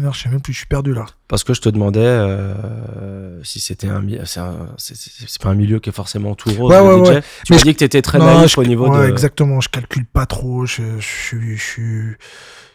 merde, 0.00 0.14
je 0.14 0.20
sais 0.22 0.28
même 0.30 0.40
plus, 0.40 0.52
je 0.52 0.58
suis 0.58 0.66
perdu 0.66 0.94
là. 0.94 1.04
Parce 1.28 1.44
que 1.44 1.52
je 1.52 1.60
te 1.60 1.68
demandais 1.68 2.00
euh, 2.00 3.42
si 3.44 3.60
c'était 3.60 3.88
un, 3.88 4.02
c'est 4.26 5.42
pas 5.42 5.50
un 5.50 5.54
milieu 5.54 5.78
qui 5.78 5.90
est 5.90 5.92
forcément 5.92 6.34
tout 6.34 6.50
rose. 6.50 6.72
Ouais, 6.72 6.80
ouais, 6.80 7.04
DJ. 7.04 7.08
ouais. 7.10 7.22
Tu 7.44 7.52
m'as 7.52 7.58
je- 7.58 7.64
dit 7.64 7.74
que 7.74 7.78
t'étais 7.80 8.00
très 8.02 8.18
Non, 8.18 8.24
naïf 8.24 8.54
je- 8.54 8.60
au 8.60 8.64
niveau 8.64 8.88
ouais, 8.88 9.06
de. 9.06 9.12
Exactement, 9.12 9.60
je 9.60 9.68
calcule 9.68 10.06
pas 10.06 10.24
trop. 10.26 10.64
Je, 10.66 10.82
je, 10.98 11.36
je, 11.56 12.14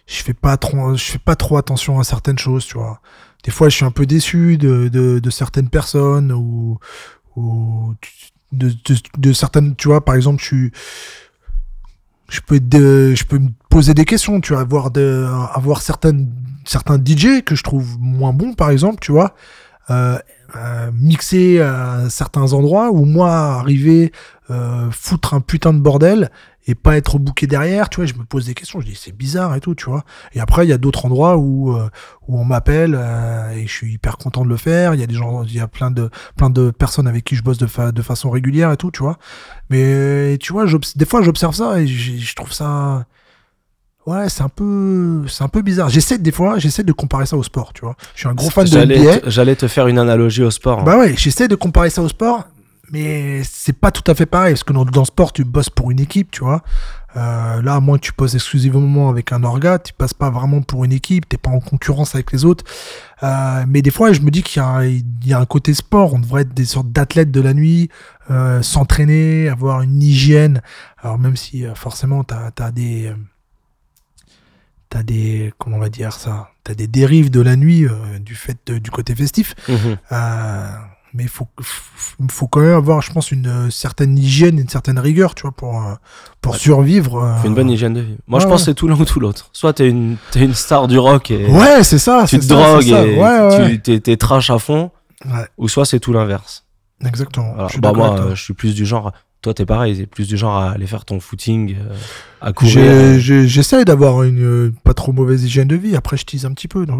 je 0.05 0.23
fais 0.23 0.33
pas 0.35 0.57
trop, 0.57 0.95
je 0.95 1.03
fais 1.03 1.17
pas 1.19 1.35
trop 1.35 1.57
attention 1.57 1.99
à 1.99 2.03
certaines 2.03 2.37
choses, 2.37 2.65
tu 2.65 2.77
vois. 2.77 3.01
Des 3.43 3.51
fois, 3.51 3.69
je 3.69 3.75
suis 3.75 3.85
un 3.85 3.91
peu 3.91 4.05
déçu 4.05 4.57
de, 4.57 4.87
de, 4.89 5.19
de 5.19 5.29
certaines 5.29 5.69
personnes 5.69 6.31
ou, 6.31 6.77
ou 7.35 7.93
de, 8.51 8.69
de, 8.69 8.95
de 9.17 9.33
certaines, 9.33 9.75
tu 9.75 9.87
vois, 9.87 10.05
par 10.05 10.13
exemple, 10.15 10.39
je 10.41 10.45
suis 10.45 10.71
je 12.33 12.41
peux 12.41 12.59
je 13.15 13.23
peux 13.25 13.37
me 13.37 13.49
poser 13.69 13.93
des 13.93 14.05
questions 14.05 14.41
tu 14.41 14.53
vois 14.53 14.61
avoir 14.61 14.89
de 14.89 15.27
avoir 15.53 15.81
certaines 15.81 16.31
certains 16.65 16.97
DJ 16.97 17.43
que 17.45 17.55
je 17.55 17.63
trouve 17.63 17.97
moins 17.99 18.33
bons 18.33 18.53
par 18.53 18.71
exemple 18.71 18.97
tu 19.01 19.11
vois 19.11 19.35
euh, 19.91 20.17
euh, 20.55 20.91
mixer 20.93 21.61
à 21.61 22.09
certains 22.09 22.53
endroits 22.53 22.91
ou 22.91 23.05
moi 23.05 23.31
arriver 23.59 24.11
euh, 24.49 24.89
foutre 24.91 25.35
un 25.35 25.41
putain 25.41 25.73
de 25.73 25.79
bordel 25.79 26.31
et 26.65 26.75
pas 26.75 26.95
être 26.95 27.19
bouqué 27.19 27.45
derrière 27.45 27.89
tu 27.89 27.97
vois 27.97 28.05
je 28.05 28.13
me 28.13 28.23
pose 28.23 28.45
des 28.45 28.53
questions 28.53 28.79
je 28.79 28.85
dis 28.85 28.95
c'est 28.95 29.11
bizarre 29.11 29.53
et 29.55 29.59
tout 29.59 29.75
tu 29.75 29.85
vois. 29.89 30.03
Et 30.33 30.39
après 30.39 30.65
il 30.65 30.69
y 30.69 30.73
a 30.73 30.77
d'autres 30.77 31.05
endroits 31.05 31.37
où 31.37 31.75
euh, 31.75 31.89
où 32.27 32.39
on 32.39 32.45
m'appelle 32.45 32.95
euh, 32.97 33.51
et 33.51 33.67
je 33.67 33.71
suis 33.71 33.93
hyper 33.93 34.17
content 34.17 34.43
de 34.45 34.49
le 34.49 34.57
faire. 34.57 34.93
Il 34.93 34.99
y 34.99 35.03
a 35.03 35.07
des 35.07 35.13
gens 35.15 35.43
il 35.43 35.53
y 35.53 35.59
a 35.59 35.67
plein 35.67 35.91
de 35.91 36.09
plein 36.37 36.49
de 36.49 36.71
personnes 36.71 37.07
avec 37.07 37.23
qui 37.25 37.35
je 37.35 37.43
bosse 37.43 37.57
de, 37.57 37.67
fa- 37.67 37.91
de 37.91 38.01
façon 38.01 38.29
régulière 38.29 38.71
et 38.71 38.77
tout 38.77 38.91
tu 38.91 39.03
vois. 39.03 39.17
Mais 39.69 40.37
tu 40.39 40.53
vois 40.53 40.65
des 40.95 41.05
fois 41.05 41.21
j'observe 41.21 41.53
ça 41.55 41.79
et 41.81 41.87
je 41.87 42.35
trouve 42.35 42.53
ça 42.53 43.05
ouais 44.05 44.27
c'est 44.29 44.43
un 44.43 44.49
peu 44.49 45.23
c'est 45.27 45.43
un 45.43 45.47
peu 45.49 45.61
bizarre. 45.61 45.89
J'essaie 45.89 46.17
des 46.17 46.31
fois 46.31 46.59
j'essaie 46.59 46.83
de 46.83 46.91
comparer 46.93 47.25
ça 47.25 47.37
au 47.37 47.43
sport 47.43 47.73
tu 47.73 47.81
vois. 47.81 47.95
Je 48.15 48.19
suis 48.21 48.29
un 48.29 48.33
gros 48.33 48.49
fan 48.49 48.65
de 48.65 48.85
NBA 48.85 49.29
J'allais 49.29 49.55
te 49.55 49.67
faire 49.67 49.87
une 49.87 49.97
analogie 49.99 50.43
au 50.43 50.51
sport. 50.51 50.79
hein. 50.79 50.83
bah 50.85 50.97
ouais, 50.97 51.15
j'essaie 51.17 51.47
de 51.47 51.55
comparer 51.55 51.89
ça 51.89 52.01
au 52.01 52.07
sport, 52.09 52.47
mais 52.91 53.43
c'est 53.43 53.73
pas 53.79 53.91
tout 53.91 54.09
à 54.11 54.15
fait 54.15 54.25
pareil, 54.25 54.53
parce 54.53 54.63
que 54.63 54.73
dans, 54.73 54.85
dans 54.85 55.01
le 55.01 55.05
sport, 55.05 55.33
tu 55.33 55.43
bosses 55.43 55.69
pour 55.69 55.89
une 55.91 55.99
équipe, 55.99 56.31
tu 56.31 56.41
vois. 56.43 56.63
Euh, 57.15 57.61
là, 57.61 57.75
à 57.75 57.79
moins 57.79 57.97
que 57.97 58.03
tu 58.05 58.13
poses 58.13 58.33
exclusivement 58.35 59.07
avec 59.09 59.31
un 59.31 59.43
orga, 59.43 59.77
tu 59.79 59.93
passes 59.93 60.15
pas 60.15 60.31
vraiment 60.31 60.61
pour 60.63 60.83
une 60.83 60.91
équipe, 60.91 61.29
t'es 61.29 61.37
pas 61.37 61.51
en 61.51 61.59
concurrence 61.59 62.15
avec 62.15 62.31
les 62.31 62.43
autres. 62.43 62.63
Euh, 63.21 63.63
mais 63.67 63.81
des 63.83 63.91
fois, 63.91 64.11
je 64.13 64.21
me 64.21 64.31
dis 64.31 64.41
qu'il 64.43 64.61
y, 64.61 64.65
a 64.65 64.67
un- 64.67 64.85
il 64.85 65.03
y 65.23 65.33
a 65.33 65.39
un 65.39 65.45
côté 65.45 65.73
sport, 65.75 66.13
on 66.15 66.19
devrait 66.19 66.41
être 66.41 66.53
des 66.55 66.65
sortes 66.65 66.91
d'athlètes 66.91 67.29
de 67.31 67.39
la 67.39 67.53
nuit, 67.53 67.89
euh, 68.31 68.61
s'entraîner, 68.63 69.47
avoir 69.47 69.81
une 69.83 70.01
hygiène. 70.01 70.61
Alors 71.01 71.19
même 71.19 71.35
si 71.37 71.65
euh, 71.65 71.75
forcément, 71.75 72.23
t'as 72.23 72.49
as 72.59 72.71
des... 72.71 73.07
euh, 73.07 73.15
T'as 74.89 75.01
des, 75.01 75.51
comment 75.57 75.77
on 75.77 75.79
va 75.79 75.89
dire 75.89 76.13
ça, 76.13 76.51
t'as 76.63 76.75
des 76.75 76.85
dérives 76.85 77.31
de 77.31 77.41
la 77.41 77.55
nuit 77.55 77.85
euh, 77.87 78.19
du 78.19 78.35
fait 78.35 78.57
de- 78.67 78.77
du 78.77 78.91
côté 78.91 79.15
festif, 79.15 79.55
Mhm. 79.67 79.97
Mais 81.13 81.23
il 81.23 81.29
faut, 81.29 81.47
faut 82.29 82.47
quand 82.47 82.61
même 82.61 82.75
avoir, 82.75 83.01
je 83.01 83.11
pense, 83.11 83.31
une 83.31 83.47
euh, 83.47 83.69
certaine 83.69 84.17
hygiène, 84.17 84.57
une 84.59 84.67
certaine 84.69 84.97
rigueur, 84.99 85.35
tu 85.35 85.43
vois, 85.43 85.51
pour, 85.51 85.77
euh, 85.81 85.93
pour 86.41 86.53
Ouais. 86.53 86.59
survivre. 86.59 87.17
euh. 87.23 87.35
Faut 87.37 87.47
une 87.47 87.55
bonne 87.55 87.69
hygiène 87.69 87.93
de 87.93 88.01
vie. 88.01 88.17
Moi, 88.27 88.39
je 88.39 88.45
pense 88.45 88.53
ouais. 88.53 88.57
que 88.57 88.63
c'est 88.71 88.73
tout 88.73 88.87
l'un 88.87 88.99
ou 88.99 89.05
tout 89.05 89.19
l'autre. 89.19 89.49
Soit 89.53 89.73
t'es 89.73 89.89
une, 89.89 90.17
t'es 90.31 90.43
une 90.43 90.53
star 90.55 90.87
du 90.87 90.97
rock 90.97 91.29
et 91.31 91.45
Ouais, 91.47 91.83
c'est 91.83 91.99
ça. 91.99 92.25
tu 92.27 92.39
te 92.39 92.43
ça, 92.45 92.55
drogues 92.55 92.87
et 92.87 93.79
tu 93.83 94.01
t'es, 94.01 94.17
trash 94.17 94.49
à 94.49 94.57
fond, 94.59 94.91
ou 95.57 95.67
soit 95.69 95.85
c'est 95.85 95.99
tout 95.99 96.13
l'inverse. 96.13 96.65
Exactement. 97.05 97.51
Voilà. 97.53 97.67
Je 97.67 97.73
suis 97.73 97.81
Bah, 97.81 97.93
moi, 97.93 98.17
euh, 98.19 98.35
je 98.35 98.41
suis 98.43 98.53
plus 98.53 98.73
du 98.75 98.85
genre. 98.85 99.11
Toi, 99.41 99.53
t'es 99.53 99.65
pareil, 99.65 99.97
t'es 99.97 100.05
plus 100.05 100.25
du 100.29 100.37
genre 100.37 100.55
à 100.55 100.71
aller 100.71 100.87
faire 100.87 101.03
ton 101.03 101.19
footing, 101.19 101.75
euh, 101.77 101.93
à 102.39 102.53
courir. 102.53 103.19
J'essaie 103.19 103.83
d'avoir 103.83 104.23
une 104.23 104.71
pas 104.85 104.93
trop 104.93 105.11
mauvaise 105.11 105.43
hygiène 105.43 105.67
de 105.67 105.75
vie. 105.75 105.97
Après, 105.97 106.15
je 106.15 106.23
tease 106.25 106.45
un 106.45 106.53
petit 106.53 106.69
peu, 106.69 106.85
donc, 106.85 106.99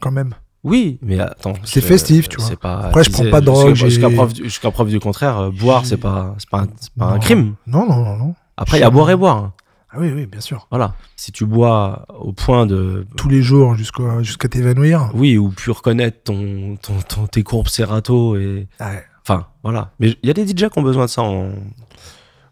quand 0.00 0.12
même. 0.12 0.32
Oui, 0.64 0.98
mais 1.02 1.18
attends. 1.18 1.54
C'est 1.64 1.80
festif, 1.80 2.28
tu 2.28 2.36
vois. 2.36 2.46
c'est 2.46 2.56
Pas, 2.58 2.78
Après, 2.82 3.02
je 3.04 3.10
prends 3.10 3.28
pas 3.30 3.40
de 3.40 3.46
drogue, 3.46 3.74
Jusqu'à, 3.74 4.08
preuve, 4.10 4.32
du- 4.32 4.44
jusqu'à 4.44 4.70
preuve 4.70 4.88
du 4.88 5.00
contraire, 5.00 5.38
euh, 5.38 5.50
boire, 5.50 5.84
c'est 5.84 5.96
pas, 5.96 6.34
c'est 6.38 6.48
pas, 6.48 6.60
un, 6.60 6.66
pas 6.98 7.06
un 7.06 7.18
crime. 7.18 7.54
Non, 7.66 7.86
non, 7.88 8.04
non, 8.04 8.16
non. 8.16 8.34
Après, 8.56 8.78
il 8.78 8.80
y 8.80 8.84
a 8.84 8.90
boire 8.90 9.10
et 9.10 9.16
boire. 9.16 9.36
hein. 9.38 9.52
Ah 9.94 9.96
oui, 9.98 10.10
oui, 10.14 10.24
bien 10.26 10.40
sûr. 10.40 10.68
Voilà. 10.70 10.94
Si 11.16 11.32
tu 11.32 11.44
bois 11.44 12.06
au 12.18 12.32
point 12.32 12.64
de. 12.64 13.06
Tous 13.16 13.28
les 13.28 13.42
jours 13.42 13.74
jusqu'à 13.74 14.22
jusqu'à 14.22 14.48
t'évanouir. 14.48 15.10
Oui, 15.14 15.36
ou 15.36 15.50
plus 15.50 15.70
reconnaître 15.72 16.22
ton, 16.24 16.76
ton, 16.80 16.94
ton- 17.06 17.26
tes 17.26 17.42
courbes 17.42 17.68
Serato 17.68 18.36
et. 18.36 18.68
Ouais. 18.80 19.04
Enfin, 19.26 19.46
voilà. 19.62 19.90
Mais 20.00 20.16
il 20.22 20.26
y 20.26 20.30
a 20.30 20.32
des 20.32 20.46
DJ 20.46 20.68
qui 20.70 20.78
ont 20.78 20.82
besoin 20.82 21.04
de 21.06 21.10
ça. 21.10 21.22
En... 21.22 21.50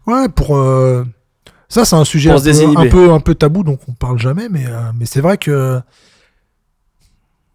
Ouais, 0.05 0.29
pour 0.29 0.55
euh, 0.55 1.03
ça, 1.69 1.83
c'est 1.85 1.95
un 1.95 2.05
sujet 2.05 2.29
un 2.29 2.39
peu, 2.39 2.77
un 2.77 2.87
peu 2.89 3.11
un 3.13 3.19
peu 3.19 3.35
tabou, 3.35 3.63
donc 3.63 3.79
on 3.87 3.93
parle 3.93 4.19
jamais. 4.19 4.47
Mais 4.49 4.65
euh, 4.67 4.91
mais 4.97 5.05
c'est 5.05 5.21
vrai 5.21 5.37
que 5.37 5.81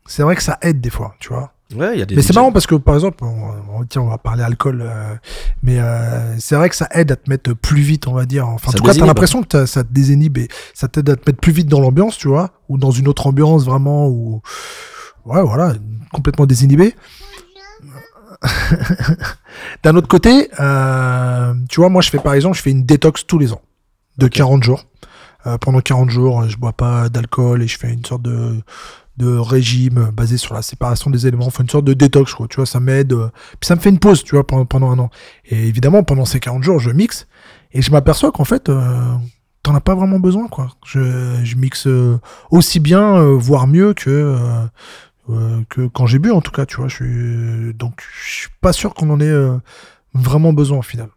c'est 0.09 0.23
vrai 0.23 0.37
que 0.37 0.43
ça 0.43 0.59
aide 0.63 0.81
des 0.81 0.91
fois, 0.91 1.15
tu 1.21 1.29
vois. 1.29 1.53
Ouais, 1.75 1.95
il 1.95 1.99
y 1.99 2.03
a 2.03 2.07
des 2.07 2.15
Mais 2.15 2.23
c'est 2.23 2.33
marrant 2.35 2.53
parce 2.53 2.67
que 2.69 2.77
par 2.77 2.95
exemple, 2.95 3.25
on, 3.25 3.81
on- 3.81 3.85
tiens, 3.85 4.03
on 4.03 4.09
va 4.09 4.19
parler 4.19 4.45
alcool, 4.45 4.83
euh, 4.85 5.15
mais 5.65 5.81
euh, 5.81 6.39
c'est 6.39 6.55
vrai 6.55 6.69
que 6.69 6.77
ça 6.77 6.87
aide 6.93 7.11
à 7.11 7.17
te 7.17 7.29
mettre 7.29 7.55
plus 7.55 7.81
vite, 7.83 8.07
on 8.07 8.13
va 8.13 8.25
dire. 8.25 8.47
Enfin, 8.47 8.69
en 8.69 8.73
Ça 8.73 8.79
tout 8.79 8.85
cas, 8.85 8.95
t'as 8.95 9.05
l'impression 9.07 9.43
que 9.43 9.67
ça 9.67 9.83
te 9.83 9.93
désinhibe 9.93 10.39
et 10.39 10.47
ça 10.75 10.87
t'aide 10.87 11.11
à 11.11 11.17
te 11.17 11.29
mettre 11.29 11.41
plus 11.41 11.51
vite 11.53 11.67
dans 11.67 11.81
l'ambiance, 11.81 12.17
tu 12.17 12.29
vois, 12.29 12.51
ou 12.69 12.79
dans 12.79 12.93
une 12.93 13.09
autre 13.09 13.27
ambiance 13.27 13.65
vraiment, 13.65 14.07
ou 14.07 14.43
ouais, 15.25 15.43
voilà, 15.43 15.75
complètement 16.13 16.47
désinhibé. 16.47 16.95
D'un 19.83 19.97
autre 19.97 20.09
côté, 20.09 20.49
euh, 20.61 21.55
tu 21.69 21.81
vois, 21.81 21.89
moi, 21.89 22.03
je 22.03 22.11
fais 22.11 22.19
par 22.19 22.35
exemple, 22.35 22.57
je 22.57 22.63
fais 22.63 22.71
une 22.71 22.85
détox 22.85 23.27
tous 23.27 23.39
les 23.39 23.53
ans 23.53 23.63
de 24.19 24.29
40 24.29 24.63
jours. 24.63 24.85
Pendant 25.61 25.81
40 25.81 26.11
jours, 26.11 26.49
je 26.49 26.57
bois 26.57 26.73
pas 26.73 27.09
d'alcool 27.09 27.63
et 27.63 27.69
je 27.69 27.79
fais 27.79 27.93
une 27.93 28.05
sorte 28.05 28.23
de, 28.23 28.61
de 29.17 29.37
régime 29.37 30.11
basé 30.13 30.37
sur 30.37 30.55
la 30.55 30.63
séparation 30.63 31.11
des 31.11 31.27
éléments. 31.27 31.47
Enfin, 31.47 31.63
une 31.65 31.71
sorte 31.71 31.85
de 31.85 31.95
détox, 31.95 32.35
quoi. 32.35 32.47
Tu 32.49 32.57
vois, 32.57 32.67
ça 32.67 32.81
m'aide. 32.81 33.13
euh, 33.13 33.29
Puis 33.61 33.67
ça 33.69 33.75
me 33.77 33.81
fait 33.81 33.91
une 33.91 33.99
pause, 33.99 34.23
tu 34.25 34.35
vois, 34.35 34.47
pendant, 34.47 34.65
pendant 34.67 34.91
un 34.91 34.99
an. 34.99 35.11
Et 35.47 35.67
évidemment, 35.67 36.03
pendant 36.03 36.25
ces 36.25 36.41
40 36.41 36.63
jours, 36.63 36.79
je 36.79 36.91
mixe 36.91 37.27
et 37.73 37.83
je 37.83 37.91
m'aperçois 37.91 38.31
qu'en 38.33 38.45
fait, 38.45 38.69
euh, 38.69 39.15
t'en 39.63 39.75
as 39.75 39.81
pas 39.81 39.95
vraiment 39.95 40.19
besoin, 40.21 40.49
quoi. 40.49 40.69
Je, 40.85 41.41
je 41.43 41.57
mixe 41.57 41.87
euh, 41.87 42.19
aussi 42.51 42.79
bien, 42.81 43.17
euh, 43.17 43.35
voire 43.37 43.67
mieux 43.67 43.95
que. 43.95 44.37
que 45.69 45.87
quand 45.89 46.07
j'ai 46.07 46.19
bu 46.21 46.31
en 46.31 46.41
tout 46.41 46.53
cas 46.53 46.67
tu 46.67 46.77
vois 46.77 46.87
je 46.87 46.95
suis 46.95 47.75
donc 47.75 48.01
je 48.25 48.31
suis 48.33 48.49
pas 48.61 48.73
sûr 48.73 48.95
qu'on 48.95 49.11
en 49.11 49.21
ait 49.21 49.35
vraiment 50.15 50.53
besoin 50.53 50.79
au 50.79 50.83
final 50.83 51.09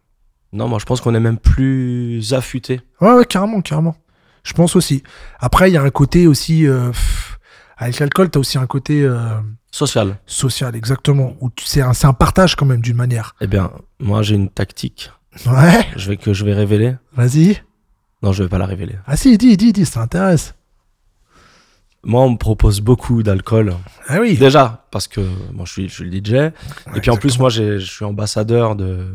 Non, 0.52 0.66
moi, 0.66 0.80
je 0.80 0.84
pense 0.84 1.00
qu'on 1.00 1.14
est 1.14 1.20
même 1.20 1.38
plus 1.38 2.34
affûté. 2.34 2.80
Ouais, 3.00 3.12
ouais, 3.14 3.24
carrément, 3.24 3.60
carrément. 3.60 3.94
Je 4.42 4.52
pense 4.52 4.74
aussi. 4.74 5.04
Après, 5.38 5.70
il 5.70 5.74
y 5.74 5.76
a 5.76 5.82
un 5.82 5.90
côté 5.90 6.26
aussi. 6.26 6.64
pff, 6.66 7.19
avec 7.80 7.98
l'alcool, 7.98 8.30
tu 8.30 8.38
as 8.38 8.40
aussi 8.40 8.58
un 8.58 8.66
côté 8.66 9.02
euh, 9.02 9.40
Social. 9.72 10.16
social, 10.26 10.74
exactement. 10.76 11.34
Où 11.40 11.50
c'est 11.64 11.80
un, 11.80 11.92
c'est 11.92 12.06
un 12.06 12.12
partage 12.12 12.54
quand 12.56 12.66
même, 12.66 12.80
d'une 12.80 12.96
manière. 12.96 13.34
Eh 13.40 13.46
bien, 13.46 13.70
moi, 13.98 14.22
j'ai 14.22 14.34
une 14.34 14.48
tactique. 14.50 15.10
Ouais, 15.46 15.86
Je 15.96 16.08
vais, 16.08 16.16
que 16.16 16.32
je 16.32 16.44
vais 16.44 16.54
révéler. 16.54 16.94
vas-y. 17.14 17.62
Non, 18.22 18.32
je 18.32 18.42
vais 18.42 18.48
pas 18.48 18.58
la 18.58 18.66
révéler. 18.66 18.96
Ah 19.06 19.16
si, 19.16 19.38
dis, 19.38 19.56
dis, 19.56 19.72
dis, 19.72 19.86
ça 19.86 20.00
t'intéresse. 20.00 20.54
Moi, 22.02 22.22
on 22.22 22.30
me 22.30 22.36
propose 22.38 22.80
beaucoup 22.80 23.22
d'alcool. 23.22 23.74
Ah 24.08 24.20
oui. 24.20 24.34
Déjà, 24.38 24.86
parce 24.90 25.06
que 25.06 25.20
bon, 25.52 25.66
je, 25.66 25.72
suis, 25.72 25.88
je 25.90 25.94
suis 25.94 26.04
le 26.08 26.10
DJ. 26.16 26.32
et 26.96 27.00
puis 27.02 27.10
en 27.10 27.16
plus, 27.18 27.38
moi, 27.38 27.50
je 27.50 27.78
suis 27.78 28.06
ambassadeur 28.06 28.74
de- 28.74 29.06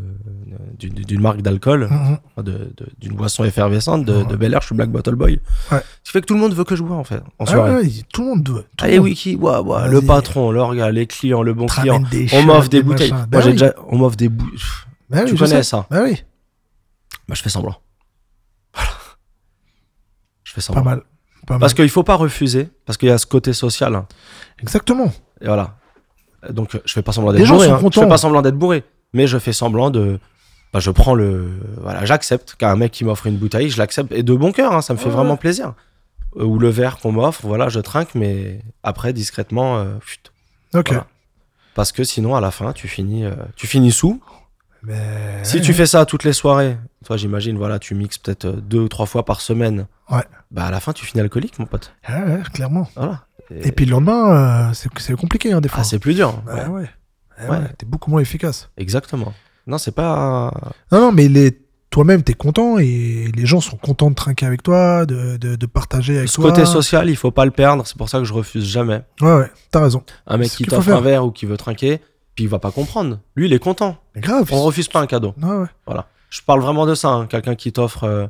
d'une 0.77 1.19
marque 1.21 1.41
d'alcool, 1.41 1.89
de- 2.37 2.75
d'une 2.99 3.15
boisson 3.15 3.43
effervescente 3.43 4.05
de, 4.05 4.17
Ouais. 4.17 4.25
de 4.25 4.35
Bel 4.35 4.53
Air. 4.53 4.61
Je 4.61 4.67
suis 4.67 4.75
Black 4.75 4.91
Bottle 4.91 5.15
Boy. 5.15 5.39
Ouais. 5.71 5.79
Ce 6.03 6.09
qui 6.09 6.11
fait 6.11 6.21
que 6.21 6.27
tout 6.27 6.35
le 6.35 6.39
monde 6.39 6.53
veut 6.53 6.63
que 6.63 6.75
je 6.75 6.83
bois, 6.83 6.95
en 6.97 7.03
fait, 7.03 7.21
en 7.39 7.45
Ah 7.45 7.45
soirée. 7.47 7.75
ouais, 7.75 7.91
tout 8.13 8.21
le 8.21 8.27
monde 8.29 8.43
doit. 8.43 8.61
tout 8.61 8.67
le 8.81 8.83
Allez, 8.85 8.99
Wiki, 8.99 9.33
le 9.41 9.99
patron, 10.01 10.51
l'orga, 10.51 10.91
les 10.91 11.07
clients, 11.07 11.41
le 11.41 11.55
bon 11.55 11.65
client. 11.65 12.01
des 12.11 12.27
On 12.33 12.43
m'offre 12.43 12.69
des 12.69 12.83
bouteilles. 12.83 13.09
machins. 13.11 13.17
Moi, 13.17 13.27
Bah 13.31 13.41
j'ai 13.41 13.47
oui. 13.47 13.51
déjà, 13.53 13.73
on 13.87 13.97
m'offre 13.97 14.15
des 14.17 14.29
bouteilles. 14.29 14.59
Bah 15.09 15.17
oui, 15.23 15.29
tu 15.31 15.37
je 15.37 15.43
connais 15.43 15.63
ça. 15.63 15.87
Bah 15.89 16.01
oui, 16.03 16.23
Bah, 17.27 17.33
je 17.35 17.41
fais 17.41 17.49
semblant. 17.49 17.77
Voilà. 18.75 18.89
Je 20.43 20.51
fais 20.51 20.55
pas 20.57 20.61
semblant. 20.61 20.83
mal. 20.83 21.01
Pas 21.45 21.59
Parce 21.59 21.73
qu'il 21.73 21.89
faut 21.89 22.03
pas 22.03 22.15
refuser, 22.15 22.69
parce 22.85 22.97
qu'il 22.97 23.09
y 23.09 23.11
a 23.11 23.17
ce 23.17 23.25
côté 23.25 23.53
social. 23.53 24.03
Exactement. 24.61 25.11
Et 25.41 25.45
voilà. 25.45 25.75
Donc, 26.49 26.77
je 26.85 26.93
fais 26.93 27.01
pas 27.01 27.11
semblant 27.11 27.31
d'être 27.31 27.39
Les 27.41 27.45
gens 27.45 27.55
bourré. 27.55 27.67
sont 27.67 27.73
hein. 27.75 27.89
Je 27.93 27.99
fais 27.99 28.07
pas 28.07 28.17
semblant 28.17 28.41
d'être 28.41 28.57
bourré. 28.57 28.83
Mais 29.13 29.27
je 29.27 29.37
fais 29.37 29.53
semblant 29.53 29.89
de. 29.89 30.19
Bah, 30.73 30.79
je 30.79 30.91
prends 30.91 31.13
le. 31.15 31.59
Voilà, 31.81 32.05
j'accepte 32.05 32.55
qu'un 32.55 32.75
mec 32.75 32.91
qui 32.91 33.05
m'offre 33.05 33.27
une 33.27 33.37
bouteille, 33.37 33.69
je 33.69 33.77
l'accepte. 33.77 34.11
Et 34.11 34.23
de 34.23 34.33
bon 34.33 34.51
cœur, 34.51 34.73
hein, 34.73 34.81
ça 34.81 34.93
me 34.93 34.99
fait 34.99 35.05
Ouais. 35.05 35.11
vraiment 35.11 35.37
plaisir. 35.37 35.73
Euh, 36.37 36.43
Ou 36.43 36.59
le 36.59 36.69
verre 36.69 36.97
qu'on 36.97 37.11
m'offre, 37.11 37.41
voilà, 37.47 37.69
je 37.69 37.79
trinque, 37.79 38.13
mais 38.15 38.59
après, 38.83 39.13
discrètement, 39.13 39.77
euh. 39.77 39.95
Ok. 40.73 40.89
Voilà. 40.89 41.07
Parce 41.75 41.91
que 41.91 42.03
sinon, 42.03 42.35
à 42.35 42.41
la 42.41 42.51
fin, 42.51 42.73
tu 42.73 42.87
finis, 42.87 43.25
euh, 43.25 43.31
tu 43.55 43.67
finis 43.67 43.91
sous. 43.91 44.21
Mais... 44.83 45.43
Si 45.43 45.61
tu 45.61 45.73
fais 45.73 45.85
ça 45.87 46.05
toutes 46.05 46.23
les 46.23 46.33
soirées, 46.33 46.77
toi, 47.05 47.17
j'imagine, 47.17 47.57
voilà, 47.57 47.79
tu 47.79 47.95
mixes 47.95 48.17
peut-être 48.17 48.45
euh, 48.45 48.51
deux 48.61 48.79
ou 48.81 48.87
trois 48.87 49.05
fois 49.07 49.25
par 49.25 49.41
semaine. 49.41 49.87
Ouais. 50.09 50.23
Bah, 50.55 50.65
à 50.65 50.71
la 50.71 50.79
fin, 50.79 50.93
tu 50.93 51.05
finis 51.05 51.21
alcoolique, 51.21 51.59
mon 51.59 51.65
pote. 51.65 51.93
Ouais, 52.09 52.15
ouais, 52.23 52.41
clairement. 52.53 52.87
Voilà. 52.95 53.25
Et 53.51 53.71
puis 53.71 53.85
le 53.85 53.91
lendemain, 53.91 54.69
euh, 54.69 54.73
c'est 54.97 55.13
compliqué, 55.15 55.51
hein, 55.51 55.61
des 55.61 55.69
fois. 55.69 55.79
Ah, 55.81 55.83
c'est 55.83 55.99
plus 55.99 56.15
dur. 56.15 56.41
Ouais, 56.47 56.53
Ouais. 56.53 56.65
ouais. 56.67 56.89
Ouais, 57.41 57.49
Ouais. 57.49 57.59
T'es 57.77 57.85
beaucoup 57.85 58.09
moins 58.09 58.21
efficace. 58.21 58.69
Exactement. 58.77 59.33
Non, 59.67 59.77
c'est 59.77 59.93
pas. 59.93 60.51
Non, 60.91 61.01
non, 61.01 61.11
mais 61.11 61.27
les... 61.27 61.59
toi-même, 61.89 62.23
t'es 62.23 62.33
content 62.33 62.77
et 62.79 63.29
les 63.35 63.45
gens 63.45 63.59
sont 63.59 63.75
contents 63.77 64.09
de 64.09 64.15
trinquer 64.15 64.45
avec 64.45 64.63
toi, 64.63 65.05
de, 65.05 65.35
de, 65.37 65.55
de 65.57 65.65
partager 65.65 66.17
avec 66.17 66.29
Ce 66.29 66.35
toi. 66.35 66.49
côté 66.51 66.65
social, 66.65 67.09
il 67.09 67.15
faut 67.17 67.31
pas 67.31 67.43
le 67.45 67.51
perdre. 67.51 67.85
C'est 67.85 67.97
pour 67.97 68.07
ça 68.07 68.19
que 68.19 68.23
je 68.25 68.31
refuse 68.33 68.63
jamais. 68.65 69.01
Ouais, 69.21 69.35
ouais, 69.35 69.51
t'as 69.71 69.81
raison. 69.81 70.01
Un 70.27 70.37
mec 70.37 70.49
ce 70.49 70.55
qui 70.57 70.63
t'offre 70.63 70.89
un 70.93 71.01
verre 71.01 71.25
ou 71.25 71.31
qui 71.31 71.45
veut 71.45 71.57
trinquer, 71.57 71.99
puis 72.35 72.45
il 72.45 72.49
va 72.49 72.59
pas 72.59 72.71
comprendre. 72.71 73.19
Lui, 73.35 73.47
il 73.47 73.53
est 73.53 73.59
content. 73.59 73.97
Mais 74.15 74.21
grave. 74.21 74.47
On 74.53 74.63
refuse 74.63 74.87
pas 74.87 75.01
un 75.01 75.07
cadeau. 75.07 75.33
Ouais, 75.41 75.49
ouais. 75.57 75.67
Voilà. 75.85 76.07
Je 76.29 76.41
parle 76.41 76.61
vraiment 76.61 76.85
de 76.85 76.95
ça. 76.95 77.09
hein. 77.09 77.27
Quelqu'un 77.27 77.55
qui 77.55 77.73
t'offre 77.73 78.05
euh, 78.05 78.27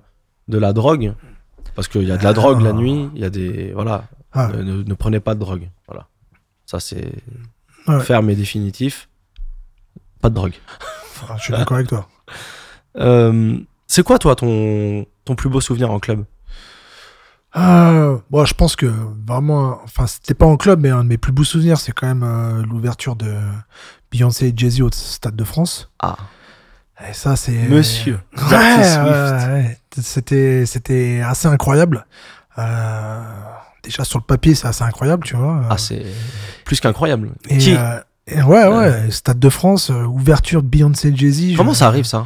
de 0.47 0.57
la 0.57 0.73
drogue, 0.73 1.14
parce 1.76 1.88
qu'il 1.88 2.03
y 2.03 2.11
a 2.11 2.18
de 2.18 2.23
la 2.23 2.34
drogue 2.34 2.61
la 2.61 2.73
nuit. 2.73 3.10
Il 3.15 3.22
y 3.22 3.26
a 3.26 3.30
des 3.30 3.72
voilà. 3.73 4.06
Ah. 4.34 4.47
Ne, 4.47 4.64
ne- 4.64 4.84
ne 4.84 4.93
prenez 4.93 5.19
pas 5.19 5.34
de 5.35 5.39
drogue. 5.39 5.69
Voilà. 5.88 6.07
Ça 6.65 6.80
c'est 6.80 7.11
Ouais. 7.88 7.99
ferme 8.02 8.30
et 8.31 8.35
définitif. 8.35 9.07
Pas 10.22 10.30
de 10.30 10.35
drogue. 10.35 10.53
Enfin, 11.22 11.35
je 11.38 11.43
suis 11.43 11.53
d'accord 11.53 11.76
avec 11.77 11.88
toi. 11.88 12.07
Euh, 12.97 13.57
c'est 13.88 14.03
quoi 14.03 14.18
toi 14.19 14.38
ton 14.38 15.06
ton 15.26 15.35
plus 15.35 15.49
beau 15.49 15.60
souvenir 15.60 15.91
en 15.91 15.99
club? 15.99 16.23
Euh, 17.57 18.18
bon, 18.30 18.45
je 18.45 18.53
pense 18.53 18.76
que 18.77 18.85
vraiment, 19.27 19.81
enfin, 19.84 20.07
c'était 20.07 20.34
pas 20.34 20.45
en 20.45 20.56
club, 20.57 20.80
mais 20.81 20.89
un 20.91 21.03
de 21.03 21.10
mes 21.10 21.18
plus 21.18 21.31
beaux 21.34 21.43
souvenirs, 21.43 21.77
c'est 21.80 21.91
quand 21.93 22.07
même 22.07 22.23
euh, 22.23 22.64
l'ouverture 22.65 23.15
de 23.18 23.34
Beyoncé 24.11 24.47
et 24.47 24.53
Jay-Z 24.56 24.81
au 24.81 24.89
Stade 24.91 25.35
de 25.35 25.43
France. 25.43 25.89
Ah, 25.99 26.15
Et 27.09 27.13
ça, 27.13 27.35
c'est. 27.35 27.51
Monsieur. 27.51 28.19
Ouais. 28.51 29.77
C'était, 30.01 30.65
c'était 30.65 31.22
assez 31.26 31.47
incroyable. 31.47 32.05
Euh, 32.57 33.22
déjà 33.84 34.03
sur 34.03 34.19
le 34.19 34.23
papier, 34.26 34.55
c'est 34.55 34.67
assez 34.67 34.84
incroyable, 34.84 35.23
tu 35.23 35.35
vois. 35.35 35.61
Ah, 35.69 35.77
c'est 35.77 36.05
plus 36.63 36.80
qu'incroyable. 36.80 37.31
Et, 37.49 37.57
Qui? 37.57 37.76
euh, 37.76 37.99
et 38.27 38.41
ouais, 38.41 38.68
ouais, 38.68 39.11
Stade 39.11 39.38
de 39.39 39.49
France, 39.49 39.91
euh, 39.91 40.03
ouverture 40.06 40.64
de 40.64 40.68
Beyoncé 40.68 41.15
Jay-Z. 41.15 41.52
je- 41.52 41.57
Comment 41.57 41.73
ça 41.76 41.88
arrive 41.88 42.06
ça? 42.06 42.26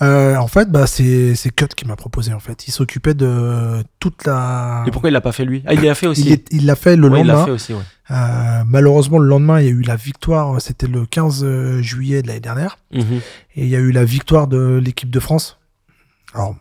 Euh, 0.00 0.36
En 0.36 0.48
fait, 0.48 0.70
bah, 0.70 0.86
c'est, 0.86 1.34
c'est 1.34 1.50
Cut 1.50 1.68
qui 1.76 1.86
m'a 1.86 1.96
proposé. 1.96 2.32
En 2.32 2.40
fait, 2.40 2.66
il 2.68 2.70
s'occupait 2.72 3.12
de 3.14 3.82
toute 4.00 4.24
la. 4.26 4.84
Et 4.86 4.90
pourquoi 4.90 5.10
il 5.10 5.12
l'a 5.12 5.20
pas 5.20 5.32
fait 5.32 5.44
lui? 5.44 5.62
Ah, 5.66 5.74
il 5.74 5.82
l'a 5.82 5.94
fait 5.94 6.06
aussi. 6.06 6.42
Il 6.50 6.64
l'a 6.66 6.74
fait 6.76 6.96
le 6.96 7.08
Ouais, 7.08 7.20
il 7.20 7.26
l'a 7.26 7.32
lendemain. 7.34 7.44
fait 7.46 7.50
aussi, 7.52 7.74
ouais. 7.74 7.82
Euh, 8.10 8.62
malheureusement, 8.66 9.18
le 9.18 9.28
lendemain, 9.28 9.60
il 9.60 9.66
y 9.66 9.68
a 9.68 9.72
eu 9.72 9.82
la 9.82 9.96
victoire. 9.96 10.60
C'était 10.60 10.86
le 10.86 11.04
15 11.06 11.44
juillet 11.80 12.22
de 12.22 12.28
l'année 12.28 12.40
dernière. 12.40 12.78
Mhm. 12.94 13.20
Et 13.56 13.64
il 13.64 13.68
y 13.68 13.76
a 13.76 13.80
eu 13.80 13.90
la 13.92 14.04
victoire 14.04 14.46
de 14.46 14.80
l'équipe 14.82 15.10
de 15.10 15.20
France. 15.20 15.58
Alors, 16.34 16.54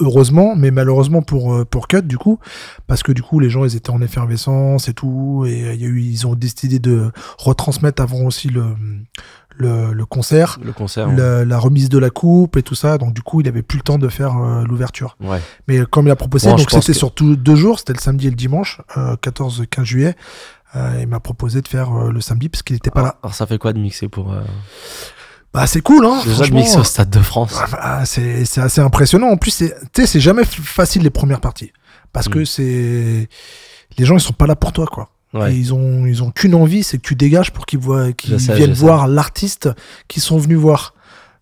heureusement, 0.00 0.54
mais 0.56 0.70
malheureusement 0.70 1.22
pour, 1.22 1.54
euh, 1.54 1.64
pour 1.64 1.86
Cut, 1.88 2.02
du 2.02 2.18
coup, 2.18 2.38
parce 2.86 3.02
que 3.02 3.12
du 3.12 3.22
coup, 3.22 3.38
les 3.40 3.50
gens, 3.50 3.64
ils 3.64 3.76
étaient 3.76 3.90
en 3.90 4.00
effervescence 4.02 4.88
et 4.88 4.94
tout. 4.94 5.44
Et 5.46 5.64
euh, 5.64 5.74
il 5.74 5.80
y 5.80 5.84
a 5.84 5.88
eu, 5.88 6.00
ils 6.02 6.26
ont 6.26 6.34
décidé 6.34 6.78
de 6.78 7.10
retransmettre 7.38 8.02
avant 8.02 8.22
aussi 8.22 8.48
le, 8.48 8.64
le, 9.56 9.92
le 9.92 10.06
concert. 10.06 10.58
Le 10.62 10.72
concert. 10.72 11.08
ouais. 11.08 11.44
la 11.44 11.58
remise 11.58 11.88
de 11.88 11.98
la 11.98 12.10
coupe 12.10 12.56
et 12.56 12.62
tout 12.62 12.74
ça, 12.74 12.98
donc 12.98 13.12
du 13.14 13.22
coup 13.22 13.40
il 13.40 13.48
avait 13.48 13.62
plus 13.62 13.76
le 13.78 13.82
temps 13.82 13.98
de 13.98 14.08
faire 14.08 14.36
euh, 14.38 14.64
l'ouverture. 14.64 15.16
Ouais. 15.20 15.40
Mais 15.68 15.80
comme 15.90 16.06
il 16.06 16.10
a 16.10 16.16
proposé, 16.16 16.48
Bon, 16.50 16.56
donc 16.56 16.70
c'était 16.70 16.86
que- 16.92 16.92
sur 16.98 17.12
tous 17.12 17.36
deux 17.36 17.56
jours, 17.56 17.78
c'était 17.78 17.92
le 17.92 17.98
samedi 18.00 18.26
et 18.26 18.30
le 18.30 18.36
dimanche, 18.36 18.80
euh, 18.96 19.16
14-15 19.16 19.84
juillet. 19.84 20.16
Euh, 20.76 20.98
il 21.00 21.08
m'a 21.08 21.18
proposé 21.18 21.62
de 21.62 21.68
faire 21.68 21.92
le 21.92 22.20
samedi 22.20 22.48
parce 22.48 22.62
qu'il 22.62 22.76
était 22.76 22.92
pas 22.92 23.02
là. 23.02 23.16
Alors 23.24 23.34
ça 23.34 23.44
fait 23.44 23.58
quoi 23.58 23.72
de 23.72 23.80
mixer 23.80 24.08
pour 24.08 24.32
Bah 25.52 25.66
c'est 25.66 25.80
cool, 25.80 26.06
hein. 26.06 26.20
déjà 26.24 26.46
mixer 26.48 26.78
au 26.78 26.84
Stade 26.84 27.10
de 27.10 27.18
France 27.20 27.56
Ah, 27.60 27.66
bah, 27.72 28.04
c'est 28.04 28.44
c'est 28.44 28.60
assez 28.60 28.80
impressionnant. 28.80 29.28
En 29.28 29.36
plus, 29.36 29.50
c'est 29.50 29.74
tu 29.92 30.02
sais, 30.02 30.06
c'est 30.06 30.20
jamais 30.20 30.44
facile 30.44 31.02
les 31.02 31.10
premières 31.10 31.40
parties 31.40 31.72
parce 32.12 32.28
Mm. 32.28 32.32
que 32.32 32.44
c'est 32.44 33.28
les 33.98 34.04
gens 34.04 34.16
ils 34.16 34.20
sont 34.20 34.32
pas 34.32 34.46
là 34.46 34.54
pour 34.56 34.72
toi 34.72 34.86
quoi. 34.86 35.08
Ouais. 35.34 35.52
Et 35.52 35.56
ils 35.56 35.74
ont 35.74 36.06
ils 36.06 36.22
ont 36.22 36.30
qu'une 36.30 36.54
envie, 36.54 36.82
c'est 36.84 36.98
que 36.98 37.02
tu 37.02 37.14
dégages 37.16 37.50
pour 37.52 37.66
qu'ils 37.66 37.78
voient 37.80 38.12
qu'ils 38.12 38.36
viennent 38.36 38.72
voir 38.72 39.08
l'artiste 39.08 39.68
qu'ils 40.08 40.22
sont 40.22 40.38
venus 40.38 40.58
voir. 40.58 40.94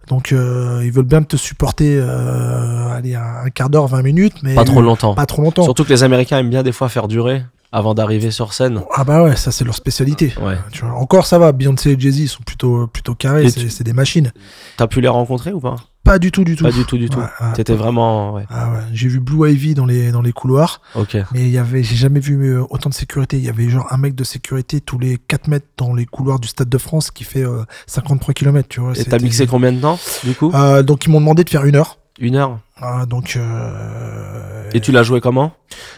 Donc 0.09 0.33
euh, 0.33 0.81
ils 0.85 0.91
veulent 0.93 1.05
bien 1.05 1.23
te 1.23 1.37
supporter 1.37 1.99
euh, 2.01 2.89
allez 2.91 3.15
un, 3.15 3.45
un 3.45 3.51
quart 3.51 3.69
d'heure, 3.69 3.87
20 3.89 4.01
minutes 4.03 4.37
mais 4.43 4.55
Pas 4.55 4.65
trop 4.65 4.81
longtemps. 4.81 5.15
Pas 5.15 5.27
trop 5.27 5.43
longtemps. 5.43 5.65
Surtout 5.65 5.85
que 5.85 5.91
les 5.91 6.03
Américains 6.03 6.39
aiment 6.39 6.49
bien 6.49 6.63
des 6.63 6.73
fois 6.73 6.89
faire 6.89 7.09
durer 7.09 7.43
avant 7.73 7.95
d'arriver 7.95 8.31
sur 8.31 8.53
scène. 8.55 8.81
Ah 8.95 9.05
bah 9.05 9.23
ouais, 9.25 9.37
ça 9.37 9.51
c'est 9.53 9.65
leur 9.65 9.75
spécialité. 9.75 10.33
Ouais. 10.41 10.57
Tu 10.73 10.85
vois, 10.85 10.95
encore 10.95 11.27
ça 11.27 11.39
va, 11.39 11.53
Beyoncé 11.53 11.91
et 11.93 12.01
Jay-Z 12.01 12.27
sont 12.29 12.43
plutôt 12.43 12.87
plutôt 12.87 13.15
carrés, 13.15 13.49
c'est 13.51 13.67
tu- 13.69 13.83
des 13.85 13.93
machines. 13.93 14.33
T'as 14.77 14.87
pu 14.87 15.01
les 15.01 15.09
rencontrer 15.09 15.53
ou 15.53 15.61
pas? 15.61 15.77
Pas 16.05 16.19
du 16.19 16.33
tout 16.33 16.43
du 16.45 16.57
tout. 16.57 16.65
Pas 16.65 16.71
du 16.71 16.85
tout, 16.87 16.97
du 16.97 17.11
tout. 17.11 17.19
Ouais, 17.19 17.25
ouais. 17.43 17.53
T'étais 17.55 17.75
vraiment. 17.75 18.39
Ah 18.49 18.71
j'ai 18.95 19.09
vu 19.09 19.21
Blue 19.21 19.51
Ivy 19.51 19.75
dans 19.75 19.85
les 19.85 20.11
dans 20.11 20.23
les 20.23 20.33
couloirs. 20.33 20.81
Ok. 20.95 21.19
Mais 21.35 21.41
il 21.43 21.51
y 21.51 21.59
avait, 21.59 21.83
j'ai 21.83 21.97
jamais 21.97 22.21
vu 22.21 22.43
euh, 22.55 22.63
autant 22.71 22.89
de 22.89 22.95
sécurité. 22.95 23.37
Il 23.37 23.45
y 23.45 23.51
avait 23.51 23.69
genre 23.69 23.87
un 23.91 23.99
mec 23.99 24.15
de 24.15 24.25
sécurité 24.25 24.81
tous 24.81 24.99
les 24.99 25.19
4 25.19 25.49
mètres 25.49 25.67
dans 25.77 25.93
les 25.95 26.07
couloirs 26.07 26.39
du 26.41 26.49
Stade 26.49 26.71
de 26.71 26.79
France 26.79 27.11
qui 27.11 27.25
fait 27.25 27.45
euh, 27.45 27.65
53 27.87 28.33
km, 28.33 28.67
tu 28.71 28.81
vois. 28.81 28.99
Et 28.99 29.05
t'as 29.05 29.19
mixé 29.19 29.47
combien 29.47 29.71
de 29.73 29.81
temps 29.81 29.99
du 30.25 30.33
coup? 30.35 30.51
Euh, 30.55 30.83
Donc 30.83 31.05
ils 31.05 31.11
m'ont 31.11 31.21
demandé 31.21 31.45
de 31.45 31.51
faire 31.51 31.65
une 31.67 31.77
heure. 31.77 31.99
Une 32.19 32.37
heure? 32.37 32.59
Ah, 32.81 33.05
donc 33.05 33.37
euh, 33.37 34.71
Et 34.73 34.81
tu 34.81 34.93
l'as 34.93 35.03
joué 35.03 35.21
comment? 35.21 35.53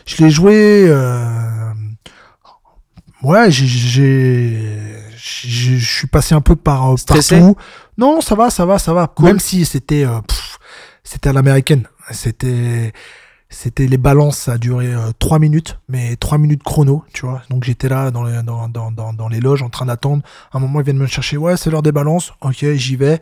Je 0.07 0.23
l'ai 0.25 0.31
joué. 0.31 0.87
Euh... 0.89 1.31
Ouais, 3.23 3.51
j'ai, 3.51 3.67
je 5.17 5.77
suis 5.79 6.07
passé 6.07 6.35
un 6.35 6.41
peu 6.41 6.57
par 6.57 6.93
euh, 6.93 6.97
partout. 7.07 7.57
Non, 7.99 8.21
ça 8.21 8.35
va, 8.35 8.51
ça 8.51 8.65
va, 8.65 8.79
ça 8.79 8.95
va. 8.95 9.09
Cool. 9.09 9.27
Même 9.27 9.41
si 9.41 9.65
c'était, 9.65 10.05
euh, 10.05 10.21
c'était 11.05 11.29
à 11.29 11.33
l'américaine. 11.33 11.87
C'était, 12.11 12.93
c'était 13.51 13.87
les 13.87 13.99
balances, 13.99 14.39
ça 14.39 14.53
a 14.53 14.59
duré 14.59 14.87
euh, 14.95 15.11
3 15.19 15.39
minutes, 15.39 15.79
mais 15.89 16.17
3 16.17 16.39
minutes 16.39 16.63
chrono, 16.63 17.05
tu 17.13 17.27
vois. 17.27 17.43
Donc 17.51 17.65
j'étais 17.65 17.89
là 17.89 18.11
dans 18.11 18.25
les, 18.25 18.43
dans, 18.43 18.69
dans, 18.69 18.91
dans, 18.91 19.13
dans 19.13 19.29
les 19.29 19.41
loges 19.41 19.63
en 19.63 19.69
train 19.69 19.87
d'attendre. 19.87 20.23
À 20.53 20.57
un 20.57 20.61
moment, 20.61 20.81
ils 20.81 20.85
viennent 20.85 20.97
me 20.97 21.07
chercher. 21.07 21.37
Ouais, 21.37 21.57
c'est 21.57 21.71
l'heure 21.71 21.83
des 21.83 21.93
balances. 21.93 22.33
Ok, 22.41 22.65
j'y 22.75 22.97
vais. 22.97 23.21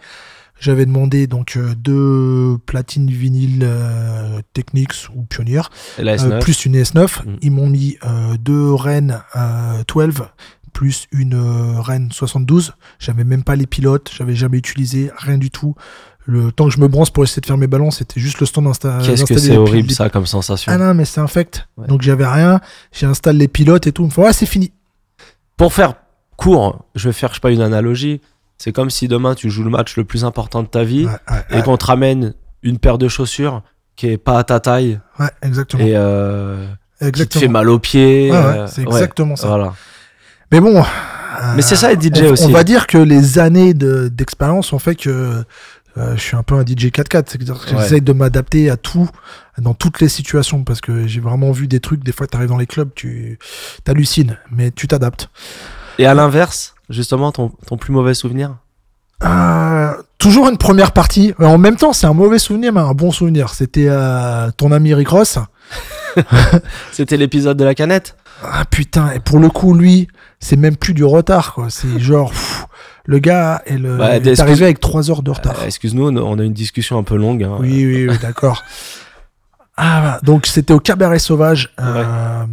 J'avais 0.61 0.87
demandé 0.87 1.27
donc 1.27 1.57
euh, 1.57 1.75
deux 1.77 2.59
platines 2.67 3.11
vinyle 3.11 3.61
euh, 3.63 4.41
Technics 4.53 5.09
ou 5.15 5.23
Pioneer. 5.23 5.71
Euh, 5.99 6.03
S9 6.17 6.41
plus 6.41 6.67
une 6.67 6.77
S9. 6.77 7.25
Mm. 7.25 7.37
Ils 7.43 7.51
m'ont 7.51 7.69
mis 7.69 7.97
deux 8.41 8.73
Rennes 8.75 9.21
euh, 9.37 9.83
12 9.87 10.23
plus 10.73 11.07
une 11.13 11.35
Rennes 11.79 12.11
72. 12.13 12.75
J'avais 12.99 13.25
même 13.25 13.43
pas 13.43 13.57
les 13.57 13.67
pilotes, 13.67 14.11
j'avais 14.17 14.35
jamais 14.35 14.59
utilisé 14.59 15.11
rien 15.17 15.39
du 15.39 15.51
tout. 15.51 15.75
Le 16.25 16.53
temps 16.53 16.69
que 16.69 16.75
je 16.75 16.79
me 16.79 16.89
branche 16.89 17.11
pour 17.11 17.25
essayer 17.25 17.41
de 17.41 17.47
faire 17.47 17.57
mes 17.57 17.67
ballons, 17.67 17.91
c'était 17.91 18.21
juste 18.21 18.39
le 18.39 18.47
stand 18.47 18.67
d'insta- 18.67 19.01
Qu'est-ce 19.05 19.25
que 19.25 19.39
c'est 19.39 19.57
horrible 19.57 19.91
ça 19.91 20.11
comme 20.11 20.27
sensation. 20.27 20.71
Ah 20.71 20.77
non, 20.77 20.93
mais 20.93 21.07
c'est 21.07 21.21
infect. 21.21 21.67
Ouais. 21.79 21.87
Donc 21.87 22.03
j'avais 22.03 22.27
rien. 22.27 22.61
J'ai 22.93 23.07
installé 23.07 23.39
les 23.39 23.49
pilotes 23.49 23.87
et 23.87 23.93
tout. 23.93 24.05
Me 24.05 24.21
ouais, 24.21 24.33
c'est 24.33 24.47
fini. 24.47 24.71
Pour 25.57 25.73
faire 25.73 25.95
court, 26.37 26.85
je 26.95 27.09
vais 27.09 27.13
faire 27.13 27.31
je 27.31 27.37
sais 27.37 27.41
pas 27.41 27.51
une 27.51 27.63
analogie. 27.63 28.21
C'est 28.59 28.73
comme 28.73 28.91
si 28.91 29.07
demain 29.09 29.35
tu 29.35 29.51
joues 29.51 29.63
le 29.63 29.71
match 29.71 29.97
le 29.97 30.05
plus 30.05 30.25
important 30.25 30.63
de 30.63 30.69
ta 30.69 30.83
vie 30.85 31.07
Ouais, 31.07 31.13
ouais, 31.31 31.59
et 31.59 31.63
qu'on 31.63 31.77
te 31.77 31.87
ramène 31.87 32.35
une 32.63 32.79
paire 32.79 32.99
de 32.99 33.09
chaussures 33.09 33.63
qui 33.95 34.09
est 34.09 34.19
pas 34.19 34.39
à 34.39 34.45
ta 34.45 34.59
taille 34.61 35.01
ouais, 35.19 35.31
exactement. 35.43 35.85
et 35.85 35.93
euh, 35.95 36.67
qui 36.67 36.99
te 36.99 37.05
exactement. 37.07 37.41
fait 37.41 37.49
mal 37.49 37.69
aux 37.69 37.79
pieds. 37.79 38.31
Ouais, 38.31 38.37
ouais, 38.37 38.45
euh, 38.45 38.67
c'est 38.67 38.83
exactement 38.83 39.37
ça. 39.37 39.47
Voilà. 39.47 39.75
Mais 40.51 40.61
bon. 40.61 40.85
Mais 41.55 41.63
c'est 41.63 41.77
ça, 41.77 41.93
être 41.93 42.03
DJ 42.03 42.23
on, 42.23 42.33
aussi. 42.33 42.45
On 42.47 42.49
va 42.49 42.65
dire 42.65 42.89
que 42.89 42.99
les 42.99 43.39
années 43.39 43.75
de- 43.75 44.09
d'expérience 44.09 44.73
ont 44.73 44.81
fait 44.81 44.97
que 44.97 45.45
euh, 45.97 46.17
je 46.17 46.21
suis 46.21 46.37
un 46.37 46.43
peu 46.43 46.57
un 46.57 46.63
DJ 46.65 46.87
4x4. 46.87 47.25
C'est-à-dire 47.29 47.61
que 47.61 47.69
j'essaie 47.71 48.01
de 48.01 48.13
m'adapter 48.13 48.71
à 48.71 48.77
tout, 48.77 49.09
dans 49.59 49.75
toutes 49.75 50.01
les 50.01 50.09
situations, 50.09 50.65
parce 50.65 50.81
que 50.81 51.07
j'ai 51.07 51.21
vraiment 51.21 51.53
vu 51.53 51.69
des 51.69 51.79
trucs. 51.81 52.03
Des 52.03 52.13
fois, 52.13 52.27
tu 52.27 52.37
arrives 52.37 52.49
dans 52.49 52.59
les 52.59 52.67
clubs, 52.67 52.91
tu 52.95 53.39
hallucines, 53.87 54.37
mais 54.51 54.71
tu 54.73 54.89
t'adaptes. 54.89 55.29
Et 55.99 56.07
à 56.07 56.15
l'inverse, 56.15 56.75
justement, 56.89 57.33
ton, 57.33 57.51
ton 57.67 57.77
plus 57.77 57.93
mauvais 57.93 58.15
souvenir 58.15 58.57
Euh, 59.25 59.93
toujours 60.19 60.49
une 60.49 60.59
première 60.59 60.93
partie. 60.93 61.35
Mais 61.39 61.47
En 61.47 61.59
même 61.59 61.77
temps, 61.77 61.93
c'est 61.93 62.07
un 62.07 62.13
mauvais 62.15 62.39
souvenir, 62.39 62.73
mais 62.73 62.81
un 62.81 62.95
bon 62.95 63.11
souvenir. 63.13 63.51
C'était 63.51 63.87
euh, 63.89 64.51
ton 64.57 64.73
ami 64.73 64.95
Rick 64.95 65.09
Ross. 65.09 65.39
C'était 66.93 67.17
l'épisode 67.17 67.57
de 67.57 67.65
la 67.65 67.75
canette 67.75 68.17
Ah 68.43 68.65
putain, 68.65 69.11
et 69.13 69.21
pour 69.21 69.39
le 69.39 69.49
coup, 69.51 69.75
lui, 69.75 70.09
c'est 70.41 70.57
même 70.57 70.77
plus 70.77 70.95
du 70.95 71.05
retard, 71.05 71.55
quoi. 71.55 71.67
C'est 71.71 71.99
genre, 71.99 72.31
pff, 72.31 72.67
le 73.05 73.19
gars 73.19 73.63
est, 73.67 73.77
le, 73.79 74.01
est 74.01 74.17
excuse- 74.19 74.41
arrivé 74.41 74.65
avec 74.65 74.81
3 74.81 75.11
heures 75.11 75.23
de 75.23 75.31
retard. 75.31 75.57
Euh, 75.61 75.67
Excuse-nous, 75.67 76.09
on 76.19 76.39
a 76.39 76.43
une 76.43 76.53
discussion 76.53 76.99
un 76.99 77.03
peu 77.03 77.17
longue. 77.17 77.43
hein. 77.45 77.57
Oui, 77.61 77.85
oui, 77.85 78.09
oui, 78.09 78.19
d'accord. 78.23 78.65
Ah, 79.77 80.01
voilà. 80.01 80.21
donc 80.23 80.47
c'était 80.47 80.73
au 80.75 80.81
Cabaret 80.81 81.19
Sauvage. 81.21 81.73
euh, 81.81 82.45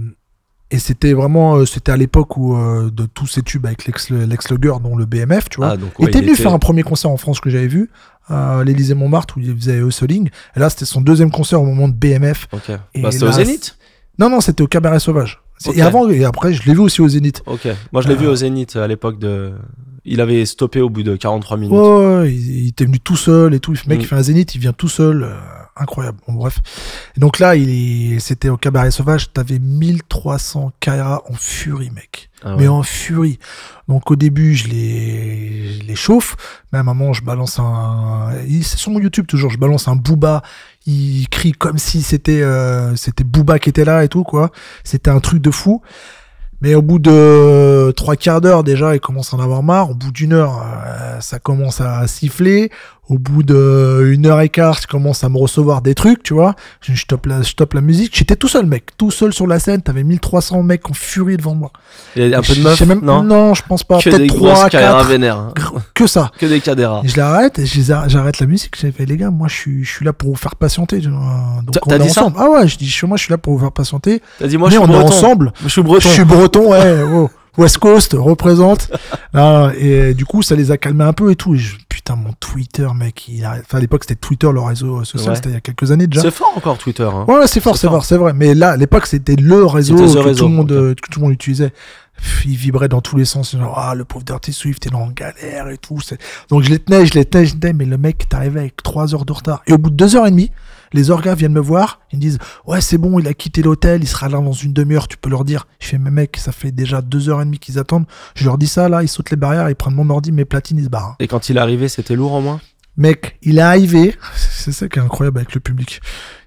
et 0.72 0.80
c'était 0.80 1.14
vraiment, 1.14 1.56
euh, 1.58 1.66
c'était 1.66 1.92
à 1.92 1.98
l'époque 1.98 2.38
où 2.38 2.56
euh, 2.56 2.90
de 2.92 3.06
tous 3.06 3.28
ces 3.28 3.42
tubes 3.42 3.66
avec 3.66 3.86
Lex, 3.86 4.10
Lex 4.10 4.50
Luger, 4.50 4.74
dont 4.84 4.96
le 4.96 5.06
BMF, 5.06 5.50
tu 5.50 5.58
vois. 5.58 5.70
Ah, 5.72 5.78
donc, 5.78 5.98
ouais, 6.00 6.08
était 6.10 6.20
il 6.20 6.22
venu 6.24 6.34
était- 6.34 6.44
faire 6.44 6.54
un 6.54 6.60
premier 6.60 6.84
concert 6.84 7.12
en 7.12 7.18
France 7.18 7.40
que 7.40 7.50
j'avais 7.50 7.68
vu, 7.68 7.90
à 8.28 8.64
l'Élysée 8.66 8.96
Montmartre, 8.96 9.38
où 9.38 9.40
il 9.42 9.56
faisait 9.56 9.78
Hustling. 9.80 10.30
Et 10.56 10.60
là, 10.60 10.70
c'était 10.70 10.86
son 10.86 11.02
deuxième 11.02 11.30
concert 11.32 11.62
au 11.62 11.66
moment 11.66 11.88
de 11.88 11.94
BMF. 11.94 12.48
Ok. 12.52 12.72
Et 12.96 13.02
Bah, 13.02 13.12
c'était 13.12 13.26
au 13.26 13.32
Zénith 13.32 13.78
Non, 14.18 14.30
non, 14.30 14.42
c'était 14.42 14.64
au 14.64 14.68
Cabaret 14.68 15.00
Sauvage. 15.00 15.42
C'est- 15.58 15.70
Ok. 15.70 15.78
Et 15.78 15.82
avant, 15.82 16.10
et 16.10 16.26
après, 16.26 16.52
je 16.54 16.64
l'ai 16.66 16.74
vu 16.74 16.80
aussi 16.80 17.02
au 17.02 17.08
Zénith. 17.08 17.44
Ok. 17.46 17.68
Moi, 17.94 18.02
je 18.02 18.08
l'ai 18.08 18.16
Euh. 18.16 18.18
vu 18.18 18.28
au 18.28 18.36
Zénith 18.36 18.76
à 18.76 18.88
l'époque 18.88 19.20
de. 19.20 19.54
Il 20.06 20.22
avait 20.22 20.46
stoppé 20.46 20.82
au 20.82 20.90
bout 20.90 21.04
de 21.04 21.16
43 21.16 21.58
minutes. 21.58 21.74
Ouais, 21.74 22.20
ouais, 22.22 22.34
il, 22.34 22.64
il 22.64 22.68
était 22.70 22.86
venu 22.86 23.00
tout 23.00 23.16
seul 23.16 23.54
et 23.54 23.60
tout. 23.60 23.72
Le 23.74 23.78
mec, 23.88 24.00
Mm. 24.00 24.02
il 24.02 24.06
fait 24.08 24.16
un 24.16 24.22
zénith, 24.24 24.54
il 24.56 24.62
vient 24.62 24.74
tout 24.74 24.88
seul. 24.90 25.28
Incroyable. 25.76 26.20
Bon, 26.28 26.34
bref. 26.34 26.60
Et 27.16 27.20
donc 27.20 27.40
là, 27.40 27.56
il 27.56 28.20
c'était 28.22 28.50
au 28.50 28.58
cabaret 28.58 28.92
sauvage. 28.92 29.32
T'avais 29.34 29.60
1300 29.60 30.72
Kaira 30.80 31.24
en 31.30 31.34
furie, 31.34 31.92
mec. 31.92 32.30
Ah 32.44 32.52
ouais. 32.52 32.64
Mais 32.64 32.68
en 32.68 32.84
furie. 32.84 33.40
Donc 33.88 34.12
au 34.12 34.16
début, 34.16 34.56
je 34.56 34.68
les, 34.68 35.80
je 35.80 35.84
les 35.84 35.96
chauffe. 35.96 36.36
Mais 36.72 36.78
à 36.78 36.82
un 36.82 36.86
moment, 36.86 37.14
je 37.14 37.24
balance 37.24 37.60
un. 37.60 38.32
C'est 38.62 38.78
sur 38.78 38.92
mon 38.92 39.00
YouTube 39.00 39.28
toujours. 39.28 39.50
Je 39.50 39.58
balance 39.58 39.88
un 39.88 39.96
Booba. 39.96 40.42
Il 40.86 41.28
crie 41.30 41.52
comme 41.52 41.78
si 41.78 42.02
c'était 42.02 42.42
euh, 42.42 42.96
c'était 42.96 43.24
Booba 43.24 43.60
qui 43.60 43.70
était 43.70 43.86
là 43.86 44.04
et 44.04 44.08
tout 44.08 44.24
quoi. 44.24 44.52
C'était 44.84 45.12
un 45.12 45.20
truc 45.20 45.42
de 45.42 45.52
fou. 45.52 45.82
Mais 46.62 46.74
au 46.74 46.82
bout 46.82 47.00
de 47.00 47.92
trois 47.92 48.16
quarts 48.16 48.42
d'heure 48.42 48.64
déjà, 48.64 48.96
il 48.96 49.00
commence 49.00 49.34
à 49.34 49.38
en 49.38 49.40
avoir 49.40 49.62
marre. 49.62 49.92
Au 49.92 49.94
bout 49.94 50.12
d'une 50.12 50.34
heure, 50.34 50.64
euh, 50.64 51.20
ça 51.20 51.38
commence 51.38 51.82
à 51.82 52.08
siffler. 52.08 52.72
Au 53.08 53.20
bout 53.20 53.44
d'une 53.44 54.26
heure 54.26 54.42
et 54.42 54.50
quart, 54.50 54.80
je 54.82 54.88
commence 54.88 55.24
à 55.24 55.30
me 55.30 55.38
recevoir 55.38 55.82
des 55.84 55.94
trucs, 55.94 56.24
tu 56.24 56.34
vois. 56.34 56.56
Je, 56.82 56.94
je 56.94 57.02
stoppe 57.02 57.28
la, 57.28 57.44
je 57.44 57.50
stoppe 57.50 57.76
la 57.76 57.82
musique. 57.82 58.18
J'étais 58.18 58.36
tout 58.36 58.48
seul, 58.48 58.66
mec. 58.66 58.98
Tout 58.98 59.12
seul 59.12 59.32
sur 59.32 59.46
la 59.46 59.60
scène. 59.60 59.84
T'avais 59.84 60.04
1300 60.04 60.64
mecs 60.64 60.90
en 60.90 60.94
furie 60.94 61.38
devant 61.38 61.54
moi. 61.54 61.72
Il 62.16 62.28
y 62.28 62.34
a 62.34 62.40
un 62.40 62.42
peu 62.42 62.54
de 62.56 62.60
Je 62.60 62.64
meufs 62.64 62.82
même, 62.82 63.02
Non. 63.04 63.22
non, 63.22 63.54
je 63.54 63.62
pense 63.68 63.84
pas. 63.84 64.00
Peut-être 64.00 64.26
grosses 64.26 64.54
3, 64.58 64.70
carrières 64.70 64.98
4. 64.98 65.08
vénères. 65.08 65.38
hein. 65.38 65.54
Que 65.94 66.08
ça. 66.08 66.32
Que 66.40 66.48
des 66.48 66.62
cadéras. 66.62 67.02
Et 67.04 67.08
je 67.10 67.18
l'arrête, 67.18 67.60
et 67.60 67.66
j'arrête 67.68 68.40
la 68.40 68.48
musique. 68.48 68.76
J'ai 68.82 68.92
fait, 68.92 69.06
les 69.06 69.18
gars, 69.18 69.30
moi, 69.30 69.48
je 69.50 69.54
suis, 69.56 69.84
je 69.84 69.92
suis 69.92 70.06
là 70.06 70.12
pour 70.14 70.30
vous 70.30 70.36
faire 70.36 70.56
patienter. 70.56 71.00
Donc, 71.00 71.14
T'as- 71.74 71.82
on 71.86 71.90
est 71.92 72.02
ensemble. 72.02 72.36
Ah 72.40 72.50
ouais, 72.50 72.68
je 72.68 72.78
dis, 72.78 72.92
moi, 73.04 73.18
je 73.18 73.24
suis 73.24 73.32
là 73.32 73.38
pour 73.38 73.54
vous 73.54 73.60
faire 73.60 73.72
patienter. 73.72 74.22
T'as 74.40 74.48
dit, 74.48 74.58
moi, 74.58 74.70
Mais 74.70 74.76
je 74.78 74.82
suis 74.82 74.90
on 74.90 74.92
est 74.92 74.98
breton. 75.00 75.08
ensemble. 75.16 75.54
Je 75.64 75.68
suis 75.70 75.84
breton. 75.84 76.00
Je 76.10 76.14
suis 76.14 76.26
breton, 76.26 76.72
ouais. 76.72 77.04
oh. 77.14 77.30
West 77.58 77.78
Coast 77.78 78.16
représente. 78.18 78.90
Ah, 79.38 79.72
et 79.78 80.14
du 80.14 80.24
coup, 80.24 80.42
ça 80.42 80.56
les 80.56 80.72
a 80.72 80.78
calmés 80.78 81.04
un 81.04 81.12
peu 81.12 81.30
et 81.30 81.36
tout. 81.36 81.56
Et 81.56 81.58
je- 81.58 81.76
putain, 82.06 82.16
mon 82.16 82.34
Twitter, 82.34 82.88
mec. 82.96 83.28
Il 83.28 83.44
a... 83.44 83.58
enfin, 83.62 83.80
à 83.80 83.82
l'époque, 83.82 84.04
c'était 84.04 84.20
Twitter, 84.20 84.50
le 84.52 84.62
réseau 84.62 85.04
social. 85.04 85.32
Ouais. 85.32 85.36
C'était 85.36 85.50
il 85.50 85.54
y 85.54 85.58
a 85.58 85.62
quelques 85.62 85.92
années 85.92 86.08
déjà. 86.08 86.22
C'est 86.22 86.32
fort 86.32 86.54
encore 86.56 86.78
Twitter. 86.78 87.04
Hein. 87.04 87.26
Ouais, 87.28 87.48
c'est 87.48 87.60
fort, 87.60 87.78
C'est 87.78 87.88
fort. 87.88 88.06
c'est 88.06 88.18
vrai. 88.18 88.34
Mais 88.34 88.54
là, 88.54 88.72
à 88.72 88.78
l'époque, 88.78 89.08
c'était 89.08 89.36
le 89.36 89.66
réseau, 89.66 89.96
que, 89.96 90.20
réseau, 90.20 90.46
tout 90.46 90.50
le 90.50 90.56
monde, 90.56 90.72
euh, 90.72 90.94
que 90.94 91.10
tout 91.10 91.20
le 91.20 91.26
monde 91.26 91.34
utilisait. 91.34 91.74
Il 92.46 92.56
vibrait 92.56 92.88
dans 92.88 93.02
tous 93.02 93.18
les 93.18 93.26
sens. 93.26 93.58
Genre, 93.58 93.78
ah, 93.78 93.94
le 93.96 94.06
pauvre 94.06 94.24
Dirty 94.24 94.54
Swift 94.54 94.86
est 94.86 94.94
en 94.94 95.10
galère 95.10 95.70
et 95.70 95.78
tout. 95.78 96.00
Donc, 96.50 96.64
je 96.64 96.70
les 96.70 96.80
tenais, 96.80 97.06
je 97.06 97.14
les 97.14 97.26
tenais, 97.26 97.46
je 97.46 97.54
les 97.56 97.60
tenais. 97.60 97.74
Mais 97.74 97.86
le 97.86 97.98
mec 97.98 98.26
arrivé 98.32 98.62
avec 98.62 98.82
3 98.82 99.14
heures 99.14 99.26
de 99.26 99.34
retard. 99.34 99.64
Et 99.68 99.74
au 99.74 99.78
bout 99.78 99.90
de 99.90 99.96
2 99.96 100.16
heures 100.16 100.28
et 100.28 100.32
demie, 100.32 100.52
les 100.96 101.12
orgas 101.12 101.36
viennent 101.36 101.54
me 101.54 101.60
voir. 101.60 102.00
Ils 102.12 102.18
me 102.18 102.22
disent, 102.22 102.40
ouais, 102.66 102.82
c'est 102.82 102.98
bon, 102.98 103.20
il 103.20 103.28
a 103.28 103.34
quitté 103.34 103.62
l'hôtel. 103.62 104.02
Il 104.04 104.08
sera 104.08 104.30
là 104.30 104.40
dans 104.40 104.52
une 104.52 104.74
demi-heure. 104.74 105.08
Tu 105.08 105.18
peux 105.18 105.30
leur 105.30 105.44
dire. 105.44 105.68
Je 105.80 105.88
fais, 105.90 105.98
mais 105.98 106.12
mec, 106.12 106.38
ça 106.38 106.52
fait 106.52 106.72
déjà 106.72 107.02
2 107.02 107.30
heures 107.30 107.42
et 107.42 107.46
demie 107.46 107.60
qu'ils 107.60 107.78
attendent. 107.78 108.06
Je 108.36 108.46
leur 108.46 108.58
dis 108.58 108.68
ça, 108.68 108.90
là. 108.90 109.04
Ils 109.04 109.08
sautent 109.08 109.30
les 109.30 109.38
barrières. 109.38 109.70
Ils 109.70 109.76
prennent 109.76 109.94
mon 109.94 110.10
ordi, 110.10 110.32
mes 110.32 110.46
platines, 110.46 110.78
ils 110.80 110.86
se 110.86 110.90
barrent. 110.90 111.16
Et 111.20 111.28
quand 111.28 111.50
il 111.50 111.58
est 111.58 111.60
arrivé, 111.60 111.88
c'était 111.88 112.16
lourd 112.16 112.34
au 112.34 112.42
moins? 112.42 112.60
Mec, 112.98 113.38
il 113.42 113.58
est 113.58 113.62
arrivé, 113.62 114.16
c'est 114.36 114.72
ça 114.72 114.88
qui 114.88 115.00
est 115.00 115.02
incroyable 115.02 115.40
avec 115.40 115.54
le 115.54 115.60
public. 115.60 116.00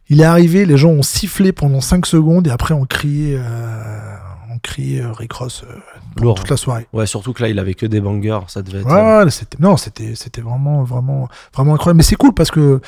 Il 0.09 0.21
est 0.23 0.25
arrivé, 0.25 0.65
les 0.65 0.79
gens 0.79 0.89
ont 0.89 1.03
sifflé 1.03 1.53
pendant 1.53 1.83
5 1.83 2.07
secondes 2.07 2.47
et 2.47 2.51
après 2.51 2.73
on 2.73 2.87
criait, 2.87 3.37
euh, 3.39 4.17
on 4.51 4.59
criait 4.59 5.03
euh, 5.03 5.13
Rick 5.13 5.35
Ross 5.35 5.65
euh, 5.69 5.75
Lourd. 6.23 6.37
toute 6.37 6.49
la 6.49 6.57
soirée. 6.57 6.87
Ouais, 6.95 7.07
surtout 7.07 7.35
que 7.35 7.43
là, 7.43 7.51
il 7.51 7.59
avait 7.59 7.75
que 7.75 7.85
des 7.85 8.01
bangers. 8.01 8.41
Ça 8.49 8.63
devait 8.63 8.81
être. 8.81 8.87
Ouais, 8.87 9.25
ouais, 9.25 9.31
c'était, 9.31 9.59
non, 9.61 9.77
c'était, 9.77 10.15
c'était 10.15 10.41
vraiment, 10.41 10.83
vraiment, 10.85 11.29
vraiment 11.55 11.75
incroyable. 11.75 11.99
Mais 11.99 12.03
c'est 12.03 12.17
cool 12.17 12.33
parce 12.33 12.51
que 12.51 12.81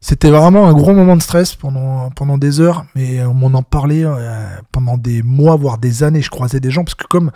C'était 0.00 0.30
vraiment 0.30 0.68
un 0.68 0.72
gros 0.72 0.94
moment 0.94 1.16
de 1.16 1.22
stress 1.22 1.56
pendant, 1.56 2.10
pendant 2.10 2.38
des 2.38 2.60
heures, 2.60 2.84
mais 2.94 3.24
on 3.24 3.34
m'en 3.34 3.58
en 3.58 3.62
parlait 3.62 4.04
euh, 4.04 4.46
pendant 4.70 4.96
des 4.96 5.22
mois, 5.22 5.56
voire 5.56 5.78
des 5.78 6.04
années. 6.04 6.22
Je 6.22 6.30
croisais 6.30 6.60
des 6.60 6.70
gens, 6.70 6.84
parce 6.84 6.94
que 6.94 7.06
comme 7.06 7.32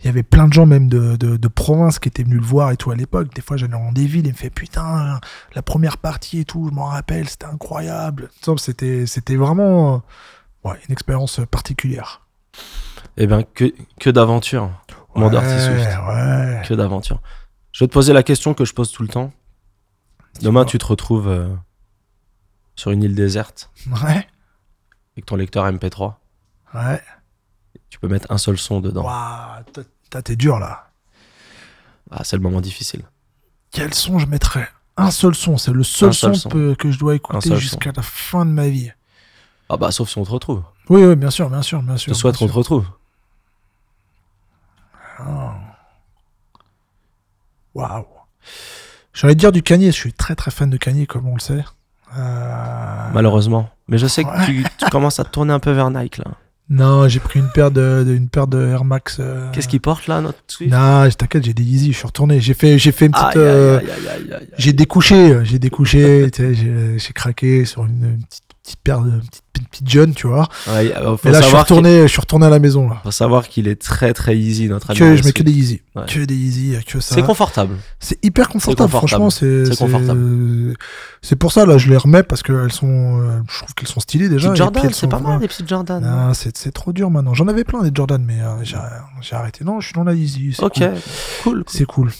il 0.00 0.06
y 0.06 0.08
avait 0.08 0.22
plein 0.22 0.46
de 0.46 0.52
gens 0.52 0.66
même 0.66 0.88
de, 0.88 1.16
de, 1.16 1.36
de 1.36 1.48
province 1.48 1.98
qui 1.98 2.08
étaient 2.08 2.22
venus 2.22 2.40
le 2.40 2.46
voir 2.46 2.70
et 2.70 2.76
tout 2.76 2.90
à 2.90 2.94
l'époque, 2.94 3.34
des 3.34 3.40
fois 3.42 3.56
j'allais 3.56 3.72
dans 3.72 3.92
des 3.92 4.06
villes 4.06 4.26
et 4.26 4.30
me 4.30 4.36
fait 4.36 4.50
putain, 4.50 5.18
la 5.54 5.62
première 5.62 5.98
partie 5.98 6.40
et 6.40 6.44
tout, 6.44 6.68
je 6.68 6.74
m'en 6.74 6.84
rappelle, 6.84 7.28
c'était 7.28 7.46
incroyable. 7.46 8.28
C'était, 8.58 9.06
c'était 9.06 9.36
vraiment 9.36 9.94
euh, 9.94 10.68
ouais, 10.68 10.76
une 10.86 10.92
expérience 10.92 11.40
particulière. 11.50 12.20
Eh 13.16 13.26
bien, 13.26 13.42
que, 13.42 13.72
que 13.98 14.10
d'aventure, 14.10 14.70
mon 15.14 15.30
ouais. 15.30 16.62
Que 16.68 16.74
d'aventure. 16.74 17.20
Je 17.72 17.84
vais 17.84 17.88
te 17.88 17.92
poser 17.92 18.12
la 18.12 18.22
question 18.22 18.54
que 18.54 18.64
je 18.64 18.74
pose 18.74 18.92
tout 18.92 19.02
le 19.02 19.08
temps. 19.08 19.32
Demain, 20.42 20.66
tu 20.66 20.76
te 20.76 20.84
retrouves 20.84 21.28
euh, 21.28 21.48
sur 22.76 22.90
une 22.92 23.02
île 23.02 23.14
déserte 23.14 23.70
Ouais, 23.88 24.26
avec 25.14 25.26
ton 25.26 25.36
lecteur 25.36 25.64
MP3. 25.66 26.14
ouais. 26.74 27.02
Tu 27.88 27.98
peux 28.00 28.08
mettre 28.08 28.30
un 28.30 28.38
seul 28.38 28.58
son 28.58 28.80
dedans. 28.80 29.04
Waouh, 29.04 29.62
t'es 30.24 30.36
dur 30.36 30.58
là. 30.58 30.90
Ah, 32.10 32.24
c'est 32.24 32.36
le 32.36 32.42
moment 32.42 32.60
difficile. 32.60 33.02
Quel 33.70 33.94
son 33.94 34.18
je 34.18 34.26
mettrais? 34.26 34.68
Un 34.96 35.10
seul 35.10 35.34
son, 35.34 35.56
c'est 35.56 35.72
le 35.72 35.82
seul, 35.84 36.12
son, 36.12 36.34
son. 36.34 36.48
que, 36.48 36.74
que 36.74 36.90
je 36.90 36.98
dois 36.98 37.14
écouter 37.14 37.56
jusqu'à 37.56 37.92
la 37.94 38.02
fin 38.02 38.44
de 38.44 38.50
ma 38.50 38.68
vie. 38.68 38.90
Ah 39.68 39.76
bah, 39.76 39.90
sauf 39.92 40.08
si 40.10 40.18
on 40.18 40.24
te 40.24 40.30
retrouve. 40.30 40.62
Oui, 40.88 41.04
oui, 41.04 41.16
bien 41.16 41.30
sûr, 41.30 41.48
bien 41.50 41.62
sûr, 41.62 41.82
bien 41.82 41.96
sûr. 41.96 42.14
souhaite 42.14 42.34
bien 42.34 42.46
qu'on 42.46 42.52
te 42.52 42.56
retrouve. 42.58 42.86
sûr. 45.16 45.54
Waouh. 47.74 48.06
J'ai 49.12 49.26
envie 49.26 49.34
de 49.34 49.40
dire 49.40 49.52
du 49.52 49.62
Kanye, 49.62 49.86
je 49.86 49.90
suis 49.92 50.12
très 50.12 50.34
très 50.34 50.50
fan 50.50 50.70
de 50.70 50.76
Kanye, 50.76 51.06
comme 51.06 51.26
on 51.28 51.34
le 51.34 51.40
sait. 51.40 51.64
Euh, 52.16 53.08
Malheureusement. 53.12 53.68
Mais 53.88 53.98
je 53.98 54.06
sais 54.06 54.24
que 54.24 54.44
tu, 54.46 54.64
tu 54.78 54.84
commences 54.90 55.20
à 55.20 55.24
te 55.24 55.30
tourner 55.30 55.52
un 55.52 55.58
peu 55.60 55.70
vers 55.72 55.90
Nike, 55.90 56.18
là. 56.18 56.24
Non, 56.68 57.06
j'ai 57.06 57.20
pris 57.20 57.38
une 57.38 57.48
paire 57.50 57.70
de, 57.70 58.02
de- 58.04 58.12
une 58.14 58.28
paire 58.28 58.48
de 58.48 58.58
Air 58.66 58.84
Max. 58.84 59.18
euh, 59.20 59.48
Qu'est-ce 59.52 59.68
qu'il 59.68 59.80
porte, 59.80 60.08
là, 60.08 60.20
notre 60.20 60.38
Swift? 60.48 60.72
Non, 60.72 61.08
t'inquiète, 61.16 61.44
j'ai 61.44 61.54
des 61.54 61.62
Yeezy, 61.62 61.92
je 61.92 61.98
suis 61.98 62.06
retourné. 62.06 62.40
J'ai 62.40 62.54
fait, 62.54 62.76
j'ai 62.76 62.90
fait 62.90 63.06
une 63.06 63.12
petite. 63.12 63.36
Euh. 63.36 63.80
J'ai 64.58 64.72
découché, 64.72 65.38
j'ai 65.44 65.60
découché, 65.60 66.28
j'ai 66.36 66.98
j'ai 66.98 67.12
craqué 67.12 67.64
sur 67.64 67.84
une, 67.84 68.04
une 68.16 68.24
petite, 68.24 68.42
petite 68.66 68.80
paire 68.80 69.00
de 69.00 69.10
petite, 69.20 69.42
petite, 69.70 69.88
jeune, 69.88 70.12
tu 70.12 70.26
vois. 70.26 70.48
Ouais, 70.66 70.92
euh, 70.96 71.16
faut 71.16 71.28
Et 71.28 71.32
là, 71.32 71.40
je 71.40 71.46
suis 71.46 71.56
retourné, 71.56 72.02
je 72.02 72.06
suis 72.08 72.20
retourné 72.20 72.46
à 72.46 72.50
la 72.50 72.58
maison 72.58 72.88
là. 72.88 72.96
faut 73.04 73.12
savoir 73.12 73.48
qu'il 73.48 73.68
est 73.68 73.80
très 73.80 74.12
très 74.12 74.36
easy, 74.36 74.68
notre 74.68 74.90
ami. 74.90 74.98
Que, 74.98 75.14
je 75.14 75.22
mets 75.22 75.32
que 75.32 75.44
des 75.44 75.52
Yeezy, 75.52 75.82
Ouais. 75.94 76.04
que 76.06 76.24
des 76.24 76.34
Yeezy, 76.34 76.76
que 76.84 76.98
ça. 76.98 77.14
C'est 77.14 77.22
confortable. 77.22 77.76
C'est 78.00 78.22
hyper 78.24 78.48
confortable, 78.48 78.90
confortable. 78.90 79.30
franchement. 79.30 79.30
C'est 79.30 79.76
confortable. 79.78 80.76
C'est 81.22 81.36
pour 81.36 81.52
ça 81.52 81.64
là, 81.64 81.78
je 81.78 81.88
les 81.88 81.96
remets 81.96 82.24
parce 82.24 82.42
que 82.42 82.64
elles 82.64 82.72
sont, 82.72 83.20
euh, 83.20 83.40
je 83.48 83.58
trouve 83.58 83.74
qu'elles 83.74 83.88
sont 83.88 84.00
stylées 84.00 84.28
déjà. 84.28 84.48
Petites 84.48 84.58
Jordan, 84.58 84.92
c'est 84.92 85.08
pas 85.08 85.20
mal, 85.20 85.40
les 85.40 85.48
petites 85.48 85.68
Jordan. 85.68 86.02
Non, 86.02 86.34
c'est 86.34 86.72
trop 86.72 86.92
dur 86.92 87.10
maintenant. 87.10 87.34
J'en 87.34 87.46
avais 87.46 87.64
plein 87.64 87.82
des 87.82 87.90
Jordan, 87.94 88.22
mais 88.24 88.40
euh, 88.40 88.64
j'ai 89.20 89.36
arrêté. 89.36 89.64
Non, 89.64 89.80
je 89.80 89.86
suis 89.86 89.94
dans 89.94 90.04
la 90.04 90.14
c'est 90.16 90.62
Ok, 90.62 90.82
cool. 91.44 91.64
C'est 91.68 91.86
cool. 91.86 92.10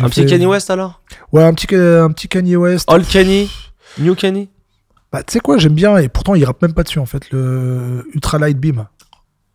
Un 0.00 0.08
petit 0.08 0.26
Kanye 0.26 0.46
West 0.46 0.70
alors? 0.70 1.00
Ouais, 1.32 1.42
un 1.42 1.52
petit, 1.54 1.74
un 1.74 2.10
petit 2.10 2.28
Kanye 2.28 2.56
West. 2.56 2.90
Old 2.90 3.06
Kanye 3.06 3.48
New 3.98 4.14
Kanye? 4.14 4.48
Bah, 5.16 5.22
tu 5.22 5.32
sais 5.32 5.40
quoi, 5.40 5.56
j'aime 5.56 5.72
bien, 5.74 5.96
et 5.96 6.10
pourtant 6.10 6.34
il 6.34 6.44
rappe 6.44 6.60
même 6.60 6.74
pas 6.74 6.82
dessus 6.82 6.98
en 6.98 7.06
fait, 7.06 7.30
le 7.30 8.06
Ultra 8.12 8.38
Light 8.38 8.58
Beam. 8.58 8.86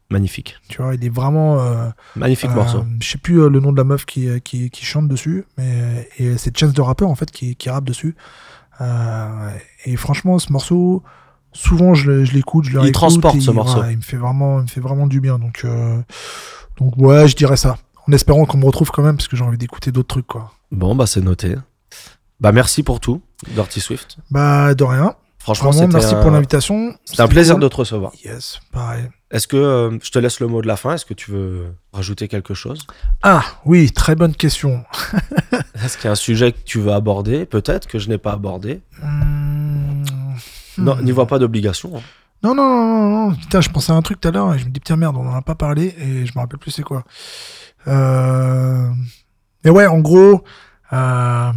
Magnifique. 0.10 0.58
Tu 0.70 0.82
vois, 0.82 0.96
il 0.96 1.06
est 1.06 1.10
vraiment. 1.10 1.62
euh, 1.62 1.88
Magnifique 2.16 2.50
euh, 2.50 2.56
morceau. 2.56 2.84
Je 3.00 3.08
sais 3.08 3.20
plus 3.20 3.42
euh, 3.42 3.48
le 3.50 3.60
nom 3.60 3.72
de 3.72 3.78
la 3.78 3.84
meuf 3.84 4.06
qui, 4.06 4.28
euh, 4.28 4.40
qui, 4.40 4.72
qui 4.72 4.84
chante 4.86 5.08
dessus, 5.08 5.46
mais 5.60 6.10
et 6.18 6.36
c'est 6.40 6.58
Chance 6.58 6.74
de 6.74 6.82
rappeur 6.82 7.10
en 7.10 7.16
fait 7.16 7.30
qui, 7.30 7.56
qui 7.56 7.70
rappe 7.70 7.84
dessus. 7.86 8.16
Euh, 8.82 9.52
et 9.86 9.96
franchement, 9.98 10.40
ce 10.40 10.52
morceau, 10.52 11.04
souvent 11.54 11.94
je, 11.94 12.26
je 12.26 12.34
l'écoute, 12.34 12.66
je 12.66 12.80
le 12.80 12.88
Il 12.88 12.92
transporte, 12.92 13.36
et 13.36 13.40
ce 13.42 13.52
morceau. 13.52 13.76
voilà, 13.76 13.92
il 13.92 13.98
me 13.98 14.02
fait 14.02 14.18
vraiment, 14.18 14.58
il 14.60 14.64
me 14.64 14.68
fait 14.68 14.82
vraiment 14.82 15.06
du 15.06 15.22
bien. 15.22 15.38
Donc, 15.38 15.62
euh, 15.64 16.02
donc 16.78 16.98
ouais, 16.98 17.28
je 17.28 17.36
dirais 17.36 17.56
ça. 17.58 17.78
En 18.10 18.12
espérant 18.14 18.46
qu'on 18.46 18.58
me 18.58 18.66
retrouve 18.66 18.90
quand 18.90 19.04
même, 19.04 19.16
parce 19.16 19.28
que 19.28 19.38
j'ai 19.38 19.44
envie 19.44 19.60
d'écouter 19.60 19.92
d'autres 19.92 20.08
trucs, 20.08 20.28
quoi. 20.28 20.52
Bon, 20.72 20.96
bah 20.96 21.06
c'est 21.06 21.22
noté. 21.22 21.56
Bah 22.40 22.52
merci 22.52 22.82
pour 22.82 23.00
tout, 23.00 23.22
Dirty 23.50 23.80
Swift. 23.80 24.18
Bah, 24.32 24.74
de 24.74 24.84
rien. 24.84 25.14
Franchement, 25.44 25.72
Vraiment, 25.72 25.94
merci 25.94 26.14
un... 26.14 26.22
pour 26.22 26.30
l'invitation. 26.32 26.94
c'était 27.04 27.22
un 27.22 27.28
plaisir 27.28 27.56
cool. 27.56 27.64
de 27.64 27.68
te 27.68 27.76
recevoir. 27.76 28.12
Yes, 28.24 28.60
pareil. 28.72 29.10
Est-ce 29.32 29.48
que 29.48 29.58
euh, 29.58 29.98
je 30.04 30.12
te 30.12 30.20
laisse 30.20 30.40
le 30.40 30.48
mot 30.48 30.62
de 30.62 30.68
la 30.68 30.76
fin? 30.78 30.94
Est-ce 30.94 31.06
que 31.06 31.14
tu 31.16 31.32
veux 31.32 31.74
rajouter 31.94 32.28
quelque 32.28 32.54
chose? 32.54 32.86
Ah, 33.24 33.44
oui, 33.66 33.92
très 33.92 34.14
bonne 34.16 34.36
question. 34.36 34.84
Est-ce 35.84 35.98
qu'il 35.98 36.06
y 36.06 36.08
a 36.10 36.12
un 36.12 36.16
sujet 36.16 36.52
que 36.52 36.60
tu 36.64 36.80
veux 36.80 36.92
aborder? 36.92 37.46
Peut-être 37.46 37.88
que 37.88 37.98
je 37.98 38.10
n'ai 38.10 38.18
pas 38.20 38.34
abordé. 38.34 38.82
Hmm. 39.02 40.04
Non, 40.78 40.96
Hmm. 40.96 41.04
n'y 41.04 41.12
vois 41.12 41.28
pas 41.28 41.40
d'obligation. 41.40 41.98
hein. 41.98 42.02
Non, 42.44 42.54
non, 42.56 42.64
non, 42.70 43.30
non. 43.30 43.36
Putain, 43.36 43.62
je 43.62 43.70
pensais 43.70 43.92
à 43.92 43.96
un 43.96 44.02
truc 44.02 44.20
tout 44.22 44.28
à 44.28 44.32
l'heure 44.32 44.54
et 44.54 44.60
je 44.60 44.66
me 44.66 44.70
dis, 44.72 44.80
putain, 44.80 44.96
merde, 44.96 45.16
on 45.18 45.28
en 45.28 45.34
a 45.36 45.42
pas 45.42 45.56
parlé 45.56 45.96
et 45.98 46.26
je 46.26 46.34
me 46.36 46.40
rappelle 46.40 46.60
plus 46.60 46.72
c'est 46.72 46.84
quoi. 46.84 47.04
Euh... 47.88 48.90
Mais 49.64 49.70
ouais, 49.72 49.86
en 49.88 50.00
gros, 50.00 50.44
euh... 50.94 51.52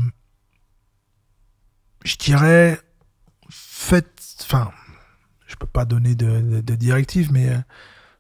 je 2.05 2.17
dirais, 2.17 2.79
faites, 3.85 4.37
enfin, 4.43 4.71
je 5.47 5.55
peux 5.57 5.67
pas 5.67 5.85
donner 5.85 6.15
de, 6.15 6.41
de, 6.41 6.61
de 6.61 6.75
directive, 6.75 7.31
mais 7.33 7.49
euh, 7.51 7.59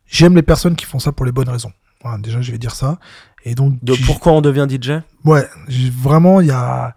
j'aime 0.07 0.35
les 0.37 0.43
personnes 0.43 0.77
qui 0.77 0.85
font 0.85 0.99
ça 0.99 1.13
pour 1.13 1.27
les 1.27 1.33
bonnes 1.33 1.49
raisons. 1.49 1.73
Voilà, 2.03 2.19
déjà, 2.19 2.41
je 2.43 2.53
vais 2.53 2.59
dire 2.59 2.75
ça. 2.75 2.99
Et 3.45 3.55
donc, 3.55 3.83
De 3.83 3.95
pourquoi 4.07 4.33
on 4.33 4.41
devient 4.41 4.67
DJ 4.69 5.01
Ouais, 5.25 5.49
vraiment, 5.93 6.41
il 6.41 6.49
y 6.49 6.51
a. 6.51 6.95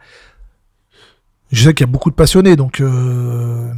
Je 1.51 1.63
sais 1.63 1.73
qu'il 1.73 1.85
y 1.85 1.89
a 1.89 1.91
beaucoup 1.91 2.09
de 2.09 2.15
passionnés, 2.15 2.55
donc. 2.55 2.81
euh, 2.81 3.73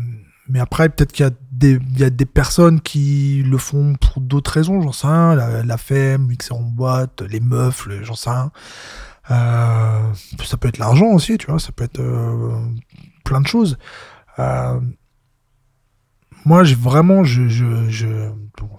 Mais 0.51 0.59
après, 0.59 0.89
peut-être 0.89 1.11
qu'il 1.11 1.23
y, 1.25 1.29
a 1.29 1.31
des- 1.51 1.79
il 1.91 1.99
y 1.99 2.03
a 2.03 2.09
des 2.09 2.25
personnes 2.25 2.81
qui 2.81 3.43
le 3.45 3.59
font 3.59 3.93
pour 3.95 4.19
d'autres 4.19 4.49
raisons, 4.51 4.81
j'en 4.81 4.91
sais 4.91 5.05
rien. 5.05 5.35
La, 5.35 5.61
la 5.63 5.77
femme, 5.77 6.25
mixer 6.25 6.53
en 6.53 6.61
boîte, 6.61 7.21
les 7.21 7.39
meufs, 7.39 7.85
le- 7.85 8.03
j'en 8.03 8.15
sais 8.15 8.31
rien. 8.31 8.51
Euh, 9.29 10.01
Ça 10.43 10.57
peut 10.57 10.67
être 10.67 10.79
l'argent 10.79 11.05
aussi, 11.11 11.37
tu 11.37 11.45
vois, 11.51 11.59
ça 11.59 11.71
peut 11.71 11.83
être 11.83 11.99
euh, 11.99 12.59
plein 13.23 13.41
de 13.41 13.47
choses. 13.47 13.77
Euh, 14.39 14.79
Moi, 16.45 16.63
vraiment, 16.63 17.23
je, 17.25 17.47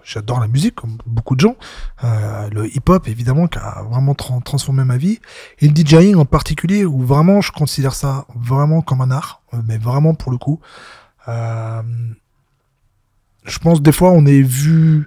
j'adore 0.03 0.41
la 0.41 0.49
musique, 0.49 0.75
comme 0.75 0.97
beaucoup 1.07 1.37
de 1.37 1.41
gens. 1.41 1.57
Euh, 2.05 2.49
le 2.51 2.75
hip-hop, 2.75 3.07
évidemment, 3.07 3.47
qui 3.47 3.59
a 3.59 3.83
vraiment 3.83 4.15
tra- 4.15 4.43
transformé 4.43 4.85
ma 4.85 4.97
vie. 4.97 5.21
Et 5.59 5.69
le 5.69 5.75
DJing 5.75 6.17
en 6.17 6.25
particulier, 6.25 6.85
où 6.85 7.01
vraiment 7.05 7.41
je 7.43 7.53
considère 7.53 7.95
ça 7.95 8.27
vraiment 8.35 8.81
comme 8.81 9.03
un 9.03 9.11
art, 9.11 9.43
euh, 9.53 9.59
mais 9.67 9.77
vraiment 9.79 10.15
pour 10.15 10.33
le 10.33 10.39
coup. 10.39 10.59
Je 13.45 13.59
pense 13.63 13.81
des 13.81 13.93
fois 13.93 14.11
on 14.11 14.27
est 14.27 14.43
vu. 14.43 15.07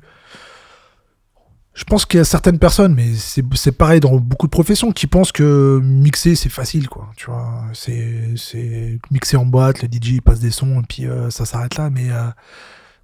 Je 1.74 1.84
pense 1.86 2.06
qu'il 2.06 2.20
y 2.20 2.22
a 2.22 2.24
certaines 2.24 2.60
personnes, 2.60 2.94
mais 2.94 3.14
c'est 3.16 3.72
pareil 3.72 4.00
dans 4.00 4.16
beaucoup 4.18 4.46
de 4.46 4.52
professions, 4.52 4.92
qui 4.92 5.08
pensent 5.08 5.32
que 5.32 5.80
mixer 5.84 6.36
c'est 6.36 6.50
facile, 6.50 6.88
quoi. 6.88 7.10
Tu 7.16 7.26
vois, 7.26 7.64
c'est 7.74 8.36
c'est 8.36 9.00
mixer 9.10 9.38
en 9.38 9.46
boîte, 9.46 9.82
le 9.82 9.88
DJ 9.92 10.22
passe 10.22 10.40
des 10.40 10.52
sons 10.52 10.82
et 10.82 10.86
puis 10.88 11.08
euh, 11.08 11.32
ça 11.32 11.46
s'arrête 11.46 11.78
là. 11.78 11.90
Mais 11.90 12.12
euh, 12.12 12.30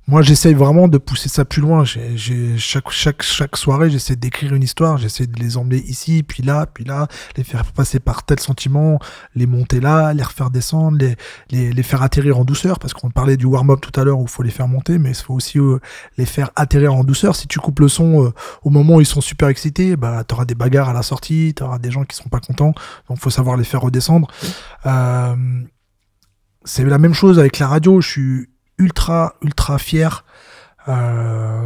moi, 0.10 0.24
j'essaye 0.24 0.56
vraiment 0.56 0.88
de 0.88 0.98
pousser 0.98 1.30
ça 1.30 1.46
plus 1.46 1.62
loin. 1.62 1.84
Chaque, 1.86 2.90
chaque, 2.90 3.22
chaque 3.22 3.56
soirée, 3.56 3.92
j'essaie 3.92 4.16
d'écrire 4.16 4.56
une 4.56 4.64
histoire. 4.64 4.98
J'essaie 4.98 5.28
de 5.28 5.40
les 5.40 5.56
emmener 5.56 5.78
ici, 5.78 6.24
puis 6.24 6.42
là, 6.42 6.66
puis 6.66 6.84
là, 6.84 7.08
les 7.38 7.44
faire 7.44 7.64
passer 7.66 8.00
par 8.00 8.24
tel 8.24 8.40
sentiment, 8.40 8.98
les 9.36 9.46
monter 9.46 9.80
là, 9.80 10.12
les 10.14 10.24
refaire 10.24 10.50
descendre, 10.50 10.98
les, 10.98 11.16
les, 11.52 11.72
les 11.72 11.84
faire 11.84 12.02
atterrir 12.02 12.40
en 12.40 12.44
douceur. 12.44 12.80
Parce 12.80 12.94
qu'on 12.94 13.12
parlait 13.12 13.38
du 13.38 13.46
warm-up 13.46 13.82
tout 13.82 13.98
à 14.00 14.04
l'heure 14.04 14.18
où 14.18 14.24
il 14.24 14.30
faut 14.30 14.42
les 14.42 14.50
faire 14.50 14.68
monter, 14.68 14.98
mais 14.98 15.12
il 15.12 15.16
faut 15.16 15.36
aussi 15.36 15.60
euh, 15.60 15.78
les 16.18 16.26
faire 16.26 16.50
atterrir 16.56 16.96
en 16.96 17.04
douceur. 17.04 17.36
Si 17.36 17.48
tu 17.48 17.60
coupes 17.60 17.80
le 17.80 17.88
son 17.88 18.26
euh, 18.26 18.34
au 18.64 18.72
moment 18.72 18.96
où 18.96 19.02
ils 19.02 19.06
sont 19.06 19.22
super 19.22 19.50
excités, 19.50 19.96
bah, 19.96 20.24
tu 20.28 20.34
auras 20.34 20.46
des 20.46 20.56
bagarres 20.56 20.90
à 20.90 20.94
la 20.94 21.04
sortie, 21.04 21.54
tu 21.56 21.62
auras 21.62 21.78
des 21.78 21.92
gens 21.92 22.04
qui 22.04 22.16
sont 22.16 22.30
pas 22.30 22.40
contents. 22.40 22.74
Donc, 23.10 23.20
faut 23.20 23.30
savoir 23.30 23.58
les 23.58 23.64
faire 23.64 23.82
redescendre. 23.82 24.28
Euh, 24.88 25.36
c'est 26.66 26.84
la 26.84 26.98
même 26.98 27.14
chose 27.14 27.38
avec 27.38 27.60
la 27.60 27.68
radio. 27.68 28.02
Je 28.02 28.08
suis 28.08 28.49
ultra, 28.80 29.36
ultra 29.42 29.78
fier. 29.78 30.24
Euh, 30.88 31.62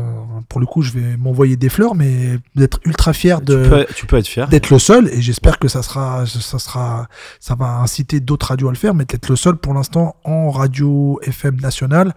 pour 0.50 0.60
le 0.60 0.66
coup, 0.66 0.82
je 0.82 0.92
vais 0.92 1.16
m'envoyer 1.18 1.56
des 1.56 1.70
fleurs, 1.70 1.96
mais 1.96 2.40
d'être 2.56 2.80
ultra 2.84 3.14
fier 3.14 3.40
tu, 3.40 3.46
de 3.46 3.70
peux, 3.70 3.86
tu 3.96 4.06
peux 4.06 4.18
être 4.18 4.28
fier. 4.28 4.50
d'être 4.50 4.70
le 4.70 4.80
seul. 4.80 5.08
Et 5.10 5.22
j'espère 5.22 5.60
que 5.60 5.68
ça 5.68 5.82
sera, 5.82 6.26
ça 6.26 6.60
sera, 6.60 7.08
ça 7.40 7.56
va 7.56 7.78
inciter 7.78 8.20
d'autres 8.20 8.48
radios 8.48 8.68
à 8.68 8.72
le 8.72 8.78
faire, 8.78 8.94
mais 8.94 9.06
d'être 9.06 9.30
le 9.30 9.36
seul 9.36 9.56
pour 9.56 9.74
l'instant 9.74 10.16
en 10.26 10.50
radio 10.50 11.20
FM 11.24 11.62
nationale 11.62 12.14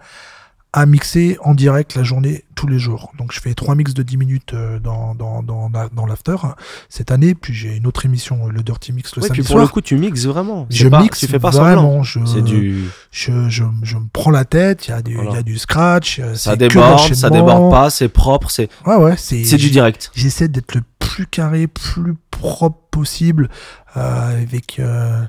à 0.73 0.85
mixer 0.85 1.37
en 1.41 1.55
direct 1.55 1.95
la 1.95 2.03
journée 2.03 2.43
tous 2.53 2.67
les 2.67 2.77
jours. 2.77 3.11
Donc 3.17 3.31
je 3.31 3.39
fais 3.39 3.53
trois 3.53 3.73
mix 3.73 3.93
de 3.93 4.03
10 4.03 4.17
minutes 4.17 4.53
euh, 4.53 4.79
dans, 4.79 5.15
dans, 5.15 5.41
dans, 5.41 5.69
dans 5.69 6.05
l'after 6.05 6.35
hein, 6.43 6.55
cette 6.89 7.09
année, 7.09 7.33
puis 7.35 7.53
j'ai 7.53 7.75
une 7.77 7.87
autre 7.87 8.05
émission, 8.05 8.47
le 8.47 8.61
Dirty 8.61 8.91
Mix 8.91 9.15
le 9.15 9.21
Ouais, 9.21 9.27
samedi 9.29 9.41
puis 9.41 9.47
pour 9.47 9.53
soir. 9.53 9.63
le 9.63 9.69
coup, 9.69 9.81
tu 9.81 9.95
mixes 9.97 10.25
vraiment. 10.25 10.67
Je 10.69 10.87
pas- 10.87 11.01
mixe 11.01 11.19
Tu 11.19 11.27
fais 11.27 11.39
pas 11.39 11.49
vraiment. 11.51 12.03
Je, 12.03 12.19
du. 12.41 12.85
je, 13.11 13.49
je, 13.49 13.63
je 13.83 13.97
me 13.97 14.07
prends 14.11 14.29
la 14.31 14.45
tête, 14.45 14.87
il 14.87 14.91
y, 14.91 14.93
a 14.93 15.01
du- 15.01 15.15
Voilà. 15.15 15.31
il 15.31 15.35
y 15.35 15.39
a 15.39 15.43
du 15.43 15.57
scratch, 15.57 16.19
euh, 16.19 16.35
Ça 16.35 16.55
déborde, 16.55 17.13
ça 17.13 17.29
déborde 17.29 17.71
pas, 17.71 17.89
c'est 17.89 18.09
propre, 18.09 18.51
c'est 18.51 18.69
Ouais, 18.85 18.95
ouais, 18.97 19.15
c'est 19.17 19.43
c'est 19.45 19.57
du 19.57 19.69
direct. 19.69 20.11
J'essaie 20.15 20.47
d'être 20.49 20.75
le 20.75 20.81
plus 20.99 21.25
carré, 21.27 21.67
plus 21.67 22.15
propre 22.29 22.77
possible, 22.91 23.49
euh, 23.95 24.41
avec 24.43 24.79
euh, 24.79 25.23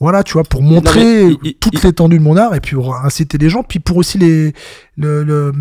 voilà, 0.00 0.22
tu 0.22 0.34
vois, 0.34 0.44
pour 0.44 0.62
montrer 0.62 1.28
il- 1.42 1.54
toute 1.54 1.74
il- 1.74 1.80
l'étendue 1.84 2.18
de 2.18 2.22
mon 2.22 2.36
art 2.36 2.54
et 2.54 2.60
puis 2.60 2.76
pour 2.76 2.94
inciter 2.96 3.38
les 3.38 3.48
gens, 3.50 3.62
puis 3.62 3.78
pour 3.78 3.96
aussi 3.96 4.18
les, 4.18 4.52
le, 4.96 5.22
le- 5.24 5.52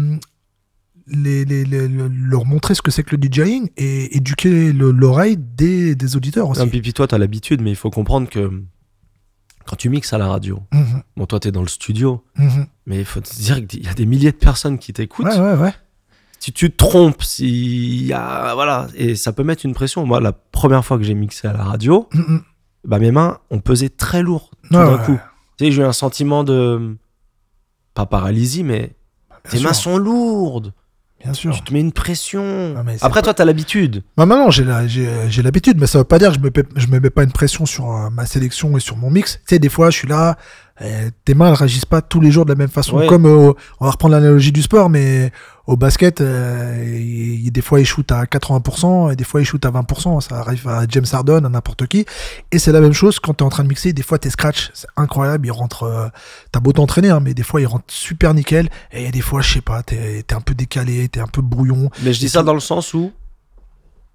les, 1.08 1.46
les- 1.46 1.66
les- 1.66 1.88
le- 1.88 2.08
leur 2.08 2.46
montrer 2.46 2.74
ce 2.76 2.82
que 2.82 2.92
c'est 2.92 3.04
que 3.04 3.16
le 3.16 3.22
DJing 3.22 3.70
et 3.78 4.18
éduquer 4.18 4.74
le- 4.74 4.92
l'oreille 4.92 5.38
des, 5.38 5.96
des 5.96 6.16
auditeurs 6.16 6.50
aussi. 6.50 6.60
Non, 6.62 6.68
puis, 6.68 6.82
puis 6.82 6.94
toi, 6.94 7.08
t'as 7.08 7.18
l'habitude, 7.18 7.62
mais 7.62 7.70
il 7.72 7.76
faut 7.76 7.92
comprendre 7.92 8.28
que 8.30 8.50
quand 9.66 9.76
tu 9.76 9.90
mixes 9.90 10.14
à 10.14 10.18
la 10.18 10.28
radio, 10.28 10.62
Mhm, 10.74 11.02
bon, 11.18 11.26
toi, 11.26 11.40
t'es 11.40 11.52
dans 11.52 11.62
le 11.62 11.68
studio, 11.68 12.24
mhm. 12.38 12.66
mais 12.88 13.00
il 13.00 13.06
faut 13.06 13.20
te 13.22 13.34
dire 13.36 13.66
qu'il 13.68 13.84
y 13.84 13.88
a 13.88 13.94
des 13.94 14.06
milliers 14.06 14.32
de 14.32 14.38
personnes 14.38 14.78
qui 14.80 14.94
t'écoutent. 14.94 15.26
Ouais, 15.28 15.40
ouais, 15.40 15.56
ouais. 15.56 15.74
Si 16.40 16.52
tu 16.52 16.70
te 16.70 16.76
trompes, 16.76 17.24
si 17.24 18.06
y 18.08 18.14
a, 18.14 18.54
voilà, 18.54 18.88
et 18.96 19.16
ça 19.16 19.32
peut 19.34 19.44
mettre 19.44 19.66
une 19.66 19.74
pression. 19.74 20.06
Moi, 20.06 20.20
la 20.22 20.34
première 20.34 20.84
fois 20.86 20.98
que 20.98 21.04
j'ai 21.04 21.16
mixé 21.16 21.48
à 21.48 21.54
la 21.54 21.64
radio, 21.64 22.08
Mhm. 22.14 22.42
Bah, 22.86 23.00
mes 23.00 23.12
mains 23.12 23.40
ont 23.52 23.60
pesé 23.60 23.90
très 23.90 24.22
lourd 24.22 24.52
tout 24.64 24.74
d'un 24.74 24.98
ouais, 24.98 25.06
coup. 25.06 25.20
Tu 25.58 25.66
sais, 25.66 25.72
j'ai 25.72 25.82
eu 25.82 25.86
un 25.86 25.94
sentiment 25.94 26.44
de, 26.44 26.98
pas 27.94 28.06
paralysie, 28.06 28.64
mais 28.64 28.96
tes 29.50 29.58
sûr, 29.58 29.68
mains 29.68 29.74
sont 29.74 29.98
lourdes. 29.98 30.74
Bien 31.24 31.34
sûr. 31.34 31.56
Tu 31.56 31.62
te 31.62 31.74
mets 31.74 31.80
une 31.80 31.92
pression. 31.94 32.76
Ah, 32.78 32.84
Après, 33.02 33.22
pas- 33.22 33.24
toi, 33.24 33.34
t'as 33.34 33.46
l'habitude. 33.46 34.04
Bah 34.16 34.26
maintenant 34.28 34.52
j'ai 34.52 34.64
l'habitude, 35.42 35.80
mais 35.80 35.88
ça 35.88 36.00
veut 36.00 36.04
pas 36.04 36.20
dire 36.20 36.30
que 36.30 36.36
je 36.36 36.40
me 36.40 36.52
je 36.76 36.88
me 36.88 37.00
mets 37.00 37.10
pas 37.10 37.24
une 37.24 37.32
pression 37.32 37.66
sur 37.66 37.92
euh, 37.92 38.10
ma 38.12 38.26
sélection 38.26 38.78
et 38.78 38.80
sur 38.80 38.96
mon 38.98 39.10
mix. 39.10 39.38
Tu 39.38 39.42
sais, 39.48 39.60
des 39.60 39.70
fois 39.70 39.90
je 39.90 39.98
suis 39.98 40.08
là, 40.08 40.38
tes 41.24 41.34
mains 41.36 41.48
elles 41.50 41.54
réagissent 41.54 41.86
pas 41.86 42.02
tous 42.02 42.20
les 42.20 42.32
jours 42.32 42.46
de 42.46 42.52
la 42.52 42.58
même 42.58 42.68
façon. 42.70 42.98
Ouais. 42.98 43.08
Comme 43.08 43.26
euh, 43.26 43.54
on 43.80 43.86
va 43.86 43.92
reprendre 43.92 44.14
l'analogie 44.14 44.52
du 44.52 44.62
sport, 44.62 44.90
mais 44.90 45.32
au 45.68 45.78
basket, 45.78 46.20
euh, 46.20 46.84
il- 46.86 47.46
il- 47.46 47.52
des 47.52 47.62
fois 47.62 47.80
ils 47.80 47.86
shootent 47.86 48.12
à 48.12 48.26
80% 48.26 49.10
et 49.10 49.16
des 49.16 49.24
fois 49.24 49.40
ils 49.42 49.46
shootent 49.46 49.66
à 49.66 49.72
20%. 49.72 50.20
Ça 50.20 50.38
arrive 50.40 50.68
à 50.68 50.86
James 50.90 51.06
Harden, 51.12 51.46
à 51.46 51.50
n'importe 51.50 51.88
qui. 51.88 52.06
Et 52.52 52.60
c'est 52.60 52.72
la 52.74 52.82
même 52.82 52.92
chose 52.94 53.20
quand 53.20 53.36
t'es 53.36 53.44
en 53.44 53.50
train 53.50 53.64
de 53.64 53.70
mixer. 53.70 53.94
Des 53.94 54.04
fois 54.04 54.20
tes 54.20 54.30
scratch, 54.30 54.70
c'est 54.74 54.88
incroyable, 54.98 55.48
ils 55.48 55.52
rentrent. 55.52 55.84
euh, 55.84 56.08
T'as 56.52 56.60
beau 56.60 56.74
t'entraîner, 56.74 57.10
hein, 57.10 57.22
mais 57.22 57.34
des 57.34 57.44
fois 57.44 57.62
ils 57.62 57.68
rentrent 57.68 57.86
super 57.88 58.34
nickel. 58.34 58.70
Et 58.92 59.12
des 59.12 59.22
fois 59.22 59.42
je 59.42 59.54
sais 59.54 59.62
pas, 59.62 59.82
t'es 59.82 60.24
t'es 60.28 60.36
un 60.36 60.42
peu 60.42 60.54
décalé, 60.56 61.08
t'es 61.08 61.22
un 61.22 61.28
peu 61.28 61.42
brouillon. 61.42 61.90
Mais 62.04 62.12
je 62.14 62.20
dis 62.20 62.30
ça 62.30 62.44
dans 62.44 62.54
le 62.54 62.60
sens 62.60 62.94
où 62.94 63.12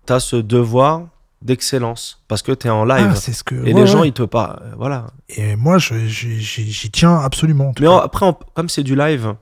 t'as 0.05 0.21
ce 0.21 0.37
devoir 0.37 1.05
d'excellence 1.43 2.23
parce 2.29 2.43
que 2.43 2.53
t'es 2.53 2.69
en 2.71 2.85
live. 2.85 3.09
Ah, 3.13 3.15
c'est 3.15 3.33
ce 3.33 3.43
que. 3.45 3.55
et 3.55 3.73
ouais, 3.73 3.81
les 3.81 3.87
gens, 3.87 4.01
ouais. 4.03 4.09
ils 4.09 4.13
te 4.13 4.23
pas. 4.23 4.59
euh, 4.63 4.73
Voilà. 4.77 5.07
Et 5.29 5.57
moi, 5.57 5.79
j'y 5.79 6.91
tiens 6.91 7.17
absolument. 7.19 7.73
Mais 7.81 7.87
en- 7.87 7.99
après, 7.99 8.27
comme 8.55 8.69
c'est 8.69 8.83
du 8.83 8.95
live, 8.97 9.35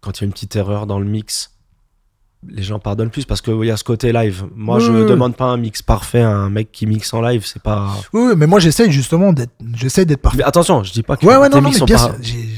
quand 0.00 0.18
il 0.18 0.20
y 0.20 0.24
a 0.24 0.26
une 0.26 0.32
petite 0.32 0.54
erreur 0.56 0.86
dans 0.86 0.98
le 0.98 1.06
mix, 1.06 1.52
les 2.46 2.62
gens 2.62 2.78
pardonnent 2.78 3.10
plus 3.10 3.24
parce 3.24 3.40
qu'il 3.40 3.64
y 3.64 3.70
a 3.70 3.76
ce 3.76 3.82
côté 3.82 4.12
live. 4.12 4.44
Moi, 4.54 4.76
Ouais, 4.76 4.80
je 4.84 4.92
ouais, 4.92 5.00
ouais. 5.02 5.08
demande 5.08 5.34
pas 5.34 5.46
un 5.46 5.56
mix 5.56 5.82
parfait 5.82 6.20
à 6.20 6.30
un 6.30 6.50
mec 6.50 6.70
qui 6.70 6.86
mixe 6.86 7.12
en 7.12 7.20
live. 7.20 7.44
C'est 7.44 7.60
pas. 7.62 7.88
Oui, 8.12 8.22
oui, 8.28 8.32
mais 8.36 8.46
moi, 8.46 8.60
j'essaye 8.60 8.92
justement 8.92 9.32
d'être, 9.32 9.52
j'essaye 9.74 10.06
d'être 10.06 10.20
parfait. 10.22 10.38
Mais 10.38 10.44
attention, 10.44 10.84
je 10.84 10.92
dis 10.92 11.02
pas 11.02 11.16
que 11.16 11.26
Ouais, 11.26 11.36
ouais, 11.36 11.48
tes 11.48 11.56
non, 11.56 11.62
non, 11.62 11.68
mix 11.70 11.80
mais 11.80 11.96
sont 11.96 12.08
pas. 12.08 12.14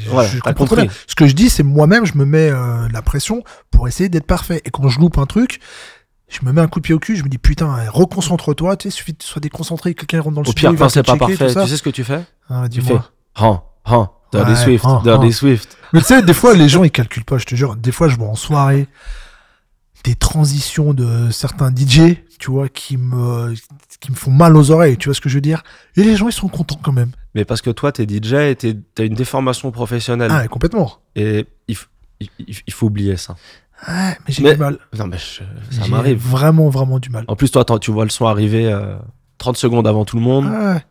Voilà, 0.09 0.29
je 0.29 0.39
comprends 0.41 0.67
compris. 0.67 0.83
bien. 0.83 0.93
Ce 1.07 1.15
que 1.15 1.27
je 1.27 1.35
dis, 1.35 1.49
c'est 1.49 1.63
moi-même, 1.63 2.05
je 2.05 2.15
me 2.19 2.25
mets 2.27 2.51
euh, 2.51 2.89
la 2.93 3.01
pression 3.01 3.43
pour 3.71 3.89
essayer 3.89 4.09
d'être 4.11 4.27
parfait. 4.27 4.61
Et 4.67 4.71
quand 4.71 4.87
je 4.89 4.99
loupe 5.01 5.17
un 5.19 5.27
truc, 5.27 5.61
je 6.31 6.39
me 6.47 6.53
mets 6.53 6.61
un 6.61 6.69
coup 6.69 6.79
de 6.81 6.85
pied 6.85 6.95
au 6.95 6.99
cul, 6.99 7.17
je 7.17 7.25
me 7.25 7.29
dis 7.29 7.39
putain, 7.39 7.77
euh, 7.79 7.91
reconcentre-toi, 7.91 8.77
tu 8.77 8.89
sais, 8.91 8.97
suffit 8.97 9.13
que 9.15 9.23
tu 9.23 9.27
sois 9.27 9.41
déconcentré, 9.41 9.95
quelqu'un 9.95 10.21
rentre 10.21 10.37
dans 10.37 10.43
le 10.43 10.49
Au 10.49 10.53
studio, 10.53 10.71
pire, 10.71 10.79
quand 10.79 10.87
te 10.87 10.93
c'est 10.93 11.03
pas 11.03 11.13
checker, 11.13 11.37
parfait, 11.37 11.61
tu 11.63 11.69
sais 11.69 11.77
ce 11.77 11.83
que 11.83 11.91
tu 11.91 12.05
fais? 12.05 12.23
Ah, 12.49 12.67
Tu 12.71 12.81
fais. 12.81 12.99
Han, 13.37 13.63
han, 13.85 14.11
Dirty 14.33 14.51
Ouais, 14.53 14.57
Swift, 14.57 14.85
han, 14.85 15.03
Dirty 15.03 15.27
han. 15.27 15.33
Swift. 15.33 15.77
Mais 15.93 16.01
tu 16.01 16.07
sais, 16.07 16.23
des 16.23 16.33
fois, 16.35 16.55
les 16.55 16.69
gens, 16.71 16.85
ils 16.85 16.91
calculent 16.91 17.25
pas, 17.25 17.39
je 17.39 17.45
te 17.47 17.55
jure. 17.57 17.75
Des 17.77 17.93
fois, 17.93 18.09
je 18.09 18.17
vois 18.17 18.29
en 18.29 18.37
soirée 18.37 18.87
des 20.05 20.15
transitions 20.15 20.95
de 20.95 21.31
certains 21.31 21.71
DJ, 21.75 22.15
tu 22.39 22.51
vois, 22.51 22.69
qui 22.71 22.97
me, 22.97 23.55
qui 24.01 24.11
me 24.11 24.17
font 24.17 24.31
mal 24.31 24.57
aux 24.57 24.71
oreilles, 24.71 24.97
tu 24.97 25.09
vois 25.09 25.15
ce 25.15 25.21
que 25.21 25.29
je 25.29 25.35
veux 25.35 25.41
dire? 25.43 25.63
Et 25.97 26.03
les 26.05 26.17
gens, 26.17 26.29
ils 26.29 26.33
sont 26.33 26.49
contents 26.49 26.81
quand 26.83 26.93
même. 26.93 27.11
Mais 27.35 27.45
parce 27.45 27.61
que 27.61 27.69
toi, 27.71 27.93
t'es 27.93 28.05
DJ 28.09 28.33
et 28.35 28.57
t'as 28.95 29.05
une 29.05 29.15
déformation 29.15 29.71
professionnelle. 29.71 30.31
Ah, 30.33 30.49
complètement. 30.49 30.99
Et 31.17 31.47
il- 31.69 31.77
il- 32.21 32.57
il 32.67 32.73
faut 32.73 32.87
oublier 32.87 33.17
ça. 33.19 33.37
Ouais, 33.89 34.17
mais 34.27 34.33
j'ai 34.35 34.43
Mais- 34.43 34.53
du 34.55 34.61
mal. 34.61 34.79
Non, 34.99 35.07
mais 35.07 35.17
je- 35.19 35.43
ça 35.75 35.89
m'arrive. 35.89 36.19
Vraiment, 36.19 36.69
vraiment 36.69 36.99
du 36.99 37.09
mal. 37.11 37.25
En 37.29 37.37
plus, 37.37 37.51
toi, 37.51 37.63
attends, 37.63 37.79
tu 37.79 37.91
vois 37.91 38.05
le 38.05 38.11
son 38.11 38.27
arriver 38.27 38.71
euh, 38.71 38.97
30 39.39 39.57
secondes 39.57 39.87
avant 39.87 40.05
tout 40.05 40.17
le 40.17 40.23
monde. 40.23 40.47
Ouais, 40.47 40.85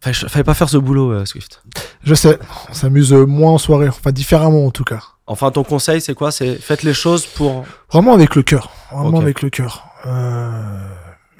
Fallait, 0.00 0.14
fallait 0.14 0.44
pas 0.44 0.54
faire 0.54 0.68
ce 0.70 0.78
boulot, 0.78 1.12
euh, 1.12 1.24
Swift. 1.26 1.62
je 2.02 2.14
sais, 2.14 2.38
on 2.70 2.72
s'amuse 2.72 3.12
moins 3.12 3.52
en 3.52 3.58
soirée, 3.58 3.88
enfin 3.88 4.12
différemment 4.12 4.64
en 4.66 4.70
tout 4.70 4.84
cas. 4.84 5.00
Enfin, 5.26 5.50
ton 5.50 5.62
conseil, 5.62 6.00
c'est 6.00 6.14
quoi? 6.14 6.32
C'est 6.32 6.56
faites 6.56 6.82
les 6.82 6.94
choses 6.94 7.26
pour. 7.26 7.64
Vraiment 7.92 8.14
avec 8.14 8.34
le 8.34 8.42
cœur, 8.42 8.70
vraiment 8.90 9.20
avec 9.20 9.42
le 9.42 9.50
cœur. 9.50 9.84
Euh, 10.06 10.88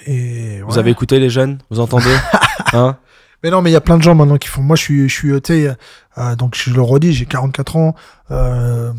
et 0.07 0.61
Vous 0.61 0.73
ouais. 0.75 0.79
avez 0.79 0.91
écouté 0.91 1.19
les 1.19 1.31
jeunes? 1.31 1.59
Vous 1.71 1.81
entendez? 1.81 2.15
Hein? 2.73 2.99
Mais 3.43 3.51
non, 3.51 3.63
mais 3.63 3.71
il 3.71 3.73
y 3.73 3.77
a 3.77 3.81
plein 3.81 3.97
de 3.97 4.03
gens 4.03 4.15
maintenant 4.15 4.37
qui 4.37 4.47
font. 4.49 4.63
Moi, 4.63 4.77
je 4.77 4.83
suis, 4.83 5.09
je 5.09 5.15
suis, 5.15 5.31
euh, 5.33 5.41
tu 5.41 5.67
euh, 6.19 6.37
donc 6.37 6.55
je 6.55 6.71
le 6.73 6.83
redis, 6.83 7.13
j'ai 7.15 7.25
44 7.27 7.77
ans. 7.77 7.95
Euh, 8.31 8.93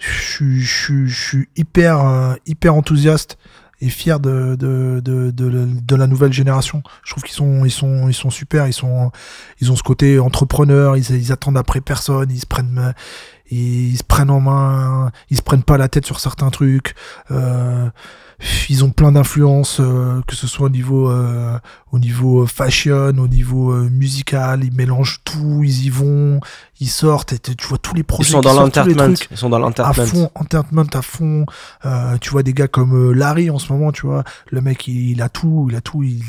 je 0.00 1.06
suis, 1.06 1.48
hyper, 1.56 2.04
euh, 2.04 2.34
hyper 2.46 2.74
enthousiaste 2.74 3.38
et 3.82 3.88
fier 3.88 4.18
de, 4.18 4.56
de, 4.56 5.00
de, 5.00 5.30
de, 5.30 5.96
la 5.96 6.06
nouvelle 6.06 6.32
génération. 6.32 6.82
Je 7.04 7.12
trouve 7.12 7.22
qu'ils 7.22 7.34
sont, 7.34 7.64
ils 7.64 7.70
sont, 7.70 8.08
ils 8.08 8.14
sont 8.14 8.30
super. 8.30 8.66
Ils 8.66 8.72
sont, 8.72 9.10
ils 9.60 9.70
ont 9.70 9.76
ce 9.76 9.82
côté 9.82 10.18
entrepreneur. 10.18 10.96
Ils, 10.96 11.10
ils 11.10 11.32
attendent 11.32 11.56
après 11.58 11.80
personne. 11.80 12.30
Ils 12.30 12.40
se 12.40 12.46
prennent, 12.46 12.94
ils 13.50 13.96
se 13.96 14.04
prennent 14.04 14.30
en 14.30 14.40
main. 14.40 15.12
Ils 15.30 15.36
se 15.36 15.42
prennent 15.42 15.62
pas 15.62 15.78
la 15.78 15.88
tête 15.88 16.06
sur 16.06 16.20
certains 16.20 16.50
trucs. 16.50 16.94
Euh, 17.30 17.88
ils 18.68 18.84
ont 18.84 18.90
plein 18.90 19.12
d'influences, 19.12 19.78
euh, 19.80 20.20
que 20.26 20.34
ce 20.34 20.46
soit 20.46 20.66
au 20.66 20.70
niveau, 20.70 21.10
euh, 21.10 21.58
au 21.92 21.98
niveau 21.98 22.46
fashion, 22.46 23.08
au 23.18 23.28
niveau 23.28 23.72
euh, 23.72 23.88
musical. 23.90 24.64
Ils 24.64 24.72
mélangent 24.74 25.20
tout. 25.24 25.62
Ils 25.64 25.84
y 25.86 25.90
vont. 25.90 26.40
Ils 26.80 26.88
sortent. 26.88 27.32
Et 27.34 27.38
tu 27.38 27.66
vois 27.66 27.78
tous 27.78 27.94
les 27.94 28.00
Ils 28.00 28.04
projets. 28.04 28.30
sont 28.32 28.40
qui 28.40 28.46
dans 28.48 28.54
l'entertainment. 28.54 29.14
Ils 29.30 29.36
sont 29.36 29.48
dans 29.50 29.56
à 29.56 29.60
l'entertainment. 29.60 30.06
fond, 30.06 30.30
entertainment 30.34 30.86
à 30.94 31.02
fond. 31.02 31.44
Euh, 31.84 32.16
tu 32.18 32.30
vois 32.30 32.42
des 32.42 32.54
gars 32.54 32.68
comme 32.68 32.94
euh, 32.94 33.12
Larry 33.12 33.50
en 33.50 33.58
ce 33.58 33.72
moment, 33.72 33.92
tu 33.92 34.06
vois. 34.06 34.24
Le 34.50 34.60
mec, 34.60 34.88
il, 34.88 35.10
il 35.10 35.22
a 35.22 35.28
tout, 35.28 35.66
il 35.70 35.76
a 35.76 35.80
tout. 35.80 36.02
Il, 36.02 36.22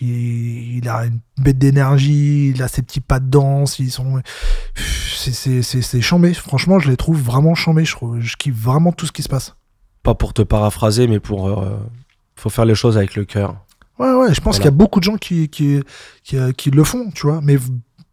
il, 0.00 0.76
il 0.78 0.88
a 0.88 1.06
une 1.06 1.20
bête 1.38 1.58
d'énergie, 1.58 2.50
il 2.54 2.62
a 2.62 2.68
ses 2.68 2.82
petits 2.82 3.00
pas 3.00 3.18
de 3.20 3.30
danse. 3.30 3.78
Ils 3.78 3.90
sont, 3.90 4.20
c'est, 5.16 5.32
c'est, 5.32 5.62
c'est, 5.62 5.82
c'est 5.82 6.00
chambé. 6.02 6.34
Franchement, 6.34 6.78
je 6.78 6.90
les 6.90 6.96
trouve 6.96 7.20
vraiment 7.20 7.54
chambés. 7.54 7.84
Je, 7.84 7.92
trouve- 7.92 8.20
je 8.20 8.36
kiffe 8.36 8.54
vraiment 8.56 8.92
tout 8.92 9.06
ce 9.06 9.12
qui 9.12 9.22
se 9.22 9.28
passe. 9.28 9.56
Pas 10.06 10.14
pour 10.14 10.32
te 10.32 10.42
paraphraser, 10.42 11.06
mais 11.08 11.20
pour. 11.20 11.48
euh, 11.48 11.76
faut 12.36 12.50
faire 12.50 12.64
les 12.64 12.74
choses 12.74 12.96
avec 12.96 13.14
le 13.16 13.24
cœur. 13.24 13.56
Ouais, 13.98 14.12
ouais. 14.12 14.32
Je 14.34 14.40
pense 14.40 14.56
Voilà. 14.56 14.58
qu'il 14.58 14.64
y 14.64 14.68
a 14.68 14.78
beaucoup 14.82 15.00
de 15.00 15.04
gens 15.04 15.16
qui, 15.16 15.48
qui, 15.48 15.80
qui, 16.22 16.36
euh, 16.36 16.52
qui 16.52 16.70
le 16.70 16.84
font, 16.84 17.10
tu 17.14 17.26
vois. 17.26 17.40
Mais 17.42 17.56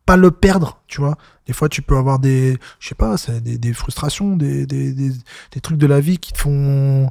pas 0.06 0.18
le 0.18 0.32
perdre, 0.32 0.82
tu 0.88 1.02
vois. 1.02 1.18
Des 1.46 1.54
fois, 1.54 1.68
tu 1.70 1.82
peux 1.82 1.96
avoir 1.98 2.20
des, 2.20 2.58
je 2.80 2.88
sais 2.90 2.96
pas, 2.96 3.18
c'est 3.18 3.42
des, 3.42 3.58
des 3.58 3.74
frustrations, 3.74 4.36
des, 4.38 4.66
des, 4.66 4.92
des, 4.94 5.12
des 5.52 5.60
trucs 5.62 5.78
de 5.78 5.86
la 5.88 6.00
vie 6.00 6.18
qui 6.20 6.32
te 6.34 6.38
font, 6.40 7.10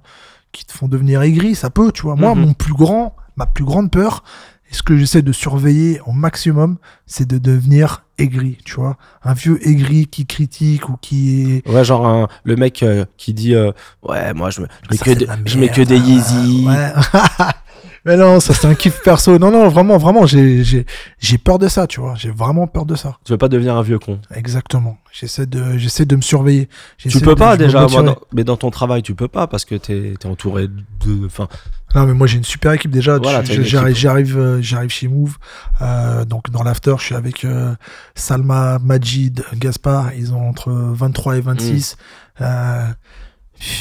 qui 0.52 0.64
te 0.64 0.72
font 0.72 0.88
devenir 0.88 1.22
aigri. 1.22 1.54
Ça 1.54 1.70
peut, 1.70 1.92
tu 1.92 2.02
vois. 2.02 2.16
Moi, 2.16 2.34
Mhm. 2.34 2.40
mon 2.40 2.52
plus 2.54 2.72
grand, 2.74 3.14
ma 3.36 3.46
plus 3.46 3.64
grande 3.64 3.90
peur, 3.90 4.24
et 4.73 4.74
ce 4.74 4.82
que 4.82 4.97
j'essaie 4.97 5.20
de 5.23 5.32
surveiller 5.32 6.01
au 6.07 6.12
maximum, 6.12 6.78
c'est 7.07 7.28
de 7.28 7.36
devenir 7.39 8.05
aigri, 8.19 8.57
tu 8.65 8.74
vois. 8.77 8.97
Un 9.23 9.35
vieux 9.35 9.59
aigri 9.69 10.07
qui 10.07 10.24
critique 10.27 10.89
ou 10.89 10.97
qui 11.01 11.53
est. 11.65 11.69
Ouais, 11.69 11.85
genre 11.85 12.07
un- 12.07 12.28
le 12.44 12.57
mec 12.57 12.82
euh, 12.82 13.05
qui 13.19 13.35
dit 13.35 13.55
euh, 13.55 13.73
Ouais, 14.03 14.32
moi, 14.32 14.51
je, 14.51 14.62
me, 14.62 14.66
je 14.85 14.89
mets, 14.90 14.99
que 14.99 15.11
de 15.19 15.27
je 15.44 15.59
mets 15.59 15.69
des 15.69 15.99
Yeezy. 15.99 16.66
Ouais. 16.66 16.93
Mais 18.04 18.16
non, 18.16 18.40
ça 18.40 18.52
c'est 18.52 18.66
un 18.66 18.74
kiff 18.74 19.00
perso. 19.04 19.38
Non, 19.38 19.50
non, 19.52 19.68
vraiment, 19.68 19.96
vraiment, 19.96 20.26
j'ai, 20.26 20.64
j'ai, 20.64 20.86
j'ai 21.20 21.38
peur 21.38 21.58
de 21.60 21.68
ça, 21.68 21.86
tu 21.86 22.00
vois. 22.00 22.14
J'ai 22.16 22.30
vraiment 22.30 22.66
peur 22.66 22.84
de 22.84 22.96
ça. 22.96 23.16
Tu 23.24 23.30
veux 23.32 23.38
pas 23.38 23.48
devenir 23.48 23.76
un 23.76 23.82
vieux 23.82 24.00
con. 24.00 24.18
Exactement. 24.34 24.98
J'essaie 25.12 25.46
de, 25.46 25.78
j'essaie 25.78 26.04
de 26.04 26.16
me 26.16 26.20
surveiller. 26.22 26.68
Tu 26.98 27.08
peux 27.20 27.26
de- 27.30 27.34
pas 27.34 27.56
déjà, 27.56 27.86
moi, 27.86 28.02
dans- 28.02 28.16
mais 28.34 28.42
dans 28.42 28.56
ton 28.56 28.70
travail, 28.70 29.02
tu 29.02 29.14
peux 29.14 29.28
pas 29.28 29.46
parce 29.46 29.64
que 29.64 29.76
t'es 29.76 30.14
es 30.20 30.26
entouré 30.26 30.66
de. 30.66 31.26
Enfin, 31.26 31.46
Non, 31.94 32.06
mais 32.06 32.14
moi 32.14 32.26
j'ai 32.26 32.38
une 32.38 32.44
super 32.44 32.72
équipe 32.72 32.90
déjà. 32.90 33.18
Voilà, 33.18 33.44
j'arrive, 33.44 33.60
équipe. 33.60 33.94
j'arrive, 33.96 34.38
euh, 34.38 34.62
j'arrive 34.62 34.90
chez 34.90 35.06
Move. 35.06 35.36
Euh, 35.80 36.24
donc 36.24 36.50
dans 36.50 36.62
l'after, 36.64 36.94
je 36.98 37.04
suis 37.04 37.14
avec 37.14 37.44
euh, 37.44 37.74
Salma, 38.16 38.78
Majid, 38.80 39.44
Gaspard. 39.54 40.12
Ils 40.14 40.32
ont 40.34 40.48
entre 40.48 40.72
23 40.72 41.36
et 41.36 41.40
26. 41.40 41.96
Mm. 42.40 42.42
Euh, 42.44 42.86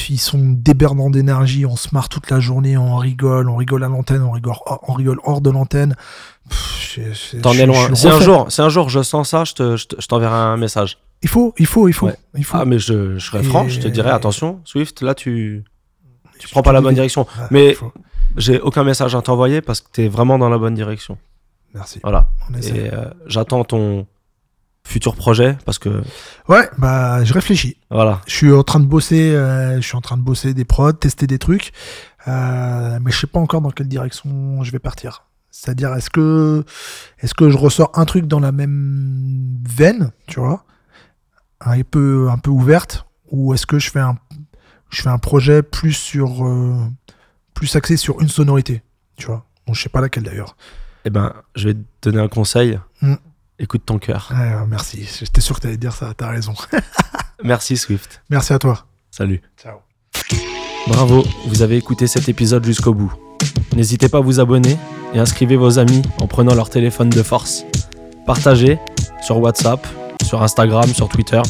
ils 0.09 0.19
sont 0.19 0.39
débordants 0.39 1.09
d'énergie. 1.09 1.65
On 1.65 1.75
se 1.75 1.89
marre 1.93 2.09
toute 2.09 2.29
la 2.29 2.39
journée. 2.39 2.77
On 2.77 2.97
rigole. 2.97 3.49
On 3.49 3.55
rigole 3.55 3.83
à 3.83 3.87
l'antenne. 3.87 4.21
On 4.23 4.31
rigole, 4.31 4.53
on 4.87 4.93
rigole 4.93 5.19
hors 5.23 5.41
de 5.41 5.49
l'antenne. 5.49 5.95
T'en 7.41 7.53
es 7.53 7.65
loin. 7.65 7.93
Si 7.95 8.07
un 8.07 8.19
jour, 8.19 8.51
si 8.51 8.61
un 8.61 8.69
jour 8.69 8.89
je 8.89 9.01
sens 9.01 9.29
ça, 9.29 9.43
je 9.45 9.53
te- 9.53 9.77
je 9.77 9.87
te- 9.87 10.01
je 10.01 10.07
t'enverrai 10.07 10.35
un 10.35 10.57
message. 10.57 10.97
Il 11.23 11.29
faut, 11.29 11.53
il 11.57 11.65
faut, 11.67 11.87
il 11.87 11.93
faut, 11.93 12.07
Ouais. 12.07 12.15
il 12.35 12.43
faut. 12.43 12.57
Ah, 12.57 12.65
mais 12.65 12.79
je, 12.79 13.17
je 13.17 13.25
serai 13.25 13.39
Et- 13.39 13.43
franc, 13.43 13.67
je 13.69 13.79
te 13.79 13.87
dirai 13.87 14.09
attention, 14.09 14.59
Swift, 14.65 15.01
là 15.03 15.13
tu, 15.13 15.63
tu 16.39 16.47
Je 16.47 16.51
prends 16.51 16.63
pas 16.63 16.71
la 16.71 16.81
bonne 16.81 16.95
direction. 16.95 17.21
Ouais, 17.39 17.45
mais-. 17.51 17.77
J'ai 18.37 18.59
aucun 18.61 18.83
message 18.85 19.13
à 19.13 19.21
t'envoyer 19.21 19.61
parce 19.61 19.81
que 19.81 19.87
t'es 19.91 20.07
vraiment 20.07 20.39
dans 20.39 20.47
la 20.49 20.57
bonne 20.57 20.73
direction. 20.73 21.17
Merci. 21.73 21.99
Voilà. 22.01 22.29
Et 22.63 22.91
euh, 22.93 23.05
j'attends 23.27 23.63
ton 23.65 24.07
futur 24.83 25.15
projet 25.15 25.57
parce 25.65 25.79
que 25.79 26.01
Ouais, 26.47 26.69
bah 26.77 27.23
je 27.23 27.33
réfléchis. 27.33 27.77
voilà. 27.89 28.21
Je 28.27 28.35
suis 28.35 28.51
en 28.51 28.63
train 28.63 28.79
de 28.79 28.85
bosser, 28.85 29.31
euh, 29.35 29.75
je 29.79 29.81
suis 29.87 29.95
en 29.95 30.01
train 30.01 30.17
de 30.17 30.23
bosser 30.23 30.53
des 30.53 30.65
prods, 30.65 30.93
tester 30.93 31.27
des 31.27 31.39
trucs, 31.39 31.71
euh, 32.27 32.99
mais 33.01 33.11
je 33.11 33.17
sais 33.19 33.27
pas 33.27 33.39
encore 33.39 33.61
dans 33.61 33.71
quelle 33.71 33.87
direction 33.87 34.63
je 34.63 34.71
vais 34.71 34.79
partir. 34.79 35.25
C'est-à-dire, 35.49 35.93
est-ce 35.95 36.09
que, 36.09 36.63
est-ce 37.19 37.33
que 37.33 37.49
je 37.49 37.57
ressors 37.57 37.91
un 37.95 38.05
truc 38.05 38.25
dans 38.25 38.39
la 38.39 38.51
même 38.51 39.57
veine, 39.67 40.11
tu 40.27 40.39
vois, 40.39 40.63
un 41.59 41.81
peu, 41.83 42.29
un 42.31 42.37
peu 42.37 42.49
ouverte, 42.51 43.05
ou 43.29 43.53
est-ce 43.53 43.65
que 43.65 43.77
je 43.77 43.91
fais 43.91 43.99
un, 43.99 44.17
je 44.89 45.01
fais 45.01 45.09
un 45.09 45.17
projet 45.19 45.61
plus 45.61 45.93
sur, 45.93 46.45
euh, 46.47 46.75
plus 47.53 47.75
axé 47.75 47.97
sur 47.97 48.21
une 48.21 48.29
sonorité, 48.29 48.81
tu 49.17 49.27
vois. 49.27 49.45
Bon, 49.67 49.73
je 49.73 49.81
sais 49.83 49.89
pas 49.89 50.01
laquelle 50.01 50.23
d'ailleurs. 50.23 50.55
Eh 51.05 51.09
ben, 51.09 51.33
je 51.55 51.67
vais 51.69 51.73
te 51.73 52.09
donner 52.09 52.21
un 52.21 52.27
conseil. 52.27 52.79
Écoute 53.61 53.83
ton 53.85 53.99
cœur. 53.99 54.33
Merci. 54.67 55.07
J'étais 55.19 55.39
sûr 55.39 55.55
que 55.55 55.61
tu 55.61 55.67
allais 55.67 55.77
dire 55.77 55.93
ça. 55.93 56.13
T'as 56.17 56.29
raison. 56.29 56.55
Merci 57.43 57.77
Swift. 57.77 58.21
merci 58.29 58.53
à 58.53 58.59
toi. 58.59 58.85
Salut. 59.11 59.41
Ciao. 59.61 59.77
Bravo, 60.87 61.23
vous 61.47 61.61
avez 61.61 61.77
écouté 61.77 62.07
cet 62.07 62.27
épisode 62.27 62.65
jusqu'au 62.65 62.93
bout. 62.93 63.13
N'hésitez 63.75 64.09
pas 64.09 64.17
à 64.19 64.21
vous 64.21 64.39
abonner 64.39 64.77
et 65.13 65.19
inscrivez 65.19 65.55
vos 65.55 65.79
amis 65.79 66.01
en 66.19 66.27
prenant 66.27 66.53
leur 66.55 66.69
téléphone 66.69 67.09
de 67.09 67.23
force. 67.23 67.65
Partagez 68.25 68.79
sur 69.21 69.39
WhatsApp, 69.39 69.85
sur 70.23 70.41
Instagram, 70.41 70.87
sur 70.93 71.09
Twitter. 71.09 71.41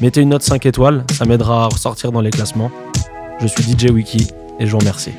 Mettez 0.00 0.20
une 0.20 0.30
note 0.30 0.42
5 0.42 0.64
étoiles, 0.66 1.04
ça 1.12 1.24
m'aidera 1.24 1.64
à 1.64 1.68
ressortir 1.68 2.12
dans 2.12 2.20
les 2.20 2.30
classements. 2.30 2.70
Je 3.40 3.46
suis 3.46 3.62
DJ 3.62 3.90
Wiki 3.90 4.28
et 4.58 4.66
je 4.66 4.72
vous 4.72 4.78
remercie. 4.78 5.12